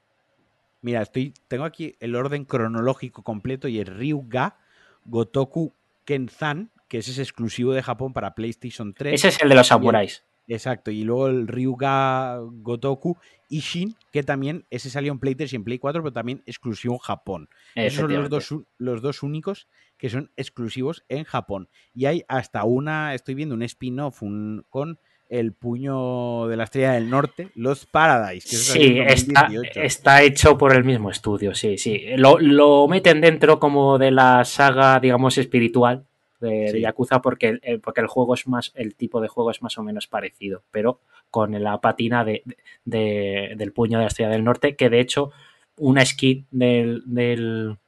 Mira, 0.83 1.03
estoy, 1.03 1.33
tengo 1.47 1.63
aquí 1.63 1.95
el 2.01 2.17
orden 2.17 2.47
cronológico 2.47 3.23
completo 3.23 3.69
y 3.69 3.79
el 3.79 3.87
Ryuga 3.87 4.57
Gotoku 5.05 5.73
Kenzan, 6.05 6.73
que 6.89 6.99
ese 6.99 7.13
es 7.13 7.21
exclusivo 7.21 7.73
de 7.73 7.85
Japón 7.85 8.13
para 8.13 8.35
PlayStation 8.35 8.93
3. 8.93 9.15
Ese 9.15 9.29
es 9.29 9.41
el 9.41 9.49
de 9.49 9.55
los 9.55 9.69
samuráis. 9.69 10.25
Exacto, 10.49 10.91
y 10.91 11.05
luego 11.05 11.29
el 11.29 11.47
Ryuga 11.47 12.41
Gotoku 12.41 13.17
Ishin, 13.49 13.95
que 14.11 14.25
también, 14.25 14.67
ese 14.71 14.91
salió 14.91 15.13
en 15.13 15.21
Play 15.21 15.37
3 15.37 15.53
y 15.53 15.57
en 15.57 15.65
Play 15.65 15.79
4, 15.79 16.03
pero 16.03 16.13
también 16.13 16.43
exclusivo 16.45 16.95
en 16.95 16.99
Japón. 16.99 17.49
Esos 17.77 18.01
son 18.01 18.13
los 18.13 18.29
dos, 18.29 18.53
los 18.79 19.01
dos 19.01 19.23
únicos 19.23 19.69
que 20.05 20.11
son 20.11 20.31
exclusivos 20.37 21.03
en 21.09 21.25
Japón. 21.25 21.67
Y 21.95 22.05
hay 22.05 22.25
hasta 22.29 22.65
una, 22.65 23.15
estoy 23.15 23.35
viendo 23.35 23.55
un 23.55 23.63
spin-off 23.63 24.21
con 24.69 24.99
el 25.31 25.55
puño 25.55 26.47
de 26.47 26.59
la 26.59 26.65
estrella 26.65 26.93
del 26.93 27.09
norte, 27.09 27.49
Los 27.55 27.87
Paradise. 27.87 28.47
Que 28.47 28.57
sí, 28.57 28.99
está, 29.01 29.49
está, 29.77 30.23
hecho 30.23 30.59
por 30.59 30.75
el 30.77 30.85
mismo 30.85 31.09
estudio, 31.11 31.55
sí, 31.55 31.79
sí. 31.79 32.03
Lo, 32.19 32.39
lo, 32.39 32.87
meten 32.87 33.23
dentro 33.23 33.59
como 33.59 33.97
de 33.97 34.11
la 34.11 34.45
saga, 34.45 35.01
digamos, 35.01 35.39
espiritual 35.39 36.05
de, 36.39 36.69
Sí. 36.73 36.81
Yakuza 36.81 37.23
porque, 37.23 37.59
el- 37.63 37.81
porque 37.81 38.03
el 38.03 38.07
juego 38.07 38.35
es 38.35 38.47
más, 38.47 38.73
el 38.75 38.95
tipo 38.97 39.23
de 39.23 39.29
juego 39.29 39.51
es 39.53 39.63
más 39.63 39.79
o 39.79 39.83
menos 39.83 40.07
parecido, 40.07 40.65
pero 40.71 41.01
con 41.31 41.63
la 41.63 41.81
patina 41.81 42.27
de, 42.27 42.43
de- 42.85 43.55
del 43.57 43.73
puño 43.73 43.97
de 43.97 44.05
la 44.05 44.09
estrella 44.09 44.31
del 44.33 44.45
norte, 44.45 44.77
que 44.77 44.91
de 44.91 45.01
hecho 45.01 45.33
una 45.79 46.05
skin 46.05 46.47
del, 46.51 47.03
del, 47.07 47.79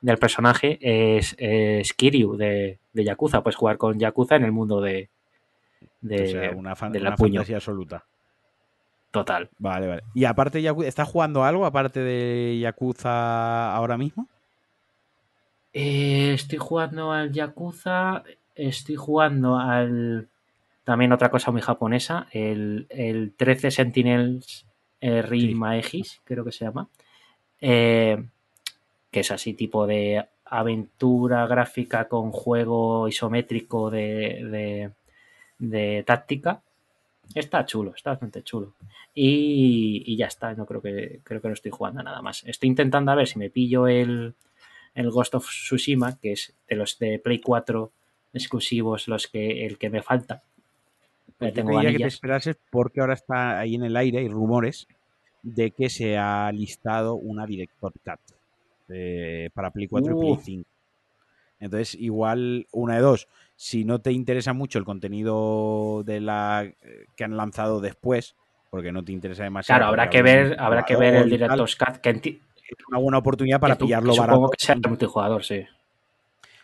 del 0.00 0.18
personaje 0.18 0.78
es, 0.80 1.34
es 1.38 1.92
Kiryu 1.94 2.36
de, 2.36 2.78
de 2.92 3.04
Yakuza. 3.04 3.42
Puedes 3.42 3.56
jugar 3.56 3.76
con 3.78 3.98
Yakuza 3.98 4.36
en 4.36 4.44
el 4.44 4.52
mundo 4.52 4.80
de, 4.80 5.08
de, 6.00 6.22
o 6.22 6.26
sea, 6.26 6.50
una, 6.56 6.76
fan- 6.76 6.92
de 6.92 7.00
la 7.00 7.10
una 7.10 7.16
fantasía 7.16 7.56
absoluta. 7.56 8.04
Total. 9.10 9.48
Vale, 9.58 9.86
vale. 9.86 10.02
Y 10.14 10.24
aparte, 10.26 10.60
Yakuza, 10.60 10.88
¿estás 10.88 11.08
jugando 11.08 11.44
algo 11.44 11.64
aparte 11.64 12.00
de 12.00 12.58
Yakuza 12.60 13.74
ahora 13.74 13.96
mismo? 13.96 14.28
Eh, 15.72 16.32
estoy 16.34 16.58
jugando 16.58 17.12
al 17.12 17.32
Yakuza, 17.32 18.22
estoy 18.54 18.96
jugando 18.96 19.58
al... 19.58 20.28
También 20.84 21.12
otra 21.12 21.30
cosa 21.30 21.50
muy 21.50 21.60
japonesa, 21.62 22.28
el, 22.30 22.86
el 22.90 23.32
13 23.36 23.70
Sentinels 23.72 24.66
eh, 25.00 25.20
Rin 25.22 25.48
Sí. 25.48 25.54
Maegis, 25.54 26.20
creo 26.24 26.44
que 26.44 26.52
se 26.52 26.64
llama. 26.64 26.88
Eh, 27.60 28.24
que 29.16 29.20
es 29.20 29.30
así 29.30 29.54
tipo 29.54 29.86
de 29.86 30.26
aventura 30.44 31.46
gráfica 31.46 32.06
con 32.06 32.32
juego 32.32 33.08
isométrico 33.08 33.90
de, 33.90 34.44
de, 34.44 34.90
de 35.58 36.02
táctica. 36.02 36.60
Está 37.34 37.64
chulo, 37.64 37.94
está 37.96 38.10
bastante 38.10 38.42
chulo. 38.42 38.74
Y, 39.14 40.02
y 40.04 40.18
ya 40.18 40.26
está, 40.26 40.52
no 40.52 40.66
creo 40.66 40.82
que 40.82 41.20
creo 41.24 41.40
que 41.40 41.48
no 41.48 41.54
estoy 41.54 41.70
jugando 41.70 42.02
nada 42.02 42.20
más. 42.20 42.44
Estoy 42.44 42.68
intentando 42.68 43.10
a 43.10 43.14
ver 43.14 43.26
si 43.26 43.38
me 43.38 43.48
pillo 43.48 43.88
el, 43.88 44.34
el 44.94 45.10
Ghost 45.10 45.34
of 45.36 45.48
Tsushima, 45.48 46.18
que 46.18 46.32
es 46.32 46.52
de 46.68 46.76
los 46.76 46.98
de 46.98 47.18
Play 47.18 47.40
4 47.40 47.90
exclusivos 48.34 49.08
los 49.08 49.28
que 49.28 49.64
el 49.64 49.78
que 49.78 49.88
me 49.88 50.02
falta. 50.02 50.42
Pues 51.38 51.54
yo 51.54 51.64
tengo 51.64 51.80
que 51.80 51.96
te 51.96 52.04
esperases 52.04 52.58
porque 52.70 53.00
ahora 53.00 53.14
está 53.14 53.58
ahí 53.60 53.76
en 53.76 53.84
el 53.84 53.96
aire 53.96 54.22
y 54.22 54.28
rumores 54.28 54.86
de 55.42 55.70
que 55.70 55.88
se 55.88 56.18
ha 56.18 56.52
listado 56.52 57.14
una 57.14 57.46
Director 57.46 57.94
Cut 58.04 58.35
eh, 58.88 59.50
para 59.54 59.70
Play 59.70 59.86
4 59.88 60.12
y 60.12 60.18
Play 60.20 60.32
Uh. 60.32 60.40
5. 60.40 60.68
Entonces, 61.58 61.94
igual, 61.94 62.66
una 62.72 62.96
de 62.96 63.00
dos. 63.00 63.28
Si 63.54 63.84
no 63.84 64.00
te 64.00 64.12
interesa 64.12 64.52
mucho 64.52 64.78
el 64.78 64.84
contenido 64.84 66.02
de 66.04 66.20
la 66.20 66.64
eh, 66.64 67.06
que 67.16 67.24
han 67.24 67.36
lanzado 67.36 67.80
después, 67.80 68.36
porque 68.70 68.92
no 68.92 69.02
te 69.02 69.12
interesa 69.12 69.44
demasiado. 69.44 69.78
Claro, 69.78 69.88
habrá 69.88 70.10
que 70.10 70.20
ver, 70.22 70.56
habrá 70.60 70.84
que 70.84 70.96
ver 70.96 71.14
el 71.14 71.30
Director's 71.30 71.76
Cut, 71.76 71.96
que, 71.96 72.10
Es 72.10 72.84
una 72.90 72.98
buena 72.98 73.18
oportunidad 73.18 73.58
para 73.60 73.74
que 73.74 73.78
tú- 73.80 73.84
pillarlo 73.86 74.12
que 74.12 74.18
barato. 74.18 74.36
supongo 74.36 74.50
que 74.50 74.64
sea 74.66 74.74
el 74.74 74.82
multijugador, 74.86 75.44
sí. 75.44 75.64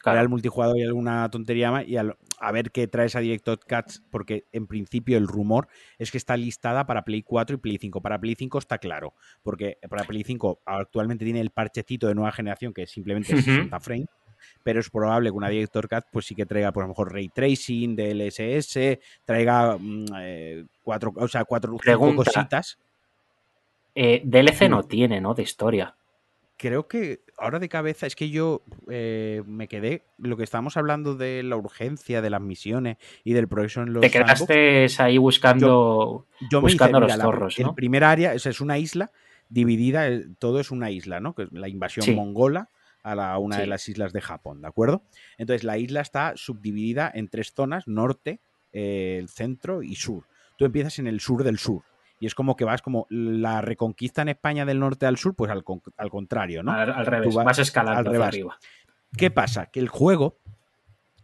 Era 0.04 0.12
Claro. 0.14 0.20
el 0.22 0.28
multijugador 0.30 0.76
y 0.78 0.82
alguna 0.82 1.30
tontería 1.30 1.70
más 1.70 1.86
y 1.86 1.96
al- 1.96 2.16
a 2.40 2.50
ver 2.52 2.72
qué 2.72 2.88
trae 2.88 3.06
esa 3.06 3.20
Director 3.20 3.58
Cuts 3.60 4.02
porque 4.10 4.44
en 4.50 4.66
principio 4.66 5.16
el 5.16 5.28
rumor 5.28 5.68
es 5.98 6.10
que 6.10 6.18
está 6.18 6.36
listada 6.36 6.86
para 6.86 7.02
Play 7.04 7.22
4 7.22 7.54
y 7.54 7.58
Play 7.58 7.78
5. 7.78 8.00
Para 8.00 8.18
Play 8.18 8.34
5 8.34 8.58
está 8.58 8.78
claro, 8.78 9.14
porque 9.44 9.78
para 9.88 10.02
Play 10.04 10.24
5 10.24 10.60
actualmente 10.66 11.24
tiene 11.24 11.40
el 11.40 11.50
parchecito 11.50 12.08
de 12.08 12.14
nueva 12.16 12.32
generación 12.32 12.72
que 12.74 12.82
es 12.82 12.90
simplemente 12.90 13.32
Ujú. 13.32 13.42
60 13.42 13.78
frames, 13.78 14.08
pero 14.64 14.80
es 14.80 14.90
probable 14.90 15.28
que 15.30 15.36
una 15.36 15.48
Director 15.48 15.88
Cut 15.88 16.04
pues 16.10 16.26
sí 16.26 16.34
que 16.34 16.46
traiga 16.46 16.72
por 16.72 16.82
lo 16.82 16.88
mejor 16.88 17.12
Ray 17.12 17.28
Tracing, 17.28 17.94
DLSS, 17.94 18.98
traiga 19.24 19.76
mm, 19.78 20.04
eh, 20.18 20.64
cuatro, 20.82 21.12
o 21.14 21.28
sea, 21.28 21.44
cuatro 21.44 21.76
Pregunta. 21.76 22.16
cositas. 22.24 22.76
Eh, 23.94 24.22
DLC 24.24 24.68
no 24.68 24.78
Dime. 24.82 24.88
tiene, 24.88 25.20
¿no? 25.20 25.34
De 25.34 25.42
historia. 25.42 25.94
Creo 26.62 26.86
que 26.86 27.24
ahora 27.38 27.58
de 27.58 27.68
cabeza 27.68 28.06
es 28.06 28.14
que 28.14 28.30
yo 28.30 28.62
eh, 28.88 29.42
me 29.46 29.66
quedé 29.66 30.04
lo 30.16 30.36
que 30.36 30.44
estábamos 30.44 30.76
hablando 30.76 31.16
de 31.16 31.42
la 31.42 31.56
urgencia 31.56 32.22
de 32.22 32.30
las 32.30 32.40
misiones 32.40 32.98
y 33.24 33.32
del 33.32 33.48
progreso 33.48 33.82
en 33.82 33.92
los 33.92 34.00
Te 34.02 34.10
sandbox. 34.10 34.46
quedaste 34.46 35.02
ahí 35.02 35.18
buscando. 35.18 36.28
Yo 36.52 36.60
buscando 36.60 36.98
hice, 36.98 37.00
los 37.00 37.06
mira, 37.08 37.16
la- 37.16 37.24
zorros, 37.24 37.58
el 37.58 37.66
¿no? 37.66 37.74
primer 37.74 38.04
área 38.04 38.38
sea, 38.38 38.50
es 38.50 38.60
una 38.60 38.78
isla 38.78 39.10
dividida, 39.48 40.08
todo 40.38 40.60
es 40.60 40.70
una 40.70 40.92
isla, 40.92 41.18
¿no? 41.18 41.34
Que 41.34 41.42
es 41.42 41.52
la 41.52 41.68
invasión 41.68 42.04
Sí. 42.06 42.14
mongola 42.14 42.68
a 43.02 43.16
la, 43.16 43.36
una 43.38 43.58
de 43.58 43.66
las 43.66 43.88
islas 43.88 44.12
de 44.12 44.20
Japón, 44.20 44.60
¿de 44.62 44.68
acuerdo? 44.68 45.02
Entonces 45.38 45.64
la 45.64 45.78
isla 45.78 46.00
está 46.00 46.34
subdividida 46.36 47.10
en 47.12 47.26
tres 47.26 47.52
zonas, 47.52 47.88
norte, 47.88 48.38
eh, 48.72 49.16
el 49.20 49.28
centro 49.28 49.82
y 49.82 49.96
sur. 49.96 50.26
Tú 50.56 50.64
empiezas 50.64 51.00
en 51.00 51.08
el 51.08 51.18
sur 51.18 51.42
del 51.42 51.58
sur. 51.58 51.82
Y 52.22 52.26
es 52.26 52.36
como 52.36 52.54
que 52.54 52.64
vas 52.64 52.82
como 52.82 53.08
la 53.10 53.62
reconquista 53.62 54.22
en 54.22 54.28
España 54.28 54.64
del 54.64 54.78
norte 54.78 55.06
al 55.06 55.16
sur, 55.16 55.34
pues 55.34 55.50
al, 55.50 55.64
al 55.96 56.08
contrario, 56.10 56.62
¿no? 56.62 56.70
Al, 56.70 56.92
al 56.92 57.04
revés, 57.04 57.34
vas 57.34 57.44
vas 57.44 57.58
escalando 57.58 57.98
al 57.98 58.04
revés. 58.04 58.28
arriba. 58.28 58.58
¿Qué 59.18 59.32
pasa? 59.32 59.66
Que 59.66 59.80
el 59.80 59.88
juego, 59.88 60.38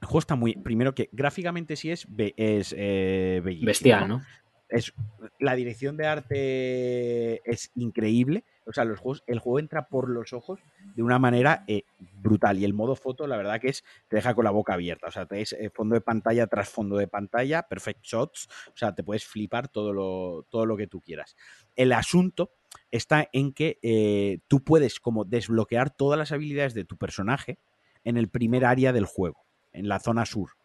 el 0.00 0.08
juego 0.08 0.18
está 0.18 0.34
muy, 0.34 0.56
primero 0.56 0.96
que 0.96 1.08
gráficamente 1.12 1.76
sí 1.76 1.92
es, 1.92 2.04
be- 2.08 2.34
es 2.36 2.74
eh, 2.76 3.40
bellísimo, 3.44 3.66
Bestial, 3.68 4.08
¿no? 4.08 4.22
Es 4.68 4.92
la 5.38 5.54
dirección 5.54 5.96
de 5.96 6.06
arte 6.06 7.50
es 7.50 7.70
increíble. 7.74 8.44
O 8.66 8.72
sea, 8.72 8.84
los 8.84 8.98
juegos, 8.98 9.24
el 9.26 9.38
juego 9.38 9.58
entra 9.60 9.88
por 9.88 10.10
los 10.10 10.34
ojos 10.34 10.60
de 10.94 11.02
una 11.02 11.18
manera 11.18 11.64
eh, 11.66 11.84
brutal. 12.20 12.58
Y 12.58 12.64
el 12.64 12.74
modo 12.74 12.96
foto, 12.96 13.26
la 13.26 13.36
verdad 13.38 13.60
que 13.60 13.68
es, 13.68 13.82
te 14.08 14.16
deja 14.16 14.34
con 14.34 14.44
la 14.44 14.50
boca 14.50 14.74
abierta. 14.74 15.06
O 15.06 15.10
sea, 15.10 15.24
te 15.24 15.40
es 15.40 15.54
eh, 15.54 15.70
fondo 15.70 15.94
de 15.94 16.02
pantalla 16.02 16.46
tras 16.46 16.68
fondo 16.68 16.98
de 16.98 17.08
pantalla, 17.08 17.62
perfect 17.62 18.04
shots. 18.04 18.48
O 18.68 18.76
sea, 18.76 18.94
te 18.94 19.02
puedes 19.02 19.24
flipar 19.24 19.68
todo 19.68 19.92
lo, 19.92 20.46
todo 20.50 20.66
lo 20.66 20.76
que 20.76 20.86
tú 20.86 21.00
quieras. 21.00 21.34
El 21.76 21.92
asunto 21.92 22.52
está 22.90 23.28
en 23.32 23.52
que 23.52 23.78
eh, 23.82 24.40
tú 24.48 24.62
puedes 24.62 25.00
como 25.00 25.24
desbloquear 25.24 25.90
todas 25.90 26.18
las 26.18 26.32
habilidades 26.32 26.74
de 26.74 26.84
tu 26.84 26.98
personaje 26.98 27.58
en 28.04 28.18
el 28.18 28.28
primer 28.28 28.66
área 28.66 28.92
del 28.92 29.06
juego, 29.06 29.46
en 29.72 29.88
la 29.88 29.98
zona 29.98 30.26
sur 30.26 30.57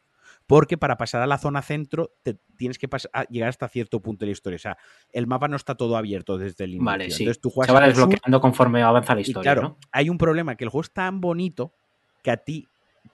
porque 0.47 0.77
para 0.77 0.97
pasar 0.97 1.21
a 1.21 1.27
la 1.27 1.37
zona 1.37 1.61
centro 1.61 2.11
te 2.23 2.37
tienes 2.57 2.77
que 2.77 2.87
llegar 3.29 3.49
hasta 3.49 3.67
cierto 3.67 4.01
punto 4.01 4.21
de 4.21 4.27
la 4.27 4.31
historia. 4.33 4.55
O 4.55 4.59
sea, 4.59 4.77
el 5.11 5.27
mapa 5.27 5.47
no 5.47 5.55
está 5.55 5.75
todo 5.75 5.97
abierto 5.97 6.37
desde 6.37 6.65
el 6.65 6.71
inicio. 6.71 6.85
Vale, 6.85 7.11
sí. 7.11 7.23
Entonces 7.23 7.41
tú 7.41 7.49
juegas 7.49 7.67
Se 7.67 7.73
va 7.73 7.79
sur 7.79 7.87
desbloqueando 7.87 8.41
conforme 8.41 8.81
avanza 8.81 9.15
la 9.15 9.21
y 9.21 9.23
historia, 9.23 9.53
claro, 9.53 9.69
¿no? 9.69 9.77
hay 9.91 10.09
un 10.09 10.17
problema, 10.17 10.55
que 10.55 10.63
el 10.63 10.69
juego 10.69 10.83
es 10.83 10.91
tan 10.91 11.21
bonito 11.21 11.73
que 12.21 12.31
a 12.31 12.37
ti 12.37 12.67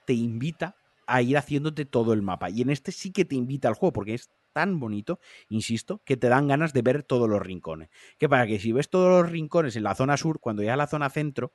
te 0.06 0.14
invita 0.14 0.76
a 1.08 1.22
ir 1.22 1.38
haciéndote 1.38 1.86
todo 1.86 2.14
el 2.14 2.22
mapa. 2.22 2.50
Y 2.50 2.62
en 2.62 2.70
este 2.70 2.92
sí 2.92 3.12
que 3.12 3.26
te 3.26 3.36
invita 3.36 3.68
al 3.68 3.74
juego, 3.74 3.94
porque 3.94 4.14
es 4.14 4.30
tan 4.54 4.80
bonito, 4.80 5.20
insisto, 5.50 6.02
que 6.06 6.18
te 6.18 6.30
dan 6.30 6.48
ganas 6.48 6.74
de 6.74 6.82
ver 6.82 7.04
todos 7.04 7.30
los 7.30 7.42
rincones. 7.42 7.90
Que 8.18 8.30
para 8.30 8.46
que 8.46 8.60
si 8.60 8.72
ves 8.72 8.90
todos 8.90 9.10
los 9.10 9.32
rincones 9.32 9.76
en 9.76 9.84
la 9.84 9.96
zona 9.96 10.18
sur, 10.18 10.40
cuando 10.40 10.62
llegas 10.62 10.76
a 10.76 10.78
la 10.78 10.88
zona 10.88 11.10
centro, 11.10 11.54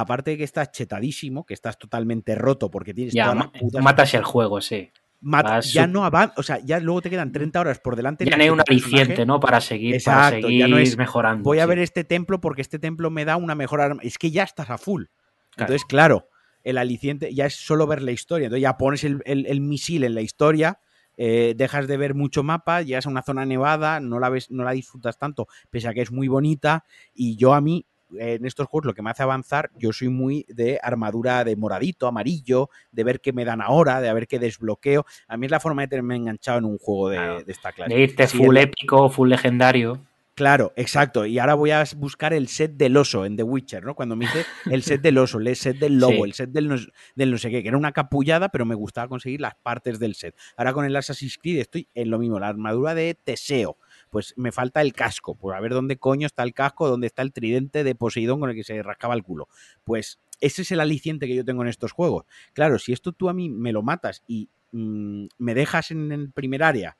aparte 0.00 0.32
de 0.32 0.36
que 0.38 0.44
estás 0.44 0.70
chetadísimo, 0.72 1.44
que 1.44 1.54
estás 1.54 1.78
totalmente 1.78 2.34
roto 2.34 2.70
porque 2.70 2.94
tienes 2.94 3.14
Ya, 3.14 3.24
todas 3.24 3.36
ma- 3.38 3.50
las 3.52 3.60
putas 3.62 3.82
matas 3.82 4.14
el 4.14 4.24
juego, 4.24 4.60
sí. 4.60 4.90
Mata- 5.20 5.60
ya 5.60 5.86
no 5.88 6.04
avanza, 6.04 6.34
o 6.36 6.42
sea, 6.44 6.58
ya 6.60 6.78
luego 6.78 7.02
te 7.02 7.10
quedan 7.10 7.32
30 7.32 7.58
horas 7.60 7.80
por 7.80 7.96
delante. 7.96 8.24
Ya 8.24 8.36
no 8.36 8.42
hay 8.44 8.50
un 8.50 8.60
aliciente, 8.60 9.26
¿no? 9.26 9.40
Para 9.40 9.60
seguir, 9.60 10.00
para 10.04 10.30
seguir 10.30 10.60
ya 10.60 10.68
no 10.68 10.78
es, 10.78 10.96
mejorando. 10.96 11.42
Voy 11.42 11.58
a 11.58 11.66
ver 11.66 11.80
este 11.80 12.04
templo 12.04 12.40
porque 12.40 12.62
este 12.62 12.78
templo 12.78 13.10
me 13.10 13.24
da 13.24 13.36
una 13.36 13.56
mejor 13.56 13.80
arma. 13.80 14.00
Es 14.04 14.16
que 14.16 14.30
ya 14.30 14.44
estás 14.44 14.70
a 14.70 14.78
full. 14.78 15.04
Claro. 15.50 15.72
Entonces, 15.72 15.84
claro, 15.86 16.28
el 16.62 16.78
aliciente 16.78 17.34
ya 17.34 17.46
es 17.46 17.54
solo 17.56 17.88
ver 17.88 18.00
la 18.02 18.12
historia. 18.12 18.46
Entonces 18.46 18.62
ya 18.62 18.76
pones 18.78 19.02
el, 19.02 19.20
el- 19.24 19.46
el 19.46 19.60
misil 19.60 20.04
en 20.04 20.14
la 20.14 20.20
historia, 20.20 20.78
eh, 21.16 21.54
dejas 21.56 21.88
de 21.88 21.96
ver 21.96 22.14
mucho 22.14 22.44
mapa, 22.44 22.82
llegas 22.82 23.06
a 23.06 23.10
una 23.10 23.22
zona 23.22 23.44
nevada, 23.44 23.98
no 23.98 24.20
la 24.20 24.28
ves, 24.28 24.52
no 24.52 24.62
la 24.62 24.70
disfrutas 24.70 25.18
tanto, 25.18 25.48
pese 25.68 25.88
a 25.88 25.94
que 25.94 26.02
es 26.02 26.12
muy 26.12 26.28
bonita. 26.28 26.84
Y 27.12 27.34
yo 27.36 27.54
a 27.54 27.60
mí, 27.60 27.86
eh, 27.88 27.97
en 28.18 28.44
estos 28.46 28.66
juegos, 28.66 28.86
lo 28.86 28.94
que 28.94 29.02
me 29.02 29.10
hace 29.10 29.22
avanzar, 29.22 29.70
yo 29.76 29.92
soy 29.92 30.08
muy 30.08 30.46
de 30.48 30.78
armadura 30.82 31.44
de 31.44 31.56
moradito, 31.56 32.06
amarillo, 32.06 32.70
de 32.92 33.04
ver 33.04 33.20
qué 33.20 33.32
me 33.32 33.44
dan 33.44 33.60
ahora, 33.60 34.00
de 34.00 34.12
ver 34.12 34.26
qué 34.26 34.38
desbloqueo. 34.38 35.04
A 35.26 35.36
mí 35.36 35.46
es 35.46 35.50
la 35.52 35.60
forma 35.60 35.82
de 35.82 35.88
tenerme 35.88 36.16
enganchado 36.16 36.58
en 36.58 36.64
un 36.64 36.78
juego 36.78 37.10
de, 37.10 37.16
Claro. 37.16 37.42
de 37.42 37.52
esta 37.52 37.72
clase. 37.72 37.94
De 37.94 38.00
irte 38.00 38.26
Sí, 38.26 38.36
full 38.38 38.56
el- 38.56 38.64
épico, 38.64 39.10
full 39.10 39.28
legendario. 39.28 40.04
Claro, 40.34 40.72
exacto. 40.76 41.26
Y 41.26 41.40
ahora 41.40 41.54
voy 41.54 41.72
a 41.72 41.82
buscar 41.96 42.32
el 42.32 42.46
set 42.46 42.76
del 42.76 42.96
oso 42.96 43.24
en 43.26 43.36
The 43.36 43.42
Witcher, 43.42 43.84
¿no? 43.84 43.96
Cuando 43.96 44.14
me 44.14 44.26
hice 44.26 44.44
el 44.70 44.84
set 44.84 45.00
del 45.02 45.18
oso, 45.18 45.40
el 45.40 45.56
set 45.56 45.78
del 45.80 45.98
lobo, 45.98 46.12
Sí. 46.12 46.22
el 46.22 46.32
set 46.32 46.50
del 46.50 46.68
no, 46.68 46.76
del 47.16 47.30
no 47.32 47.38
sé 47.38 47.50
qué, 47.50 47.60
que 47.60 47.68
era 47.68 47.76
una 47.76 47.90
capullada, 47.90 48.48
pero 48.48 48.64
me 48.64 48.76
gustaba 48.76 49.08
conseguir 49.08 49.40
las 49.40 49.56
partes 49.56 49.98
del 49.98 50.14
set. 50.14 50.36
Ahora 50.56 50.72
con 50.72 50.84
el 50.84 50.94
Assassin's 50.94 51.38
Creed 51.38 51.58
estoy 51.58 51.88
en 51.92 52.10
lo 52.10 52.20
mismo, 52.20 52.38
la 52.38 52.46
armadura 52.46 52.94
de 52.94 53.14
Teseo. 53.14 53.78
Pues 54.10 54.34
me 54.36 54.52
falta 54.52 54.80
el 54.80 54.92
casco, 54.92 55.34
pues 55.34 55.56
a 55.56 55.60
ver 55.60 55.72
dónde 55.72 55.96
coño 55.98 56.26
está 56.26 56.42
el 56.42 56.54
casco, 56.54 56.88
dónde 56.88 57.06
está 57.06 57.22
el 57.22 57.32
tridente 57.32 57.84
de 57.84 57.94
Poseidón 57.94 58.40
con 58.40 58.50
el 58.50 58.56
que 58.56 58.64
se 58.64 58.82
rascaba 58.82 59.14
el 59.14 59.22
culo. 59.22 59.48
Pues 59.84 60.18
ese 60.40 60.62
es 60.62 60.70
el 60.72 60.80
aliciente 60.80 61.26
que 61.26 61.34
yo 61.34 61.44
tengo 61.44 61.62
en 61.62 61.68
estos 61.68 61.92
juegos. 61.92 62.24
Claro, 62.52 62.78
si 62.78 62.92
esto 62.92 63.12
tú 63.12 63.28
a 63.28 63.34
mí 63.34 63.48
me 63.48 63.72
lo 63.72 63.82
matas 63.82 64.22
y 64.26 64.48
mm, 64.72 65.26
me 65.38 65.54
dejas 65.54 65.90
en 65.90 66.12
el 66.12 66.30
primer 66.30 66.62
área 66.62 66.96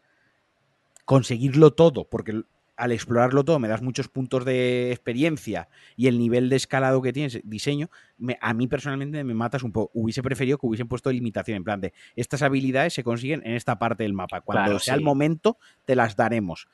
conseguirlo 1.05 1.73
todo, 1.73 2.09
porque 2.09 2.43
al 2.77 2.93
explorarlo 2.93 3.45
todo 3.45 3.59
me 3.59 3.67
das 3.67 3.83
muchos 3.83 4.09
puntos 4.09 4.45
de 4.45 4.93
experiencia 4.93 5.69
y 5.97 6.07
el 6.07 6.17
nivel 6.19 6.49
de 6.49 6.55
escalado 6.57 7.03
que 7.03 7.13
tienes, 7.13 7.41
diseño, 7.43 7.91
me- 8.19 8.39
a 8.41 8.55
mí 8.55 8.69
personalmente 8.69 9.25
me 9.25 9.35
matas 9.35 9.65
un 9.65 9.73
poco. 9.73 9.91
Hubiese 9.95 10.23
preferido 10.23 10.59
que 10.59 10.67
hubiesen 10.67 10.87
puesto 10.87 11.11
limitación, 11.11 11.57
en 11.57 11.65
plan 11.65 11.81
de 11.81 11.93
estas 12.15 12.43
habilidades 12.43 12.95
se 12.95 13.03
consiguen 13.03 13.43
en 13.45 13.55
esta 13.55 13.79
parte 13.81 14.05
del 14.05 14.13
mapa. 14.13 14.43
Cuando 14.43 14.65
Claro, 14.67 14.79
sea 14.79 14.95
sí. 14.95 14.99
el 14.99 15.05
momento, 15.05 15.59
te 15.87 15.97
las 15.97 16.15
daremos. 16.15 16.69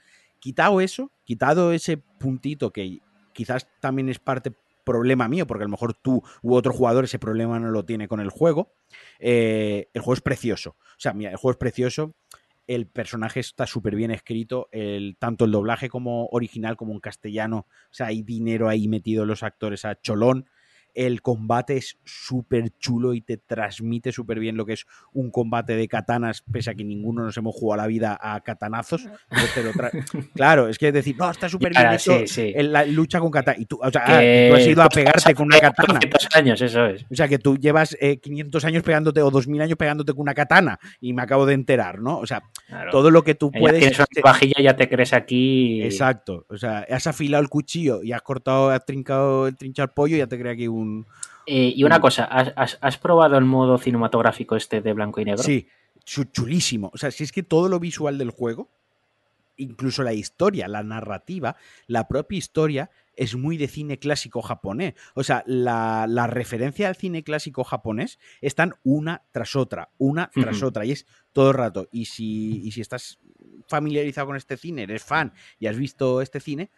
Quitado 0.44 0.82
eso, 0.82 1.10
quitado 1.24 1.72
ese 1.72 1.96
puntito 1.96 2.70
que 2.70 2.98
quizás 3.32 3.66
también 3.80 4.10
es 4.10 4.18
parte 4.18 4.52
problema 4.84 5.26
mío, 5.26 5.46
porque 5.46 5.62
a 5.62 5.64
lo 5.64 5.70
mejor 5.70 5.94
tú 5.94 6.22
u 6.42 6.54
otro 6.54 6.74
jugador 6.74 7.04
ese 7.04 7.18
problema 7.18 7.58
no 7.58 7.70
lo 7.70 7.86
tiene 7.86 8.08
con 8.08 8.20
el 8.20 8.28
juego. 8.28 8.74
Eh, 9.20 9.88
el 9.94 10.02
juego 10.02 10.12
es 10.12 10.20
precioso. 10.20 10.76
O 10.78 10.98
sea, 10.98 11.14
mira, 11.14 11.30
el 11.30 11.38
juego 11.38 11.52
es 11.52 11.56
precioso. 11.56 12.14
El 12.66 12.86
personaje 12.86 13.40
está 13.40 13.66
súper 13.66 13.94
bien 13.94 14.10
escrito, 14.10 14.68
tanto 15.18 15.46
el 15.46 15.50
doblaje 15.50 15.88
como 15.88 16.26
original 16.26 16.76
como 16.76 16.92
en 16.92 17.00
castellano. 17.00 17.66
O 17.66 17.94
sea, 17.94 18.08
hay 18.08 18.22
dinero 18.22 18.68
ahí 18.68 18.86
metido 18.86 19.24
los 19.24 19.42
actores 19.42 19.86
a 19.86 19.98
cholón 19.98 20.50
el 20.94 21.22
combate 21.22 21.76
es 21.76 21.98
súper 22.04 22.70
chulo 22.78 23.14
y 23.14 23.20
te 23.20 23.36
transmite 23.36 24.12
súper 24.12 24.38
bien 24.38 24.56
lo 24.56 24.64
que 24.64 24.74
es 24.74 24.86
un 25.12 25.30
combate 25.30 25.76
de 25.76 25.88
katanas, 25.88 26.42
pese 26.50 26.70
a 26.70 26.74
que 26.74 26.84
ninguno 26.84 27.24
nos 27.24 27.36
hemos 27.36 27.54
jugado 27.54 27.82
la 27.82 27.86
vida 27.86 28.18
a 28.20 28.40
katanazos. 28.40 29.08
claro, 30.34 30.68
es 30.68 30.78
que 30.78 30.92
decir, 30.92 31.16
no, 31.18 31.30
está 31.30 31.48
súper 31.48 31.72
bien 31.72 31.92
hecho 31.92 32.24
la 32.56 32.84
lucha 32.84 33.20
con 33.20 33.30
katana. 33.30 33.58
Y 33.58 33.66
tú, 33.66 33.78
o 33.82 33.90
sea, 33.90 34.02
ah, 34.04 34.48
tú 34.48 34.54
has 34.54 34.66
ido 34.66 34.82
a 34.82 34.88
pegarte 34.88 35.34
con 35.34 35.46
una 35.46 35.60
katana. 35.60 35.98
500 35.98 36.28
años, 36.34 36.60
eso 36.60 36.86
es. 36.86 37.04
O 37.10 37.14
sea, 37.14 37.28
que 37.28 37.38
tú 37.38 37.56
llevas 37.56 37.96
500 38.22 38.62
eh, 38.62 38.66
años 38.66 38.82
pegándote 38.82 39.22
o 39.22 39.30
2000 39.30 39.62
años 39.62 39.76
pegándote 39.76 40.12
con 40.12 40.22
una 40.22 40.34
katana 40.34 40.78
y 41.00 41.12
me 41.12 41.22
acabo 41.22 41.46
de 41.46 41.54
enterar, 41.54 42.00
¿no? 42.00 42.18
O 42.18 42.26
sea, 42.26 42.42
todo 42.90 43.10
lo 43.10 43.22
que 43.22 43.34
tú 43.34 43.50
puedes. 43.50 43.80
Tienes 43.80 43.98
una 43.98 44.06
vajilla, 44.22 44.60
ya 44.60 44.76
te 44.76 44.88
crees 44.88 45.12
aquí. 45.12 45.82
Exacto. 45.82 46.46
O 46.48 46.56
sea, 46.56 46.86
has 46.88 47.06
afilado 47.06 47.42
el 47.42 47.48
cuchillo 47.48 48.02
y 48.02 48.12
has 48.12 48.22
cortado, 48.22 48.70
has 48.70 48.84
trincado 48.84 49.48
el 49.48 49.56
trinchar 49.56 49.92
pollo 49.94 50.16
y 50.16 50.18
ya 50.18 50.26
te 50.26 50.38
crees 50.38 50.54
aquí 50.54 50.68
un 50.68 50.83
eh, 51.46 51.72
y 51.76 51.84
una 51.84 52.00
cosa, 52.00 52.24
¿has, 52.24 52.98
probado 52.98 53.36
el 53.36 53.44
modo 53.44 53.78
cinematográfico 53.78 54.56
este 54.56 54.80
de 54.80 54.92
blanco 54.92 55.20
y 55.20 55.26
negro? 55.26 55.42
Sí, 55.42 55.68
chulísimo. 56.04 56.90
O 56.94 56.98
sea, 56.98 57.10
si 57.10 57.24
es 57.24 57.32
que 57.32 57.42
todo 57.42 57.68
lo 57.68 57.78
visual 57.80 58.16
del 58.18 58.30
juego, 58.30 58.70
incluso 59.56 60.02
la 60.02 60.14
historia, 60.14 60.68
la 60.68 60.82
narrativa, 60.82 61.56
la 61.86 62.08
propia 62.08 62.38
historia 62.38 62.90
es 63.16 63.36
muy 63.36 63.56
de 63.56 63.68
cine 63.68 63.98
clásico 63.98 64.42
japonés. 64.42 64.94
O 65.14 65.22
sea, 65.22 65.44
la, 65.46 66.06
referencia 66.26 66.88
al 66.88 66.96
cine 66.96 67.22
clásico 67.22 67.62
japonés 67.62 68.18
están 68.40 68.74
una 68.82 69.22
tras 69.30 69.54
otra, 69.54 69.90
una 69.98 70.30
tras 70.32 70.62
otra, 70.62 70.84
y 70.84 70.92
es 70.92 71.06
todo 71.32 71.50
el 71.50 71.56
rato. 71.56 71.88
Y 71.92 72.06
si, 72.06 72.62
y 72.64 72.72
si 72.72 72.80
estás 72.80 73.18
familiarizado 73.68 74.28
con 74.28 74.36
este 74.36 74.56
cine, 74.56 74.84
eres 74.84 75.04
fan 75.04 75.32
y 75.58 75.66
has 75.66 75.76
visto 75.76 76.22
este 76.22 76.40
cine, 76.40 76.70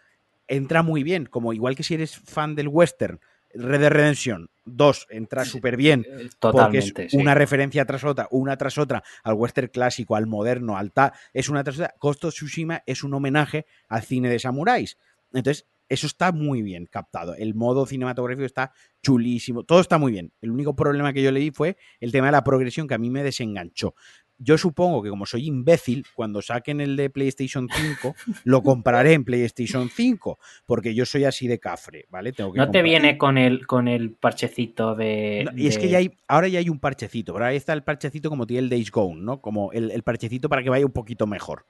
entra 0.48 0.82
muy 0.82 1.02
bien, 1.02 1.26
como 1.26 1.52
igual 1.52 1.76
que 1.76 1.82
si 1.82 1.94
eres 1.94 2.16
fan 2.16 2.54
del 2.54 2.68
western 2.68 3.20
Red 3.58 3.80
Dead 3.80 3.90
Redemption 3.90 4.48
2 4.64 5.06
entra 5.10 5.44
súper 5.44 5.76
bien 5.76 6.04
eh, 6.08 6.28
porque 6.40 6.78
es 6.78 7.14
una 7.14 7.34
referencia 7.34 7.84
tras 7.84 8.04
otra, 8.04 8.28
una 8.30 8.56
tras 8.56 8.78
otra 8.78 9.02
al 9.22 9.34
western 9.34 9.68
clásico, 9.68 10.16
al 10.16 10.26
moderno, 10.26 10.76
al 10.76 10.92
tal, 10.92 11.12
es 11.32 11.48
una 11.48 11.62
tras 11.64 11.76
otra. 11.76 11.94
Costo 11.98 12.30
Tsushima 12.30 12.82
es 12.86 13.04
un 13.04 13.14
homenaje 13.14 13.66
al 13.88 14.02
cine 14.02 14.28
de 14.28 14.38
samuráis. 14.38 14.98
Entonces, 15.32 15.66
eso 15.88 16.06
está 16.06 16.32
muy 16.32 16.62
bien 16.62 16.86
captado. 16.86 17.34
El 17.36 17.54
modo 17.54 17.86
cinematográfico 17.86 18.44
está 18.44 18.72
chulísimo. 19.02 19.62
Todo 19.62 19.80
está 19.80 19.98
muy 19.98 20.10
bien. 20.10 20.32
El 20.40 20.50
único 20.50 20.74
problema 20.74 21.12
que 21.12 21.22
yo 21.22 21.30
le 21.30 21.40
di 21.40 21.52
fue 21.52 21.76
el 22.00 22.10
tema 22.10 22.26
de 22.26 22.32
la 22.32 22.42
progresión 22.42 22.88
que 22.88 22.94
a 22.94 22.98
mí 22.98 23.10
me 23.10 23.22
desenganchó 23.22 23.94
yo 24.38 24.58
supongo 24.58 25.02
que 25.02 25.08
como 25.08 25.26
soy 25.26 25.46
imbécil, 25.46 26.04
cuando 26.14 26.42
saquen 26.42 26.80
el 26.80 26.96
de 26.96 27.10
PlayStation 27.10 27.68
5, 27.72 28.14
lo 28.44 28.62
compraré 28.62 29.14
en 29.14 29.24
PlayStation 29.24 29.88
5, 29.88 30.38
porque 30.66 30.94
yo 30.94 31.06
soy 31.06 31.24
así 31.24 31.48
de 31.48 31.58
cafre, 31.58 32.06
¿vale? 32.10 32.32
Tengo 32.32 32.52
que 32.52 32.58
no 32.58 32.70
te 32.70 32.82
viene 32.82 33.16
con 33.16 33.38
el, 33.38 33.66
con 33.66 33.88
el 33.88 34.12
parchecito 34.12 34.94
de, 34.94 35.48
Y 35.56 35.66
es 35.66 35.78
que 35.78 35.88
ya 35.88 35.98
hay, 35.98 36.12
ahora 36.28 36.48
ya 36.48 36.58
hay 36.58 36.68
un 36.68 36.78
parchecito, 36.78 37.36
ahí 37.42 37.56
está 37.56 37.72
el 37.72 37.82
parchecito 37.82 38.28
como 38.28 38.46
tiene 38.46 38.64
el 38.64 38.68
Days 38.68 38.90
Gone, 38.90 39.22
¿no? 39.22 39.40
Como 39.40 39.72
el, 39.72 40.02
parchecito 40.02 40.48
para 40.48 40.62
que 40.62 40.70
vaya 40.70 40.86
un 40.86 40.92
poquito 40.92 41.26
mejor. 41.26 41.64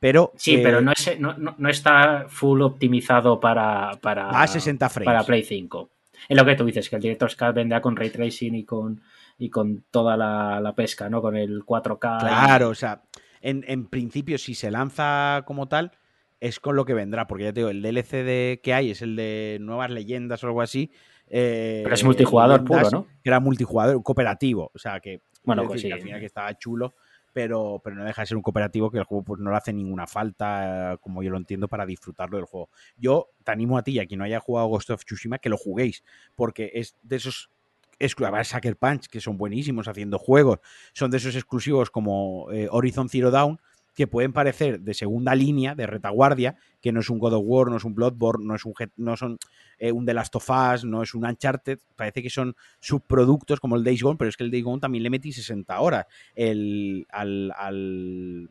Pero, 0.00 0.32
sí, 0.34 0.58
pero 0.60 0.80
eh, 0.80 0.82
no, 0.82 0.92
es, 0.92 1.18
no, 1.20 1.68
está 1.68 2.26
full 2.28 2.60
optimizado 2.62 3.38
para, 3.38 3.92
para, 4.00 4.30
a 4.30 4.46
60 4.48 4.88
frames. 4.88 5.06
para 5.06 5.22
Play 5.22 5.44
5. 5.44 5.90
Es 6.28 6.36
lo 6.36 6.44
que 6.44 6.56
tú 6.56 6.64
dices, 6.64 6.88
que 6.88 6.96
el 6.96 7.02
Director's 7.02 7.36
Cut 7.36 7.54
vendrá 7.54 7.80
con 7.80 7.94
Ray 7.94 8.10
Tracing 8.10 8.54
y 8.56 8.64
con 8.64 9.00
y 9.38 9.50
con 9.50 9.84
toda 9.90 10.16
la, 10.16 10.72
pesca, 10.76 11.08
¿no? 11.08 11.20
Con 11.20 11.36
el 11.36 11.64
4K. 11.64 12.20
Claro, 12.20 12.68
o 12.68 12.74
sea, 12.74 13.02
en, 13.40 13.86
principio, 13.86 14.38
si 14.38 14.54
se 14.54 14.70
lanza 14.70 15.42
como 15.46 15.68
tal, 15.68 15.92
es 16.40 16.60
con 16.60 16.76
lo 16.76 16.84
que 16.84 16.94
vendrá, 16.94 17.26
porque 17.26 17.44
ya 17.44 17.52
te 17.52 17.60
digo, 17.60 17.70
el 17.70 17.82
DLC 17.82 18.24
de, 18.24 18.60
que 18.62 18.74
hay 18.74 18.90
es 18.90 19.02
el 19.02 19.16
de 19.16 19.58
nuevas 19.60 19.90
leyendas 19.90 20.42
o 20.44 20.46
algo 20.48 20.62
así. 20.62 20.90
Eh, 21.28 21.80
Pero 21.82 21.94
es 21.94 22.04
multijugador 22.04 22.64
puro, 22.64 22.90
¿no? 22.90 23.06
Era 23.24 23.40
multijugador, 23.40 24.02
cooperativo, 24.02 24.70
o 24.74 24.78
sea 24.78 25.00
que. 25.00 25.22
Bueno, 25.44 25.64
pues 25.66 25.80
sí. 25.80 25.90
al 25.90 26.00
final 26.00 26.20
que 26.20 26.26
estaba 26.26 26.56
chulo, 26.56 26.94
pero, 27.32 27.80
pero 27.82 27.96
no 27.96 28.04
deja 28.04 28.22
de 28.22 28.26
ser 28.26 28.36
un 28.36 28.42
cooperativo 28.42 28.90
que 28.90 28.98
el 28.98 29.04
juego 29.04 29.24
pues, 29.24 29.40
no 29.40 29.50
le 29.50 29.56
hace 29.56 29.72
ninguna 29.72 30.06
falta, 30.06 30.98
como 31.00 31.22
yo 31.22 31.30
lo 31.30 31.38
entiendo, 31.38 31.68
para 31.68 31.86
disfrutarlo 31.86 32.36
del 32.36 32.46
juego. 32.46 32.68
Yo 32.96 33.30
te 33.42 33.50
animo 33.50 33.78
a 33.78 33.82
ti 33.82 33.92
y 33.92 33.98
a 33.98 34.06
quien 34.06 34.18
no 34.18 34.24
haya 34.24 34.40
jugado 34.40 34.68
Ghost 34.68 34.90
of 34.90 35.04
Tsushima 35.04 35.38
que 35.38 35.48
lo 35.48 35.56
juguéis, 35.56 36.04
porque 36.36 36.70
es 36.74 36.96
de 37.02 37.16
esos 37.16 37.50
exclusivos, 37.98 38.48
Sucker 38.48 38.76
Punch, 38.76 39.06
que 39.06 39.20
son 39.20 39.36
buenísimos 39.36 39.88
haciendo 39.88 40.18
juegos, 40.18 40.58
son 40.92 41.10
de 41.10 41.18
esos 41.18 41.34
exclusivos 41.34 41.90
como 41.90 42.50
eh, 42.52 42.68
Horizon 42.70 43.08
Zero 43.08 43.30
Dawn, 43.30 43.58
que 43.94 44.06
pueden 44.06 44.32
parecer 44.32 44.80
de 44.80 44.94
segunda 44.94 45.34
línea, 45.34 45.74
de 45.74 45.86
retaguardia, 45.86 46.56
que 46.80 46.92
no 46.92 47.00
es 47.00 47.10
un 47.10 47.18
God 47.18 47.34
of 47.34 47.42
War, 47.44 47.70
no 47.70 47.76
es 47.76 47.84
un 47.84 47.94
Bloodborne, 47.94 48.44
no 48.46 48.54
es 48.54 48.64
un, 48.64 48.74
no 48.96 49.16
son, 49.16 49.38
eh, 49.78 49.92
un 49.92 50.06
The 50.06 50.14
Last 50.14 50.34
of 50.36 50.48
Us, 50.48 50.84
no 50.84 51.02
es 51.02 51.14
un 51.14 51.26
Uncharted, 51.26 51.78
parece 51.94 52.22
que 52.22 52.30
son 52.30 52.56
subproductos 52.80 53.60
como 53.60 53.76
el 53.76 53.84
Days 53.84 54.02
Gone, 54.02 54.16
pero 54.16 54.28
es 54.28 54.36
que 54.36 54.44
el 54.44 54.50
Days 54.50 54.64
Gone 54.64 54.80
también 54.80 55.02
le 55.02 55.10
metí 55.10 55.32
60 55.32 55.78
horas 55.80 56.06
el, 56.34 57.06
al, 57.10 58.48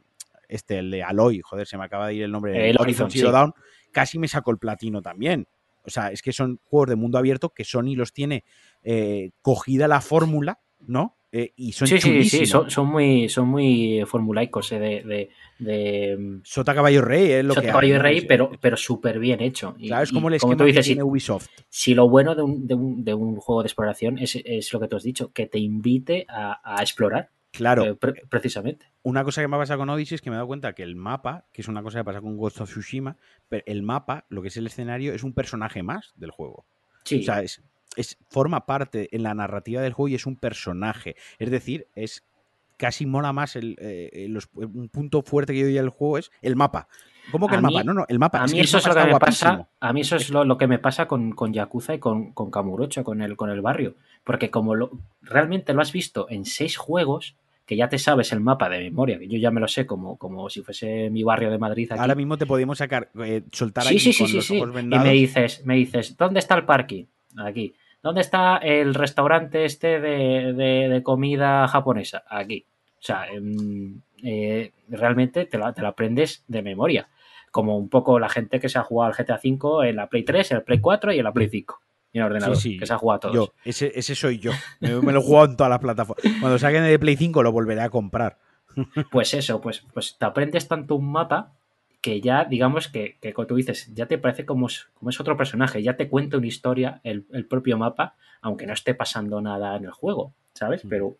este, 0.48 0.78
el 0.78 0.92
de 0.92 1.04
Aloy, 1.04 1.42
joder, 1.42 1.66
se 1.66 1.78
me 1.78 1.86
acaba 1.86 2.08
de 2.08 2.16
ir 2.16 2.24
el 2.24 2.32
nombre, 2.32 2.70
el 2.70 2.78
Horizon 2.80 3.10
Zero 3.10 3.32
Dawn, 3.32 3.54
casi 3.92 4.20
me 4.20 4.28
sacó 4.28 4.52
el 4.52 4.58
platino 4.58 5.02
también. 5.02 5.48
O 5.86 5.89
sea, 5.89 6.11
es 6.11 6.21
que 6.21 6.32
son 6.32 6.59
juegos 6.63 6.89
de 6.89 6.95
mundo 6.95 7.17
abierto 7.17 7.49
que 7.49 7.63
Sony 7.63 7.95
los 7.95 8.13
tiene 8.13 8.43
eh, 8.84 9.32
cogida 9.41 9.88
la 9.88 10.01
fórmula, 10.01 10.59
¿no? 10.79 11.17
Eh, 11.34 11.53
y 11.55 11.71
son 11.71 11.88
sí, 11.88 11.97
sí, 12.01 12.23
sí, 12.25 12.45
son, 12.45 12.88
muy, 12.88 13.29
son 13.29 13.47
muy 13.47 14.03
formulaicos 14.05 14.69
eh, 14.73 15.29
de, 15.57 16.17
mm, 16.19 16.41
Sota 16.43 16.75
Caballo 16.75 17.01
Rey, 17.01 17.32
es 17.32 17.45
lo 17.45 17.53
Sota 17.53 17.67
Caballo 17.67 17.99
Rey, 17.99 18.25
pero, 18.27 18.51
pero 18.59 18.75
súper 18.75 19.17
bien 19.17 19.39
hecho. 19.39 19.75
claro, 19.75 20.03
es 20.03 20.11
como 20.11 20.27
el 20.27 20.34
esquema 20.34 20.65
que 20.65 20.82
tiene 20.82 21.03
Ubisoft. 21.03 21.47
Si 21.69 21.93
lo 21.93 22.09
bueno 22.09 22.36
de 22.36 22.41
un, 22.41 22.67
de 22.67 22.73
un, 22.73 23.05
de 23.05 23.13
un 23.13 23.38
juego 23.38 23.63
de 23.63 23.67
exploración 23.67 24.17
es, 24.17 24.38
es, 24.43 24.73
lo 24.73 24.82
que 24.82 24.89
tú 24.89 24.97
has 24.97 25.03
dicho, 25.03 25.32
que 25.32 25.45
te 25.45 25.59
invite 25.59 26.25
a, 26.27 26.59
a 26.63 26.82
explorar. 26.82 27.29
Claro. 27.52 27.97
precisamente. 28.30 28.91
Una 29.04 29.24
cosa 29.24 29.41
que 29.41 29.47
me 29.47 29.58
ha 29.58 29.60
pasado 29.60 29.80
con 29.80 29.89
Odyssey 29.89 30.16
es 30.16 30.22
que 30.22 30.30
me 30.30 30.36
he 30.36 30.38
dado 30.38 30.47
cuenta 30.47 30.74
que 30.74 30.84
el 30.84 30.95
mapa, 30.95 31.45
que 31.52 31.62
es 31.62 31.68
una 31.68 31.84
cosa 31.84 31.99
que 31.99 32.06
pasa 32.06 32.22
con 32.22 32.38
Ghost 32.38 32.62
of 32.62 32.70
Tsushima, 32.70 33.18
pero 33.49 33.64
el 33.66 33.84
mapa, 33.84 34.26
lo 34.30 34.41
que 34.41 34.47
es 34.47 34.58
el 34.58 34.68
escenario, 34.68 35.14
es 35.14 35.24
un 35.24 35.34
personaje 35.34 35.84
más 35.84 36.14
del 36.16 36.32
juego. 36.32 36.66
Sí. 37.04 37.20
O 37.20 37.24
sea, 37.24 37.41
es, 37.41 37.62
es, 37.97 38.18
forma 38.30 38.66
parte 38.66 39.10
en 39.12 39.24
la 39.24 39.34
narrativa 39.34 39.82
del 39.82 39.93
juego 39.93 40.08
y 40.08 40.16
es 40.16 40.26
un 40.26 40.38
personaje. 40.38 41.16
Es 41.39 41.52
decir, 41.52 41.88
es 41.95 42.24
casi 42.82 43.06
mola 43.06 43.32
más 43.32 43.56
el, 43.56 43.76
eh, 43.80 44.28
un 44.56 44.89
punto 44.89 45.22
fuerte 45.22 45.54
que 45.54 45.60
yo 45.60 45.66
diría 45.68 45.82
del 45.82 45.91
juego 45.91 46.18
es 46.18 46.32
el 46.41 46.56
mapa. 46.56 46.88
¿Cómo 47.32 47.47
que 47.47 47.56
el 47.56 47.62
mapa? 47.62 47.84
No, 47.84 47.93
no, 47.93 48.06
el 48.08 48.18
mapa. 48.18 48.41
A 48.41 48.47
mí 48.47 48.60
eso 48.60 48.80
es 48.80 48.88
lo 48.88 48.95
que 48.95 49.06
me 49.06 49.20
pasa. 49.20 49.68
A 49.80 49.93
mí 49.93 50.02
eso 50.02 50.16
es 50.16 50.32
lo, 50.32 50.58
que 50.58 50.66
me 50.66 50.80
pasa 50.80 51.08
con, 51.08 51.34
con 51.34 51.54
Yakuza 51.54 51.93
y 51.93 51.99
con, 51.99 52.34
con 52.34 52.49
Kamurocho, 52.49 53.04
con 53.04 53.22
el, 53.22 53.36
con 53.36 53.52
el 53.52 53.62
barrio. 53.62 53.95
Porque 54.24 54.49
como 54.49 54.74
lo, 54.74 54.91
realmente 55.22 55.74
lo 55.74 55.82
has 55.82 55.91
visto 55.91 56.26
en 56.30 56.45
seis 56.45 56.78
juegos, 56.78 57.36
que 57.72 57.78
ya 57.78 57.88
te 57.88 57.97
sabes 57.97 58.34
el 58.34 58.41
mapa 58.41 58.67
de 58.67 58.80
memoria, 58.80 59.17
que 59.17 59.30
yo 59.30 59.38
ya 59.38 59.49
me 59.49 59.61
lo 59.61 59.67
sé 59.69 59.86
como, 59.86 60.17
como 60.17 60.49
si 60.49 60.61
fuese 60.61 61.09
mi 61.09 61.24
barrio 61.24 61.49
de 61.49 61.57
Madrid. 61.57 61.89
Ahora 61.97 62.15
mismo 62.15 62.38
te 62.38 62.45
podemos 62.45 62.80
sacar, 62.80 63.09
eh, 63.24 63.43
soltar 63.53 63.86
sí, 63.86 63.97
sí, 63.97 64.11
sí, 64.11 64.41
sí, 64.41 64.57
Y 64.57 64.99
me 64.99 65.11
dices, 65.13 65.65
me 65.65 65.76
dices, 65.76 66.17
¿dónde 66.17 66.41
está 66.41 66.55
el 66.55 66.65
parking? 66.65 67.05
Aquí. 67.38 67.74
¿Dónde 68.03 68.19
está 68.19 68.57
el 68.57 68.93
restaurante 68.93 69.63
este 69.63 70.01
de, 70.01 71.01
comida 71.01 71.65
japonesa? 71.69 72.26
Aquí. 72.28 72.65
O 72.99 73.01
sea, 73.01 73.28
em, 73.28 74.01
eh, 74.22 74.74
realmente 74.89 75.45
te 75.45 75.57
la, 75.57 75.72
te 75.72 75.82
la 75.82 75.88
aprendes 75.88 76.43
de 76.49 76.61
memoria. 76.63 77.07
Como 77.51 77.78
un 77.78 77.88
poco 77.88 78.19
la 78.19 78.28
gente 78.28 78.59
que 78.59 78.67
se 78.67 78.80
ha 78.80 78.84
jugado 78.84 79.13
al 79.13 79.17
GTA 79.17 79.39
V 79.41 79.88
en 79.88 79.95
la 79.95 80.09
Play 80.09 80.24
3, 80.24 80.51
en 80.51 80.57
la 80.57 80.63
Play 80.66 80.82
4 80.82 81.13
y 81.13 81.20
en 81.20 81.24
la 81.24 81.32
Play 81.32 81.47
5 81.47 81.82
y 82.13 82.20
en 82.20 82.24
ordenador, 82.25 82.58
que 82.62 82.86
se 82.86 82.93
ha 82.93 82.97
jugado 82.97 83.29
a 83.29 83.32
todos. 83.32 83.51
ese, 83.63 83.92
ese 83.96 84.16
soy 84.16 84.39
yo. 84.39 84.51
Me, 84.79 84.89
lo 84.89 85.20
he 85.20 85.24
jugado 85.24 85.46
en 85.46 85.58
todas 85.58 85.70
las 85.70 85.79
plataformas. 85.79 86.24
Cuando 86.39 86.59
saquen 86.59 86.83
de 86.83 87.00
Play 87.00 87.16
5 87.16 87.43
lo 87.43 87.51
volveré 87.51 87.82
a 87.82 87.89
comprar. 87.89 88.38
Pues 89.12 89.33
eso, 89.33 89.59
pues, 89.62 89.86
pues 89.93 90.17
te 90.17 90.25
aprendes 90.25 90.67
tanto 90.67 90.96
un 90.96 91.12
mapa 91.12 91.54
que 92.01 92.20
ya, 92.20 92.46
digamos 92.46 92.88
que, 92.88 93.17
que 93.21 93.33
como 93.33 93.47
tú 93.47 93.55
dices, 93.55 93.93
ya 93.93 94.08
te 94.08 94.17
parece 94.17 94.46
como 94.46 94.67
es, 94.67 94.89
como 94.96 95.09
es 95.09 95.20
otro 95.20 95.38
personaje, 95.38 95.83
ya 95.83 95.97
te 95.97 96.09
cuenta 96.09 96.38
una 96.38 96.47
historia 96.47 97.00
el, 97.04 97.24
propio 97.47 97.78
mapa, 97.78 98.16
aunque 98.42 98.66
no 98.66 98.74
esté 98.74 98.96
pasando 98.96 99.39
nada 99.39 99.75
en 99.78 99.86
el 99.86 99.92
juego, 99.92 100.33
¿sabes? 100.54 100.83
Mm. 100.83 100.89
Pero, 100.89 101.17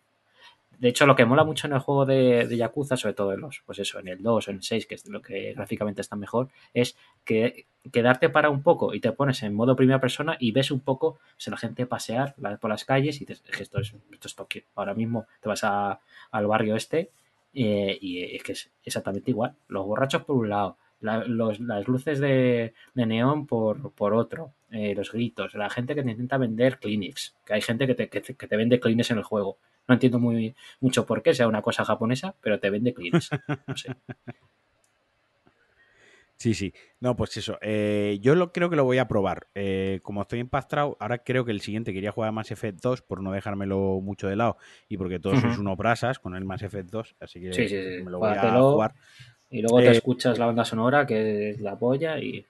de 0.78 0.88
hecho, 0.88 1.06
lo 1.06 1.14
que 1.14 1.24
mola 1.24 1.44
mucho 1.44 1.66
en 1.66 1.74
el 1.74 1.78
juego 1.78 2.06
de, 2.06 2.46
de, 2.46 2.56
Yakuza, 2.56 2.96
sobre 2.96 3.14
todo 3.14 3.32
en 3.32 3.40
los, 3.40 3.62
pues 3.64 3.78
eso, 3.78 3.98
en 4.00 4.08
el 4.08 4.22
2 4.22 4.48
o 4.48 4.50
en 4.50 4.56
el 4.56 4.62
6, 4.62 4.86
que 4.86 4.94
es 4.94 5.06
lo 5.08 5.22
que 5.22 5.52
gráficamente 5.54 6.00
está 6.00 6.16
mejor, 6.16 6.48
es 6.74 6.96
que 7.24 7.66
quedarte 7.90 8.28
para 8.28 8.50
un 8.50 8.62
poco 8.62 8.94
y 8.94 9.00
te 9.00 9.12
pones 9.12 9.42
en 9.42 9.54
modo 9.54 9.74
primera 9.74 10.00
persona 10.00 10.36
y 10.38 10.52
ves 10.52 10.70
un 10.70 10.80
poco 10.80 11.18
o 11.46 11.50
la 11.50 11.56
gente 11.56 11.86
pasear 11.86 12.34
por 12.60 12.70
las 12.70 12.84
calles 12.84 13.16
y 13.20 13.24
dices, 13.24 13.42
esto 13.58 13.80
es, 13.80 13.94
esto 14.12 14.28
es 14.28 14.34
Tokio. 14.34 14.62
Ahora 14.76 14.94
mismo 14.94 15.26
te 15.40 15.48
vas 15.48 15.64
a, 15.64 16.00
al 16.30 16.46
barrio 16.46 16.76
este 16.76 17.10
eh, 17.54 17.98
y 18.00 18.36
es 18.36 18.42
que 18.42 18.52
es 18.52 18.70
exactamente 18.84 19.30
igual. 19.30 19.54
Los 19.68 19.86
borrachos 19.86 20.22
por 20.24 20.36
un 20.36 20.48
lado, 20.48 20.76
las 21.00 21.88
luces 21.88 22.20
de, 22.20 22.74
neón 22.94 23.46
por, 23.46 23.92
por 23.92 24.14
otro, 24.14 24.52
eh, 24.70 24.94
los 24.94 25.10
gritos, 25.10 25.54
la 25.54 25.68
gente 25.68 25.94
que 25.94 26.02
te 26.02 26.10
intenta 26.12 26.38
vender 26.38 26.78
clinics, 26.78 27.34
que 27.44 27.54
hay 27.54 27.62
gente 27.62 27.86
que 27.86 27.94
te, 27.94 28.08
que, 28.08 28.20
te 28.20 28.56
vende 28.56 28.80
clinics 28.80 29.10
en 29.10 29.18
el 29.18 29.24
juego. 29.24 29.58
No 29.88 29.94
entiendo 29.94 30.18
muy 30.18 30.54
mucho 30.80 31.06
por 31.06 31.22
qué, 31.22 31.34
sea 31.34 31.48
una 31.48 31.62
cosa 31.62 31.84
japonesa, 31.84 32.34
pero 32.40 32.60
te 32.60 32.70
vende 32.70 32.94
clinics. 32.94 33.30
No 33.66 33.76
sé. 33.76 33.94
Sí, 36.42 36.54
sí. 36.54 36.74
No, 36.98 37.14
pues 37.14 37.36
eso. 37.36 37.56
Eh, 37.60 38.18
yo 38.20 38.34
lo, 38.34 38.52
creo 38.52 38.68
que 38.68 38.74
lo 38.74 38.82
voy 38.82 38.98
a 38.98 39.06
probar. 39.06 39.46
Eh, 39.54 40.00
como 40.02 40.22
estoy 40.22 40.40
empastrado, 40.40 40.96
ahora 40.98 41.18
creo 41.18 41.44
que 41.44 41.52
el 41.52 41.60
siguiente 41.60 41.92
quería 41.92 42.10
jugar 42.10 42.32
Mass 42.32 42.50
Effect 42.50 42.80
2 42.82 43.02
por 43.02 43.22
no 43.22 43.30
dejármelo 43.30 44.00
mucho 44.02 44.26
de 44.26 44.34
lado 44.34 44.56
y 44.88 44.96
porque 44.96 45.20
todos 45.20 45.38
sois 45.40 45.56
unos 45.58 45.76
brasas 45.76 46.18
con 46.18 46.34
el 46.34 46.44
Mass 46.44 46.62
Effect 46.62 46.90
2. 46.90 47.14
Así 47.20 47.40
que 47.40 48.02
me 48.04 48.10
lo 48.10 48.18
voy 48.18 48.30
a 48.30 48.60
jugar. 48.60 48.92
Y 49.50 49.62
luego 49.62 49.78
te 49.78 49.86
eh, 49.86 49.92
escuchas 49.92 50.36
la 50.40 50.46
banda 50.46 50.64
sonora, 50.64 51.06
que 51.06 51.50
es 51.50 51.60
la 51.60 51.78
polla, 51.78 52.18
y. 52.18 52.44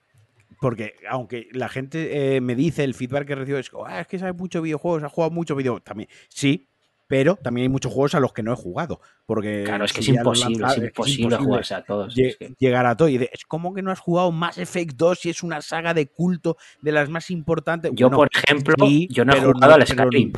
Porque 0.59 0.95
aunque 1.07 1.49
la 1.51 1.69
gente 1.69 2.41
me 2.41 2.55
dice 2.55 2.83
el 2.83 2.95
feedback 2.95 3.27
que 3.27 3.35
recibo 3.35 3.59
es, 3.59 3.69
ah, 3.85 4.01
es 4.01 4.07
que 4.07 4.17
sabe 4.17 4.33
mucho 4.33 4.63
videojuegos, 4.63 5.03
ha 5.03 5.09
jugado 5.09 5.29
mucho 5.29 5.55
videojuegos. 5.55 5.83
También, 5.83 6.09
sí, 6.29 6.67
pero 7.13 7.35
también 7.35 7.65
hay 7.65 7.69
muchos 7.69 7.93
juegos 7.93 8.15
a 8.15 8.19
los 8.19 8.33
que 8.33 8.41
no 8.41 8.53
he 8.53 8.55
jugado. 8.55 8.99
Porque 9.27 9.65
claro, 9.65 9.85
es 9.85 9.93
que 9.93 9.99
es 9.99 10.07
imposible, 10.07 10.65
es 10.65 10.77
imposible, 10.77 11.37
jugarse 11.37 11.75
a 11.75 11.83
todos. 11.83 12.15
Llegar 12.57 12.87
a 12.87 12.97
todo 12.97 13.07
y 13.07 13.17
es 13.17 13.45
como 13.47 13.71
que 13.75 13.83
no 13.83 13.91
has 13.91 13.99
jugado 13.99 14.31
Mass 14.31 14.57
Effect 14.57 14.95
2 14.95 15.19
si 15.19 15.29
es 15.29 15.43
una 15.43 15.61
saga 15.61 15.93
de 15.93 16.07
culto 16.07 16.57
de 16.81 16.91
las 16.91 17.09
más 17.09 17.29
importantes. 17.29 17.91
Yo, 17.93 18.09
por 18.09 18.29
ejemplo, 18.33 18.73
yo 19.09 19.25
no 19.25 19.33
he 19.35 19.41
jugado 19.41 19.75
al 19.75 19.85
Skyrim. 19.85 20.33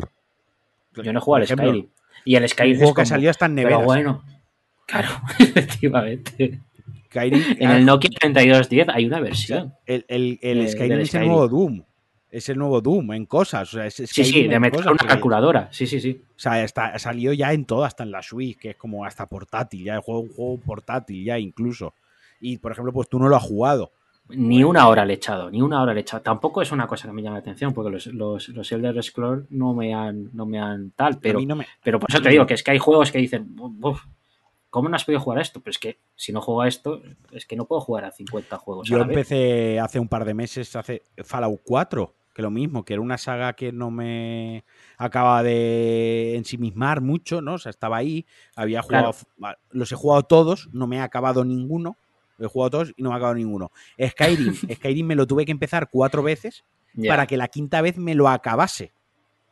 Yo 1.01 1.13
no 1.13 1.19
he 1.19 1.21
jugado 1.21 1.43
al 1.43 1.47
Skyrim. 1.47 1.87
Y 2.25 2.35
el 2.35 2.49
Skyrim. 2.49 2.73
Un 2.73 2.79
juego 2.79 2.93
que 2.93 3.05
salió 3.05 3.29
hasta 3.29 3.45
en 3.45 3.55
neveras. 3.55 3.79
Pero 3.79 3.85
bueno, 3.85 4.25
claro, 4.85 5.07
efectivamente. 5.39 6.59
en 7.13 7.71
el 7.71 7.85
Nokia 7.85 8.09
3210 8.19 8.89
hay 8.89 9.05
una 9.05 9.21
versión. 9.21 9.73
El, 9.85 10.03
el, 10.09 10.39
el 10.41 10.67
Skyrim 10.67 10.99
es 10.99 11.13
el 11.13 11.25
nuevo 11.25 11.47
Doom 11.47 11.85
es 12.35 12.49
el 12.49 12.57
nuevo 12.57 12.81
Doom 12.81 13.13
en 13.13 13.25
cosas. 13.25 13.73
O 13.73 13.77
sea, 13.77 13.89
sí, 13.89 14.05
sí, 14.05 14.47
de 14.47 14.59
meter 14.59 14.81
una 14.81 14.97
calculadora. 14.97 15.69
Sí, 15.71 15.87
sí, 15.87 16.01
sí. 16.01 16.21
O 16.29 16.39
sea, 16.39 16.61
está, 16.63 16.99
salió 16.99 17.31
ya 17.31 17.53
en 17.53 17.63
todo, 17.63 17.85
hasta 17.85 18.03
en 18.03 18.11
la 18.11 18.21
Switch, 18.21 18.57
que 18.57 18.71
es 18.71 18.75
como 18.75 19.05
hasta 19.05 19.25
portátil, 19.27 19.85
ya 19.85 19.95
el 19.95 20.01
juego, 20.01 20.19
un 20.19 20.29
juego 20.29 20.59
portátil, 20.59 21.23
ya 21.23 21.39
incluso. 21.39 21.93
Y 22.41 22.57
por 22.57 22.73
ejemplo, 22.73 22.91
pues 22.91 23.07
tú 23.07 23.19
no 23.19 23.29
lo 23.29 23.37
has 23.37 23.43
jugado. 23.43 23.91
Ni 24.27 24.63
una 24.63 24.87
hora 24.89 25.05
le 25.05 25.13
he 25.13 25.15
echado, 25.15 25.49
ni 25.49 25.61
una 25.61 25.81
hora 25.81 25.93
le 25.93 25.99
he 25.99 26.01
echado. 26.01 26.23
Tampoco 26.23 26.61
es 26.61 26.73
una 26.73 26.87
cosa 26.87 27.07
que 27.07 27.13
me 27.13 27.21
llame 27.21 27.35
la 27.35 27.39
atención, 27.39 27.73
porque 27.73 27.91
los, 27.91 28.07
los, 28.07 28.49
los 28.49 28.71
Elder 28.71 29.01
Scrolls 29.01 29.45
no 29.51 29.73
me 29.73 29.93
han, 29.93 30.31
no 30.33 30.45
me 30.45 30.59
han 30.59 30.91
tal, 30.91 31.19
pero, 31.19 31.39
pero 31.81 31.99
por 31.99 32.09
eso 32.09 32.21
te 32.21 32.29
digo 32.29 32.45
que 32.45 32.55
es 32.55 32.63
que 32.63 32.71
hay 32.71 32.79
juegos 32.79 33.11
que 33.11 33.19
dicen, 33.19 33.55
¿cómo 34.69 34.89
no 34.89 34.95
has 34.95 35.05
podido 35.05 35.21
jugar 35.21 35.39
esto? 35.39 35.61
Pero 35.61 35.71
es 35.71 35.77
que 35.77 35.99
si 36.15 36.33
no 36.33 36.41
juego 36.41 36.63
a 36.63 36.67
esto, 36.67 37.01
es 37.31 37.45
que 37.45 37.55
no 37.55 37.65
puedo 37.65 37.79
jugar 37.79 38.03
a 38.03 38.11
50 38.11 38.57
juegos. 38.57 38.89
Yo 38.89 38.97
empecé 38.97 39.79
hace 39.79 39.99
un 39.99 40.09
par 40.09 40.25
de 40.25 40.33
meses, 40.33 40.75
hace 40.75 41.03
Fallout 41.23 41.61
4 41.63 42.13
que 42.35 42.41
lo 42.41 42.51
mismo, 42.51 42.83
que 42.83 42.93
era 42.93 43.01
una 43.01 43.17
saga 43.17 43.53
que 43.53 43.71
no 43.71 43.89
me 43.91 44.65
acaba 44.97 45.41
de 45.41 46.35
ensimismar 46.35 46.99
mucho, 46.99 47.41
¿no? 47.41 47.53
O 47.53 47.57
sea, 47.57 47.69
estaba 47.69 47.95
ahí, 47.95 48.25
había 48.57 48.81
jugado, 48.81 49.15
los 49.71 49.91
he 49.93 49.95
jugado 49.95 50.23
todos, 50.23 50.67
no 50.73 50.85
me 50.85 50.99
ha 50.99 51.05
acabado 51.05 51.45
ninguno, 51.45 51.95
he 52.37 52.45
jugado 52.45 52.71
todos 52.71 52.93
y 52.97 53.01
no 53.01 53.09
me 53.09 53.15
ha 53.15 53.17
acabado 53.19 53.35
ninguno. 53.35 53.71
Skyrim, 54.05 54.53
Skyrim 54.75 55.07
me 55.07 55.15
lo 55.15 55.25
tuve 55.25 55.45
que 55.45 55.53
empezar 55.53 55.89
cuatro 55.89 56.23
veces 56.23 56.65
para 57.07 57.25
que 57.25 57.37
la 57.37 57.47
quinta 57.47 57.81
vez 57.81 57.97
me 57.97 58.15
lo 58.15 58.27
acabase. 58.27 58.91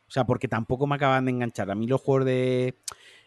O 0.06 0.10
sea, 0.10 0.26
porque 0.26 0.46
tampoco 0.46 0.86
me 0.86 0.96
acaban 0.96 1.24
de 1.24 1.30
enganchar. 1.30 1.70
A 1.70 1.74
mí 1.74 1.86
los 1.86 2.02
juegos 2.02 2.26
de 2.26 2.74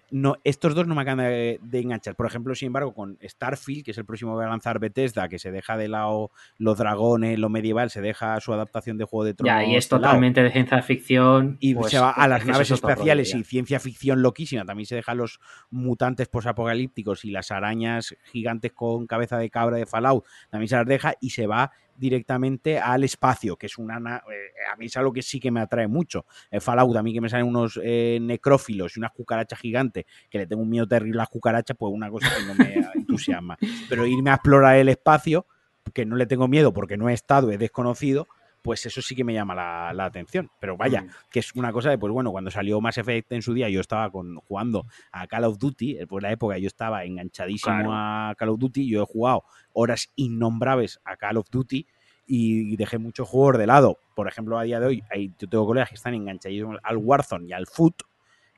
no, 0.09 0.35
estos 0.43 0.73
dos 0.73 0.87
no 0.87 0.95
me 0.95 1.01
acaban 1.01 1.25
de, 1.25 1.59
enganchar. 1.73 2.15
Por 2.15 2.25
ejemplo, 2.25 2.55
sin 2.55 2.67
embargo, 2.67 2.93
con 2.93 3.17
Starfield, 3.21 3.83
que 3.83 3.91
es 3.91 3.97
el 3.97 4.05
próximo 4.05 4.33
que 4.33 4.37
va 4.37 4.45
a 4.45 4.49
lanzar 4.49 4.79
Bethesda, 4.79 5.27
que 5.27 5.39
se 5.39 5.51
deja 5.51 5.77
de 5.77 5.87
lado 5.87 6.31
los 6.57 6.77
dragones, 6.77 7.37
lo 7.37 7.49
medieval, 7.49 7.89
se 7.89 8.01
deja 8.01 8.39
su 8.39 8.53
adaptación 8.53 8.97
de 8.97 9.05
Juego 9.05 9.25
de 9.25 9.33
Tronos. 9.33 9.53
Ya, 9.53 9.65
y 9.65 9.75
es 9.75 9.89
totalmente 9.89 10.41
de 10.41 10.51
ciencia 10.51 10.81
ficción. 10.81 11.57
Y 11.59 11.75
pues, 11.75 11.91
se 11.91 11.99
va 11.99 12.11
a 12.11 12.27
las 12.27 12.45
naves 12.45 12.71
espaciales 12.71 13.35
y 13.35 13.43
ciencia 13.43 13.79
ficción 13.79 14.21
loquísima. 14.21 14.65
También 14.65 14.85
se 14.85 14.95
deja 14.95 15.13
los 15.13 15.39
mutantes 15.69 16.27
posapocalípticos 16.27 17.25
y 17.25 17.31
las 17.31 17.51
arañas 17.51 18.15
gigantes 18.23 18.71
con 18.73 19.07
cabeza 19.07 19.37
de 19.37 19.49
cabra 19.49 19.77
de 19.77 19.85
Fallout. 19.85 20.25
También 20.49 20.69
se 20.69 20.75
las 20.75 20.85
deja 20.85 21.15
y 21.19 21.31
se 21.31 21.47
va 21.47 21.71
directamente 21.97 22.79
al 22.79 23.03
espacio, 23.03 23.57
que 23.57 23.65
es 23.65 23.77
una... 23.77 23.97
Eh, 23.97 24.71
a 24.71 24.75
mí 24.75 24.85
es 24.85 24.97
algo 24.97 25.11
que 25.11 25.21
sí 25.21 25.39
que 25.39 25.51
me 25.51 25.59
atrae 25.59 25.87
mucho. 25.87 26.25
El 26.51 26.61
Fallout, 26.61 26.95
a 26.95 27.03
mí 27.03 27.13
que 27.13 27.21
me 27.21 27.29
salen 27.29 27.47
unos 27.47 27.79
eh, 27.83 28.19
necrófilos 28.21 28.95
y 28.95 28.99
unas 28.99 29.11
cucarachas 29.11 29.59
gigantes, 29.59 30.05
que 30.29 30.37
le 30.37 30.47
tengo 30.47 30.61
un 30.61 30.69
miedo 30.69 30.87
terrible 30.87 31.19
a 31.19 31.23
las 31.23 31.29
cucarachas, 31.29 31.75
pues 31.77 31.93
una 31.93 32.09
cosa 32.09 32.29
que 32.35 32.45
no 32.45 32.55
me 32.55 32.75
entusiasma. 32.95 33.57
Pero 33.89 34.05
irme 34.05 34.29
a 34.29 34.35
explorar 34.35 34.77
el 34.77 34.89
espacio, 34.89 35.45
que 35.93 36.05
no 36.05 36.15
le 36.15 36.25
tengo 36.25 36.47
miedo 36.47 36.73
porque 36.73 36.97
no 36.97 37.09
he 37.09 37.13
estado, 37.13 37.51
es 37.51 37.59
desconocido, 37.59 38.27
pues 38.67 38.85
eso 38.85 39.01
sí 39.01 39.15
que 39.15 39.23
me 39.23 39.33
llama 39.33 39.55
la, 39.55 40.03
atención. 40.03 40.51
Pero 40.59 40.75
vaya, 40.75 41.03
mm. 41.03 41.09
que 41.31 41.39
es 41.39 41.55
una 41.55 41.71
cosa 41.71 41.89
de, 41.89 41.97
pues 41.97 42.11
bueno, 42.11 42.33
cuando 42.33 42.51
salió 42.51 42.81
Mass 42.81 42.97
Effect 42.97 43.31
en 43.31 43.41
su 43.41 43.53
día, 43.53 43.69
yo 43.69 43.79
estaba 43.79 44.11
con, 44.11 44.35
jugando 44.41 44.85
a 45.13 45.25
Call 45.25 45.45
of 45.45 45.57
Duty, 45.57 46.05
por 46.05 46.21
la 46.21 46.33
época 46.33 46.57
yo 46.57 46.67
estaba 46.67 47.05
enganchadísimo 47.05 47.93
a 47.93 48.35
Call 48.37 48.49
of 48.49 48.59
Duty, 48.59 48.89
yo 48.89 49.03
he 49.03 49.05
jugado 49.05 49.45
horas 49.71 50.11
innombrables 50.17 50.99
a 51.05 51.15
Call 51.15 51.37
of 51.37 51.49
Duty 51.49 51.87
y 52.25 52.75
dejé 52.75 52.97
muchos 52.97 53.29
juegos 53.29 53.57
de 53.57 53.67
lado. 53.67 53.99
Por 54.13 54.27
ejemplo, 54.27 54.59
a 54.59 54.63
día 54.63 54.81
de 54.81 54.87
hoy 54.87 55.03
hay, 55.09 55.31
yo 55.39 55.47
tengo 55.47 55.65
colegas 55.65 55.87
que 55.87 55.95
están 55.95 56.13
enganchadísimos 56.13 56.77
al 56.83 56.97
Warzone 56.97 57.47
y 57.47 57.53
al 57.53 57.67
Foot 57.67 58.03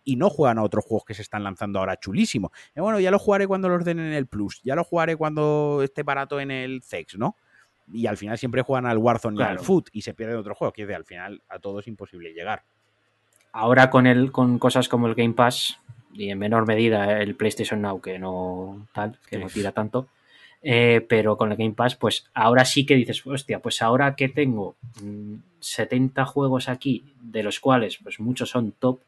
y 0.03 0.15
no 0.15 0.31
juegan 0.31 0.57
a 0.57 0.63
otros 0.63 0.85
juegos 0.85 1.05
que 1.05 1.13
se 1.13 1.21
están 1.21 1.43
lanzando 1.43 1.77
ahora 1.77 1.97
chulísimos. 1.97 2.49
Y 2.75 2.79
bueno, 2.81 2.99
ya 2.99 3.11
lo 3.11 3.19
jugaré 3.19 3.45
cuando 3.45 3.69
los 3.69 3.85
den 3.85 3.99
en 3.99 4.13
el 4.13 4.25
Plus, 4.25 4.59
ya 4.63 4.73
lo 4.73 4.83
jugaré 4.83 5.15
cuando 5.15 5.81
esté 5.83 6.01
barato 6.01 6.39
en 6.39 6.49
el 6.49 6.81
Zex, 6.81 7.15
¿no? 7.15 7.35
Y 7.91 8.07
al 8.07 8.17
final 8.17 8.37
siempre 8.37 8.61
juegan 8.61 8.85
al 8.85 8.97
Warzone 8.97 9.39
y 9.39 9.43
al 9.43 9.59
Foot 9.59 9.89
y 9.91 10.01
se 10.01 10.13
pierden 10.13 10.37
otro 10.37 10.55
juego, 10.55 10.71
que 10.73 10.93
al 10.93 11.05
final 11.05 11.41
a 11.49 11.59
todo 11.59 11.79
es 11.79 11.87
imposible 11.87 12.33
llegar. 12.33 12.63
Ahora 13.51 13.89
con 13.89 14.05
el, 14.05 14.31
con 14.31 14.59
cosas 14.59 14.89
como 14.89 15.07
el 15.07 15.15
Game 15.15 15.33
Pass 15.33 15.79
y 16.13 16.29
en 16.29 16.39
menor 16.39 16.67
medida 16.67 17.19
el 17.21 17.35
PlayStation 17.35 17.81
Now, 17.81 18.01
que 18.01 18.19
no 18.19 18.87
tal, 18.93 19.17
que 19.29 19.37
no 19.37 19.47
tira 19.47 19.71
tanto, 19.71 20.07
eh, 20.61 21.05
pero 21.07 21.37
con 21.37 21.51
el 21.51 21.57
Game 21.57 21.73
Pass, 21.73 21.95
pues 21.95 22.25
ahora 22.33 22.65
sí 22.65 22.85
que 22.85 22.95
dices, 22.95 23.25
hostia, 23.25 23.59
pues 23.59 23.81
ahora 23.81 24.15
que 24.15 24.29
tengo 24.29 24.75
70 25.59 26.21
mm, 26.21 26.25
juegos 26.27 26.69
aquí, 26.69 27.03
de 27.21 27.43
los 27.43 27.59
cuales 27.59 27.97
pues 28.03 28.19
muchos 28.19 28.49
son 28.49 28.71
top, 28.73 28.99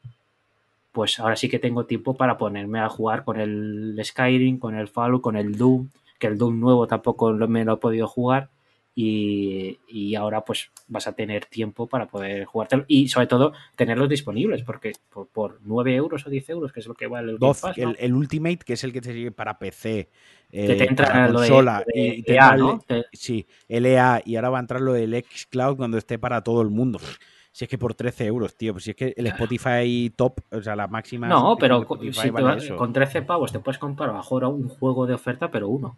pues 0.92 1.20
ahora 1.20 1.36
sí 1.36 1.50
que 1.50 1.60
tengo 1.60 1.86
tiempo 1.86 2.16
para 2.16 2.38
ponerme 2.38 2.80
a 2.80 2.90
jugar 2.90 3.24
con 3.24 3.40
el 3.40 4.00
Skyrim, 4.04 4.58
con 4.60 4.76
el 4.76 4.88
Fallout, 4.88 5.22
con 5.22 5.38
el 5.38 5.58
Doom, 5.58 5.90
que 6.20 6.28
el 6.28 6.38
Doom 6.38 6.60
nuevo 6.60 6.88
tampoco 6.88 7.32
me 7.32 7.64
lo 7.64 7.74
he 7.74 7.78
podido 7.78 8.08
jugar 8.08 8.50
y, 8.94 10.16
ahora 10.16 10.44
pues 10.44 10.70
vas 10.88 11.08
a 11.08 11.14
tener 11.14 11.46
tiempo 11.46 11.88
para 11.88 12.08
poder 12.08 12.46
jugártelo 12.46 12.84
y 12.88 13.08
sobre 13.08 13.28
todo 13.28 13.54
tenerlos 13.76 14.10
disponibles 14.10 14.64
porque 14.64 14.92
por, 15.10 15.60
9 15.64 15.96
euros 15.96 16.28
o 16.28 16.30
10 16.30 16.50
euros 16.50 16.74
que 16.74 16.82
es 16.82 16.88
lo 16.88 16.94
que 16.94 17.08
vale 17.08 17.32
el 17.32 17.96
el, 17.98 18.14
Ultimate 18.14 18.60
que 18.60 18.74
es 18.74 18.84
el 18.84 18.92
que 18.92 19.02
te 19.02 19.14
sigue 19.14 19.32
para 19.32 19.58
PC 19.58 20.10
que 20.52 20.68
te 20.68 20.84
eh, 20.84 20.88
entra 20.90 21.32
de, 21.32 21.86
y 21.94 22.24
EA, 22.28 22.58
¿no? 22.58 22.82
sí, 23.14 23.48
el 23.70 23.86
EA 23.86 24.22
y 24.26 24.36
ahora 24.36 24.50
va 24.50 24.58
a 24.58 24.62
entrar 24.62 24.82
lo 24.82 24.94
del 24.94 25.24
Xcloud 25.24 25.78
cuando 25.78 25.98
esté 25.98 26.20
para 26.20 26.44
todo 26.44 26.62
el 26.62 26.70
mundo 26.70 27.00
si 27.54 27.66
es 27.66 27.70
que 27.70 27.78
por 27.78 27.94
13 27.94 28.28
euros, 28.28 28.56
tío, 28.56 28.72
pues 28.72 28.86
si 28.86 28.92
es 28.92 28.96
que 28.96 29.14
el 29.18 29.28
Spotify 29.28 30.10
top, 30.16 30.40
o 30.52 30.62
sea, 30.62 30.74
la 30.74 30.88
máxima. 30.88 31.28
No, 31.28 31.58
pero 31.60 31.86
con 31.86 32.94
13 32.94 33.24
pavos 33.24 33.52
te 33.52 33.60
puedes 33.60 33.78
comprar 33.78 34.10
a 34.10 34.14
mejor 34.14 34.46
un 34.46 34.70
juego 34.70 35.06
de 35.06 35.16
oferta, 35.16 35.52
pero 35.52 35.68
uno 35.68 35.98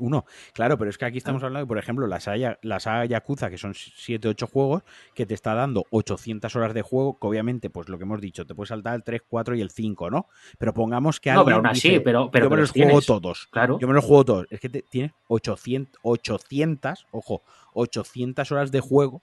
uno. 0.00 0.24
Claro, 0.52 0.78
pero 0.78 0.90
es 0.90 0.98
que 0.98 1.04
aquí 1.04 1.18
estamos 1.18 1.42
hablando 1.42 1.60
de, 1.60 1.68
por 1.68 1.78
ejemplo, 1.78 2.06
la 2.06 2.20
saga, 2.20 2.58
la 2.62 2.80
saga 2.80 3.04
Yakuza, 3.04 3.50
que 3.50 3.58
son 3.58 3.74
7, 3.74 4.28
8 4.28 4.46
juegos, 4.46 4.82
que 5.14 5.26
te 5.26 5.34
está 5.34 5.54
dando 5.54 5.84
800 5.90 6.54
horas 6.56 6.74
de 6.74 6.82
juego, 6.82 7.18
que 7.18 7.26
obviamente, 7.26 7.70
pues 7.70 7.88
lo 7.88 7.98
que 7.98 8.04
hemos 8.04 8.20
dicho, 8.20 8.46
te 8.46 8.54
puede 8.54 8.68
saltar 8.68 8.94
el 8.94 9.02
3, 9.02 9.22
4 9.28 9.54
y 9.54 9.60
el 9.60 9.70
5, 9.70 10.10
¿no? 10.10 10.26
Pero 10.58 10.74
pongamos 10.74 11.20
que 11.20 11.32
No, 11.32 11.44
pero 11.44 11.56
aún 11.56 11.66
así, 11.66 12.00
pero, 12.00 12.30
pero, 12.30 12.46
Yo 12.46 12.50
me 12.50 12.56
los, 12.56 12.72
juego 12.72 13.00
todos. 13.00 13.48
Claro. 13.50 13.78
Yo 13.78 13.88
me 13.88 13.94
los 13.94 14.04
juego 14.04 14.24
todos. 14.24 14.46
Es 14.50 14.60
que 14.60 14.68
tiene 14.68 15.12
800, 15.28 16.00
800, 16.02 17.06
ojo, 17.12 17.42
800 17.74 18.50
horas 18.52 18.70
de 18.70 18.80
juego 18.80 19.22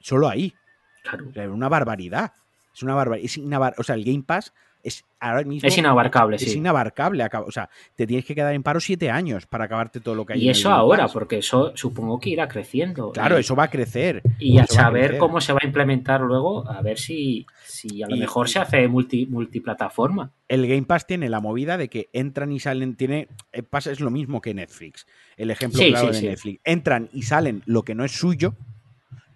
solo 0.00 0.28
ahí. 0.28 0.54
Claro. 1.02 1.54
una 1.54 1.68
barbaridad. 1.68 2.32
Es 2.74 2.82
una 2.82 2.94
barbaridad. 2.94 3.74
o 3.78 3.82
sea, 3.82 3.94
el 3.94 4.04
Game 4.04 4.22
Pass 4.22 4.52
es 4.82 5.04
ahora 5.20 5.44
mismo. 5.44 5.66
Es 5.66 5.76
inabarcable, 5.76 6.36
es 6.36 6.54
inabarcable. 6.54 7.26
O 7.46 7.50
sea, 7.50 7.68
te 7.94 8.06
tienes 8.06 8.24
que 8.24 8.34
quedar 8.34 8.54
en 8.54 8.62
paro 8.62 8.80
siete 8.80 9.10
años 9.10 9.46
para 9.46 9.64
acabarte 9.64 10.00
todo 10.00 10.14
lo 10.14 10.24
que 10.24 10.34
hay. 10.34 10.44
Y 10.44 10.48
eso 10.48 10.70
ahora, 10.70 11.08
porque 11.08 11.38
eso 11.38 11.72
supongo 11.74 12.18
que 12.20 12.30
irá 12.30 12.48
creciendo. 12.48 13.12
Claro, 13.12 13.38
eso 13.38 13.54
va 13.56 13.64
a 13.64 13.70
crecer. 13.70 14.22
Y 14.38 14.58
a 14.58 14.66
saber 14.66 15.18
cómo 15.18 15.40
se 15.40 15.52
va 15.52 15.60
a 15.62 15.66
implementar 15.66 16.20
luego, 16.20 16.68
a 16.68 16.80
ver 16.82 16.98
si, 16.98 17.46
si 17.64 18.02
a 18.02 18.08
lo 18.08 18.16
mejor 18.16 18.48
se 18.48 18.58
hace 18.58 18.88
multi, 18.88 19.26
multiplataforma. 19.26 20.32
El 20.48 20.66
Game 20.66 20.84
Pass 20.84 21.06
tiene 21.06 21.28
la 21.28 21.40
movida 21.40 21.76
de 21.76 21.88
que 21.88 22.08
entran 22.12 22.52
y 22.52 22.60
salen, 22.60 22.96
tiene. 22.96 23.28
Eh, 23.52 23.62
pasa, 23.62 23.90
es 23.90 24.00
lo 24.00 24.10
mismo 24.10 24.40
que 24.40 24.54
Netflix. 24.54 25.06
El 25.36 25.50
ejemplo 25.50 25.82
claro 25.82 26.10
de 26.10 26.22
Netflix. 26.22 26.60
Entran 26.64 27.08
y 27.12 27.22
salen 27.22 27.62
lo 27.66 27.82
que 27.82 27.94
no 27.94 28.04
es 28.04 28.12
suyo 28.12 28.54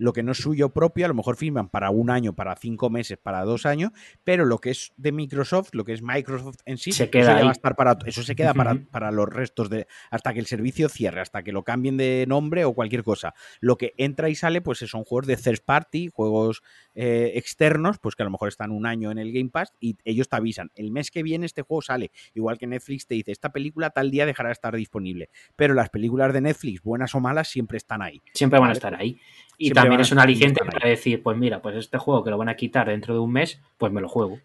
lo 0.03 0.13
que 0.13 0.25
no 0.25 0.33
es 0.33 0.39
suyo 0.39 0.71
propio, 0.71 1.05
a 1.05 1.09
lo 1.09 1.15
mejor 1.15 1.37
firman 1.37 1.69
para 1.69 1.91
un 1.91 2.11
año, 2.11 2.35
para 2.35 2.57
cinco 2.57 2.91
meses, 2.91 3.19
para 3.19 3.45
dos 3.45 3.67
años, 3.67 3.93
pero 4.25 4.45
lo 4.45 4.59
que 4.59 4.71
es 4.71 4.93
de 4.97 5.13
Microsoft, 5.13 5.71
lo 5.73 5.85
que 5.85 5.93
es 5.93 6.03
Microsoft 6.03 6.57
en 6.65 6.77
sí, 6.77 6.91
se 6.91 7.09
queda 7.09 7.37
eso. 7.37 7.45
Va 7.45 7.51
a 7.51 7.53
estar 7.53 7.77
para, 7.77 7.97
eso 8.05 8.25
se 8.25 8.35
queda 8.35 8.53
para, 8.53 8.75
para, 8.91 9.13
los 9.13 9.29
restos 9.29 9.71
de. 9.71 9.87
hasta 10.11 10.35
que 10.35 10.41
el 10.41 10.47
servicio 10.47 10.89
cierre, 10.89 11.21
hasta 11.21 11.45
que 11.45 11.53
lo 11.53 11.63
cambien 11.63 11.97
de 11.97 12.25
nombre 12.27 12.65
o 12.65 12.75
cualquier 12.75 13.05
cosa. 13.05 13.35
Lo 13.61 13.79
que 13.79 13.95
entra 13.97 14.29
y 14.29 14.35
sale, 14.35 14.61
pues 14.61 14.81
son 14.81 15.05
juegos 15.05 15.29
de 15.29 15.37
third 15.37 15.63
party, 15.65 16.09
juegos 16.13 16.63
eh, 16.97 17.33
externos, 17.37 17.99
pues 17.99 18.17
que 18.17 18.25
a 18.25 18.27
lo 18.27 18.33
mejor 18.33 18.49
están 18.49 18.73
un 18.73 18.87
año 18.87 19.13
en 19.13 19.19
el 19.19 19.33
Game 19.33 19.51
Pass 19.51 19.73
y 19.79 19.97
ellos 20.05 20.29
te 20.29 20.35
avisan. 20.35 20.73
El 20.75 20.91
mes 20.91 21.13
que 21.13 21.23
viene 21.23 21.47
este 21.47 21.63
juego 21.63 21.81
sale. 21.81 22.11
Igual 22.35 22.59
que 22.59 22.67
Netflix 22.67 23.07
te 23.07 23.15
dice, 23.15 23.31
esta 23.31 23.53
película 23.53 23.91
tal 23.91 24.11
día 24.11 24.27
dejará 24.27 24.49
de 24.49 24.55
estar 24.55 24.75
disponible. 24.75 25.31
Pero 25.55 25.75
las 25.75 25.91
películas 25.91 26.33
de 26.33 26.41
Netflix, 26.41 26.83
buenas 26.83 27.15
o 27.15 27.21
malas, 27.21 27.49
siempre 27.49 27.79
están 27.79 28.03
ahí. 28.03 28.21
Siempre 28.35 28.59
van 28.59 28.71
a 28.71 28.73
estar 28.73 28.97
ahí. 28.97 29.21
Y 29.63 29.67
siempre 29.67 29.83
también 29.83 30.01
es 30.01 30.11
un 30.11 30.19
aliciente 30.19 30.65
para 30.65 30.89
decir, 30.89 31.23
pues 31.23 31.39
mira, 31.39 31.63
pues 31.63 31.77
este 31.77 31.97
juego 31.97 32.25
que 32.25 32.31
lo 32.31 32.39
van 32.39 32.49
a 32.49 32.57
quitar 32.57 32.89
dentro 32.89 33.15
de 33.15 33.21
un 33.21 33.31
mes, 33.31 33.61
pues 33.79 33.93
me 33.93 34.01
lo 34.01 34.09
juego. 34.09 34.41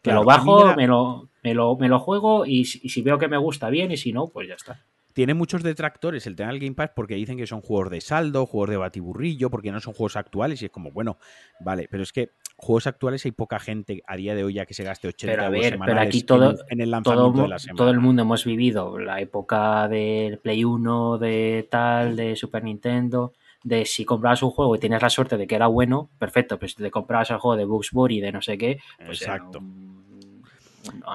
Claro, 0.00 0.20
me 0.20 0.24
lo 0.24 0.26
bajo, 0.26 0.74
me, 0.74 0.86
lo, 0.86 1.28
me, 1.42 1.52
lo, 1.52 1.76
me 1.76 1.88
lo 1.88 1.98
juego 1.98 2.46
y, 2.46 2.60
y, 2.60 2.88
si 2.88 3.02
veo 3.02 3.18
que 3.18 3.28
me 3.28 3.36
gusta 3.36 3.68
bien 3.68 3.92
y 3.92 3.98
si 3.98 4.14
no, 4.14 4.28
pues 4.28 4.48
ya 4.48 4.54
está. 4.54 4.80
Tiene 5.12 5.34
muchos 5.34 5.62
detractores 5.62 6.26
el 6.26 6.36
tema 6.36 6.52
del 6.52 6.58
Game 6.58 6.74
Pass 6.74 6.92
porque 6.96 7.16
dicen 7.16 7.36
que 7.36 7.46
son 7.46 7.60
juegos 7.60 7.90
de 7.90 8.00
saldo, 8.00 8.46
juegos 8.46 8.70
de 8.70 8.78
batiburrillo, 8.78 9.50
porque 9.50 9.70
no 9.70 9.78
son 9.78 9.92
juegos 9.92 10.16
actuales 10.16 10.62
y 10.62 10.64
es 10.64 10.70
como, 10.70 10.90
bueno, 10.90 11.18
vale, 11.60 11.86
pero 11.90 12.02
es 12.02 12.12
que 12.12 12.30
juegos 12.56 12.86
actuales 12.86 13.26
hay 13.26 13.32
poca 13.32 13.58
gente 13.58 14.02
a 14.06 14.16
día 14.16 14.34
de 14.34 14.42
hoy 14.42 14.54
ya 14.54 14.64
que 14.64 14.72
se 14.72 14.84
gaste 14.84 15.08
80 15.08 15.32
pero 15.32 15.44
a 15.44 15.50
ver, 15.50 15.74
euros 15.74 15.86
pero 15.86 16.00
aquí 16.00 16.22
todo, 16.22 16.50
en, 16.52 16.56
en, 16.70 16.80
el 16.80 16.90
lanzamiento 16.90 17.32
todo, 17.32 17.42
de 17.42 17.48
la 17.48 17.58
semana. 17.58 17.76
todo 17.76 17.90
el 17.90 18.00
mundo 18.00 18.22
hemos 18.22 18.46
vivido 18.46 18.98
la 18.98 19.20
época 19.20 19.86
del 19.88 20.38
Play 20.38 20.64
1, 20.64 21.18
de 21.18 21.68
tal, 21.70 22.16
de 22.16 22.34
Super 22.34 22.64
Nintendo, 22.64 23.34
de 23.64 23.84
si 23.84 24.04
comprabas 24.04 24.42
un 24.42 24.50
juego 24.50 24.76
y 24.76 24.78
tenías 24.78 25.02
la 25.02 25.10
suerte 25.10 25.36
de 25.36 25.46
que 25.46 25.54
era 25.54 25.66
bueno, 25.66 26.10
perfecto, 26.18 26.58
pero 26.58 26.68
si 26.68 26.76
te 26.76 26.90
comprabas 26.90 27.30
el 27.30 27.38
juego 27.38 27.56
de 27.56 27.64
Bugs 27.64 27.90
Bunny 27.92 28.20
de 28.20 28.32
no 28.32 28.42
sé 28.42 28.58
qué, 28.58 28.80
pues 29.04 29.22
Exacto. 29.22 29.58
Era 29.58 29.66
un, 29.66 30.42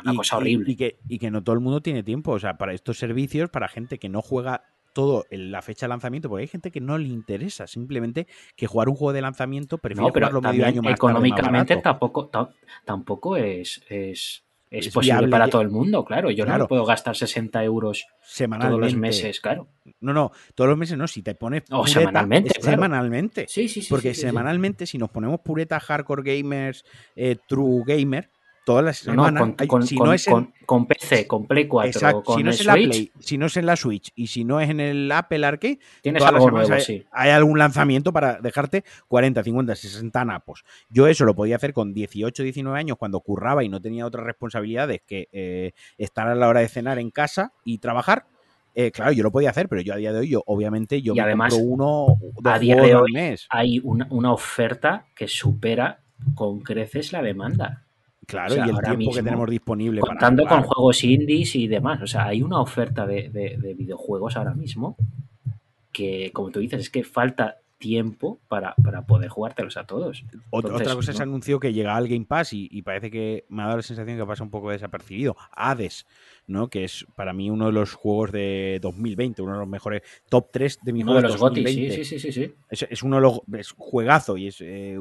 una 0.04 0.14
y, 0.14 0.16
cosa 0.16 0.38
horrible. 0.38 0.66
Y, 0.70 0.74
y, 0.74 0.76
que, 0.76 1.00
y 1.08 1.20
que 1.20 1.32
no 1.32 1.44
todo 1.44 1.56
el 1.56 1.62
mundo 1.62 1.82
tiene 1.82 2.04
tiempo, 2.04 2.32
o 2.32 2.40
sea, 2.40 2.58
para 2.58 2.74
estos 2.74 2.98
servicios, 2.98 3.50
para 3.50 3.68
gente 3.68 4.00
que 4.00 4.10
no 4.10 4.22
juega 4.22 4.64
todo 4.98 5.26
en 5.30 5.52
la 5.52 5.62
fecha 5.62 5.86
de 5.86 5.90
lanzamiento, 5.90 6.28
porque 6.28 6.42
hay 6.42 6.48
gente 6.48 6.72
que 6.72 6.82
no 6.82 6.98
le 6.98 7.10
interesa, 7.10 7.68
simplemente 7.68 8.26
que 8.56 8.66
jugar 8.66 8.90
un 8.90 8.96
juego 8.96 9.14
de 9.14 9.22
lanzamiento 9.22 9.78
prefiere 9.78 10.08
no, 10.08 10.12
pero 10.12 10.26
jugarlo 10.26 10.50
medio 10.50 10.66
año 10.66 10.82
más 10.82 10.94
económicamente 10.94 11.76
tarde, 11.76 11.76
más 11.76 11.84
tampoco 11.84 12.32
tampoco 12.84 13.38
es, 13.38 13.84
es, 13.90 14.44
es, 14.70 14.88
es 14.88 14.94
posible 14.94 15.14
viable. 15.14 15.32
para 15.32 15.48
todo 15.48 15.62
el 15.62 15.70
mundo, 15.70 16.04
claro. 16.04 16.30
Yo 16.32 16.46
claro. 16.46 16.64
no 16.64 16.68
puedo 16.68 16.86
gastar 16.86 17.16
60 17.16 17.64
euros 17.64 18.06
todos 18.38 18.80
los 18.80 18.96
meses, 18.96 19.40
claro. 19.40 19.68
No, 20.02 20.14
no, 20.14 20.32
todos 20.56 20.70
los 20.70 20.78
meses 20.78 20.98
no, 20.98 21.08
si 21.08 21.22
te 21.22 21.36
pones 21.36 21.64
o 21.72 21.88
semanalmente, 21.88 22.54
claro. 22.60 22.72
semanalmente. 22.72 23.46
Sí, 23.48 23.68
sí, 23.68 23.82
sí. 23.82 23.88
Porque 23.90 24.14
sí, 24.14 24.22
semanalmente, 24.22 24.86
si 24.86 24.98
nos 24.98 25.10
ponemos 25.10 25.40
pureta 25.40 25.80
hardcore 25.80 26.24
gamers, 26.24 26.84
eh, 27.16 27.38
true 27.48 27.84
gamer, 27.86 28.30
todas 28.68 28.84
las 28.84 28.98
semanas. 28.98 29.34
No, 29.34 29.40
con, 29.40 29.56
hay, 29.60 29.68
con, 29.68 29.88
si 29.88 29.96
con, 29.96 30.08
no 30.08 30.14
es 30.14 30.28
en, 30.28 30.54
con, 30.66 30.88
PC, 30.88 31.26
con 31.26 31.48
Play 31.48 31.68
4, 31.70 31.88
exacto, 31.90 32.22
con 32.22 32.38
si 32.38 32.44
no 32.44 32.50
es 32.50 32.60
en 32.60 32.68
la 32.68 32.74
Switch, 32.74 32.90
Play, 32.90 33.12
si 33.18 33.38
no 33.38 33.46
es 33.46 33.56
en 33.56 33.66
la 33.66 33.76
Switch 33.78 34.12
y 34.14 34.28
si 34.28 34.44
no 34.44 34.60
es 34.60 34.70
en 34.70 34.82
el 34.82 35.10
Apple 35.10 35.46
Arcade, 35.46 35.80
tienes 36.02 36.22
algo 36.22 36.52
nuevo, 36.52 36.74
hay, 36.74 36.82
sí. 36.82 37.06
hay 37.14 37.30
algún 37.30 37.58
lanzamiento 37.58 38.12
para 38.12 38.42
dejarte 38.42 38.84
40, 39.08 39.42
50, 39.42 39.74
60 39.74 40.26
napos. 40.26 40.66
Yo 40.90 41.08
eso 41.08 41.24
lo 41.24 41.34
podía 41.34 41.56
hacer 41.56 41.72
con 41.72 41.94
18, 41.94 42.44
19 42.44 42.78
años 42.78 42.98
cuando 42.98 43.22
curraba 43.22 43.64
y 43.64 43.70
no 43.70 43.80
tenía 43.80 44.06
otras 44.06 44.26
responsabilidades 44.26 45.00
que 45.08 45.30
eh, 45.32 45.72
estar 45.98 46.28
a 46.28 46.36
la 46.36 46.50
hora 46.50 46.60
de 46.60 46.68
cenar 46.68 47.00
en 47.00 47.10
casa 47.10 47.54
y 47.64 47.78
trabajar. 47.78 48.26
Eh, 48.76 48.92
claro, 48.92 49.14
yo 49.14 49.24
lo 49.24 49.32
podía 49.32 49.52
hacer, 49.52 49.70
pero 49.70 49.82
yo 49.82 49.94
a 49.94 49.96
día 49.98 50.12
de 50.12 50.20
hoy, 50.20 50.28
yo, 50.28 50.44
obviamente, 50.46 51.02
yo 51.02 51.14
y 51.14 51.16
me 51.16 51.22
además, 51.22 51.54
compro 51.54 51.70
uno 51.70 52.18
a 52.44 52.60
día 52.60 52.76
de 52.76 52.96
hoy 52.96 53.14
mes. 53.14 53.48
hay 53.50 53.80
una, 53.82 54.08
una 54.12 54.34
oferta 54.34 55.06
que 55.16 55.30
supera 55.30 56.02
con 56.36 56.60
creces 56.60 57.14
la 57.14 57.22
demanda. 57.22 57.87
Claro, 58.28 58.52
O 58.52 58.56
sea, 58.56 58.68
y 58.68 58.70
el 58.70 58.78
tiempo 58.78 59.14
que 59.14 59.24
tenemos 59.24 59.50
disponible 59.50 60.02
Contando 60.02 60.44
para 60.44 60.58
con 60.58 60.64
juegos 60.64 61.04
indies 61.04 61.56
y 61.56 61.68
demás. 61.68 62.02
O 62.02 62.08
sea, 62.08 62.26
hay 62.26 62.42
una 62.42 62.60
oferta 62.60 63.08
de, 63.08 63.30
de, 63.30 63.58
de 63.58 63.74
videojuegos 63.74 64.36
ahora 64.36 64.54
mismo 64.54 64.98
que, 65.94 66.32
como 66.34 66.52
tú 66.52 66.60
dices, 66.60 66.82
es 66.82 66.90
que 66.90 67.04
falta 67.04 67.58
tiempo 67.78 68.40
para, 68.48 68.76
para 68.76 69.06
poder 69.06 69.30
jugártelos 69.30 69.78
a 69.78 69.86
todos. 69.86 70.24
Otra, 70.50 70.70
Entonces, 70.70 70.88
otra 70.88 70.96
cosa 70.96 71.12
¿no? 71.12 71.18
se 71.18 71.24
anunció 71.24 71.60
que 71.60 71.74
llegaba 71.74 71.98
al 71.98 72.08
Game 72.08 72.26
Pass 72.26 72.54
y, 72.54 72.68
y 72.72 72.82
parece 72.82 73.10
que 73.12 73.46
me 73.50 73.62
ha 73.62 73.66
dado 73.66 73.78
la 73.78 73.84
sensación 73.84 74.18
que 74.18 74.26
pasa 74.26 74.44
un 74.44 74.50
poco 74.50 74.72
desapercibido. 74.72 75.36
Hades, 75.52 76.06
¿no? 76.48 76.70
Que 76.70 76.84
es 76.84 77.06
para 77.16 77.34
mí 77.34 77.50
uno 77.50 77.68
de 77.68 77.72
los 77.72 77.94
juegos 77.94 78.32
de 78.32 78.80
2020, 78.82 79.42
uno 79.42 79.54
de 79.54 79.60
los 79.60 79.68
mejores 79.68 80.02
top 80.30 80.50
3 80.52 80.80
de 80.84 80.94
mis 80.94 81.04
Uno 81.04 81.16
de 81.16 81.22
los 81.22 81.38
GOTY, 81.38 81.64
2020. 81.64 81.96
sí, 81.96 82.04
sí, 82.04 82.20
sí, 82.20 82.32
sí, 82.32 82.46
sí. 82.46 82.54
Es, 82.70 82.86
es 82.90 83.04
uno 83.04 83.18
de 83.18 83.22
los 83.22 83.42
es 83.58 83.72
juegazo 83.72 84.38
y 84.38 84.48
es 84.48 84.58
eh, 84.62 85.00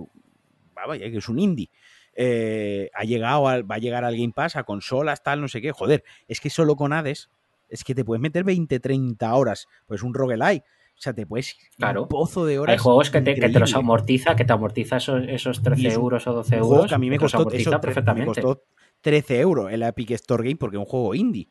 vaya, 0.75 1.11
que 1.11 1.17
es 1.17 1.29
un 1.29 1.39
indie. 1.39 1.71
Eh, 2.17 2.91
ha 2.95 3.05
llegado 3.05 3.47
al- 3.49 3.71
va 3.71 3.75
a 3.77 3.79
llegar 3.79 4.05
al 4.05 4.17
Game 4.17 4.33
Pass 4.35 4.57
a 4.57 4.65
consolas, 4.65 5.23
tal, 5.23 5.41
no 5.41 5.49
sé 5.49 5.61
qué. 5.61 5.73
Joder, 5.73 6.03
es 6.29 6.41
que 6.41 6.49
solo 6.51 6.75
con 6.77 6.93
Hades 6.93 7.31
es 7.69 7.85
que 7.85 7.95
te 7.95 8.05
puedes 8.05 8.23
meter 8.23 8.43
20, 8.45 8.81
30 8.81 9.35
horas. 9.35 9.67
Pues 9.87 10.03
un 10.03 10.15
roguelike. 10.15 10.63
O 10.63 10.99
sea, 11.01 11.13
te 11.13 11.27
puedes 11.27 11.57
Claro. 11.77 12.03
un 12.05 12.09
pozo 12.09 12.47
de 12.47 12.59
horas. 12.59 12.73
Hay 12.73 12.79
juegos 12.79 13.11
que 13.11 13.21
te, 13.21 13.35
que 13.35 13.49
te 13.51 13.59
los 13.59 13.75
amortiza, 13.75 14.35
que 14.35 14.47
te 14.47 14.53
amortiza 14.55 14.97
esos, 14.97 15.25
esos 15.29 15.63
13 15.63 15.83
Y 15.83 15.87
es 15.89 15.97
un- 15.99 16.05
euros 16.05 16.27
o 16.27 16.33
12 16.33 16.55
Un 16.57 16.61
juego 16.61 16.75
euros. 16.77 16.89
que 16.91 16.95
a 16.95 16.99
mí 16.99 17.11
me 17.11 17.19
los 17.19 17.33
costó, 17.33 17.51
me 17.51 17.79
perfectamente. 17.81 18.27
costó 18.43 18.63
13 19.03 19.41
euros 19.41 19.71
en 19.71 19.81
la 19.81 19.89
Epic 19.89 20.13
Store 20.13 20.43
Game 20.43 20.57
porque 20.57 20.77
es 20.77 20.81
un 20.81 20.87
juego 20.87 21.15
indie. 21.15 21.51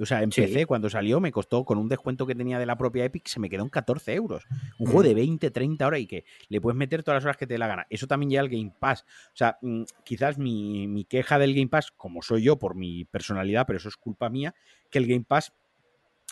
O 0.00 0.06
sea, 0.06 0.20
Sí. 0.30 0.40
PC 0.42 0.66
cuando 0.66 0.88
salió 0.90 1.20
me 1.20 1.30
costó 1.32 1.64
con 1.64 1.78
un 1.78 1.88
descuento 1.88 2.26
que 2.26 2.34
tenía 2.34 2.58
de 2.58 2.66
la 2.66 2.76
propia 2.76 3.04
Epic, 3.04 3.26
se 3.28 3.38
me 3.40 3.48
quedó 3.50 3.62
en 3.62 3.68
14 3.68 4.14
euros. 4.14 4.44
Un 4.78 4.86
Mm. 4.88 4.90
juego 4.90 5.02
de 5.02 5.14
20, 5.14 5.50
30 5.50 5.86
horas 5.86 6.00
y 6.00 6.06
que 6.06 6.24
le 6.48 6.60
puedes 6.60 6.76
meter 6.76 7.02
todas 7.02 7.16
las 7.18 7.24
horas 7.24 7.36
que 7.36 7.46
te 7.46 7.54
dé 7.54 7.58
la 7.58 7.66
gana. 7.66 7.86
Eso 7.90 8.06
también 8.06 8.30
llega 8.30 8.42
al 8.42 8.48
Game 8.48 8.72
Pass. 8.78 9.04
O 9.28 9.36
sea, 9.36 9.58
mm, 9.62 9.82
quizás 10.04 10.38
mi, 10.38 10.88
mi 10.88 11.04
queja 11.04 11.38
del 11.38 11.54
Game 11.54 11.68
Pass, 11.68 11.90
como 11.96 12.22
soy 12.22 12.42
yo 12.42 12.58
por 12.58 12.74
mi 12.74 13.04
personalidad, 13.04 13.66
pero 13.66 13.76
eso 13.78 13.88
es 13.88 13.96
culpa 13.96 14.28
mía, 14.30 14.54
que 14.90 14.98
el 14.98 15.06
Game 15.06 15.24
Pass 15.26 15.52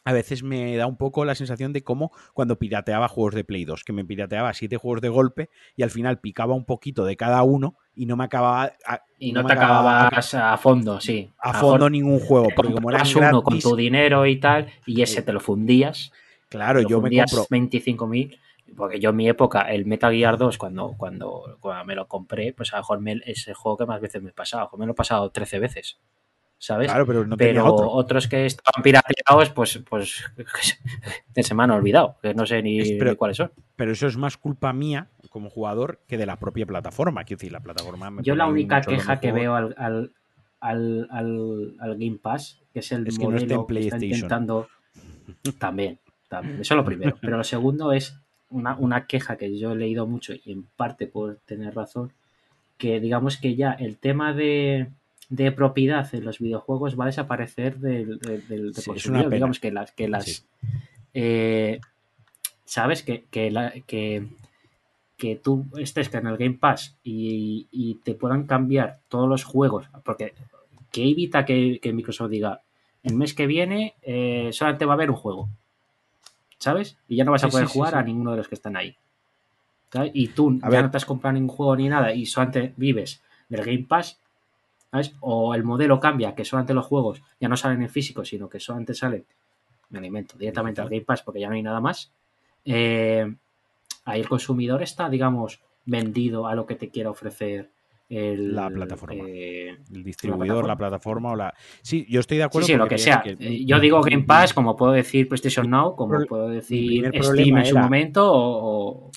a 0.05 0.13
veces 0.13 0.43
me 0.43 0.77
da 0.77 0.87
un 0.87 0.97
poco 0.97 1.25
la 1.25 1.35
sensación 1.35 1.73
de 1.73 1.83
como 1.83 2.13
cuando 2.33 2.59
pirateaba 2.59 3.09
juegos 3.09 3.35
de 3.35 3.45
Play 3.45 3.65
2, 3.65 3.85
que 3.85 3.93
me 3.93 4.05
pirateaba 4.05 4.55
siete 4.55 4.77
juegos 4.77 5.01
de 5.01 5.09
golpe 5.09 5.51
y 5.77 5.83
al 5.83 5.91
final 5.91 6.19
picaba 6.19 6.55
un 6.55 6.65
poquito 6.65 7.05
de 7.05 7.17
cada 7.17 7.43
uno 7.43 7.77
y 7.95 8.07
no 8.07 8.17
me 8.17 8.25
acababa 8.25 8.73
a, 8.87 9.03
Y 9.19 9.33
no, 9.33 9.43
me 9.43 9.49
te 9.49 9.55
acababa 9.55 10.09
a 10.09 10.57
fondo, 10.57 11.01
sí. 11.01 11.31
a 11.39 11.53
fondo 11.55 11.91
ningún 11.91 12.21
juego, 12.21 12.49
te 12.49 12.55
porque 12.55 12.73
como 12.73 12.83
comprabas 12.89 13.15
uno 13.17 13.43
con 13.43 13.59
tu 13.61 13.77
dinero 13.77 14.25
y 14.27 14.37
tal, 14.37 14.69
y 14.87 15.03
ese 15.03 15.23
te 15.23 15.33
lo 15.33 15.41
fundías. 15.41 16.13
claro, 16.49 16.81
lo 16.81 16.89
yo 16.89 16.99
me 16.99 17.03
fundías 17.09 17.31
compro 17.31 17.47
25.000. 17.51 18.39
Porque 18.77 19.01
yo 19.01 19.11
en 19.11 19.17
mi 19.17 19.27
época, 19.29 19.63
el 19.63 19.87
Metal 19.87 20.13
Gear 20.13 20.37
2, 20.37 20.59
cuando, 20.59 20.95
cuando, 20.99 21.57
cuando 21.61 21.85
me 21.87 21.95
lo 21.95 22.07
compré, 22.07 22.53
pues 22.53 22.73
a 22.75 22.77
lo 22.77 22.83
mejor 22.83 23.01
me- 23.01 23.23
es 23.25 23.49
el 23.49 23.55
juego 23.55 23.79
que 23.79 23.87
más 23.87 23.99
veces 23.99 24.23
me 24.23 24.29
he 24.29 24.33
pasado. 24.35 24.61
A 24.61 24.65
lo 24.65 24.67
mejor 24.69 24.79
me 24.81 24.87
lo 24.87 24.93
he 24.93 24.95
pasado 24.95 25.31
13 25.31 25.59
veces. 25.59 25.99
¿Sabes? 26.61 26.89
Claro, 26.89 27.07
pero 27.07 27.25
no 27.25 27.37
tenía 27.37 27.63
pero 27.63 27.73
otro. 27.73 27.89
otros 27.91 28.27
que 28.27 28.45
estaban 28.47 28.83
pirateados, 28.83 29.51
pues, 29.51 29.79
pues 29.89 30.25
se 31.37 31.55
me 31.55 31.63
han 31.63 31.71
olvidado, 31.71 32.17
que 32.21 32.35
no 32.35 32.45
sé 32.47 32.63
ni, 32.63 32.81
Es- 32.81 32.93
pero- 32.99 33.13
ni 33.13 33.17
cuáles 33.17 33.37
son. 33.37 33.53
Pero 33.77 33.93
eso 33.93 34.09
es 34.09 34.17
más 34.17 34.37
culpa 34.37 34.73
mía 34.73 35.07
como 35.31 35.51
jugador 35.51 36.01
que 36.09 36.19
de 36.19 36.27
la 36.27 36.37
propia 36.37 36.67
plataforma. 36.67 37.23
Quiero 37.25 37.39
decir, 37.39 37.53
la 37.53 37.61
plataforma 37.61 38.11
me 38.11 38.23
Yo 38.25 38.35
la 38.35 38.47
única 38.47 38.81
queja 38.81 39.21
que 39.21 39.31
veo 39.31 39.55
al, 39.55 39.75
al, 39.79 40.13
al, 40.61 41.07
al- 41.79 41.95
Game 41.97 42.19
Pass, 42.21 42.61
que 42.73 42.81
es 42.81 42.91
el 42.91 43.07
Es 43.07 43.19
que 43.19 43.25
no 43.25 43.31
modelo 43.31 43.67
que 43.67 43.79
está 43.79 43.97
intentando 44.05 44.69
también, 45.59 45.99
también, 46.29 46.61
eso 46.61 46.75
es 46.75 46.77
lo 46.77 46.85
primero. 46.85 47.17
Pero 47.21 47.37
lo 47.37 47.45
segundo 47.45 47.93
es 47.93 48.19
una, 48.51 48.75
una 48.77 49.07
queja 49.07 49.37
que 49.37 49.57
yo 49.59 49.73
he 49.73 49.77
leído 49.77 50.07
mucho 50.09 50.33
y 50.35 50.51
en 50.51 50.65
parte 50.65 51.07
puedo 51.07 51.37
tener 51.47 51.75
razón, 51.77 52.13
que 52.79 52.99
digamos 52.99 53.37
que 53.37 53.55
ya 53.55 53.73
el 53.73 53.99
tema 53.99 54.33
de, 54.33 54.89
de 55.29 55.53
propiedad 55.53 56.09
en 56.15 56.25
los 56.25 56.39
videojuegos 56.39 56.99
va 56.99 57.05
a 57.05 57.09
desaparecer 57.09 57.79
del, 57.79 58.19
del, 58.19 58.47
del- 58.49 58.75
Sí. 58.75 58.91
Digamos 59.31 59.61
que 59.61 59.71
las, 59.71 59.93
que 59.93 60.09
las 60.09 60.25
Sí. 60.25 60.43
eh, 61.15 61.81
sabes 62.65 63.03
que, 63.03 63.25
que, 63.31 63.51
la- 63.51 63.73
que, 63.87 64.27
que 65.17 65.37
tú 65.37 65.67
estés 65.79 66.13
en 66.15 66.27
el 66.27 66.37
Game 66.37 66.57
Pass 66.59 66.97
y, 67.03 67.67
y 67.71 67.97
te 67.97 68.15
puedan 68.15 68.47
cambiar 68.47 69.01
todos 69.09 69.29
los 69.29 69.45
juegos, 69.45 69.87
porque 70.05 70.33
que 70.93 71.05
evita 71.11 71.45
que, 71.45 71.79
que 71.83 71.93
Microsoft 71.93 72.31
diga 72.31 72.63
el 73.03 73.15
mes 73.15 73.35
que 73.35 73.47
viene 73.47 73.95
eh, 74.03 74.49
solamente 74.53 74.85
va 74.87 74.93
a 74.93 74.97
haber 74.97 75.11
un 75.11 75.17
juego, 75.17 75.49
¿sabes? 76.59 76.97
Y 77.09 77.17
ya 77.17 77.25
no 77.25 77.33
vas 77.33 77.45
a 77.45 77.49
Sí, 77.49 77.53
poder 77.53 77.67
sí, 77.69 77.73
jugar 77.75 77.93
sí. 77.93 77.99
a 77.99 78.03
ninguno 78.03 78.31
de 78.33 78.39
los 78.39 78.49
que 78.49 78.55
están 78.55 78.77
ahí. 78.77 78.97
¿sabes? 79.93 80.11
Y 80.15 80.29
tú 80.29 80.59
A 80.63 80.67
ya 80.67 80.77
ver. 80.77 80.85
no 80.85 80.91
te 80.91 80.97
has 80.99 81.05
comprado 81.07 81.33
ningún 81.35 81.49
juego 81.55 81.75
ni 81.77 81.89
nada 81.89 82.13
y 82.13 82.27
solamente 82.27 82.75
vives 82.77 83.23
del 83.49 83.65
Game 83.65 83.87
Pass, 83.89 84.19
¿sabes? 84.91 85.15
O 85.21 85.55
el 85.55 85.65
modelo 85.65 86.01
cambia, 86.01 86.35
que 86.35 86.45
solamente 86.45 86.75
los 86.75 86.87
juegos 86.87 87.23
ya 87.41 87.49
no 87.49 87.57
salen 87.57 87.83
en 87.83 87.89
físico, 87.91 88.25
sino 88.25 88.49
que 88.49 88.61
solamente 88.61 88.95
salen, 88.95 89.25
me 89.91 89.99
alimento, 89.99 90.37
directamente 90.39 90.81
al 90.81 90.89
Game 90.89 91.03
Pass 91.05 91.23
porque 91.23 91.41
ya 91.41 91.49
no 91.49 91.55
hay 91.55 91.63
nada 91.63 91.81
más. 91.81 92.13
Eh, 92.65 93.35
ahí 94.05 94.21
el 94.21 94.29
consumidor 94.29 94.83
está, 94.83 95.09
digamos, 95.09 95.61
vendido 95.87 96.47
a 96.47 96.55
lo 96.55 96.67
que 96.67 96.75
te 96.75 96.89
quiera 96.89 97.11
ofrecer 97.11 97.71
el, 98.11 98.55
La 98.55 98.71
plataforma. 98.71 99.23
eh, 99.27 99.77
El 99.93 100.03
distribuidor, 100.05 100.67
la 100.67 100.77
plataforma 100.77 101.33
o 101.33 101.37
la. 101.37 101.53
Sí, 101.83 102.07
yo 102.09 102.21
estoy 102.21 102.39
de 102.39 102.45
Sí, 102.45 102.47
acuerdo. 102.47 102.67
sí, 102.67 102.73
lo 102.73 102.79
porque 102.81 102.95
que 102.95 102.99
sea. 103.03 103.21
que- 103.23 103.37
Eh, 103.39 103.65
Yo 103.67 103.79
digo 103.81 104.01
Game 104.03 104.25
Pass, 104.25 104.55
como 104.55 104.77
puedo 104.77 104.93
decir 104.93 105.29
PlayStation 105.29 105.69
Now, 105.69 105.95
como 105.95 106.25
puedo 106.27 106.49
decir 106.49 107.07
Steam 107.23 107.57
en 107.59 107.65
su 107.67 107.75
era- 107.75 107.83
momento, 107.83 108.31
o- 108.33 109.11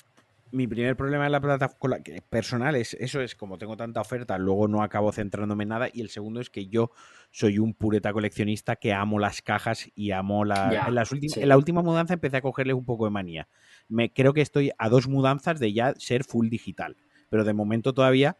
mi 0.52 0.66
primer 0.66 0.96
problema 0.96 1.26
en 1.26 1.32
la 1.32 1.40
plataforma 1.40 1.96
personal 2.28 2.76
es 2.76 2.94
eso 2.94 3.20
es 3.20 3.34
como 3.34 3.58
tengo 3.58 3.76
tanta 3.76 4.00
oferta, 4.00 4.36
luego 4.38 4.68
no 4.68 4.82
acabo 4.82 5.10
centrándome 5.10 5.64
en 5.64 5.70
nada. 5.70 5.88
Y 5.92 6.02
el 6.02 6.10
segundo 6.10 6.40
es 6.40 6.50
que 6.50 6.68
yo 6.68 6.90
soy 7.30 7.58
un 7.58 7.74
pureta 7.74 8.12
coleccionista 8.12 8.76
que 8.76 8.92
amo 8.92 9.18
las 9.18 9.42
cajas 9.42 9.90
y 9.94 10.12
amo 10.12 10.44
la. 10.44 10.86
en, 10.86 10.94
las 10.94 11.10
en 11.12 11.48
la 11.48 11.56
última 11.56 11.82
mudanza 11.82 12.14
empecé 12.14 12.36
a 12.36 12.42
cogerle 12.42 12.74
un 12.74 12.84
poco 12.84 13.06
de 13.06 13.10
manía. 13.10 13.48
Me, 13.88 14.12
creo 14.12 14.34
que 14.34 14.42
estoy 14.42 14.70
a 14.78 14.88
dos 14.88 15.08
mudanzas 15.08 15.58
de 15.58 15.72
ya 15.72 15.94
ser 15.96 16.24
full 16.24 16.48
digital. 16.48 16.96
Pero 17.30 17.44
de 17.44 17.54
momento 17.54 17.94
todavía 17.94 18.36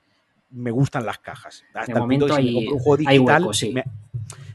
me 0.51 0.70
gustan 0.70 1.06
las 1.06 1.18
cajas. 1.18 1.64
Hasta 1.72 1.93
el 1.93 1.98
punto 1.98 2.26
que 2.26 2.34
si 2.34 2.43
me 2.43 2.52
compro 2.52 2.74
un 2.74 2.80
juego 2.80 2.97
digital, 2.98 3.48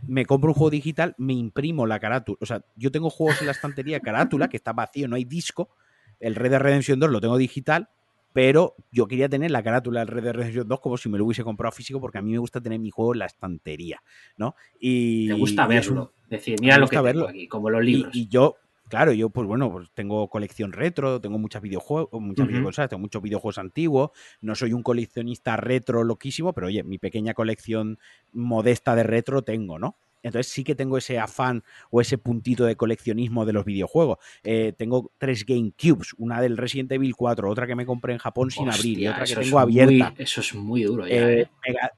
me, 0.08 0.26
compro 0.26 0.50
un 0.52 0.54
juego 0.54 0.70
digital, 0.70 1.16
me 1.18 1.34
imprimo 1.34 1.88
la 1.88 2.00
carátula. 2.00 2.38
O 2.40 2.46
sea, 2.46 2.62
yo 2.76 2.92
tengo 2.92 3.10
juegos 3.10 3.42
en 3.42 3.48
la 3.48 3.54
estantería 3.54 4.00
carátula 4.00 4.48
que 4.48 4.58
está 4.58 4.74
vacío, 4.74 5.08
no 5.08 5.16
hay 5.16 5.26
disco 5.26 5.72
el 6.20 6.36
Red 6.36 6.52
Dead 6.52 6.60
Redemption 6.60 7.00
2 7.00 7.10
lo 7.10 7.22
tengo 7.22 7.38
digital, 7.38 7.90
pero 8.34 8.76
yo 8.92 9.08
quería 9.08 9.30
tener 9.30 9.52
la 9.52 9.64
carátula 9.64 10.02
del 10.02 10.10
Red 10.10 10.24
Dead 10.24 10.34
Redemption 10.34 10.68
2 10.68 10.80
como 10.80 10.98
si 10.98 11.10
me 11.10 11.18
lo 11.18 11.26
hubiese 11.26 11.44
comprado 11.44 11.72
físico 11.72 12.00
porque 12.00 12.20
a 12.20 12.22
mí 12.22 12.32
me 12.32 12.38
gusta 12.38 12.62
tener 12.62 12.80
mi 12.80 12.92
juego 12.92 13.14
en 13.14 13.20
la 13.20 13.26
estantería, 13.26 14.02
¿no? 14.38 14.56
Y, 14.80 15.26
me 15.30 15.36
gusta 15.36 15.66
verlo, 15.66 16.14
decir, 16.30 16.56
mira 16.62 16.78
lo 16.78 16.88
que 16.88 17.00
verlo. 17.02 17.28
aquí, 17.28 17.48
como 17.48 17.70
los 17.70 17.84
libros. 17.84 18.16
Y, 18.16 18.28
yo, 18.28 18.58
claro, 18.90 19.12
yo 19.14 19.30
pues 19.30 19.48
bueno, 19.48 19.72
pues 19.72 19.90
tengo 19.94 20.28
colección 20.30 20.72
retro, 20.72 21.20
tengo 21.20 21.40
muchas 21.40 21.62
videojuegos, 21.62 22.22
muchas 22.22 22.48
videojuegos, 22.48 22.90
tengo 22.90 23.02
muchos 23.02 23.22
videojuegos 23.22 23.58
antiguos, 23.58 24.12
no 24.42 24.56
soy 24.56 24.74
un 24.74 24.84
coleccionista 24.84 25.58
retro 25.58 26.04
loquísimo, 26.04 26.54
pero 26.54 26.68
oye, 26.68 26.84
mi 26.84 27.00
pequeña 27.00 27.34
colección 27.34 27.98
modesta 28.34 28.96
de 28.96 29.04
retro 29.04 29.42
tengo, 29.42 29.80
¿no? 29.80 29.98
Entonces 30.24 30.52
sí 30.52 30.64
que 30.64 30.76
tengo 30.76 30.98
ese 30.98 31.20
afán 31.20 31.64
o 31.90 32.02
ese 32.02 32.18
puntito 32.18 32.66
de 32.66 32.76
coleccionismo 32.76 33.46
de 33.46 33.54
los 33.54 33.66
videojuegos. 33.66 34.18
Eh, 34.44 34.74
tengo 34.78 35.12
tres 35.18 35.46
GameCubes, 35.46 36.14
una 36.18 36.42
del 36.42 36.58
Resident 36.58 36.92
Evil 36.92 37.16
4, 37.16 37.50
otra 37.50 37.68
que 37.68 37.76
me 37.76 37.86
compré 37.86 38.14
en 38.14 38.20
Japón 38.20 38.52
sin 38.52 38.70
abrir 38.70 39.00
y 39.00 39.08
otra 39.08 39.26
que 39.26 39.36
tengo 39.36 39.60
abierta. 39.60 40.14
eso 40.18 40.42
es 40.42 40.54
muy 40.54 40.84
duro. 40.84 41.06
Eh, 41.06 41.42
¿eh? 41.42 41.50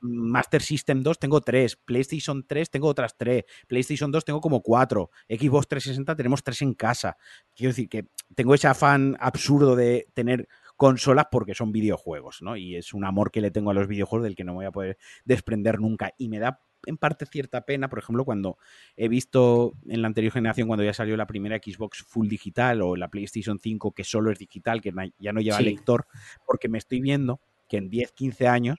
Master 0.01 0.61
System 0.61 1.01
2 1.01 1.19
tengo 1.19 1.41
tres, 1.41 1.75
PlayStation 1.75 2.45
3 2.45 2.69
tengo 2.69 2.87
otras 2.87 3.17
tres, 3.17 3.43
PlayStation 3.67 4.11
2 4.11 4.25
tengo 4.25 4.41
como 4.41 4.61
cuatro, 4.61 5.11
Xbox 5.27 5.67
360 5.67 6.15
tenemos 6.15 6.43
tres 6.43 6.61
en 6.61 6.73
casa. 6.73 7.17
Quiero 7.55 7.71
decir 7.71 7.89
que 7.89 8.05
tengo 8.35 8.53
ese 8.53 8.67
afán 8.67 9.17
absurdo 9.19 9.75
de 9.75 10.07
tener 10.13 10.47
consolas 10.79 11.27
porque 11.29 11.55
son 11.55 11.73
videojuegos, 11.73 12.41
¿no? 12.41 12.55
Y 12.55 12.77
es 12.77 12.93
un 12.93 13.03
amor 13.03 13.31
que 13.31 13.41
le 13.41 13.51
tengo 13.51 13.69
a 13.69 13.73
los 13.73 13.87
videojuegos 13.87 14.23
del 14.23 14.37
que 14.37 14.45
no 14.45 14.53
me 14.53 14.59
voy 14.59 14.65
a 14.65 14.71
poder 14.71 14.97
desprender 15.25 15.77
nunca. 15.77 16.13
Y 16.17 16.29
me 16.29 16.39
da 16.39 16.61
en 16.85 16.97
parte 16.97 17.25
cierta 17.25 17.61
pena, 17.61 17.89
por 17.89 17.99
ejemplo, 17.99 18.25
cuando 18.25 18.57
he 18.95 19.07
visto 19.07 19.73
en 19.87 20.01
la 20.01 20.07
anterior 20.07 20.33
generación, 20.33 20.67
cuando 20.67 20.83
ya 20.83 20.93
salió 20.93 21.17
la 21.17 21.27
primera 21.27 21.57
Xbox 21.57 22.03
full 22.03 22.27
digital 22.27 22.81
o 22.81 22.95
la 22.95 23.09
PlayStation 23.09 23.59
5 23.59 23.91
que 23.91 24.03
solo 24.03 24.31
es 24.31 24.39
digital, 24.39 24.81
que 24.81 24.93
ya 25.19 25.33
no 25.33 25.41
lleva 25.41 25.61
lector, 25.61 26.05
porque 26.45 26.69
me 26.69 26.77
estoy 26.77 27.01
viendo 27.01 27.39
que 27.67 27.77
en 27.77 27.89
10, 27.89 28.11
15 28.13 28.47
años, 28.47 28.77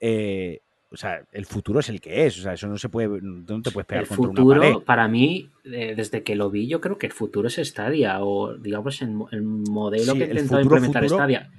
eh, 0.00 0.60
o 0.90 0.96
sea, 0.96 1.22
el 1.32 1.46
futuro 1.46 1.80
es 1.80 1.88
el 1.88 2.00
que 2.00 2.26
es, 2.26 2.38
o 2.38 2.42
sea, 2.42 2.52
eso 2.52 2.68
no 2.68 2.78
se 2.78 2.88
puede, 2.88 3.20
no 3.20 3.62
te 3.62 3.70
puedes 3.70 3.86
pegar 3.86 4.04
el 4.04 4.08
contra 4.08 4.28
futuro, 4.28 4.60
una 4.60 4.72
pared. 4.72 4.84
para 4.84 5.08
mí, 5.08 5.50
eh, 5.64 5.94
desde 5.96 6.22
que 6.22 6.36
lo 6.36 6.50
vi, 6.50 6.68
yo 6.68 6.80
creo 6.80 6.98
que 6.98 7.06
el 7.06 7.12
futuro 7.12 7.48
es 7.48 7.56
Stadia, 7.56 8.22
o 8.22 8.54
digamos 8.54 9.02
el, 9.02 9.12
modelo 9.42 10.14
que 10.14 10.24
he 10.24 10.28
intentado 10.28 10.60
implementar 10.60 11.08
Stadia, 11.08 11.50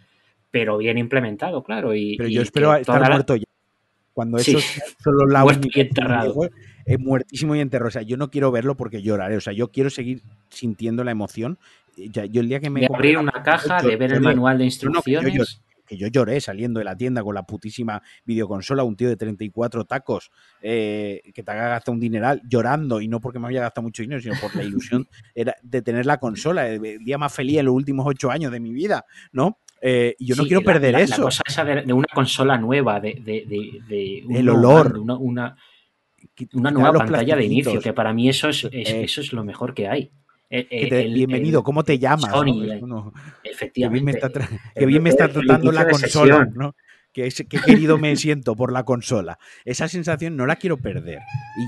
pero 0.49 0.77
bien 0.77 0.97
implementado, 0.97 1.63
claro. 1.63 1.93
Y, 1.93 2.15
pero 2.17 2.29
yo 2.29 2.41
espero 2.41 2.75
estar 2.75 3.01
muerto 3.09 3.35
ya 3.35 3.46
cuando 4.17 4.39
eso 4.39 4.57
es 4.57 4.81
solo 5.03 5.27
la 5.27 5.43
Muerto 5.43 5.67
y 5.71 5.79
enterrado. 5.79 6.49
Es 6.85 6.99
muertísimo 6.99 7.55
y 7.55 7.59
enterrado. 7.59 7.89
O 7.89 7.91
sea, 7.91 8.01
yo 8.01 8.17
no 8.17 8.31
quiero 8.31 8.51
verlo 8.51 8.75
porque 8.75 9.03
lloraré. 9.03 9.37
O 9.37 9.41
sea, 9.41 9.53
yo 9.53 9.71
quiero 9.71 9.91
seguir 9.91 10.23
sintiendo 10.49 11.03
la 11.03 11.11
emoción. 11.11 11.59
Ya, 11.95 12.25
yo 12.25 12.41
el 12.41 12.49
día 12.49 12.59
que 12.59 12.71
me. 12.71 12.79
De 12.79 12.87
abrir 12.91 13.19
una 13.19 13.43
caja, 13.43 13.79
de 13.79 13.95
ver 13.95 14.13
el 14.13 14.21
manual 14.21 14.57
de 14.57 14.65
instrucciones. 14.65 15.61
que, 15.85 15.97
yo 15.97 16.07
lloré 16.07 16.41
saliendo 16.41 16.79
de 16.79 16.85
la 16.85 16.97
tienda 16.97 17.21
con 17.21 17.35
la 17.35 17.43
putísima 17.43 18.01
videoconsola, 18.25 18.83
un 18.83 18.95
tío 18.95 19.07
de 19.07 19.17
34 19.17 19.85
tacos 19.85 20.31
eh, 20.63 21.21
que 21.35 21.43
te 21.43 21.51
haga 21.51 21.69
gastar 21.69 21.93
un 21.93 21.99
dineral 21.99 22.41
llorando 22.49 22.99
y 23.01 23.07
no 23.07 23.21
porque 23.21 23.37
me 23.37 23.45
había 23.45 23.61
gastado 23.61 23.83
mucho 23.83 24.01
dinero, 24.01 24.19
sino 24.19 24.33
por 24.41 24.55
la 24.55 24.63
ilusión 24.63 25.07
era 25.35 25.55
de 25.61 25.83
tener 25.83 26.07
la 26.07 26.17
consola, 26.17 26.67
el 26.67 27.05
día 27.05 27.19
más 27.19 27.31
feliz 27.31 27.59
en 27.59 27.65
los 27.67 27.75
últimos 27.75 28.07
ocho 28.07 28.31
años 28.31 28.51
de 28.51 28.59
mi 28.59 28.73
vida, 28.73 29.05
¿no? 29.31 29.59
Eh, 29.81 30.15
y 30.17 30.25
yo 30.25 30.35
no 30.35 30.45
quiero 30.45 30.61
perder 30.61 30.95
eso. 30.95 31.17
La 31.17 31.23
cosa 31.23 31.43
esa 31.45 31.63
de, 31.63 31.93
una 31.93 32.07
consola 32.13 32.57
nueva, 32.57 32.99
de, 32.99 33.13
de, 33.23 34.23
el 34.29 34.49
olor. 34.49 34.97
Una, 34.97 35.55
una, 36.53 36.71
nueva 36.71 36.93
pantalla 36.93 37.35
de 37.35 37.45
inicio, 37.45 37.79
que 37.79 37.93
para 37.93 38.13
mí 38.13 38.29
eso 38.29 38.49
es, 38.49 38.65
eh. 38.65 39.03
eso 39.03 39.21
es 39.21 39.33
lo 39.33 39.43
mejor 39.43 39.73
que 39.73 39.87
hay. 39.87 40.11
Eh, 40.49 41.09
bienvenido, 41.13 41.61
¿cómo 41.61 41.83
te 41.83 41.99
llamas? 41.99 42.31
efectivamente. 43.43 44.19
Que 44.75 44.85
bien 44.85 45.03
me 45.03 45.09
está, 45.09 45.27
tratando 45.27 45.71
la 45.71 45.87
consola, 45.87 46.47
¿no? 46.53 46.75
Que, 47.23 47.59
querido 47.65 47.97
me 47.97 48.15
siento 48.15 48.55
por 48.55 48.71
la 48.71 48.83
consola. 48.83 49.39
Esa 49.65 49.87
sensación 49.87 50.35
no 50.35 50.45
la 50.45 50.57
quiero 50.57 50.77
perder. 50.77 51.21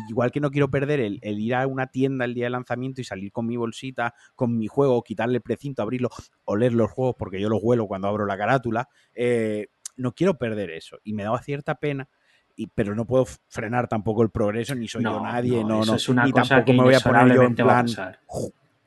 Igual 0.10 0.32
que 0.32 0.40
no 0.40 0.52
quiero 0.52 0.70
perder 0.70 1.00
el, 1.00 1.20
ir 1.22 1.56
a 1.56 1.66
una 1.66 1.88
tienda 1.88 2.26
el 2.26 2.36
día 2.36 2.46
de 2.46 2.52
lanzamiento 2.52 3.02
y 3.02 3.04
salir 3.04 3.32
con 3.32 3.48
mi 3.48 3.58
bolsita, 3.58 4.14
con 4.36 4.58
mi 4.58 4.68
juego, 4.68 5.02
quitarle 5.04 5.38
el 5.38 5.42
precinto, 5.42 5.82
abrirlo, 5.82 6.10
oler 6.46 6.74
los 6.74 6.92
juegos, 6.92 7.16
porque 7.18 7.42
yo 7.42 7.50
los 7.50 7.60
huelo 7.64 7.88
cuando 7.88 8.08
abro 8.08 8.26
la 8.26 8.38
carátula. 8.38 8.88
Eh, 9.16 9.68
no 9.98 10.14
quiero 10.14 10.38
perder 10.38 10.70
eso. 10.70 11.00
Y 11.04 11.14
me 11.14 11.24
daba 11.24 11.42
cierta 11.42 11.76
pena. 11.76 12.08
Y, 12.56 12.68
pero 12.68 12.94
no 12.94 13.06
puedo 13.06 13.26
frenar 13.48 13.88
tampoco 13.88 14.22
el 14.22 14.30
progreso, 14.30 14.76
ni 14.76 14.88
soy 14.88 15.04
yo 15.04 15.22
nadie, 15.22 15.64
no, 15.64 15.86
no, 15.86 15.96
es 15.96 16.10
una 16.10 16.28
y 16.28 16.32
cosa 16.32 16.56
tampoco 16.56 16.74
me 16.74 16.84
voy 16.84 16.94
a 16.94 17.00
poner 17.00 17.34
yo 17.34 17.44
en 17.44 17.56
plan, 17.56 17.88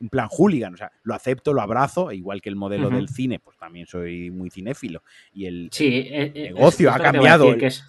en 0.03 0.09
plan 0.09 0.29
hooligan, 0.29 0.74
o 0.74 0.77
sea, 0.77 0.91
lo 1.05 1.15
acepto, 1.15 1.53
lo 1.53 1.62
abrazo, 1.62 2.11
igual 2.11 2.43
que 2.43 2.49
el 2.49 2.57
modelo 2.57 2.91
del 2.91 3.09
cine, 3.09 3.39
pues 3.39 3.57
también 3.57 3.87
soy 3.87 4.31
muy 4.33 4.51
cinéfilo. 4.51 5.03
Y 5.33 5.47
el, 5.47 5.70
eh, 5.79 6.33
eh, 6.35 6.53
negocio 6.53 6.91
ha 6.93 6.99
cambiado. 6.99 7.57
Que 7.57 7.66
es 7.66 7.85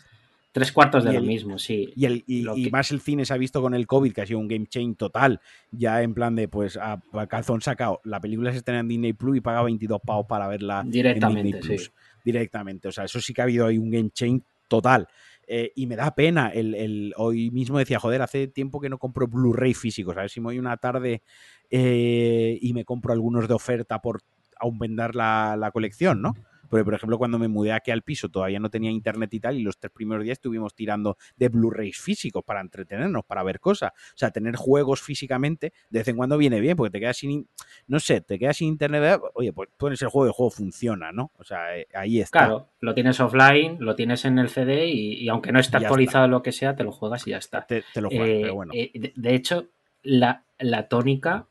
tres 0.51 0.71
cuartos 0.71 1.03
de 1.03 1.11
lo 1.11 1.21
mismo, 1.21 1.57
sí. 1.57 1.91
Y, 1.95 2.05
el, 2.05 2.23
y, 2.27 2.69
más 2.69 2.91
el 2.91 3.01
cine 3.01 3.25
se 3.25 3.33
ha 3.33 3.37
visto 3.37 3.63
con 3.63 3.73
el 3.73 3.87
COVID, 3.87 4.13
que 4.13 4.21
ha 4.21 4.27
sido 4.27 4.37
un 4.37 4.47
game 4.47 4.67
change 4.67 4.95
total, 4.95 5.41
ya 5.71 6.03
en 6.03 6.13
plan 6.13 6.35
de, 6.35 6.47
pues, 6.47 6.77
a, 6.77 7.01
calzón 7.27 7.61
sacado, 7.61 7.99
la 8.03 8.21
película 8.21 8.51
se 8.51 8.57
estrena 8.57 8.81
en 8.81 8.87
Disney 8.87 9.13
Plus 9.13 9.37
y 9.37 9.41
paga 9.41 9.63
22 9.63 9.99
pavos 10.05 10.27
para 10.27 10.47
verla 10.47 10.83
directamente, 10.85 11.77
Directamente, 12.23 12.87
o 12.87 12.91
sea, 12.91 13.05
eso 13.05 13.19
sí 13.19 13.33
que 13.33 13.41
ha 13.41 13.45
habido 13.45 13.65
ahí 13.65 13.79
un 13.79 13.89
game 13.89 14.11
change 14.11 14.43
total. 14.67 15.07
Eh, 15.47 15.71
y 15.75 15.87
me 15.87 15.95
da 15.95 16.15
pena. 16.15 16.49
El, 16.49 17.13
hoy 17.17 17.51
mismo 17.51 17.77
decía, 17.77 17.99
joder, 17.99 18.21
hace 18.21 18.47
tiempo 18.47 18.79
que 18.79 18.89
no 18.89 18.97
compro 18.97 19.27
Blu-ray 19.27 19.73
físicos. 19.73 20.17
A 20.17 20.21
ver 20.21 20.29
si 20.29 20.39
me 20.39 20.45
voy 20.45 20.59
una 20.59 20.77
tarde 20.77 21.21
eh, 21.69 22.57
y 22.61 22.73
me 22.73 22.85
compro 22.85 23.13
algunos 23.13 23.47
de 23.47 23.53
oferta 23.53 23.99
por 24.01 24.21
aumentar 24.59 25.15
la, 25.15 25.55
la 25.57 25.71
colección, 25.71 26.21
¿no? 26.21 26.33
Porque, 26.73 26.85
por 26.85 26.95
ejemplo, 26.95 27.19
cuando 27.19 27.37
me 27.37 27.47
mudé 27.47 27.71
aquí 27.71 27.91
al 27.91 28.01
piso 28.01 28.29
todavía 28.29 28.59
no 28.59 28.67
tenía 28.67 28.89
internet 28.89 29.31
y 29.35 29.39
tal, 29.39 29.59
y 29.59 29.61
los 29.61 29.77
tres 29.77 29.91
primeros 29.91 30.23
días 30.23 30.37
estuvimos 30.39 30.73
tirando 30.73 31.17
de 31.35 31.49
Blu-rays 31.49 31.99
físicos 31.99 32.43
para 32.43 32.61
entretenernos, 32.61 33.23
para 33.25 33.43
ver 33.43 33.59
cosas. 33.59 33.91
O 33.91 34.17
sea, 34.17 34.31
tener 34.31 34.55
juegos 34.55 34.99
físicamente 34.99 35.71
de 35.91 35.99
vez 35.99 36.07
en 36.07 36.15
cuando 36.15 36.35
viene 36.35 36.59
bien, 36.59 36.75
porque 36.75 36.89
te 36.89 36.99
quedas 36.99 37.17
sin, 37.17 37.47
no 37.85 37.99
sé, 37.99 38.21
te 38.21 38.39
quedas 38.39 38.57
sin 38.57 38.69
internet, 38.69 39.21
oye, 39.35 39.53
pues 39.53 39.69
pones 39.77 40.01
el 40.01 40.07
juego, 40.07 40.25
el 40.25 40.31
juego 40.31 40.49
funciona, 40.49 41.11
¿no? 41.11 41.29
O 41.37 41.43
sea, 41.43 41.77
eh, 41.77 41.85
ahí 41.93 42.19
está. 42.19 42.39
Claro, 42.39 42.69
lo 42.79 42.95
tienes 42.95 43.19
offline, 43.19 43.77
lo 43.79 43.95
tienes 43.95 44.25
en 44.25 44.39
el 44.39 44.49
CD 44.49 44.87
y, 44.87 45.29
aunque 45.29 45.51
no 45.51 45.59
esté 45.59 45.77
actualizado 45.77 46.27
lo 46.27 46.41
que 46.41 46.51
sea, 46.51 46.75
te 46.75 46.83
lo 46.83 46.91
juegas 46.91 47.27
y 47.27 47.29
ya 47.29 47.37
está. 47.37 47.67
Te, 47.67 47.83
lo 48.01 48.09
juegas, 48.09 48.29
pero 48.29 48.47
eh, 48.47 48.51
bueno. 48.51 48.71
Eh, 48.73 49.13
de, 49.15 49.35
hecho, 49.35 49.67
la, 50.01 50.43
la 50.57 50.87
tónica 50.87 51.45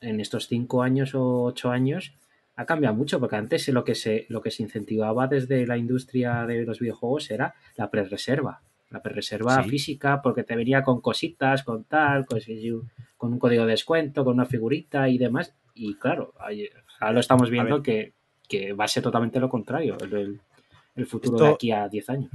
en 0.00 0.18
estos 0.18 0.48
cinco 0.48 0.82
años 0.82 1.14
o 1.14 1.44
ocho 1.44 1.70
años 1.70 2.12
ha 2.56 2.66
cambiado 2.66 2.94
mucho, 2.94 3.18
porque 3.18 3.36
antes 3.36 3.68
lo 3.68 3.84
que 3.84 3.94
se, 3.94 4.26
lo 4.28 4.40
que 4.40 4.50
se 4.50 4.62
incentivaba 4.62 5.26
desde 5.26 5.66
la 5.66 5.76
industria 5.76 6.46
de 6.46 6.64
los 6.64 6.78
videojuegos 6.78 7.30
era 7.30 7.54
la 7.76 7.90
pre-reserva. 7.90 8.62
La 8.90 9.02
pre-reserva 9.02 9.60
física, 9.64 10.22
porque 10.22 10.44
te 10.44 10.54
venía 10.54 10.82
con 10.82 11.00
cositas, 11.00 11.64
con 11.64 11.84
tal, 11.84 12.26
con, 12.26 12.38
un 13.32 13.38
código 13.40 13.64
de 13.64 13.70
descuento, 13.70 14.24
con 14.24 14.34
una 14.34 14.46
figurita 14.46 15.08
y 15.08 15.18
demás. 15.18 15.56
Y 15.74 15.96
claro, 15.96 16.32
ahora 17.00 17.12
lo 17.12 17.20
estamos 17.20 17.50
viendo 17.50 17.82
que, 17.82 18.12
va 18.78 18.84
a 18.84 18.88
ser 18.88 19.02
totalmente 19.02 19.40
lo 19.40 19.48
contrario, 19.48 19.96
el, 20.00 21.06
futuro 21.06 21.44
de 21.44 21.50
aquí 21.50 21.72
a 21.72 21.88
10 21.88 22.10
años. 22.10 22.30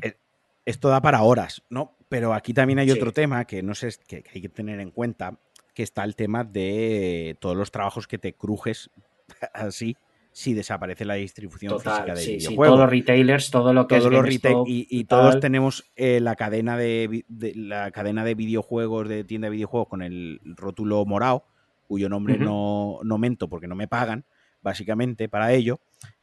Esto 0.65 0.89
da 0.89 1.01
para 1.01 1.23
horas, 1.23 1.63
¿no? 1.69 1.95
Pero 2.09 2.33
aquí 2.33 2.53
también 2.53 2.79
hay 2.79 2.91
otro 2.91 3.13
tema 3.13 3.45
que 3.45 3.63
no 3.63 3.73
sé 3.73 3.89
que 4.05 4.25
hay 4.33 4.41
que 4.41 4.49
tener 4.49 4.81
en 4.81 4.91
cuenta, 4.91 5.39
que 5.73 5.83
está 5.83 6.03
el 6.03 6.15
tema 6.17 6.43
de 6.43 7.37
todos 7.39 7.55
los 7.55 7.71
trabajos 7.71 8.05
que 8.05 8.17
te 8.17 8.33
crujes 8.33 8.89
así 9.53 9.95
si 10.31 10.53
desaparece 10.53 11.05
la 11.05 11.15
distribución 11.15 11.79
física 11.79 12.13
de 12.13 12.25
videojuegos. 12.25 12.67
todos 12.67 12.79
los 12.79 12.89
retailers, 12.89 13.51
todo 13.51 13.73
lo 13.73 13.87
que 13.87 13.97
todos 13.97 14.11
los 14.11 14.25
y, 14.67 15.03
todos 15.05 15.39
tenemos 15.39 15.91
eh, 15.95 16.19
la 16.19 16.35
cadena 16.35 16.77
de, 16.77 17.25
la 17.55 17.91
cadena 17.91 18.23
de 18.23 18.35
videojuegos 18.35 19.09
de 19.09 19.23
tienda 19.23 19.47
de 19.47 19.51
videojuegos 19.51 19.87
con 19.87 20.01
el 20.01 20.39
rótulo 20.43 21.05
morado, 21.05 21.45
cuyo 21.87 22.09
nombre 22.09 22.37
no, 22.37 22.99
no 23.03 23.17
mento 23.17 23.49
porque 23.49 23.67
no 23.67 23.75
me 23.75 23.87
pagan, 23.87 24.25
básicamente 24.61 25.29
para 25.29 25.51
ello 25.53 25.79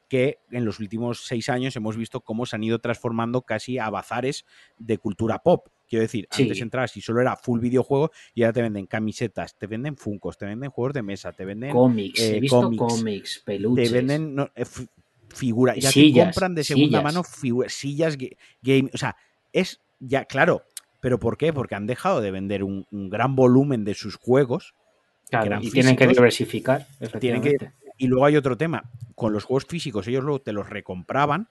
que 0.07 0.39
en 0.51 0.65
los 0.65 0.79
últimos 0.79 1.25
seis 1.25 1.49
años 1.49 1.75
hemos 1.75 1.97
visto 1.97 2.21
cómo 2.21 2.45
se 2.45 2.55
han 2.55 2.63
ido 2.63 2.79
transformando 2.79 3.41
casi 3.41 3.77
a 3.77 3.89
bazares 3.89 4.45
de 4.77 4.97
cultura 4.97 5.39
pop. 5.39 5.67
Quiero 5.87 6.01
decir, 6.01 6.27
antes 6.31 6.61
entrabas 6.61 6.95
y 6.97 7.01
solo 7.01 7.21
era 7.21 7.35
full 7.37 7.59
videojuego 7.59 8.11
y 8.33 8.43
ahora 8.43 8.53
te 8.53 8.61
venden 8.61 8.87
camisetas, 8.87 9.57
te 9.57 9.67
venden 9.67 9.95
funcos, 9.95 10.37
te 10.37 10.45
venden 10.45 10.69
juegos 10.69 10.93
de 10.93 11.01
mesa, 11.01 11.31
te 11.31 11.45
venden 11.45 11.71
cómics, 11.71 12.19
he 12.19 12.37
eh, 12.37 12.39
visto 12.41 12.71
cómics, 12.75 13.41
peluches. 13.45 13.89
Te 13.89 13.95
venden 13.95 14.35
figuras, 15.29 15.77
ya 15.77 15.91
te 15.91 16.11
compran 16.11 16.55
de 16.55 16.63
segunda 16.63 17.01
mano 17.01 17.23
sillas, 17.67 18.17
game, 18.61 18.89
o 18.93 18.97
sea, 18.97 19.15
es 19.53 19.79
ya, 19.99 20.25
claro, 20.25 20.63
pero 20.99 21.19
¿por 21.19 21.37
qué? 21.37 21.53
Porque 21.53 21.75
han 21.75 21.87
dejado 21.87 22.21
de 22.21 22.31
vender 22.31 22.63
un, 22.63 22.85
gran 22.91 23.35
volumen 23.35 23.85
de 23.85 23.93
sus 23.93 24.15
juegos. 24.15 24.75
Claro, 25.29 25.59
y 25.61 25.71
tienen 25.71 25.95
que 25.95 26.07
diversificar, 26.07 26.87
efectivamente. 26.99 27.71
y 27.97 28.07
luego 28.07 28.25
hay 28.25 28.35
otro 28.35 28.57
tema, 28.57 28.89
con 29.15 29.33
los 29.33 29.45
juegos 29.45 29.65
físicos 29.65 30.07
ellos 30.07 30.23
luego 30.23 30.41
te 30.41 30.53
los 30.53 30.69
recompraban 30.69 31.49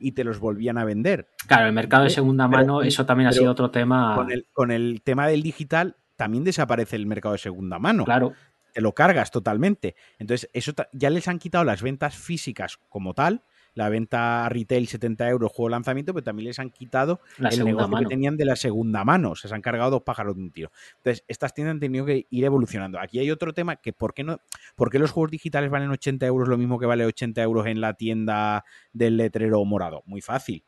y 0.00 0.12
te 0.12 0.24
los 0.24 0.40
volvían 0.40 0.78
a 0.78 0.84
vender. 0.84 1.28
Claro, 1.46 1.66
el 1.66 1.72
mercado 1.72 2.04
de 2.04 2.10
segunda 2.10 2.48
mano, 2.48 2.82
eso 2.82 3.06
también 3.06 3.28
ha 3.28 3.32
sido 3.32 3.52
otro 3.52 3.70
tema. 3.70 4.14
Con 4.16 4.32
el, 4.32 4.46
con 4.52 4.70
el 4.70 5.02
tema 5.02 5.28
del 5.28 5.42
digital 5.42 5.96
también 6.16 6.42
desaparece 6.44 6.96
el 6.96 7.06
mercado 7.06 7.32
de 7.32 7.38
segunda 7.38 7.78
mano. 7.78 8.04
Claro. 8.04 8.32
Te 8.72 8.80
lo 8.80 8.94
cargas 8.94 9.30
totalmente. 9.30 9.96
Entonces, 10.18 10.48
eso 10.52 10.72
ya 10.92 11.10
les 11.10 11.28
han 11.28 11.38
quitado 11.38 11.64
las 11.64 11.82
ventas 11.82 12.16
físicas 12.16 12.78
como 12.88 13.14
tal 13.14 13.42
la 13.74 13.88
venta 13.88 14.48
retail 14.48 14.86
70 14.86 15.28
euros, 15.28 15.52
juego 15.52 15.68
de 15.68 15.72
lanzamiento, 15.72 16.12
pero 16.12 16.24
también 16.24 16.48
les 16.48 16.58
han 16.58 16.70
quitado 16.70 17.20
la 17.38 17.50
el 17.50 17.64
negocio 17.64 17.96
que 17.98 18.06
tenían 18.06 18.36
de 18.36 18.44
la 18.44 18.56
segunda 18.56 19.04
mano. 19.04 19.34
se 19.36 19.52
han 19.54 19.62
cargado 19.62 19.90
dos 19.90 20.02
pájaros 20.02 20.36
de 20.36 20.42
un 20.42 20.50
tiro. 20.50 20.70
Entonces, 20.98 21.24
estas 21.28 21.54
tiendas 21.54 21.74
han 21.74 21.80
tenido 21.80 22.04
que 22.04 22.26
ir 22.30 22.44
evolucionando. 22.44 22.98
Aquí 22.98 23.18
hay 23.18 23.30
otro 23.30 23.52
tema 23.52 23.76
que 23.76 23.92
¿por 23.92 24.14
qué, 24.14 24.24
no, 24.24 24.40
¿por 24.76 24.90
qué 24.90 24.98
los 24.98 25.10
juegos 25.10 25.30
digitales 25.30 25.70
valen 25.70 25.90
80 25.90 26.26
euros 26.26 26.48
lo 26.48 26.58
mismo 26.58 26.78
que 26.78 26.86
vale 26.86 27.04
80 27.04 27.42
euros 27.42 27.66
en 27.66 27.80
la 27.80 27.94
tienda 27.94 28.64
del 28.92 29.16
letrero 29.16 29.64
morado? 29.64 30.02
Muy 30.06 30.20
fácil. 30.20 30.64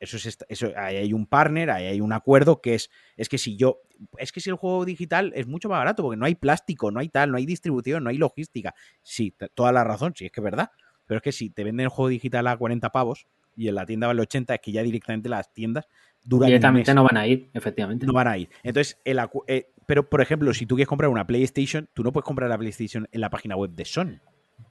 Eso 0.00 0.16
es 0.16 0.38
eso, 0.48 0.70
ahí 0.76 0.96
hay 0.96 1.12
un 1.12 1.26
partner, 1.26 1.70
ahí 1.70 1.86
hay 1.86 2.00
un 2.00 2.12
acuerdo 2.12 2.60
que 2.60 2.76
es, 2.76 2.88
es 3.16 3.28
que 3.28 3.36
si 3.36 3.56
yo, 3.56 3.80
es 4.16 4.30
que 4.30 4.40
si 4.40 4.48
el 4.48 4.54
juego 4.54 4.84
digital 4.84 5.32
es 5.34 5.48
mucho 5.48 5.68
más 5.68 5.78
barato 5.78 6.04
porque 6.04 6.16
no 6.16 6.24
hay 6.24 6.36
plástico, 6.36 6.92
no 6.92 7.00
hay 7.00 7.08
tal, 7.08 7.32
no 7.32 7.36
hay 7.36 7.46
distribución, 7.46 8.04
no 8.04 8.10
hay 8.10 8.16
logística. 8.16 8.76
Sí, 9.02 9.34
toda 9.54 9.72
la 9.72 9.82
razón, 9.82 10.12
sí, 10.14 10.26
es 10.26 10.30
que 10.30 10.40
es 10.40 10.44
verdad. 10.44 10.70
Pero 11.08 11.18
es 11.18 11.22
que 11.22 11.32
si 11.32 11.50
te 11.50 11.64
venden 11.64 11.84
el 11.84 11.88
juego 11.88 12.10
digital 12.10 12.46
a 12.46 12.56
40 12.56 12.90
pavos 12.90 13.26
y 13.56 13.66
en 13.66 13.74
la 13.74 13.84
tienda 13.84 14.06
vale 14.06 14.22
80, 14.22 14.54
es 14.54 14.60
que 14.60 14.70
ya 14.70 14.84
directamente 14.84 15.28
las 15.28 15.52
tiendas 15.52 15.88
duran. 16.22 16.46
Directamente 16.46 16.94
no 16.94 17.02
van 17.02 17.16
a 17.16 17.26
ir, 17.26 17.50
efectivamente. 17.54 18.06
No 18.06 18.12
van 18.12 18.28
a 18.28 18.38
ir. 18.38 18.48
Entonces, 18.62 19.00
el, 19.04 19.18
eh, 19.48 19.72
pero 19.86 20.08
por 20.08 20.20
ejemplo, 20.20 20.52
si 20.54 20.66
tú 20.66 20.76
quieres 20.76 20.88
comprar 20.88 21.10
una 21.10 21.26
PlayStation, 21.26 21.88
tú 21.94 22.04
no 22.04 22.12
puedes 22.12 22.26
comprar 22.26 22.48
la 22.48 22.58
PlayStation 22.58 23.08
en 23.10 23.20
la 23.20 23.30
página 23.30 23.56
web 23.56 23.70
de 23.70 23.84
Sony. 23.84 24.20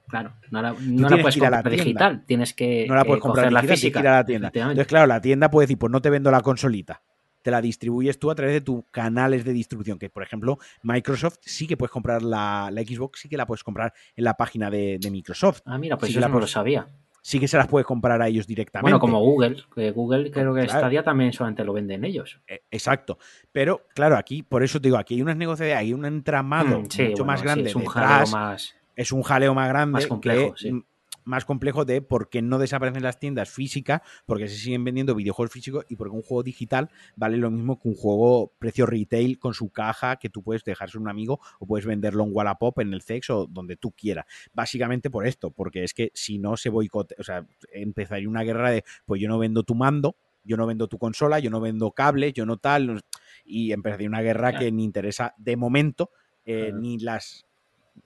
Claro, 0.06 0.32
no 0.50 0.62
la, 0.62 0.72
puedes 0.72 1.36
comprar 1.36 1.68
digital, 1.68 2.24
tienes 2.24 2.54
que 2.54 2.86
no 2.88 2.94
la 2.94 3.04
puedes 3.04 3.20
comprar 3.20 3.52
la 3.52 3.62
física. 3.62 4.00
Ir 4.00 4.08
a 4.08 4.16
la 4.16 4.24
tienda. 4.24 4.50
Entonces, 4.54 4.86
claro, 4.86 5.06
la 5.06 5.20
tienda 5.20 5.50
puede 5.50 5.64
decir, 5.64 5.76
pues 5.76 5.90
no 5.90 6.00
te 6.00 6.08
vendo 6.08 6.30
la 6.30 6.40
consolita 6.40 7.02
te 7.42 7.50
la 7.50 7.60
distribuyes 7.60 8.18
tú 8.18 8.30
a 8.30 8.34
través 8.34 8.54
de 8.54 8.60
tus 8.60 8.84
canales 8.90 9.44
de 9.44 9.52
distribución. 9.52 9.98
Que, 9.98 10.10
por 10.10 10.22
ejemplo, 10.22 10.58
Microsoft 10.82 11.38
sí 11.40 11.66
que 11.66 11.76
puedes 11.76 11.90
comprar 11.90 12.22
la, 12.22 12.70
Xbox, 12.72 13.20
sí 13.20 13.28
que 13.28 13.36
la 13.36 13.46
puedes 13.46 13.64
comprar 13.64 13.92
en 14.16 14.24
la 14.24 14.34
página 14.34 14.70
de, 14.70 14.98
Microsoft. 15.10 15.62
Ah, 15.64 15.78
mira, 15.78 15.96
pues 15.96 16.12
sí 16.12 16.18
eso 16.18 16.28
no 16.28 16.40
lo 16.40 16.46
sabía. 16.46 16.86
Sí 17.20 17.40
que 17.40 17.48
se 17.48 17.56
las 17.56 17.66
puedes 17.66 17.86
comprar 17.86 18.22
a 18.22 18.28
ellos 18.28 18.46
directamente. 18.46 18.84
Bueno, 18.84 19.00
como 19.00 19.20
Google, 19.20 19.56
que 19.74 19.90
Google 19.90 20.30
creo 20.30 20.54
que 20.54 20.62
esta 20.62 20.78
Stadia 20.78 21.02
también 21.02 21.32
solamente 21.32 21.64
lo 21.64 21.72
venden 21.72 22.04
ellos. 22.04 22.40
E, 22.46 22.62
exacto. 22.70 23.18
Pero, 23.52 23.82
claro, 23.94 24.16
aquí, 24.16 24.42
por 24.42 24.62
eso 24.62 24.80
te 24.80 24.88
digo, 24.88 24.96
aquí 24.96 25.14
hay 25.14 25.22
unas 25.22 25.36
negociaciones, 25.36 25.78
hay 25.78 25.92
un 25.92 26.06
entramado 26.06 26.80
mm, 26.80 27.08
mucho 27.08 27.24
más 27.24 27.42
grande. 27.42 27.68
es 27.68 27.74
un 27.74 27.84
jaleo 27.84 28.26
más. 28.28 28.74
Es 28.96 29.12
un 29.12 29.22
jaleo 29.22 29.54
más 29.54 29.68
grande. 29.68 29.92
Más 29.92 30.06
complejo, 30.06 30.56
sí 30.56 30.82
más 31.28 31.44
complejo 31.44 31.84
de 31.84 32.02
por 32.02 32.28
qué 32.28 32.42
no 32.42 32.58
desaparecen 32.58 33.02
las 33.02 33.20
tiendas 33.20 33.50
físicas, 33.50 34.00
porque 34.26 34.48
se 34.48 34.56
siguen 34.56 34.82
vendiendo 34.82 35.14
videojuegos 35.14 35.52
físicos 35.52 35.84
y 35.88 35.96
porque 35.96 36.16
un 36.16 36.22
juego 36.22 36.42
digital 36.42 36.90
vale 37.16 37.36
lo 37.36 37.50
mismo 37.50 37.78
que 37.78 37.88
un 37.88 37.94
juego 37.94 38.52
precio 38.58 38.86
retail 38.86 39.38
con 39.38 39.54
su 39.54 39.70
caja 39.70 40.16
que 40.16 40.30
tú 40.30 40.42
puedes 40.42 40.64
dejarse 40.64 40.98
a 40.98 41.00
un 41.00 41.08
amigo 41.08 41.40
o 41.58 41.66
puedes 41.66 41.86
venderlo 41.86 42.24
en 42.24 42.30
Wallapop, 42.32 42.78
en 42.80 42.94
el 42.94 43.02
Sex 43.02 43.30
o 43.30 43.46
donde 43.46 43.76
tú 43.76 43.92
quieras. 43.92 44.24
Básicamente 44.52 45.10
por 45.10 45.26
esto, 45.26 45.50
porque 45.50 45.84
es 45.84 45.94
que 45.94 46.10
si 46.14 46.38
no 46.38 46.56
se 46.56 46.70
boicote, 46.70 47.14
o 47.18 47.22
sea, 47.22 47.46
empezaría 47.72 48.28
una 48.28 48.42
guerra 48.42 48.70
de, 48.70 48.84
pues 49.04 49.20
yo 49.20 49.28
no 49.28 49.38
vendo 49.38 49.62
tu 49.62 49.74
mando, 49.74 50.16
yo 50.44 50.56
no 50.56 50.66
vendo 50.66 50.88
tu 50.88 50.98
consola, 50.98 51.38
yo 51.38 51.50
no 51.50 51.60
vendo 51.60 51.90
cables, 51.92 52.32
yo 52.32 52.46
no 52.46 52.56
tal, 52.56 53.02
y 53.44 53.72
empezaría 53.72 54.08
una 54.08 54.22
guerra 54.22 54.58
que 54.58 54.72
ni 54.72 54.84
interesa 54.84 55.34
de 55.36 55.56
momento 55.56 56.10
eh, 56.46 56.72
ni 56.74 56.98
las 56.98 57.47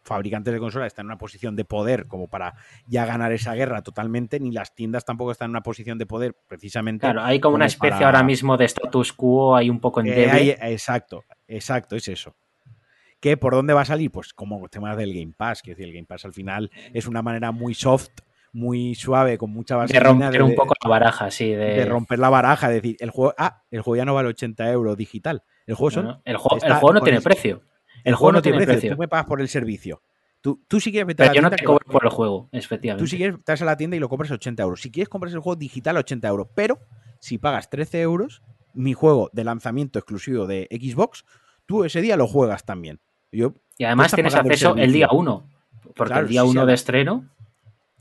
fabricantes 0.02 0.52
de 0.52 0.60
consolas 0.60 0.88
están 0.88 1.04
en 1.04 1.08
una 1.08 1.18
posición 1.18 1.56
de 1.56 1.64
poder 1.64 2.06
como 2.06 2.28
para 2.28 2.54
ya 2.86 3.04
ganar 3.06 3.32
esa 3.32 3.54
guerra 3.54 3.82
totalmente, 3.82 4.40
ni 4.40 4.50
las 4.50 4.74
tiendas 4.74 5.04
tampoco 5.04 5.32
están 5.32 5.46
en 5.46 5.50
una 5.50 5.62
posición 5.62 5.98
de 5.98 6.06
poder 6.06 6.36
precisamente. 6.48 7.06
Claro, 7.06 7.22
hay 7.22 7.40
como, 7.40 7.56
una 7.56 7.66
especie 7.66 8.04
ahora 8.04 8.22
mismo 8.22 8.56
de 8.56 8.64
status 8.64 9.12
quo, 9.12 9.56
hay 9.56 9.70
un 9.70 9.80
poco 9.80 10.00
en 10.00 10.08
eh, 10.08 10.56
exacto, 10.62 11.24
exacto, 11.48 11.96
es 11.96 12.08
eso. 12.08 12.34
¿Qué? 13.20 13.36
¿Por 13.36 13.54
dónde 13.54 13.72
va 13.72 13.82
a 13.82 13.84
salir? 13.84 14.10
Pues 14.10 14.34
como 14.34 14.68
temas 14.68 14.96
del 14.96 15.14
Game 15.14 15.32
Pass, 15.36 15.62
que 15.62 15.72
decir, 15.72 15.86
el 15.86 15.92
Game 15.94 16.06
Pass 16.06 16.24
al 16.24 16.32
final 16.32 16.70
es 16.92 17.06
una 17.06 17.22
manera 17.22 17.52
muy 17.52 17.74
soft 17.74 18.10
muy 18.52 18.94
suave, 18.94 19.38
con 19.38 19.50
mucha 19.50 19.76
base. 19.76 19.94
De 19.94 20.00
romper 20.00 20.42
un 20.42 20.54
poco 20.54 20.74
la 20.82 20.90
baraja, 20.90 21.30
sí. 21.30 21.50
De... 21.50 21.84
romper 21.86 22.18
la 22.18 22.28
baraja, 22.28 22.68
de 22.68 22.74
decir, 22.74 22.96
el 23.00 23.10
juego, 23.10 23.34
ah, 23.38 23.62
el 23.70 23.80
juego 23.80 23.96
ya 23.96 24.04
no 24.04 24.14
vale 24.14 24.28
80 24.28 24.70
euros 24.70 24.96
digital. 24.96 25.42
El 25.66 25.74
juego, 25.74 25.90
son, 25.90 26.20
el, 26.24 26.36
juego, 26.36 26.64
el 26.64 26.72
juego 26.74 26.92
no 26.92 27.00
tiene 27.00 27.20
precio. 27.20 27.62
El, 28.04 28.14
juego, 28.14 28.32
no 28.32 28.42
tiene 28.42 28.64
precio. 28.64 28.92
Tú 28.94 28.98
me 28.98 29.08
pagas 29.08 29.26
por 29.26 29.40
el 29.40 29.48
servicio. 29.48 30.02
Tú, 30.40 30.60
tú 30.66 30.80
si 30.80 30.90
quieres 30.90 31.06
meter 31.06 31.28
Pero 31.28 31.34
yo 31.34 31.42
no 31.42 31.50
te 31.50 31.62
cobro 31.62 31.86
por 31.86 32.04
el 32.04 32.10
juego, 32.10 32.48
efectivamente. 32.50 33.04
Tú 33.04 33.06
si 33.06 33.16
quieres, 33.16 33.38
estás 33.38 33.62
a 33.62 33.64
la 33.64 33.76
tienda 33.76 33.96
y 33.96 34.00
lo 34.00 34.08
compras 34.08 34.30
a 34.32 34.34
80 34.34 34.62
euros. 34.62 34.80
Si 34.80 34.90
quieres, 34.90 35.08
compras 35.08 35.32
el 35.32 35.40
juego 35.40 35.56
digital 35.56 35.96
a 35.96 36.00
80 36.00 36.28
euros. 36.28 36.48
Pero 36.54 36.80
si 37.20 37.38
pagas 37.38 37.70
13 37.70 38.00
euros, 38.00 38.42
mi 38.74 38.92
juego 38.92 39.30
de 39.32 39.44
lanzamiento 39.44 40.00
exclusivo 40.00 40.46
de 40.46 40.66
Xbox, 40.70 41.24
tú 41.64 41.84
ese 41.84 42.00
día 42.00 42.16
lo 42.16 42.26
juegas 42.26 42.64
también. 42.64 42.98
Yo, 43.30 43.54
y 43.78 43.84
además 43.84 44.12
tienes 44.12 44.34
acceso 44.34 44.74
el, 44.76 44.92
día 44.92 45.08
1. 45.12 45.48
Porque 45.94 46.18
el 46.18 46.28
día 46.28 46.44
1 46.44 46.66
de 46.66 46.74
estreno 46.74 47.28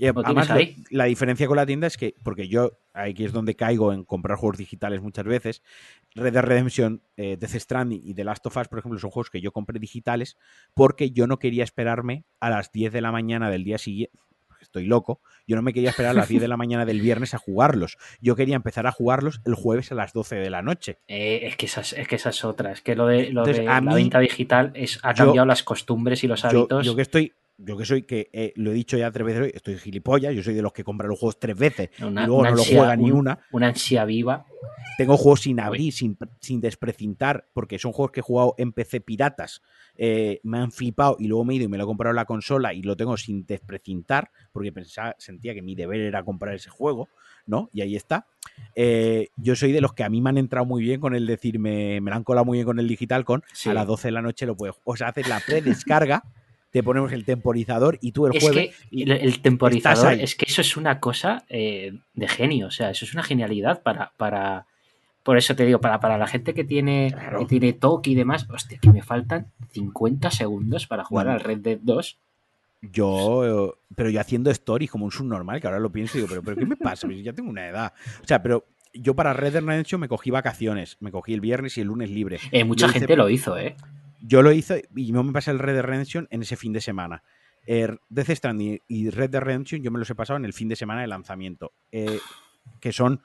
además, 0.07 0.49
la 0.89 1.05
diferencia 1.05 1.47
con 1.47 1.57
la 1.57 1.65
tienda 1.65 1.87
es 1.87 1.97
que, 1.97 2.15
porque 2.23 2.47
yo 2.47 2.79
aquí 2.93 3.25
es 3.25 3.33
donde 3.33 3.55
caigo 3.55 3.93
en 3.93 4.03
comprar 4.03 4.37
juegos 4.37 4.57
digitales 4.57 5.01
muchas 5.01 5.25
veces, 5.25 5.63
Red 6.15 6.33
Dead 6.33 6.43
Redemption, 6.43 7.01
eh, 7.17 7.37
Death 7.39 7.55
Stranding 7.55 8.01
y 8.03 8.13
The 8.13 8.23
Last 8.23 8.45
of 8.45 8.57
Us, 8.57 8.67
por 8.67 8.79
ejemplo, 8.79 8.99
son 8.99 9.11
juegos 9.11 9.29
que 9.29 9.41
yo 9.41 9.51
compré 9.51 9.79
digitales 9.79 10.37
porque 10.73 11.11
yo 11.11 11.27
no 11.27 11.39
quería 11.39 11.63
esperarme 11.63 12.25
a 12.39 12.49
las 12.49 12.71
10 12.71 12.93
de 12.93 13.01
la 13.01 13.11
mañana 13.11 13.49
del 13.49 13.63
día 13.63 13.77
siguiente. 13.77 14.17
Estoy 14.61 14.85
loco. 14.85 15.21
Yo 15.47 15.55
no 15.55 15.61
me 15.63 15.73
quería 15.73 15.89
esperar 15.89 16.11
a 16.11 16.13
las 16.13 16.29
10 16.29 16.41
de 16.41 16.47
la 16.47 16.57
mañana 16.57 16.85
del 16.85 17.01
viernes 17.01 17.33
a 17.33 17.39
jugarlos. 17.39 17.97
Yo 18.21 18.35
quería 18.35 18.55
empezar 18.55 18.87
a 18.87 18.91
jugarlos 18.91 19.41
el 19.45 19.55
jueves 19.55 19.91
a 19.91 19.95
las 19.95 20.13
12 20.13 20.35
de 20.35 20.49
la 20.49 20.61
noche. 20.61 20.99
Eh, 21.07 21.41
es, 21.43 21.57
que 21.57 21.65
esa, 21.65 21.81
es 21.81 22.07
que 22.07 22.15
esa 22.15 22.29
es 22.29 22.45
otra. 22.45 22.71
Es 22.71 22.81
que 22.81 22.95
lo 22.95 23.07
de, 23.07 23.31
lo 23.31 23.43
de 23.43 23.63
la 23.63 23.81
venta 23.81 24.19
digital 24.19 24.71
es, 24.75 24.99
ha 25.03 25.13
cambiado 25.13 25.45
las 25.45 25.63
costumbres 25.63 26.23
y 26.23 26.27
los 26.27 26.45
hábitos. 26.45 26.85
yo 26.85 26.95
que 26.95 27.01
estoy 27.01 27.33
yo 27.57 27.77
que 27.77 27.85
soy, 27.85 28.03
que 28.03 28.29
eh, 28.33 28.53
lo 28.55 28.71
he 28.71 28.73
dicho 28.73 28.97
ya 28.97 29.11
tres 29.11 29.25
veces 29.25 29.41
hoy, 29.43 29.51
estoy 29.53 29.77
gilipollas, 29.77 30.33
yo 30.33 30.43
soy 30.43 30.53
de 30.53 30.61
los 30.61 30.73
que 30.73 30.83
compran 30.83 31.09
los 31.09 31.19
juegos 31.19 31.39
tres 31.39 31.57
veces 31.57 31.89
y 31.97 32.01
luego 32.01 32.43
no 32.43 32.55
lo 32.55 32.63
juega 32.63 32.95
ni 32.95 33.11
una. 33.11 33.39
Una 33.51 33.67
ansia 33.67 34.05
viva. 34.05 34.45
Tengo 34.97 35.17
juegos 35.17 35.41
sin 35.41 35.59
abrir, 35.59 35.93
sin, 35.93 36.17
sin, 36.39 36.61
desprecintar, 36.61 37.47
porque 37.53 37.79
son 37.79 37.91
juegos 37.91 38.11
que 38.11 38.19
he 38.19 38.23
jugado 38.23 38.55
en 38.57 38.71
PC 38.71 39.01
piratas. 39.01 39.61
Eh, 39.95 40.39
me 40.43 40.59
han 40.59 40.71
flipado 40.71 41.15
y 41.19 41.27
luego 41.27 41.45
me 41.45 41.53
he 41.53 41.57
ido 41.57 41.65
y 41.65 41.67
me 41.67 41.77
lo 41.77 41.83
he 41.83 41.87
comprado 41.87 42.11
en 42.11 42.17
la 42.17 42.25
consola 42.25 42.73
y 42.73 42.81
lo 42.81 42.95
tengo 42.95 43.17
sin 43.17 43.45
desprecintar, 43.45 44.31
porque 44.51 44.71
pensaba, 44.71 45.15
sentía 45.17 45.53
que 45.53 45.61
mi 45.61 45.75
deber 45.75 46.01
era 46.01 46.23
comprar 46.23 46.55
ese 46.55 46.69
juego, 46.69 47.09
¿no? 47.45 47.69
Y 47.73 47.81
ahí 47.81 47.95
está. 47.95 48.27
Eh, 48.75 49.29
yo 49.37 49.55
soy 49.55 49.71
de 49.71 49.81
los 49.81 49.93
que 49.93 50.03
a 50.03 50.09
mí 50.09 50.21
me 50.21 50.29
han 50.29 50.37
entrado 50.37 50.65
muy 50.65 50.83
bien 50.83 50.99
con 50.99 51.15
el 51.15 51.25
decirme, 51.25 51.99
me, 51.99 52.01
me 52.01 52.11
han 52.11 52.23
colado 52.23 52.45
muy 52.45 52.57
bien 52.57 52.65
con 52.65 52.79
el 52.79 52.87
digital, 52.87 53.25
con 53.25 53.43
a 53.65 53.73
las 53.73 53.87
12 53.87 54.09
de 54.09 54.11
la 54.11 54.21
noche 54.21 54.45
lo 54.45 54.55
puedo. 54.55 54.77
O 54.83 54.95
sea, 54.95 55.09
haces 55.09 55.27
la 55.27 55.41
predescarga 55.45 56.23
te 56.71 56.83
ponemos 56.83 57.11
el 57.11 57.25
temporizador 57.25 57.99
y 58.01 58.13
tú 58.13 58.27
el 58.27 58.39
jueves. 58.39 58.75
el, 58.91 59.41
temporizador, 59.41 60.13
es 60.13 60.35
que 60.35 60.45
eso 60.47 60.61
es 60.61 60.77
una 60.77 60.99
cosa 60.99 61.43
eh, 61.49 61.93
de 62.13 62.27
genio, 62.27 62.67
o 62.67 62.71
sea, 62.71 62.89
eso 62.89 63.05
es 63.05 63.13
una 63.13 63.23
genialidad 63.23 63.83
para. 63.83 64.13
para 64.17 64.65
por 65.23 65.37
eso 65.37 65.55
te 65.55 65.65
digo, 65.65 65.79
para, 65.79 65.99
para 65.99 66.17
la 66.17 66.25
gente 66.25 66.55
que 66.55 66.63
tiene, 66.63 67.13
que 67.37 67.45
tiene 67.45 67.73
toque 67.73 68.09
y 68.09 68.15
demás, 68.15 68.47
hostia, 68.49 68.79
que 68.81 68.89
me 68.89 69.03
faltan 69.03 69.51
50 69.73 70.31
segundos 70.31 70.87
para 70.87 71.03
jugar 71.03 71.27
al 71.27 71.41
Red 71.41 71.59
Dead 71.59 71.79
2. 71.79 72.17
Yo, 72.81 73.77
pero 73.95 74.09
yo 74.09 74.19
haciendo 74.19 74.49
stories 74.49 74.89
como 74.89 75.05
un 75.05 75.11
subnormal, 75.11 75.61
que 75.61 75.67
ahora 75.67 75.79
lo 75.79 75.91
pienso 75.91 76.17
y 76.17 76.21
digo, 76.21 76.27
pero, 76.27 76.41
pero 76.41 76.57
¿qué 76.57 76.65
me 76.65 76.75
pasa? 76.75 77.05
Pues 77.05 77.23
ya 77.23 77.33
tengo 77.33 77.51
una 77.51 77.67
edad. 77.67 77.93
O 78.23 78.27
sea, 78.27 78.41
pero 78.41 78.65
yo 78.95 79.15
para 79.15 79.33
Red 79.33 79.53
Dead 79.53 79.63
Redemption 79.63 80.01
me 80.01 80.07
cogí 80.07 80.31
vacaciones, 80.31 80.97
me 80.99 81.11
cogí 81.11 81.35
el 81.35 81.41
viernes 81.41 81.77
y 81.77 81.81
el 81.81 81.87
lunes 81.87 82.09
libre. 82.09 82.39
Eh, 82.51 82.63
mucha 82.63 82.89
gente 82.89 83.15
lo 83.15 83.29
hizo, 83.29 83.59
¿eh? 83.59 83.75
Yo 84.21 84.41
lo 84.41 84.51
hice 84.51 84.87
y 84.95 85.11
no 85.11 85.23
me 85.23 85.33
pasé 85.33 85.51
el 85.51 85.59
Red 85.59 85.73
Dead 85.73 85.83
Redemption 85.83 86.27
en 86.29 86.41
ese 86.41 86.55
fin 86.55 86.73
de 86.73 86.81
semana. 86.81 87.23
Er, 87.65 87.99
Death 88.09 88.29
Stranding 88.29 88.79
y 88.87 89.09
Red 89.09 89.29
Dead 89.29 89.41
Redemption 89.41 89.81
yo 89.81 89.91
me 89.91 89.99
los 89.99 90.09
he 90.09 90.15
pasado 90.15 90.37
en 90.37 90.45
el 90.45 90.53
fin 90.53 90.67
de 90.67 90.75
semana 90.75 91.01
de 91.01 91.07
lanzamiento. 91.07 91.73
Eh, 91.91 92.19
que 92.79 92.91
son, 92.91 93.21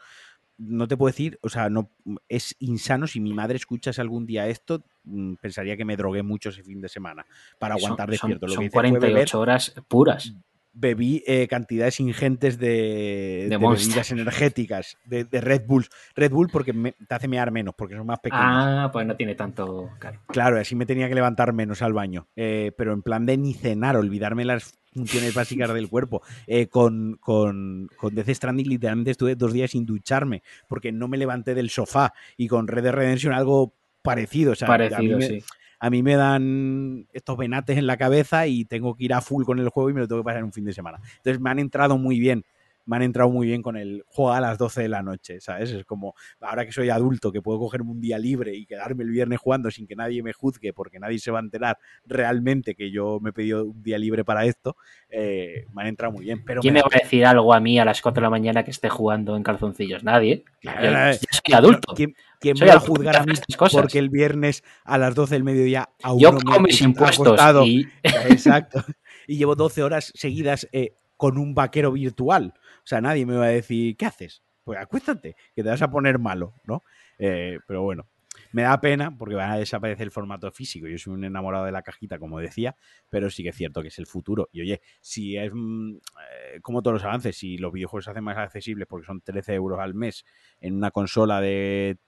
no 0.58 0.88
te 0.88 0.96
puedo 0.96 1.12
decir, 1.12 1.38
o 1.42 1.48
sea, 1.48 1.68
no 1.68 1.90
es 2.28 2.56
insano. 2.58 3.06
Si 3.06 3.20
mi 3.20 3.34
madre 3.34 3.56
escuchase 3.56 4.00
algún 4.00 4.26
día 4.26 4.48
esto, 4.48 4.84
mm, 5.04 5.34
pensaría 5.34 5.76
que 5.76 5.84
me 5.84 5.96
drogué 5.96 6.22
mucho 6.22 6.50
ese 6.50 6.62
fin 6.62 6.80
de 6.80 6.88
semana 6.88 7.26
para 7.58 7.74
aguantar 7.74 8.10
despierto. 8.10 8.48
Son, 8.48 8.68
48 8.68 9.40
horas 9.40 9.74
puras 9.88 10.34
bebí 10.76 11.24
eh, 11.26 11.48
cantidades 11.48 11.98
ingentes 12.00 12.58
de, 12.58 13.46
bebidas 13.50 14.10
energéticas, 14.10 14.98
de, 15.04 15.26
Red 15.32 15.62
Bull. 15.66 15.86
Red 16.14 16.30
Bull 16.30 16.48
porque 16.52 16.72
te 16.72 17.14
hace 17.14 17.28
mear 17.28 17.50
menos, 17.50 17.74
porque 17.74 17.96
son 17.96 18.06
más 18.06 18.20
pequeños. 18.20 18.44
Ah, 18.46 18.90
pues 18.92 19.06
no 19.06 19.16
tiene 19.16 19.34
tanto. 19.34 19.90
Claro, 20.28 20.60
así 20.60 20.76
me 20.76 20.86
tenía 20.86 21.08
que 21.08 21.14
levantar 21.14 21.52
menos 21.52 21.82
al 21.82 21.94
baño. 21.94 22.28
Eh, 22.36 22.72
pero 22.76 22.92
en 22.92 23.02
plan 23.02 23.24
de 23.26 23.38
ni 23.38 23.54
cenar, 23.54 23.96
olvidarme 23.96 24.44
las 24.44 24.78
funciones 24.92 25.34
básicas 25.34 25.72
del 25.72 25.88
cuerpo. 25.88 26.22
Eh, 26.46 26.68
con, 26.68 27.16
con, 27.20 27.88
con 27.96 28.14
Death 28.14 28.30
Stranding 28.30 28.68
literalmente 28.68 29.10
estuve 29.10 29.34
dos 29.34 29.52
días 29.52 29.70
sin 29.70 29.86
ducharme 29.86 30.42
porque 30.68 30.92
no 30.92 31.08
me 31.08 31.16
levanté 31.16 31.54
del 31.54 31.70
sofá 31.70 32.12
y 32.36 32.48
con 32.48 32.68
Red 32.68 32.84
Dead 32.84 32.92
Redemption 32.92 33.32
algo 33.32 33.74
parecido. 34.02 34.52
O 34.52 34.54
sea, 34.54 34.68
Parecido, 34.68 34.98
a 34.98 35.02
mí 35.02 35.14
me, 35.14 35.26
sí. 35.26 35.44
A 35.78 35.90
mí 35.90 36.02
me 36.02 36.16
dan 36.16 37.06
estos 37.12 37.36
venates 37.36 37.78
en 37.78 37.86
la 37.86 37.96
cabeza 37.96 38.46
y 38.46 38.64
tengo 38.64 38.94
que 38.96 39.04
ir 39.04 39.14
a 39.14 39.20
full 39.20 39.44
con 39.44 39.58
el 39.58 39.68
juego 39.68 39.90
y 39.90 39.94
me 39.94 40.00
lo 40.00 40.08
tengo 40.08 40.22
que 40.22 40.24
pasar 40.26 40.38
en 40.40 40.46
un 40.46 40.52
fin 40.52 40.64
de 40.64 40.72
semana. 40.72 40.98
Entonces 41.18 41.40
me 41.40 41.50
han 41.50 41.58
entrado 41.58 41.98
muy 41.98 42.18
bien. 42.18 42.44
Me 42.86 42.96
han 42.96 43.02
entrado 43.02 43.30
muy 43.30 43.46
bien 43.46 43.62
con 43.62 43.76
el 43.76 44.02
juego 44.06 44.32
a 44.32 44.40
las 44.40 44.58
12 44.58 44.82
de 44.82 44.88
la 44.88 45.02
noche, 45.02 45.40
¿sabes? 45.40 45.70
Es 45.70 45.84
como, 45.84 46.14
ahora 46.40 46.64
que 46.64 46.72
soy 46.72 46.88
adulto, 46.88 47.30
que 47.30 47.42
puedo 47.42 47.58
cogerme 47.58 47.90
un 47.90 48.00
día 48.00 48.18
libre 48.18 48.54
y 48.54 48.64
quedarme 48.64 49.04
el 49.04 49.10
viernes 49.10 49.38
jugando 49.38 49.70
sin 49.70 49.86
que 49.86 49.96
nadie 49.96 50.22
me 50.22 50.32
juzgue, 50.32 50.72
porque 50.72 50.98
nadie 50.98 51.18
se 51.18 51.30
va 51.30 51.38
a 51.38 51.42
enterar 51.42 51.78
realmente 52.04 52.74
que 52.74 52.90
yo 52.90 53.18
me 53.20 53.30
he 53.30 53.32
pedido 53.32 53.64
un 53.66 53.82
día 53.82 53.98
libre 53.98 54.24
para 54.24 54.44
esto, 54.44 54.76
eh, 55.10 55.66
me 55.74 55.82
han 55.82 55.88
entrado 55.88 56.12
muy 56.12 56.24
bien. 56.24 56.44
Pero 56.44 56.60
¿Quién 56.60 56.74
me 56.74 56.80
va 56.80 56.88
a 56.92 56.98
decir 56.98 57.26
algo 57.26 57.52
a 57.52 57.60
mí 57.60 57.78
a 57.78 57.84
las 57.84 58.00
4 58.00 58.20
de 58.20 58.24
la 58.24 58.30
mañana 58.30 58.64
que 58.64 58.70
esté 58.70 58.88
jugando 58.88 59.36
en 59.36 59.42
calzoncillos? 59.42 60.04
Nadie. 60.04 60.44
Claro, 60.60 60.82
Yo, 60.82 60.90
eh, 60.90 61.18
yo 61.20 61.40
soy 61.44 61.54
adulto. 61.54 61.94
¿Quién, 61.94 62.14
quién 62.40 62.56
Soy 62.56 62.66
me 62.66 62.74
va 62.74 62.78
a 62.78 62.80
juzgar 62.80 63.16
a 63.16 63.24
mí 63.24 63.32
estas 63.32 63.56
cosas. 63.56 63.80
porque 63.80 63.98
el 63.98 64.10
viernes 64.10 64.62
a 64.84 64.98
las 64.98 65.14
12 65.14 65.34
del 65.34 65.44
mediodía 65.44 65.88
aún 66.02 66.20
Yo 66.20 66.32
no 66.32 66.40
me 66.52 66.60
mis 66.60 66.80
impuestos 66.80 67.40
y 67.64 67.86
Exacto. 68.02 68.84
Y 69.26 69.38
llevo 69.38 69.56
12 69.56 69.82
horas 69.82 70.12
seguidas 70.14 70.68
eh, 70.72 70.94
con 71.16 71.38
un 71.38 71.54
vaquero 71.54 71.92
virtual. 71.92 72.54
O 72.56 72.86
sea, 72.86 73.00
nadie 73.00 73.26
me 73.26 73.36
va 73.36 73.46
a 73.46 73.48
decir, 73.48 73.96
¿qué 73.96 74.06
haces? 74.06 74.42
Pues 74.64 74.78
acuéstate, 74.78 75.36
que 75.54 75.62
te 75.62 75.68
vas 75.68 75.82
a 75.82 75.90
poner 75.90 76.18
malo, 76.18 76.54
¿no? 76.64 76.82
Eh, 77.18 77.58
pero 77.66 77.82
bueno, 77.82 78.08
me 78.52 78.62
da 78.62 78.80
pena 78.80 79.16
porque 79.16 79.34
va 79.34 79.52
a 79.52 79.58
desaparecer 79.58 80.04
el 80.04 80.10
formato 80.10 80.50
físico. 80.50 80.86
Yo 80.86 80.98
soy 80.98 81.14
un 81.14 81.24
enamorado 81.24 81.64
de 81.64 81.72
la 81.72 81.82
cajita, 81.82 82.18
como 82.18 82.40
decía, 82.40 82.76
pero 83.08 83.30
sí 83.30 83.42
que 83.42 83.50
es 83.50 83.56
cierto 83.56 83.82
que 83.82 83.88
es 83.88 83.98
el 83.98 84.06
futuro. 84.06 84.48
Y 84.52 84.62
oye, 84.62 84.80
si 85.00 85.36
es 85.36 85.50
mm, 85.54 85.96
eh, 85.96 86.60
como 86.62 86.82
todos 86.82 86.94
los 86.94 87.04
avances, 87.04 87.36
si 87.36 87.58
los 87.58 87.72
videojuegos 87.72 88.04
se 88.04 88.10
hacen 88.10 88.24
más 88.24 88.36
accesibles 88.38 88.86
porque 88.88 89.06
son 89.06 89.20
13 89.20 89.54
euros 89.54 89.78
al 89.80 89.94
mes 89.94 90.24
en 90.60 90.74
una 90.74 90.90
consola 90.90 91.40
de 91.40 91.98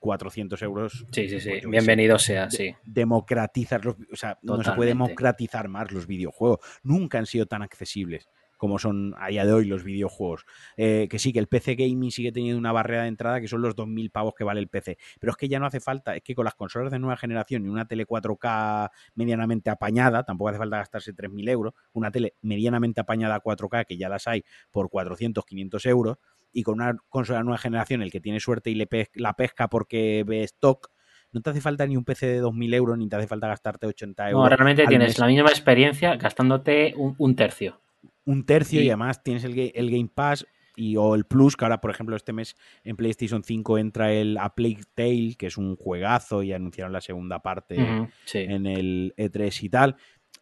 400 0.00 0.60
euros, 0.62 1.06
Sí, 1.12 1.28
sí, 1.28 1.40
sí. 1.40 1.50
pues 1.50 1.62
sé, 1.62 1.68
Bienvenido 1.68 2.18
sea, 2.18 2.50
sí. 2.50 2.74
democratizar 2.84 3.84
los 3.84 3.96
o 4.12 4.16
sea, 4.16 4.38
no 4.42 4.62
se 4.62 4.72
puede 4.72 4.88
democratizar 4.88 5.68
más 5.68 5.92
los 5.92 6.06
videojuegos. 6.06 6.58
Nunca 6.82 7.18
han 7.18 7.26
sido 7.26 7.46
tan 7.46 7.62
accesibles 7.62 8.28
como 8.64 8.78
son 8.78 9.14
a 9.18 9.28
día 9.28 9.44
de 9.44 9.52
hoy 9.52 9.66
los 9.66 9.84
videojuegos. 9.84 10.46
Eh, 10.78 11.06
que 11.10 11.18
sí, 11.18 11.34
que 11.34 11.38
el 11.38 11.48
PC 11.48 11.74
gaming 11.74 12.10
sigue 12.10 12.32
teniendo 12.32 12.58
una 12.58 12.72
barrera 12.72 13.02
de 13.02 13.08
entrada 13.08 13.38
que 13.42 13.46
son 13.46 13.60
los 13.60 13.76
2.000 13.76 14.10
pavos 14.10 14.32
que 14.34 14.42
vale 14.42 14.58
el 14.58 14.68
PC. 14.68 14.96
Pero 15.20 15.32
es 15.32 15.36
que 15.36 15.48
ya 15.48 15.58
no 15.58 15.66
hace 15.66 15.80
falta, 15.80 16.16
es 16.16 16.22
que 16.22 16.34
con 16.34 16.46
las 16.46 16.54
consolas 16.54 16.90
de 16.90 16.98
nueva 16.98 17.18
generación 17.18 17.66
y 17.66 17.68
una 17.68 17.86
tele 17.86 18.06
4K 18.06 18.88
medianamente 19.16 19.68
apañada, 19.68 20.22
tampoco 20.22 20.48
hace 20.48 20.56
falta 20.58 20.78
gastarse 20.78 21.12
3.000 21.12 21.46
euros, 21.50 21.74
una 21.92 22.10
tele 22.10 22.36
medianamente 22.40 23.02
apañada 23.02 23.38
4K, 23.40 23.84
que 23.84 23.98
ya 23.98 24.08
las 24.08 24.26
hay 24.26 24.44
por 24.70 24.88
400, 24.88 25.44
500 25.44 25.84
euros, 25.84 26.16
y 26.54 26.62
con 26.62 26.76
una 26.80 26.96
consola 27.10 27.40
de 27.40 27.44
nueva 27.44 27.58
generación, 27.58 28.00
el 28.00 28.10
que 28.10 28.20
tiene 28.20 28.40
suerte 28.40 28.70
y 28.70 28.76
le 28.76 28.86
pes- 28.86 29.10
la 29.14 29.34
pesca 29.34 29.68
porque 29.68 30.24
ve 30.26 30.42
stock, 30.44 30.90
no 31.32 31.40
te 31.42 31.50
hace 31.50 31.60
falta 31.60 31.84
ni 31.86 31.96
un 31.96 32.04
PC 32.04 32.26
de 32.28 32.38
2.000 32.40 32.72
euros, 32.72 32.96
ni 32.96 33.08
te 33.08 33.16
hace 33.16 33.26
falta 33.26 33.48
gastarte 33.48 33.86
80 33.88 34.30
euros. 34.30 34.48
No, 34.48 34.56
realmente 34.56 34.82
al 34.82 34.88
tienes 34.88 35.08
mes. 35.08 35.18
la 35.18 35.26
misma 35.26 35.48
experiencia 35.50 36.14
gastándote 36.14 36.94
un, 36.96 37.14
un 37.18 37.34
tercio. 37.34 37.80
Un 38.24 38.44
tercio 38.46 38.80
y, 38.80 38.84
Y- 38.84 38.88
además 38.88 39.22
tienes 39.22 39.44
el, 39.44 39.72
el 39.74 39.90
Game 39.90 40.10
Pass 40.14 40.46
y, 40.76 40.96
o 40.96 41.14
el 41.14 41.24
Plus, 41.24 41.56
que 41.56 41.64
ahora, 41.64 41.80
por 41.80 41.90
ejemplo, 41.90 42.16
este 42.16 42.32
mes 42.32 42.56
en 42.82 42.96
PlayStation 42.96 43.44
5 43.44 43.78
entra 43.78 44.12
el 44.12 44.36
A 44.38 44.54
Plague 44.54 44.82
Tale, 44.94 45.36
que 45.38 45.46
es 45.46 45.56
un 45.56 45.76
juegazo 45.76 46.42
y 46.42 46.52
anunciaron 46.52 46.92
la 46.92 47.00
segunda 47.00 47.40
parte 47.40 47.76
sí. 48.24 48.38
en 48.38 48.66
el 48.66 49.14
E3 49.16 49.62
y 49.62 49.68
tal. 49.68 49.96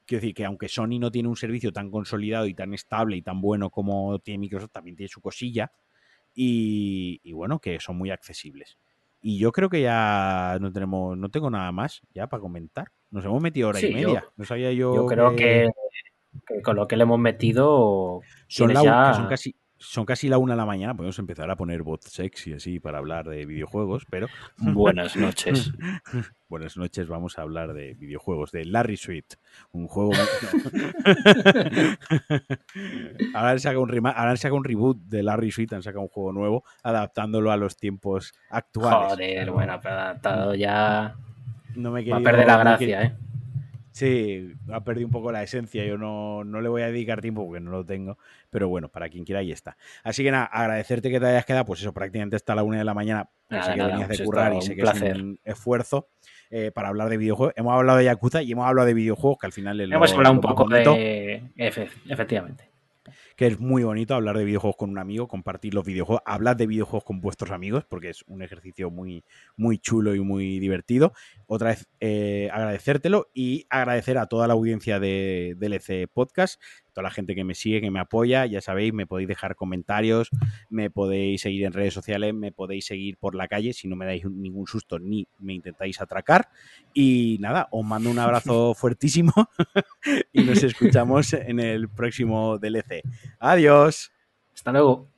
Quiero 0.06 0.20
decir 0.22 0.34
que 0.34 0.44
aunque 0.46 0.68
Sony 0.68 0.98
no 0.98 1.10
tiene 1.10 1.28
un 1.28 1.36
servicio 1.36 1.70
tan 1.72 1.90
consolidado 1.90 2.46
y 2.46 2.54
tan 2.54 2.72
estable 2.72 3.16
y 3.16 3.22
tan 3.22 3.40
bueno 3.42 3.68
como 3.70 4.18
tiene 4.20 4.38
Microsoft, 4.38 4.72
también 4.72 4.96
tiene 4.96 5.08
su 5.08 5.20
cosilla. 5.20 5.70
Y, 6.34 7.20
y 7.22 7.32
bueno, 7.32 7.58
que 7.60 7.78
son 7.80 7.96
muy 7.98 8.10
accesibles. 8.10 8.78
Y 9.20 9.38
yo 9.38 9.52
creo 9.52 9.68
que 9.68 9.82
ya 9.82 10.56
no 10.60 10.72
tenemos, 10.72 11.16
no 11.16 11.28
tengo 11.28 11.50
nada 11.50 11.70
más 11.72 12.00
ya 12.14 12.26
para 12.26 12.40
comentar. 12.40 12.88
Nos 13.10 13.24
hemos 13.24 13.40
metido 13.40 13.68
hora 13.68 13.78
Sí, 13.78 13.86
y 13.88 14.00
yo- 14.00 14.08
media. 14.08 14.24
no 14.36 14.44
sabía 14.44 14.72
yo. 14.72 14.94
Yo 14.94 15.06
creo 15.06 15.30
que, 15.32 15.36
que 15.36 15.70
con 16.62 16.76
lo 16.76 16.88
que 16.88 16.96
le 16.96 17.02
hemos 17.04 17.18
metido 17.18 18.20
Son, 18.48 18.72
la 18.72 18.82
ya- 18.82 19.26
casi 19.28 19.54
son 19.84 20.04
casi 20.04 20.28
la 20.28 20.38
una 20.38 20.52
de 20.52 20.58
la 20.58 20.64
mañana. 20.66 20.94
Podemos 20.94 21.18
empezar 21.18 21.50
a 21.50 21.56
poner 21.56 21.82
voz 21.82 22.02
sexy 22.04 22.52
así 22.52 22.78
para 22.78 22.98
hablar 22.98 23.28
de 23.28 23.44
videojuegos, 23.46 24.04
pero 24.08 24.28
buenas 24.58 25.16
noches. 25.16 25.72
buenas 26.48 26.76
noches. 26.76 27.08
Vamos 27.08 27.36
a 27.36 27.42
hablar 27.42 27.72
de 27.72 27.94
videojuegos, 27.94 28.52
de 28.52 28.64
Larry 28.64 28.96
Sweet, 28.96 29.34
un 29.72 29.88
juego. 29.88 30.12
ahora 33.34 33.50
han 33.50 33.58
sacado 33.60 33.82
un, 33.82 34.06
ahora 34.06 34.30
han 34.30 34.36
sacado 34.36 34.56
un 34.56 34.64
reboot 34.64 34.98
de 34.98 35.24
Larry 35.24 35.50
Sweet, 35.50 35.72
han 35.72 35.82
sacado 35.82 36.02
un 36.02 36.08
juego 36.08 36.32
nuevo 36.32 36.62
adaptándolo 36.84 37.50
a 37.50 37.56
los 37.56 37.76
tiempos 37.76 38.32
actuales. 38.50 39.10
Joder, 39.12 39.50
bueno, 39.50 39.80
pero 39.82 39.94
adaptado 39.96 40.54
ya 40.54 41.16
No 41.74 41.90
me 41.90 42.08
va 42.08 42.18
a 42.18 42.20
perder 42.20 42.46
la 42.46 42.58
gracia, 42.58 43.02
¿eh? 43.02 43.16
Sí, 43.92 44.52
ha 44.72 44.82
perdido 44.84 45.06
un 45.06 45.12
poco 45.12 45.30
la 45.30 45.42
esencia. 45.42 45.84
Yo 45.84 45.98
no, 45.98 46.44
no 46.44 46.60
le 46.60 46.68
voy 46.68 46.82
a 46.82 46.86
dedicar 46.86 47.20
tiempo 47.20 47.44
porque 47.46 47.60
no 47.60 47.70
lo 47.70 47.84
tengo. 47.84 48.18
Pero 48.50 48.68
bueno, 48.68 48.88
para 48.88 49.08
quien 49.08 49.24
quiera, 49.24 49.40
ahí 49.40 49.52
está. 49.52 49.76
Así 50.02 50.24
que 50.24 50.30
nada, 50.30 50.46
agradecerte 50.46 51.10
que 51.10 51.20
te 51.20 51.26
hayas 51.26 51.44
quedado, 51.44 51.64
pues 51.66 51.80
eso, 51.80 51.92
prácticamente 51.92 52.36
hasta 52.36 52.54
la 52.54 52.62
una 52.62 52.78
de 52.78 52.84
la 52.84 52.94
mañana. 52.94 53.28
que 53.48 53.56
Nada, 53.56 53.66
sé 53.66 53.72
que 53.72 53.76
nada, 53.78 53.90
venías 53.90 54.08
de 54.08 54.16
pues 54.16 54.26
currar 54.26 54.54
y 54.54 54.62
sé 54.62 54.74
que 54.74 54.82
placer. 54.82 55.16
es 55.16 55.22
un 55.22 55.38
esfuerzo 55.44 56.08
eh, 56.50 56.70
para 56.72 56.88
hablar 56.88 57.08
de 57.10 57.18
videojuegos. 57.18 57.54
Hemos 57.56 57.74
hablado 57.74 57.98
de 57.98 58.04
Yakuza 58.06 58.42
y 58.42 58.52
hemos 58.52 58.66
hablado 58.66 58.86
de 58.86 58.94
videojuegos, 58.94 59.38
que 59.38 59.46
al 59.46 59.52
final 59.52 59.80
es 59.80 59.88
lo- 59.88 59.96
Hemos 59.96 60.12
hablado 60.12 60.32
un 60.32 60.36
lo 60.36 60.42
poco 60.48 60.64
bonito, 60.64 60.94
de... 60.94 61.42
efe- 61.56 61.88
Efectivamente. 62.08 62.71
Que 63.36 63.46
es 63.46 63.60
muy 63.60 63.82
bonito 63.82 64.14
hablar 64.14 64.36
de 64.38 64.44
videojuegos 64.44 64.76
con 64.76 64.90
un 64.90 64.98
amigo, 64.98 65.28
compartir 65.28 65.74
los 65.74 65.84
videojuegos, 65.84 66.22
hablar 66.26 66.56
de 66.56 66.66
videojuegos 66.66 67.04
con 67.04 67.20
vuestros 67.20 67.50
amigos, 67.50 67.84
porque 67.88 68.10
es 68.10 68.22
un 68.26 68.42
ejercicio 68.42 68.90
muy, 68.90 69.24
muy 69.56 69.78
chulo 69.78 70.14
y 70.14 70.20
muy 70.20 70.58
divertido. 70.58 71.12
Otra 71.46 71.70
vez 71.70 71.88
eh, 72.00 72.48
agradecértelo 72.52 73.30
y 73.34 73.66
agradecer 73.70 74.18
a 74.18 74.26
toda 74.26 74.46
la 74.46 74.54
audiencia 74.54 75.00
de 75.00 75.56
DLC 75.58 76.08
Podcast, 76.12 76.60
toda 76.92 77.04
la 77.04 77.10
gente 77.10 77.34
que 77.34 77.44
me 77.44 77.54
sigue, 77.54 77.80
que 77.80 77.90
me 77.90 78.00
apoya. 78.00 78.46
Ya 78.46 78.60
sabéis, 78.60 78.92
me 78.92 79.06
podéis 79.06 79.28
dejar 79.28 79.56
comentarios, 79.56 80.28
me 80.70 80.90
podéis 80.90 81.42
seguir 81.42 81.64
en 81.64 81.72
redes 81.72 81.94
sociales, 81.94 82.34
me 82.34 82.52
podéis 82.52 82.86
seguir 82.86 83.16
por 83.18 83.34
la 83.34 83.48
calle 83.48 83.72
si 83.72 83.88
no 83.88 83.96
me 83.96 84.06
dais 84.06 84.24
ningún 84.24 84.66
susto 84.66 84.98
ni 84.98 85.26
me 85.38 85.54
intentáis 85.54 86.00
atracar. 86.00 86.48
Y 86.94 87.38
nada, 87.40 87.68
os 87.70 87.84
mando 87.84 88.10
un 88.10 88.18
abrazo 88.18 88.74
fuertísimo 88.76 89.32
y 90.32 90.42
nos 90.42 90.62
escuchamos 90.62 91.32
en 91.32 91.60
el 91.60 91.88
próximo 91.88 92.58
DLC. 92.58 93.02
Adiós. 93.38 94.12
Hasta 94.54 94.72
luego. 94.72 95.11